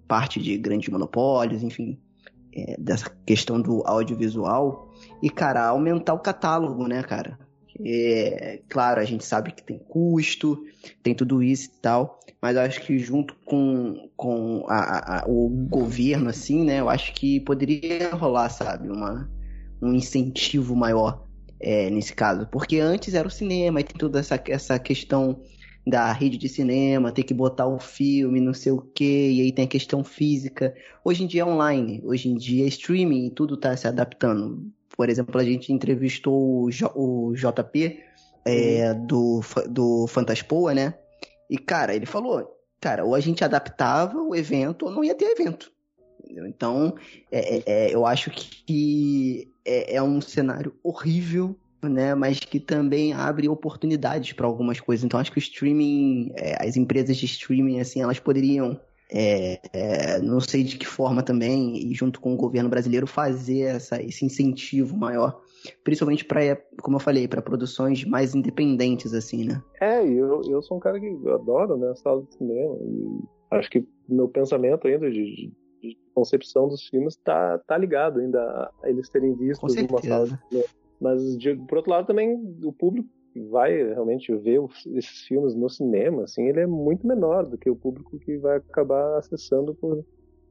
parte 0.07 0.39
de 0.39 0.57
grandes 0.57 0.89
monopólios, 0.89 1.63
enfim, 1.63 1.99
é, 2.53 2.75
dessa 2.79 3.09
questão 3.25 3.61
do 3.61 3.83
audiovisual, 3.85 4.89
e, 5.21 5.29
cara, 5.29 5.67
aumentar 5.67 6.13
o 6.13 6.19
catálogo, 6.19 6.87
né, 6.87 7.03
cara, 7.03 7.37
É, 7.83 8.61
claro, 8.69 8.99
a 8.99 9.05
gente 9.05 9.25
sabe 9.25 9.53
que 9.53 9.63
tem 9.63 9.79
custo, 9.79 10.61
tem 11.01 11.15
tudo 11.15 11.41
isso 11.41 11.69
e 11.69 11.81
tal, 11.81 12.19
mas 12.41 12.55
eu 12.55 12.61
acho 12.61 12.81
que 12.81 12.99
junto 12.99 13.33
com, 13.45 14.09
com 14.15 14.65
a, 14.67 15.23
a, 15.23 15.25
o 15.27 15.49
governo, 15.69 16.29
assim, 16.29 16.63
né, 16.65 16.79
eu 16.79 16.89
acho 16.89 17.13
que 17.13 17.39
poderia 17.39 18.13
rolar, 18.13 18.49
sabe, 18.49 18.89
uma, 18.89 19.27
um 19.81 19.93
incentivo 19.93 20.75
maior 20.75 21.25
é, 21.59 21.89
nesse 21.89 22.13
caso. 22.13 22.45
Porque 22.51 22.77
antes 22.79 23.13
era 23.13 23.27
o 23.27 23.31
cinema, 23.31 23.79
e 23.79 23.83
tem 23.83 23.97
toda 23.97 24.19
essa, 24.19 24.39
essa 24.47 24.77
questão 24.77 25.41
da 25.85 26.11
rede 26.11 26.37
de 26.37 26.47
cinema, 26.47 27.11
ter 27.11 27.23
que 27.23 27.33
botar 27.33 27.67
o 27.67 27.79
filme, 27.79 28.39
não 28.39 28.53
sei 28.53 28.71
o 28.71 28.81
que, 28.81 29.31
e 29.31 29.41
aí 29.41 29.51
tem 29.51 29.65
a 29.65 29.67
questão 29.67 30.03
física. 30.03 30.75
Hoje 31.03 31.23
em 31.23 31.27
dia 31.27 31.41
é 31.41 31.45
online, 31.45 32.01
hoje 32.03 32.29
em 32.29 32.35
dia 32.35 32.65
é 32.65 32.67
streaming 32.67 33.27
e 33.27 33.31
tudo 33.31 33.55
está 33.55 33.75
se 33.75 33.87
adaptando. 33.87 34.71
Por 34.95 35.09
exemplo, 35.09 35.39
a 35.39 35.43
gente 35.43 35.73
entrevistou 35.73 36.63
o, 36.63 36.71
J, 36.71 36.91
o 36.95 37.33
JP 37.33 37.99
é, 38.45 38.91
uhum. 38.91 39.05
do, 39.05 39.41
do 39.69 40.07
Fantaspoa, 40.07 40.73
né? 40.73 40.93
E, 41.49 41.57
cara, 41.57 41.95
ele 41.95 42.05
falou, 42.05 42.47
cara, 42.79 43.03
ou 43.03 43.15
a 43.15 43.19
gente 43.19 43.43
adaptava 43.43 44.21
o 44.21 44.35
evento 44.35 44.85
ou 44.85 44.91
não 44.91 45.03
ia 45.03 45.15
ter 45.15 45.25
evento. 45.25 45.71
Então, 46.29 46.95
é, 47.31 47.57
é, 47.57 47.63
é, 47.65 47.95
eu 47.95 48.05
acho 48.05 48.31
que 48.31 49.51
é, 49.65 49.95
é 49.95 50.03
um 50.03 50.21
cenário 50.21 50.75
horrível 50.83 51.55
né, 51.89 52.15
mas 52.15 52.39
que 52.39 52.59
também 52.59 53.13
abre 53.13 53.47
oportunidades 53.49 54.33
para 54.33 54.45
algumas 54.45 54.79
coisas. 54.79 55.03
Então 55.03 55.19
acho 55.19 55.31
que 55.31 55.37
o 55.37 55.39
streaming, 55.39 56.31
é, 56.35 56.65
as 56.65 56.77
empresas 56.77 57.17
de 57.17 57.25
streaming, 57.25 57.79
assim, 57.79 58.01
elas 58.01 58.19
poderiam, 58.19 58.79
é, 59.11 59.59
é, 59.73 60.19
não 60.19 60.39
sei 60.39 60.63
de 60.63 60.77
que 60.77 60.85
forma 60.85 61.21
também, 61.23 61.77
e 61.77 61.93
junto 61.93 62.19
com 62.19 62.33
o 62.33 62.37
governo 62.37 62.69
brasileiro, 62.69 63.07
fazer 63.07 63.61
essa, 63.61 64.01
esse 64.01 64.25
incentivo 64.25 64.95
maior, 64.95 65.41
principalmente 65.83 66.25
para, 66.25 66.55
como 66.81 66.97
eu 66.97 67.01
falei, 67.01 67.27
para 67.27 67.41
produções 67.41 68.03
mais 68.05 68.35
independentes, 68.35 69.13
assim, 69.13 69.45
né? 69.45 69.61
É, 69.79 70.03
eu, 70.05 70.41
eu 70.47 70.61
sou 70.61 70.77
um 70.77 70.79
cara 70.79 70.99
que 70.99 71.07
adoro, 71.29 71.77
né, 71.77 71.93
sala 71.95 72.21
de 72.23 72.33
cinema, 72.35 72.77
e 72.81 73.57
acho 73.57 73.69
que 73.69 73.85
meu 74.07 74.27
pensamento 74.27 74.87
ainda 74.87 75.09
de, 75.09 75.23
de, 75.23 75.53
de 75.81 75.97
concepção 76.13 76.67
dos 76.67 76.87
filmes 76.87 77.15
tá, 77.17 77.59
tá 77.67 77.77
ligado 77.77 78.19
ainda 78.19 78.39
a 78.83 78.89
eles 78.89 79.09
terem 79.09 79.35
visto 79.35 79.61
uma 79.63 80.01
sala 80.01 80.27
de 80.27 80.37
cinema 80.49 80.80
mas, 81.01 81.35
de, 81.37 81.55
por 81.55 81.79
outro 81.79 81.91
lado, 81.91 82.05
também 82.05 82.39
o 82.63 82.71
público 82.71 83.09
que 83.33 83.41
vai 83.41 83.75
realmente 83.75 84.33
ver 84.35 84.61
esses 84.93 85.21
filmes 85.21 85.55
no 85.55 85.69
cinema, 85.69 86.23
assim, 86.23 86.47
ele 86.47 86.59
é 86.59 86.67
muito 86.67 87.07
menor 87.07 87.45
do 87.47 87.57
que 87.57 87.69
o 87.69 87.75
público 87.75 88.19
que 88.19 88.37
vai 88.37 88.57
acabar 88.57 89.17
acessando 89.17 89.73
por, 89.73 90.05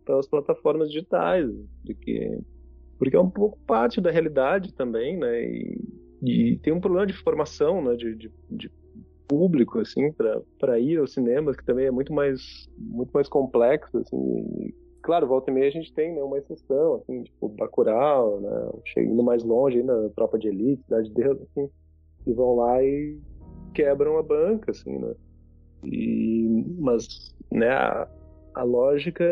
pelas 0.05 0.27
plataformas 0.27 0.89
digitais, 0.89 1.49
porque, 1.85 2.41
porque 2.99 3.17
é 3.17 3.21
um 3.21 3.31
pouco 3.31 3.59
parte 3.67 4.01
da 4.01 4.11
realidade 4.11 4.75
também, 4.75 5.17
né? 5.17 5.45
E, 5.45 5.79
e 6.23 6.59
tem 6.59 6.73
um 6.73 6.81
problema 6.81 7.07
de 7.07 7.13
formação, 7.13 7.83
né? 7.83 7.95
De, 7.95 8.15
de, 8.17 8.33
de 8.51 8.71
público, 9.29 9.79
assim, 9.79 10.13
para 10.59 10.81
ir 10.81 10.99
ao 10.99 11.07
cinema, 11.07 11.55
que 11.55 11.65
também 11.65 11.87
é 11.87 11.91
muito 11.91 12.13
mais, 12.13 12.69
muito 12.77 13.13
mais 13.13 13.29
complexo, 13.29 13.99
assim, 13.99 14.73
claro, 15.03 15.27
volta 15.27 15.51
e 15.51 15.55
meia 15.55 15.69
a 15.69 15.73
gente 15.73 15.93
tem 15.93 16.15
né, 16.15 16.23
uma 16.23 16.39
exceção, 16.39 16.95
assim, 16.95 17.23
tipo 17.25 17.49
Bacurau, 17.49 18.41
né, 18.41 18.71
indo 18.99 19.23
mais 19.23 19.43
longe, 19.43 19.79
ainda 19.79 20.11
Tropa 20.11 20.39
de 20.39 20.49
Elite, 20.49 20.83
Cidade 20.85 21.09
de 21.09 21.15
Deus, 21.15 21.41
assim, 21.43 21.71
e 22.27 22.33
vão 22.33 22.57
lá 22.57 22.83
e 22.83 23.19
quebram 23.75 24.19
a 24.19 24.23
banca, 24.23 24.71
assim, 24.71 24.99
né. 24.99 25.15
E, 25.85 26.65
mas, 26.79 27.35
né, 27.51 27.71
a, 27.71 28.09
a 28.55 28.63
lógica 28.63 29.25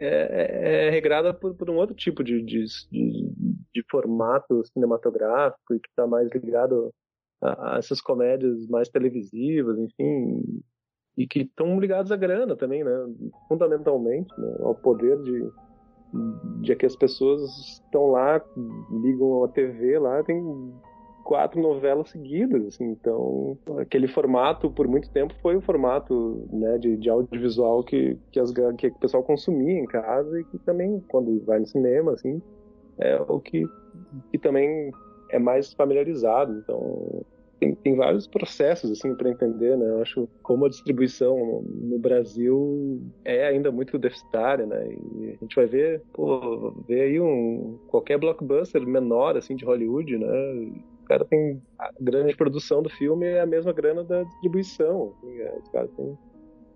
é, 0.00 0.08
é, 0.08 0.86
é 0.86 0.90
regrada 0.90 1.32
por, 1.32 1.54
por, 1.54 1.70
um 1.70 1.76
outro 1.76 1.94
tipo 1.94 2.24
de, 2.24 2.42
de, 2.42 2.64
de, 2.90 3.32
de 3.72 3.84
formato 3.90 4.64
cinematográfico 4.72 5.74
e 5.74 5.80
que 5.80 5.88
está 5.88 6.06
mais 6.06 6.28
ligado 6.32 6.92
a, 7.40 7.74
a 7.74 7.78
essas 7.78 8.00
comédias 8.00 8.66
mais 8.66 8.88
televisivas, 8.88 9.78
enfim, 9.78 10.42
e 11.16 11.26
que 11.26 11.40
estão 11.40 11.78
ligados 11.78 12.10
à 12.10 12.16
grana 12.16 12.56
também, 12.56 12.82
né? 12.82 13.06
Fundamentalmente, 13.48 14.28
né? 14.38 14.56
ao 14.60 14.74
poder 14.74 15.16
de, 15.22 15.50
de 16.60 16.76
que 16.76 16.86
as 16.86 16.96
pessoas 16.96 17.42
estão 17.58 18.08
lá, 18.08 18.40
ligam 18.90 19.44
a 19.44 19.48
TV 19.48 19.98
lá, 19.98 20.22
tem 20.24 20.42
quatro 21.24 21.60
novelas 21.60 22.10
seguidas, 22.10 22.66
assim, 22.66 22.84
então 22.90 23.56
aquele 23.78 24.06
formato 24.06 24.70
por 24.70 24.86
muito 24.86 25.10
tempo 25.10 25.34
foi 25.40 25.56
o 25.56 25.60
formato 25.60 26.46
né, 26.52 26.76
de, 26.76 26.98
de 26.98 27.08
audiovisual 27.08 27.82
que, 27.82 28.16
que, 28.30 28.38
as, 28.38 28.52
que 28.52 28.88
o 28.88 28.98
pessoal 28.98 29.22
consumia 29.22 29.80
em 29.80 29.86
casa 29.86 30.38
e 30.38 30.44
que 30.44 30.58
também 30.58 31.02
quando 31.08 31.42
vai 31.44 31.58
no 31.58 31.66
cinema, 31.66 32.12
assim, 32.12 32.42
é 32.98 33.20
o 33.26 33.40
que, 33.40 33.66
que 34.30 34.38
também 34.38 34.92
é 35.30 35.38
mais 35.38 35.72
familiarizado, 35.72 36.58
então 36.58 37.24
tem, 37.60 37.74
tem 37.74 37.96
vários 37.96 38.26
processos 38.26 38.90
assim 38.90 39.14
para 39.14 39.30
entender, 39.30 39.76
né? 39.76 39.86
Eu 39.88 40.02
acho 40.02 40.28
como 40.42 40.64
a 40.64 40.68
distribuição 40.68 41.62
no 41.62 41.98
Brasil 41.98 43.02
é 43.24 43.46
ainda 43.46 43.70
muito 43.70 43.98
deficitária, 43.98 44.66
né? 44.66 44.86
E 44.88 45.30
a 45.30 45.36
gente 45.44 45.56
vai 45.56 45.66
ver, 45.66 46.02
pô, 46.12 46.72
ver 46.86 47.02
aí 47.02 47.20
um 47.20 47.78
qualquer 47.88 48.18
blockbuster 48.18 48.80
menor 48.86 49.36
assim 49.36 49.56
de 49.56 49.64
Hollywood, 49.64 50.18
né? 50.18 50.26
O 51.02 51.06
cara 51.06 51.24
tem 51.24 51.62
a 51.78 51.90
grande 52.00 52.34
produção 52.36 52.82
do 52.82 52.88
filme 52.88 53.26
é 53.26 53.40
a 53.40 53.46
mesma 53.46 53.72
grana 53.72 54.02
da 54.02 54.22
distribuição. 54.22 55.12
Assim, 55.16 55.38
é, 55.38 55.58
os 55.58 55.68
caras 55.68 55.90
têm 55.96 56.18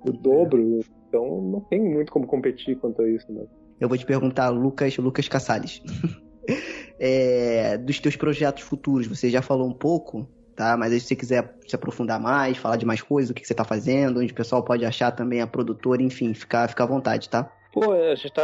o 0.07 0.13
dobro, 0.13 0.81
então 1.09 1.41
não 1.43 1.61
tem 1.61 1.81
muito 1.81 2.13
como 2.13 2.27
competir 2.27 2.77
quanto 2.79 3.03
a 3.03 3.09
isso, 3.09 3.31
né? 3.33 3.45
Eu 3.81 3.89
vou 3.89 3.97
te 3.97 4.05
perguntar, 4.05 4.49
Lucas, 4.51 4.97
Lucas 4.99 5.29
Cassales. 5.29 5.81
é, 6.99 7.79
dos 7.79 8.01
teus 8.01 8.17
projetos 8.17 8.63
futuros, 8.65 9.07
você 9.07 9.31
já 9.31 9.41
falou 9.41 9.69
um 9.69 9.73
pouco, 9.73 10.29
tá? 10.59 10.77
Mas 10.77 10.93
aí, 10.93 10.99
se 10.99 11.07
você 11.07 11.17
quiser 11.17 11.55
se 11.67 11.77
aprofundar 11.77 12.21
mais, 12.21 12.59
falar 12.59 12.77
de 12.77 12.85
mais 12.85 13.01
coisas, 13.01 13.31
o 13.31 13.35
que 13.35 13.47
você 13.47 13.55
tá 13.55 13.63
fazendo, 13.63 14.19
onde 14.19 14.33
o 14.33 14.37
pessoal 14.37 14.61
pode 14.61 14.85
achar 14.85 15.13
também 15.13 15.41
a 15.41 15.47
produtora, 15.47 16.03
enfim, 16.03 16.35
fica, 16.35 16.67
fica 16.67 16.83
à 16.83 16.87
vontade, 16.87 17.31
tá? 17.31 17.49
Pô, 17.73 17.95
é, 17.95 18.11
a 18.11 18.15
gente 18.17 18.33
tá 18.33 18.43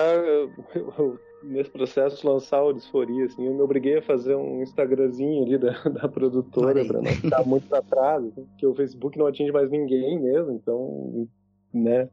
nesse 1.43 1.71
processo 1.71 2.21
de 2.21 2.27
lançar 2.27 2.63
o 2.63 2.73
Disforia, 2.73 3.25
assim, 3.25 3.45
eu 3.45 3.53
me 3.53 3.61
obriguei 3.61 3.99
a 3.99 4.03
fazer 4.03 4.37
um 4.37 4.63
Instagramzinho 4.63 5.45
ali 5.45 5.59
da, 5.59 5.73
da 5.91 6.09
produtora 6.09 6.85
para 6.85 7.03
não 7.03 7.11
ficar 7.11 7.45
muito 7.45 7.67
pra 7.67 7.83
trás, 7.83 8.25
assim, 8.25 8.45
porque 8.45 8.65
o 8.65 8.75
Facebook 8.75 9.19
não 9.19 9.27
atinge 9.27 9.51
mais 9.51 9.69
ninguém 9.69 10.21
mesmo, 10.21 10.53
então, 10.53 11.29
né, 11.73 12.09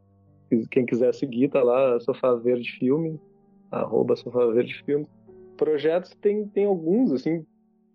quem 0.71 0.85
quiser 0.85 1.13
seguir, 1.13 1.49
tá 1.49 1.61
lá, 1.61 1.99
Sofá 1.99 2.33
Verde 2.33 2.71
Filme, 2.71 3.21
arroba 3.69 4.15
Sofá 4.15 4.47
Verde 4.47 4.83
Filme. 4.83 5.07
Projetos 5.55 6.13
tem, 6.21 6.45
tem 6.47 6.65
alguns, 6.65 7.13
assim, 7.13 7.45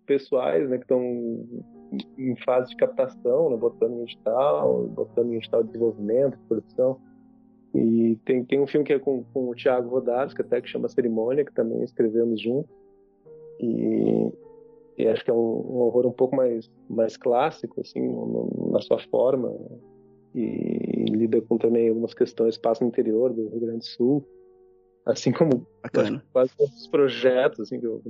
pessoais, 0.07 0.67
né, 0.69 0.77
que 0.77 0.85
estão 0.85 1.45
em 2.17 2.35
fase 2.37 2.69
de 2.69 2.75
captação, 2.75 3.49
né, 3.49 3.57
botando 3.57 3.93
em 3.93 4.03
edital, 4.03 4.87
botando 4.87 5.31
em 5.31 5.37
edital 5.37 5.63
de 5.63 5.69
desenvolvimento, 5.69 6.37
de 6.37 6.43
produção. 6.43 6.99
E 7.73 8.17
tem, 8.25 8.43
tem 8.43 8.59
um 8.59 8.67
filme 8.67 8.85
que 8.85 8.93
é 8.93 8.99
com, 8.99 9.23
com 9.33 9.49
o 9.49 9.55
Thiago 9.55 9.89
Rodados, 9.89 10.33
que 10.33 10.41
até 10.41 10.61
que 10.61 10.69
chama 10.69 10.89
Cerimônia, 10.89 11.45
que 11.45 11.53
também 11.53 11.83
escrevemos 11.83 12.41
junto. 12.41 12.69
E, 13.59 14.31
e 14.97 15.07
acho 15.07 15.23
que 15.23 15.31
é 15.31 15.33
um, 15.33 15.37
um, 15.37 15.77
horror 15.79 16.05
um 16.07 16.11
pouco 16.11 16.35
mais, 16.35 16.71
mais 16.89 17.17
clássico, 17.17 17.81
assim, 17.81 18.01
na 18.71 18.81
sua 18.81 18.99
forma. 18.99 19.53
E, 20.33 20.41
e 20.41 21.05
lida 21.05 21.41
com 21.41 21.57
também 21.57 21.89
algumas 21.89 22.13
questões, 22.13 22.57
passa 22.57 22.83
no 22.83 22.89
interior 22.89 23.33
do 23.33 23.49
Rio 23.49 23.59
Grande 23.59 23.79
do 23.79 23.85
Sul. 23.85 24.27
Assim 25.05 25.31
como 25.31 25.65
quase 26.33 26.55
todos 26.57 26.75
os 26.75 26.87
projetos 26.87 27.61
assim, 27.61 27.79
que, 27.79 27.87
eu, 27.87 28.01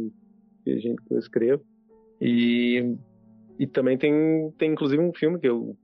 que, 0.63 0.71
a 0.71 0.77
gente, 0.79 1.01
que 1.03 1.13
eu 1.13 1.19
escrevo. 1.19 1.63
E 2.19 2.95
e 3.59 3.65
também 3.65 3.97
tem, 3.97 4.51
tem 4.57 4.71
inclusive 4.71 5.01
um 5.01 5.13
filme 5.13 5.39
que 5.39 5.47
eu 5.47 5.75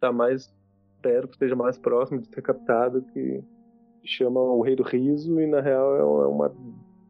tá 0.00 0.12
mais 0.12 0.52
espero 0.96 1.26
que 1.26 1.34
esteja 1.34 1.56
mais 1.56 1.76
próximo 1.76 2.20
de 2.20 2.28
ser 2.28 2.42
captado 2.42 3.02
que 3.12 3.42
chama 4.04 4.40
O 4.40 4.62
Rei 4.62 4.76
do 4.76 4.82
Riso 4.82 5.40
e 5.40 5.46
na 5.46 5.60
real 5.60 5.96
é 5.96 6.26
uma, 6.26 6.52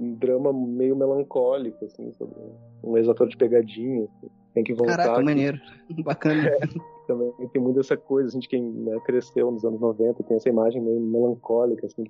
um 0.00 0.14
drama 0.14 0.52
meio 0.52 0.96
melancólico 0.96 1.84
assim 1.84 2.12
sobre 2.12 2.34
um 2.82 2.96
ex-ator 2.96 3.28
de 3.28 3.36
pegadinha 3.36 4.04
assim. 4.04 4.28
tem 4.54 4.64
que 4.64 4.74
voltar 4.74 4.96
Caraca, 4.96 5.22
maneiro. 5.22 5.60
Bacana. 6.04 6.48
É, 6.48 6.58
também 7.06 7.32
tem 7.52 7.60
muito 7.60 7.80
essa 7.80 7.96
coisa 7.96 8.28
assim, 8.28 8.38
de 8.38 8.48
quem 8.48 8.62
né, 8.62 8.98
cresceu 9.04 9.50
nos 9.50 9.64
anos 9.64 9.80
90 9.80 10.22
tem 10.22 10.36
essa 10.36 10.48
imagem 10.48 10.80
meio 10.80 11.00
melancólica 11.00 11.86
assim 11.86 12.04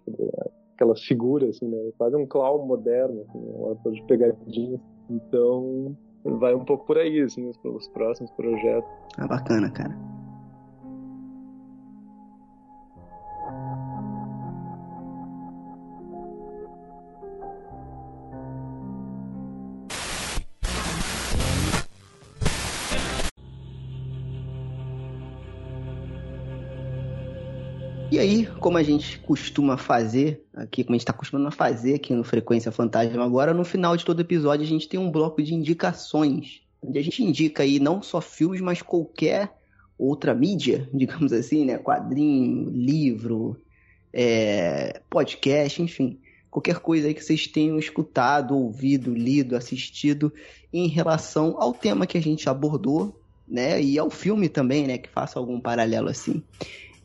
aquelas 0.75 1.03
figuras 1.03 1.57
assim 1.57 1.67
né 1.67 1.91
quase 1.99 2.17
um 2.17 2.27
clown 2.27 2.65
moderno 2.67 3.23
assim, 3.23 3.39
um 3.39 3.73
ator 3.73 3.93
de 3.93 4.03
pegadinha. 4.05 4.81
Então 5.11 5.97
vai 6.25 6.55
um 6.55 6.65
pouco 6.65 6.85
por 6.87 6.99
aí, 6.99 7.21
assim, 7.21 7.49
os, 7.49 7.59
os 7.65 7.89
próximos 7.89 8.31
projetos. 8.33 8.91
Ah, 9.19 9.27
bacana, 9.27 9.71
cara. 9.71 9.97
E 28.13 28.19
aí, 28.19 28.45
como 28.61 28.77
a 28.77 28.83
gente 28.83 29.19
costuma 29.21 29.79
fazer 29.79 30.45
aqui, 30.55 30.85
como 30.85 30.95
a 30.95 30.97
gente 30.97 31.05
está 31.05 31.13
acostumando 31.13 31.49
a 31.49 31.51
fazer 31.51 31.95
aqui 31.95 32.13
no 32.13 32.23
Frequência 32.23 32.71
Fantasma 32.71 33.25
agora, 33.25 33.55
no 33.55 33.65
final 33.65 33.97
de 33.97 34.05
todo 34.05 34.21
episódio 34.21 34.67
a 34.67 34.69
gente 34.69 34.87
tem 34.87 35.01
um 35.01 35.11
bloco 35.11 35.43
de 35.43 35.55
indicações. 35.55 36.61
onde 36.83 36.99
a 36.99 37.03
gente 37.03 37.25
indica 37.25 37.63
aí 37.63 37.81
não 37.81 38.03
só 38.03 38.21
filmes, 38.21 38.61
mas 38.61 38.83
qualquer 38.83 39.51
outra 39.99 40.35
mídia, 40.35 40.87
digamos 40.93 41.33
assim, 41.33 41.65
né? 41.65 41.79
Quadrinho, 41.79 42.69
livro, 42.69 43.57
é, 44.13 45.01
podcast, 45.09 45.81
enfim. 45.81 46.19
Qualquer 46.51 46.81
coisa 46.81 47.09
aí 47.09 47.15
que 47.15 47.25
vocês 47.25 47.47
tenham 47.47 47.79
escutado, 47.79 48.55
ouvido, 48.55 49.15
lido, 49.15 49.57
assistido 49.57 50.31
em 50.71 50.87
relação 50.87 51.57
ao 51.59 51.73
tema 51.73 52.07
que 52.07 52.19
a 52.19 52.23
gente 52.23 52.47
abordou, 52.47 53.19
né? 53.49 53.81
E 53.81 53.99
ao 53.99 54.11
filme 54.11 54.51
também, 54.51 54.87
né? 54.87 54.99
Que 54.99 55.09
faça 55.09 55.39
algum 55.39 55.59
paralelo 55.59 56.11
assim. 56.11 56.43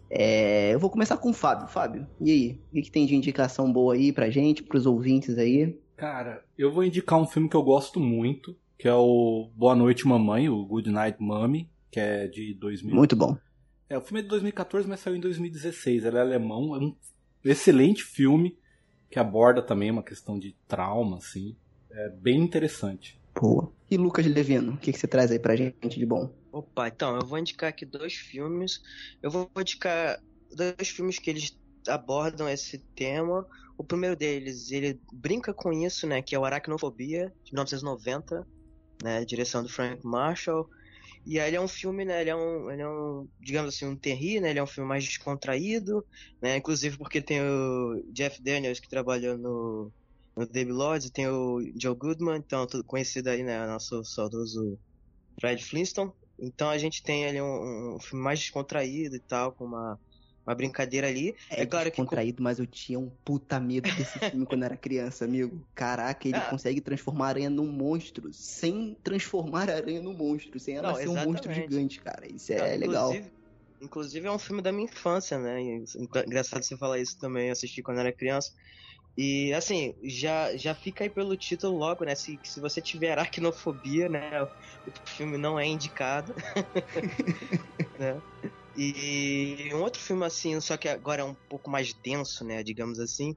É, 0.10 0.74
eu 0.74 0.80
vou 0.80 0.90
começar 0.90 1.18
com 1.18 1.30
o 1.30 1.34
Fábio. 1.34 1.68
Fábio, 1.68 2.08
e 2.20 2.32
aí? 2.32 2.62
O 2.70 2.76
que, 2.76 2.82
que 2.84 2.92
tem 2.92 3.06
de 3.06 3.16
indicação 3.16 3.72
boa 3.72 3.94
aí 3.94 4.12
pra 4.12 4.30
gente, 4.30 4.64
pros 4.64 4.86
ouvintes 4.86 5.38
aí? 5.38 5.78
Cara, 5.96 6.44
eu 6.58 6.72
vou 6.72 6.84
indicar 6.84 7.20
um 7.20 7.26
filme 7.26 7.50
que 7.50 7.56
eu 7.56 7.64
gosto 7.64 8.00
muito, 8.00 8.56
que 8.78 8.88
é 8.88 8.94
o 8.94 9.50
Boa 9.56 9.76
Noite 9.76 10.08
Mamãe, 10.08 10.48
o 10.48 10.64
Good 10.66 10.92
Night 10.92 11.18
Mommy, 11.20 11.70
que 11.92 12.00
é 12.00 12.28
de 12.28 12.54
2000. 12.54 12.96
Muito 12.96 13.16
bom. 13.16 13.36
É, 13.90 13.98
o 13.98 14.02
filme 14.02 14.20
é 14.20 14.24
de 14.24 14.30
2014, 14.30 14.88
mas 14.88 15.00
saiu 15.00 15.16
em 15.16 15.20
2016. 15.20 16.06
Ele 16.06 16.18
é 16.18 16.22
alemão, 16.22 16.76
é 16.76 16.80
um 16.80 16.96
excelente 17.44 18.04
filme 18.04 18.58
que 19.10 19.18
aborda 19.18 19.62
também 19.62 19.90
uma 19.90 20.04
questão 20.04 20.38
de 20.38 20.56
trauma, 20.68 21.18
assim. 21.18 21.56
É 21.90 22.10
bem 22.10 22.40
interessante. 22.42 23.20
Boa. 23.34 23.72
E 23.90 23.98
Lucas 23.98 24.26
Levino, 24.26 24.74
o 24.74 24.78
que, 24.78 24.92
que 24.92 25.00
você 25.00 25.08
traz 25.08 25.32
aí 25.32 25.40
pra 25.40 25.56
gente 25.56 25.98
de 25.98 26.06
bom? 26.06 26.30
Opa, 26.58 26.88
então, 26.88 27.16
eu 27.16 27.26
vou 27.26 27.38
indicar 27.38 27.70
aqui 27.70 27.86
dois 27.86 28.14
filmes. 28.14 28.80
Eu 29.22 29.30
vou 29.30 29.48
indicar 29.60 30.20
dois 30.52 30.90
filmes 30.90 31.20
que 31.20 31.30
eles 31.30 31.56
abordam 31.88 32.50
esse 32.50 32.80
tema. 32.96 33.48
O 33.78 33.84
primeiro 33.84 34.16
deles, 34.16 34.72
ele 34.72 35.00
brinca 35.14 35.54
com 35.54 35.72
isso, 35.72 36.08
né, 36.08 36.20
que 36.22 36.34
é 36.34 36.40
o 36.40 36.46
Aracnofobia, 36.46 37.32
de 37.46 37.54
1990, 37.54 38.48
né, 39.04 39.24
direção 39.24 39.62
do 39.62 39.70
Frank 39.70 40.04
Marshall. 40.04 40.68
E 41.28 41.40
aí 41.40 41.50
ele 41.50 41.58
é 41.58 41.62
um 41.62 41.68
filme, 41.68 42.04
né, 42.06 42.22
ele 42.22 42.32
é 42.32 42.36
um, 42.36 42.72
ele 42.72 42.82
é 42.82 42.90
um 42.90 43.28
digamos 43.40 43.76
assim, 43.76 43.86
um 43.86 43.96
terri, 43.96 44.40
né, 44.40 44.50
ele 44.50 44.60
é 44.60 44.64
um 44.64 44.68
filme 44.68 44.90
mais 44.90 45.04
descontraído, 45.04 46.04
né, 46.42 46.58
inclusive 46.58 46.98
porque 46.98 47.22
tem 47.22 47.40
o 47.42 48.04
Jeff 48.14 48.42
Daniels 48.42 48.80
que 48.80 48.90
trabalhou 48.90 49.38
no, 49.38 49.94
no 50.36 50.48
Debbie 50.48 50.72
Lodge, 50.72 51.12
tem 51.12 51.28
o 51.28 51.60
Joe 51.80 51.96
Goodman, 51.96 52.38
então 52.38 52.66
conhecido 52.88 53.30
aí, 53.30 53.44
né, 53.44 53.64
nosso 53.68 54.04
saudoso 54.04 54.80
Fred 55.40 55.64
Flintstone. 55.64 56.12
Então 56.40 56.70
a 56.70 56.78
gente 56.78 57.02
tem 57.04 57.26
ali 57.26 57.42
um, 57.42 57.96
um 57.96 58.00
filme 58.00 58.24
mais 58.24 58.40
descontraído 58.40 59.16
e 59.16 59.20
tal, 59.20 59.52
com 59.52 59.66
uma, 59.66 60.00
uma 60.46 60.56
brincadeira 60.56 61.08
ali. 61.08 61.36
É, 61.50 61.64
é 61.64 61.66
claro 61.66 61.90
descontraído, 61.90 62.38
que... 62.38 62.44
mas 62.44 62.60
eu 62.60 62.66
tinha 62.66 63.00
um 63.00 63.10
puta 63.26 63.60
medo 63.60 63.90
desse 63.96 64.20
filme 64.20 64.46
quando 64.46 64.64
era 64.64 64.78
criança, 64.78 65.26
amigo. 65.26 65.66
Caraca, 65.74 66.28
ele 66.28 66.38
ah. 66.38 66.50
consegue 66.50 66.80
transformar 66.80 67.26
a 67.26 67.30
aranha 67.30 67.50
num 67.50 67.68
monstro 67.68 68.32
sem 68.32 68.96
transformar 69.04 69.70
a 69.70 69.76
aranha 69.76 70.02
num 70.02 70.14
monstro, 70.14 70.60
sem 70.60 70.76
ela 70.78 70.90
Não, 70.90 70.96
ser 70.96 71.04
exatamente. 71.04 71.28
um 71.28 71.32
monstro 71.32 71.54
gigante, 71.54 72.00
cara. 72.02 72.28
Isso 72.32 72.54
é 72.54 72.78
legal. 72.78 73.14
Inclusive 73.80 74.26
é 74.26 74.32
um 74.32 74.40
filme 74.40 74.62
da 74.62 74.72
minha 74.72 74.86
infância, 74.86 75.38
né? 75.38 75.62
Engraçado 76.26 76.64
você 76.64 76.76
falar 76.78 77.00
isso 77.00 77.18
também, 77.20 77.48
eu 77.48 77.52
assisti 77.52 77.84
quando 77.84 78.00
era 78.00 78.12
criança. 78.12 78.52
E 79.18 79.52
assim, 79.54 79.96
já, 80.04 80.56
já 80.56 80.76
fica 80.76 81.04
aí 81.04 81.10
pelo 81.10 81.36
título 81.36 81.76
logo, 81.76 82.06
né? 82.06 82.14
Se, 82.14 82.40
se 82.44 82.60
você 82.62 82.80
tiver 82.80 83.12
aracnofobia, 83.14 84.08
né? 84.08 84.44
O 84.44 84.50
filme 85.08 85.38
não 85.38 85.60
é 85.60 85.66
indicado. 85.66 86.36
né? 88.00 88.22
E 88.76 89.74
um 89.74 89.82
outro 89.82 90.00
filme 90.00 90.24
assim, 90.24 90.62
só 90.62 90.78
que 90.78 90.88
agora 90.88 91.24
é 91.24 91.26
um 91.26 91.36
pouco 91.50 91.72
mais 91.72 91.94
denso, 92.04 92.46
né? 92.46 92.62
Digamos 92.62 93.00
assim, 93.00 93.36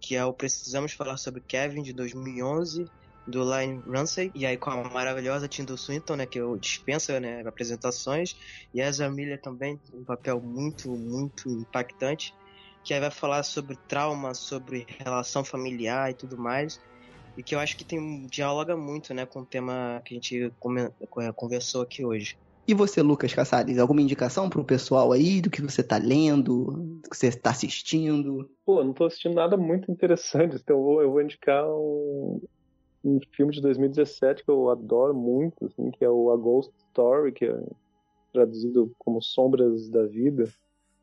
que 0.00 0.16
é 0.16 0.24
o 0.24 0.32
Precisamos 0.32 0.94
Falar 0.94 1.18
sobre 1.18 1.42
Kevin 1.46 1.82
de 1.82 1.92
2011 1.92 2.86
do 3.26 3.42
Line 3.44 3.82
Ramsey, 3.86 4.32
e 4.34 4.46
aí 4.46 4.56
com 4.56 4.70
a 4.70 4.88
maravilhosa 4.88 5.46
Tilda 5.46 5.76
Swinton, 5.76 6.16
né, 6.16 6.24
que 6.26 6.40
eu 6.40 6.56
dispensa, 6.56 7.20
né, 7.20 7.42
apresentações, 7.46 8.30
e 8.72 8.80
a 8.80 8.86
Ezra 8.86 9.10
Miller 9.10 9.38
também, 9.42 9.78
um 9.92 10.02
papel 10.02 10.40
muito, 10.40 10.96
muito 10.96 11.50
impactante 11.50 12.32
que 12.84 12.94
aí 12.94 13.00
vai 13.00 13.10
falar 13.10 13.42
sobre 13.42 13.76
trauma, 13.88 14.34
sobre 14.34 14.86
relação 14.98 15.44
familiar 15.44 16.10
e 16.10 16.14
tudo 16.14 16.38
mais. 16.38 16.80
E 17.36 17.42
que 17.42 17.54
eu 17.54 17.60
acho 17.60 17.76
que 17.76 17.84
tem 17.84 18.26
dialoga 18.26 18.76
muito, 18.76 19.14
né, 19.14 19.24
com 19.24 19.40
o 19.40 19.46
tema 19.46 20.02
que 20.04 20.14
a 20.14 20.16
gente 20.16 20.52
conversou 21.36 21.82
aqui 21.82 22.04
hoje. 22.04 22.36
E 22.68 22.74
você, 22.74 23.00
Lucas 23.00 23.32
Caçares, 23.32 23.78
alguma 23.78 24.02
indicação 24.02 24.50
pro 24.50 24.62
pessoal 24.62 25.10
aí 25.10 25.40
do 25.40 25.48
que 25.48 25.62
você 25.62 25.82
tá 25.82 25.96
lendo, 25.96 26.66
do 26.66 27.08
que 27.08 27.16
você 27.16 27.30
tá 27.30 27.48
assistindo? 27.48 28.50
Pô, 28.66 28.84
não 28.84 28.92
tô 28.92 29.06
assistindo 29.06 29.36
nada 29.36 29.56
muito 29.56 29.90
interessante, 29.90 30.56
então 30.60 30.76
eu 30.76 30.82
vou, 30.82 31.02
eu 31.02 31.10
vou 31.10 31.22
indicar 31.22 31.66
um, 31.66 32.42
um 33.02 33.18
filme 33.34 33.54
de 33.54 33.62
2017 33.62 34.44
que 34.44 34.50
eu 34.50 34.68
adoro 34.68 35.14
muito, 35.14 35.64
assim, 35.64 35.90
que 35.90 36.04
é 36.04 36.10
o 36.10 36.30
A 36.30 36.36
Ghost 36.36 36.70
Story, 36.88 37.32
que 37.32 37.46
é 37.46 37.58
traduzido 38.34 38.92
como 38.98 39.22
Sombras 39.22 39.88
da 39.88 40.04
Vida. 40.06 40.44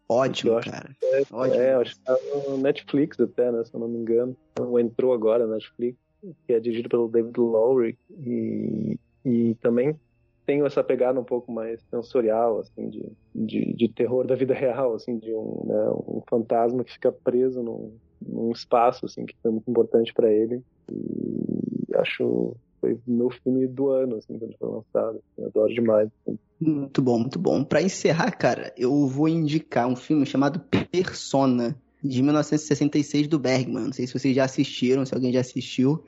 Ótimo, 0.07 0.60
cara. 0.61 0.95
É, 1.03 1.23
Ótimo. 1.32 1.61
É, 1.61 1.73
acho 1.76 1.95
que 1.95 2.02
tá 2.02 2.18
no 2.48 2.57
Netflix 2.57 3.19
até, 3.19 3.52
né? 3.52 3.64
Se 3.64 3.73
eu 3.73 3.80
não 3.80 3.88
me 3.88 3.98
engano. 3.98 4.36
Então, 4.52 4.80
entrou 4.80 5.14
agora 5.14 5.48
na 5.48 5.56
Netflix, 5.56 5.98
que 6.45 6.53
é 6.53 6.60
dirigido 6.60 6.90
pelo 6.90 7.07
David 7.07 7.38
Lowery. 7.40 7.98
E, 8.19 8.99
e 9.26 9.56
também 9.56 9.99
tem 10.45 10.64
essa 10.64 10.84
pegada 10.84 11.19
um 11.19 11.23
pouco 11.23 11.52
mais 11.52 11.82
sensorial, 11.90 12.60
assim, 12.60 12.90
de, 12.90 13.11
de, 13.34 13.73
de 13.73 13.90
terror 13.90 14.27
da 14.27 14.36
vida 14.36 14.53
real, 14.56 14.94
assim, 14.94 15.18
de 15.18 15.34
um, 15.34 15.64
né, 15.65 15.90
um 16.07 16.22
fantasma 16.30 16.84
que 16.84 16.94
fica 16.94 17.11
preso 17.11 17.64
num, 17.64 17.98
num 18.22 18.52
espaço, 18.52 19.06
assim, 19.06 19.26
que 19.26 19.36
foi 19.41 19.52
muito 19.52 19.69
importante 19.69 20.14
para 20.14 20.32
ele. 20.32 20.61
E 20.91 21.95
acho 21.95 22.56
foi 22.86 22.99
meu 23.07 23.30
filme 23.30 23.68
do 23.68 23.90
ano, 23.90 24.18
assim, 24.18 24.38
quando 24.38 24.56
foi 24.57 24.70
lançado. 24.70 25.22
Eu 25.38 25.48
adoro 25.48 25.74
demais. 25.74 26.10
Assim. 26.22 26.38
Muito 26.60 27.02
bom, 27.02 27.20
muito 27.20 27.40
bom. 27.40 27.64
Para 27.64 27.82
encerrar, 27.82 28.32
cara, 28.32 28.72
eu 28.78 29.07
vou 29.07 29.28
indicar 29.28 29.88
um 29.88 29.95
filme 29.95 30.26
chamado 30.26 30.60
Persona, 30.91 31.76
de 32.03 32.22
1966 32.22 33.28
do 33.28 33.40
Bergman. 33.40 33.86
Não 33.86 33.94
sei 33.94 34.06
se 34.06 34.18
vocês 34.18 34.36
já 34.36 34.45
assistiram, 34.45 35.06
se 35.06 35.14
alguém 35.14 35.34
já 35.34 35.40
assistiu. 35.40 36.03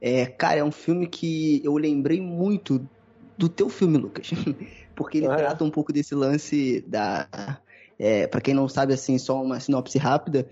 É, 0.00 0.26
cara, 0.26 0.60
é 0.60 0.64
um 0.64 0.72
filme 0.72 1.06
que 1.06 1.60
eu 1.62 1.76
lembrei 1.76 2.20
muito 2.20 2.86
do 3.36 3.48
teu 3.48 3.68
filme, 3.68 3.98
Lucas. 3.98 4.30
Porque 4.96 5.18
ele 5.18 5.28
ah, 5.28 5.34
é? 5.34 5.36
trata 5.36 5.64
um 5.64 5.70
pouco 5.70 5.92
desse 5.92 6.14
lance 6.14 6.82
da. 6.86 7.28
É, 7.98 8.26
para 8.26 8.40
quem 8.40 8.54
não 8.54 8.68
sabe, 8.68 8.94
assim, 8.94 9.18
só 9.18 9.40
uma 9.42 9.60
sinopse 9.60 9.98
rápida. 9.98 10.48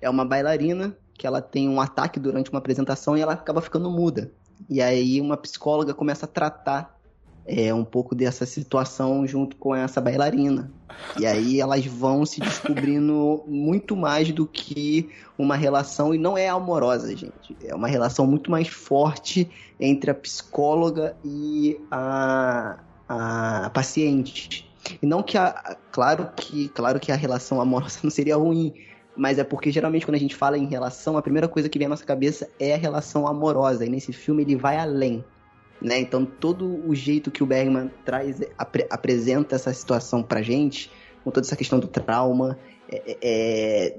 É 0.00 0.08
uma 0.08 0.24
bailarina 0.24 0.96
que 1.14 1.26
ela 1.26 1.42
tem 1.42 1.68
um 1.68 1.78
ataque 1.78 2.18
durante 2.18 2.50
uma 2.50 2.58
apresentação 2.58 3.16
e 3.16 3.20
ela 3.20 3.34
acaba 3.34 3.60
ficando 3.60 3.90
muda. 3.90 4.32
E 4.68 4.80
aí 4.80 5.20
uma 5.20 5.36
psicóloga 5.36 5.94
começa 5.94 6.26
a 6.26 6.28
tratar 6.28 7.00
é, 7.46 7.72
um 7.74 7.84
pouco 7.84 8.14
dessa 8.14 8.46
situação 8.46 9.26
junto 9.26 9.56
com 9.56 9.74
essa 9.74 10.00
bailarina. 10.00 10.70
E 11.18 11.26
aí 11.26 11.60
elas 11.60 11.84
vão 11.86 12.24
se 12.26 12.40
descobrindo 12.40 13.42
muito 13.46 13.96
mais 13.96 14.30
do 14.30 14.46
que 14.46 15.08
uma 15.38 15.56
relação, 15.56 16.14
e 16.14 16.18
não 16.18 16.36
é 16.36 16.48
amorosa, 16.48 17.16
gente. 17.16 17.56
É 17.64 17.74
uma 17.74 17.88
relação 17.88 18.26
muito 18.26 18.50
mais 18.50 18.68
forte 18.68 19.50
entre 19.78 20.10
a 20.10 20.14
psicóloga 20.14 21.16
e 21.24 21.80
a, 21.90 22.78
a 23.08 23.70
paciente. 23.70 24.70
E 25.02 25.06
não 25.06 25.22
que 25.22 25.36
a. 25.36 25.76
Claro 25.90 26.30
que, 26.36 26.68
claro 26.68 27.00
que 27.00 27.10
a 27.10 27.16
relação 27.16 27.60
amorosa 27.60 27.98
não 28.04 28.10
seria 28.10 28.36
ruim, 28.36 28.74
mas 29.16 29.38
é 29.38 29.44
porque 29.44 29.70
geralmente 29.70 30.06
quando 30.06 30.16
a 30.16 30.20
gente 30.20 30.34
fala 30.34 30.56
em 30.56 30.66
relação, 30.66 31.16
a 31.16 31.22
primeira 31.22 31.48
coisa 31.48 31.68
que 31.68 31.78
vem 31.78 31.86
à 31.86 31.88
nossa 31.90 32.04
cabeça 32.04 32.48
é 32.58 32.74
a 32.74 32.76
relação 32.76 33.26
amorosa. 33.26 33.84
E 33.84 33.88
nesse 33.88 34.12
filme 34.12 34.42
ele 34.42 34.56
vai 34.56 34.76
além. 34.76 35.24
Né? 35.80 35.98
Então 35.98 36.24
todo 36.24 36.86
o 36.86 36.94
jeito 36.94 37.30
que 37.30 37.42
o 37.42 37.46
Bergman 37.46 37.90
traz, 38.04 38.40
ap 38.58 38.76
apresenta 38.90 39.56
essa 39.56 39.72
situação 39.72 40.22
pra 40.22 40.42
gente, 40.42 40.90
com 41.24 41.30
toda 41.30 41.46
essa 41.46 41.56
questão 41.56 41.78
do 41.78 41.88
trauma, 41.88 42.58
é, 42.88 43.16
é, 43.22 43.96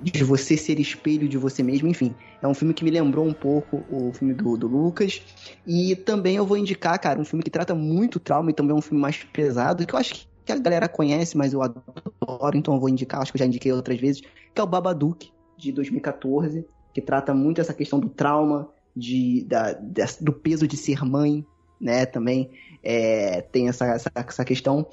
de 0.00 0.24
você 0.24 0.56
ser 0.56 0.80
espelho 0.80 1.28
de 1.28 1.38
você 1.38 1.62
mesmo, 1.62 1.88
enfim. 1.88 2.14
É 2.40 2.48
um 2.48 2.54
filme 2.54 2.74
que 2.74 2.84
me 2.84 2.90
lembrou 2.90 3.24
um 3.26 3.32
pouco 3.32 3.84
o 3.88 4.12
filme 4.12 4.34
do, 4.34 4.56
do 4.56 4.66
Lucas. 4.66 5.22
E 5.66 5.94
também 5.94 6.36
eu 6.36 6.46
vou 6.46 6.56
indicar, 6.56 6.98
cara, 6.98 7.20
um 7.20 7.24
filme 7.24 7.42
que 7.42 7.50
trata 7.50 7.74
muito 7.74 8.18
trauma 8.18 8.50
e 8.50 8.54
também 8.54 8.72
é 8.74 8.78
um 8.78 8.82
filme 8.82 9.00
mais 9.00 9.22
pesado, 9.24 9.86
que 9.86 9.94
eu 9.94 9.98
acho 9.98 10.14
que 10.14 10.31
que 10.44 10.52
a 10.52 10.58
galera 10.58 10.88
conhece, 10.88 11.36
mas 11.36 11.52
eu 11.52 11.62
adoro, 11.62 12.56
então 12.56 12.74
eu 12.74 12.80
vou 12.80 12.88
indicar, 12.88 13.20
acho 13.20 13.32
que 13.32 13.36
eu 13.36 13.40
já 13.40 13.46
indiquei 13.46 13.72
outras 13.72 14.00
vezes, 14.00 14.22
que 14.54 14.60
é 14.60 14.62
o 14.62 14.66
Babadook, 14.66 15.30
de 15.56 15.72
2014, 15.72 16.66
que 16.92 17.00
trata 17.00 17.32
muito 17.32 17.60
essa 17.60 17.72
questão 17.72 18.00
do 18.00 18.08
trauma, 18.08 18.68
de, 18.94 19.44
da, 19.44 19.72
do 20.20 20.32
peso 20.32 20.66
de 20.66 20.76
ser 20.76 21.04
mãe, 21.04 21.46
né, 21.80 22.06
também 22.06 22.50
é, 22.82 23.40
tem 23.40 23.68
essa, 23.68 23.86
essa, 23.86 24.10
essa, 24.14 24.44
questão, 24.44 24.86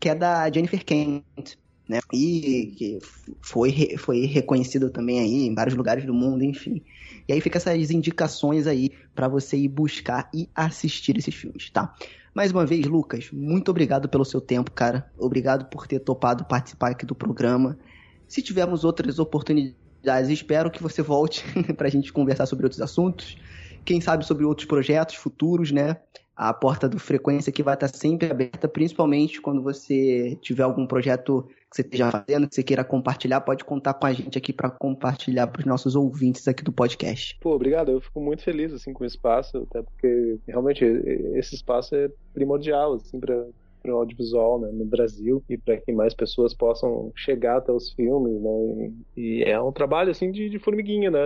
que 0.00 0.08
é 0.08 0.14
da 0.14 0.50
Jennifer 0.50 0.84
Kent, 0.84 1.56
né, 1.88 2.00
e 2.12 2.72
que 2.76 2.98
foi, 3.40 3.96
foi 3.98 4.26
reconhecido 4.26 4.90
também 4.90 5.20
aí 5.20 5.46
em 5.46 5.54
vários 5.54 5.76
lugares 5.76 6.04
do 6.04 6.14
mundo, 6.14 6.42
enfim. 6.44 6.82
E 7.28 7.32
aí 7.32 7.40
fica 7.40 7.58
essas 7.58 7.90
indicações 7.90 8.66
aí 8.66 8.90
para 9.14 9.28
você 9.28 9.56
ir 9.56 9.68
buscar 9.68 10.30
e 10.34 10.48
assistir 10.54 11.16
esses 11.18 11.34
filmes, 11.34 11.70
tá? 11.70 11.94
Mais 12.34 12.50
uma 12.50 12.64
vez, 12.64 12.86
Lucas, 12.86 13.30
muito 13.32 13.70
obrigado 13.70 14.08
pelo 14.08 14.24
seu 14.24 14.40
tempo, 14.40 14.70
cara. 14.70 15.10
Obrigado 15.18 15.66
por 15.66 15.86
ter 15.86 16.00
topado 16.00 16.44
participar 16.44 16.92
aqui 16.92 17.04
do 17.04 17.14
programa. 17.14 17.78
Se 18.26 18.40
tivermos 18.40 18.84
outras 18.84 19.18
oportunidades, 19.18 20.30
espero 20.30 20.70
que 20.70 20.82
você 20.82 21.02
volte 21.02 21.44
para 21.76 21.88
a 21.88 21.90
gente 21.90 22.12
conversar 22.12 22.46
sobre 22.46 22.64
outros 22.64 22.80
assuntos. 22.80 23.36
Quem 23.84 24.00
sabe 24.00 24.24
sobre 24.24 24.44
outros 24.44 24.66
projetos 24.66 25.16
futuros, 25.16 25.70
né? 25.70 25.98
a 26.34 26.52
porta 26.52 26.88
do 26.88 26.98
Frequência 26.98 27.52
que 27.52 27.62
vai 27.62 27.74
estar 27.74 27.88
sempre 27.88 28.30
aberta, 28.30 28.66
principalmente 28.66 29.40
quando 29.40 29.62
você 29.62 30.38
tiver 30.40 30.62
algum 30.62 30.86
projeto 30.86 31.46
que 31.72 31.76
você 31.76 31.82
esteja 31.82 32.10
fazendo, 32.10 32.46
que 32.46 32.54
você 32.54 32.62
queira 32.62 32.84
compartilhar, 32.84 33.40
pode 33.40 33.64
contar 33.64 33.94
com 33.94 34.06
a 34.06 34.12
gente 34.12 34.36
aqui 34.36 34.52
para 34.52 34.70
compartilhar 34.70 35.46
para 35.46 35.60
os 35.60 35.66
nossos 35.66 35.96
ouvintes 35.96 36.46
aqui 36.46 36.62
do 36.62 36.72
podcast. 36.72 37.38
Pô, 37.40 37.54
obrigado. 37.54 37.90
Eu 37.90 38.00
fico 38.00 38.20
muito 38.20 38.42
feliz 38.42 38.72
assim 38.72 38.92
com 38.92 39.04
o 39.04 39.06
espaço, 39.06 39.66
até 39.70 39.82
porque 39.82 40.38
realmente 40.46 40.84
esse 40.84 41.54
espaço 41.54 41.94
é 41.94 42.10
primordial 42.34 42.94
assim 42.94 43.18
para 43.18 43.46
para 43.82 43.92
o 43.92 43.98
audiovisual 43.98 44.60
né, 44.60 44.70
no 44.72 44.84
Brasil 44.84 45.42
e 45.50 45.58
para 45.58 45.76
que 45.76 45.92
mais 45.92 46.14
pessoas 46.14 46.54
possam 46.54 47.10
chegar 47.16 47.56
até 47.56 47.72
os 47.72 47.92
filmes, 47.92 48.40
né? 48.40 48.92
E 49.16 49.42
é 49.42 49.60
um 49.60 49.72
trabalho 49.72 50.12
assim 50.12 50.30
de, 50.30 50.48
de 50.48 50.58
formiguinha, 50.60 51.10
né? 51.10 51.20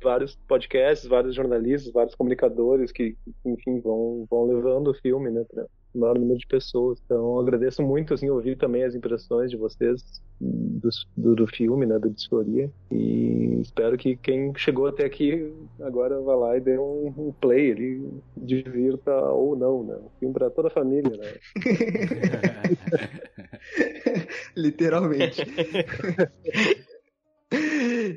Vários 0.00 0.36
podcasts, 0.46 1.08
vários 1.08 1.34
jornalistas, 1.34 1.92
vários 1.92 2.14
comunicadores 2.14 2.92
que, 2.92 3.16
enfim, 3.44 3.80
vão, 3.80 4.24
vão 4.30 4.46
levando 4.46 4.92
o 4.92 4.94
filme, 4.94 5.30
né? 5.30 5.44
Pra, 5.52 5.66
maior 5.94 6.18
número 6.18 6.38
de 6.38 6.46
pessoas. 6.46 6.98
Então, 7.04 7.38
agradeço 7.38 7.82
muito, 7.82 8.14
assim, 8.14 8.30
ouvir 8.30 8.56
também 8.56 8.84
as 8.84 8.94
impressões 8.94 9.50
de 9.50 9.56
vocês 9.56 10.22
do, 10.40 10.88
do, 11.16 11.36
do 11.36 11.46
filme, 11.46 11.86
né, 11.86 11.98
do 11.98 12.10
Disforia. 12.10 12.70
E 12.90 13.60
espero 13.60 13.96
que 13.96 14.16
quem 14.16 14.52
chegou 14.56 14.86
até 14.86 15.04
aqui 15.04 15.52
agora 15.80 16.20
vá 16.20 16.34
lá 16.34 16.56
e 16.56 16.60
dê 16.60 16.78
um, 16.78 17.12
um 17.16 17.32
play 17.40 17.72
ali, 17.72 18.08
divirta 18.36 19.14
ou 19.30 19.56
não, 19.56 19.84
né? 19.84 19.96
Um 19.96 20.10
filme 20.18 20.34
para 20.34 20.50
toda 20.50 20.68
a 20.68 20.70
família, 20.70 21.16
né? 21.16 21.32
Literalmente. 24.56 25.42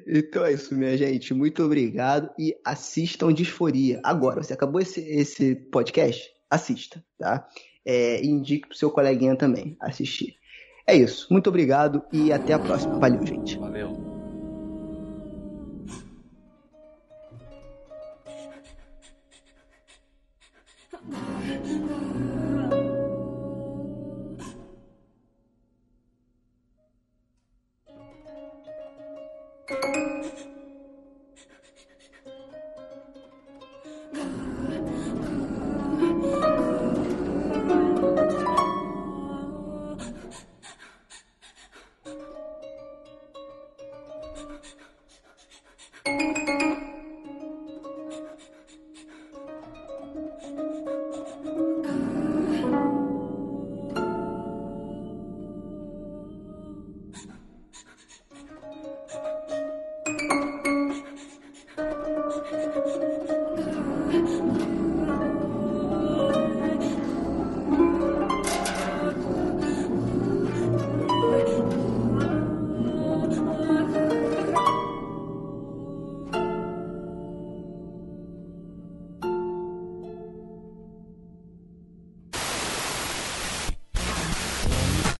Então 0.08 0.46
é 0.46 0.54
isso, 0.54 0.76
minha 0.76 0.98
gente. 0.98 1.34
Muito 1.34 1.64
obrigado 1.64 2.30
e 2.40 2.56
assistam 2.64 3.34
Disforia. 3.34 4.00
Agora, 4.04 4.42
você 4.42 4.54
acabou 4.54 4.80
esse, 4.80 5.02
esse 5.02 5.56
podcast? 5.56 6.35
Assista, 6.50 7.04
tá? 7.18 7.48
É, 7.86 8.22
e 8.22 8.28
indique 8.28 8.68
pro 8.68 8.78
seu 8.78 8.90
coleguinha 8.90 9.36
também 9.36 9.78
assistir. 9.80 10.36
É 10.88 10.96
isso. 10.96 11.28
Muito 11.32 11.48
obrigado 11.48 12.04
e 12.12 12.32
até 12.32 12.54
a 12.54 12.60
próxima. 12.60 13.00
Valeu, 13.00 13.26
gente. 13.26 13.58
Valeu. 13.58 14.16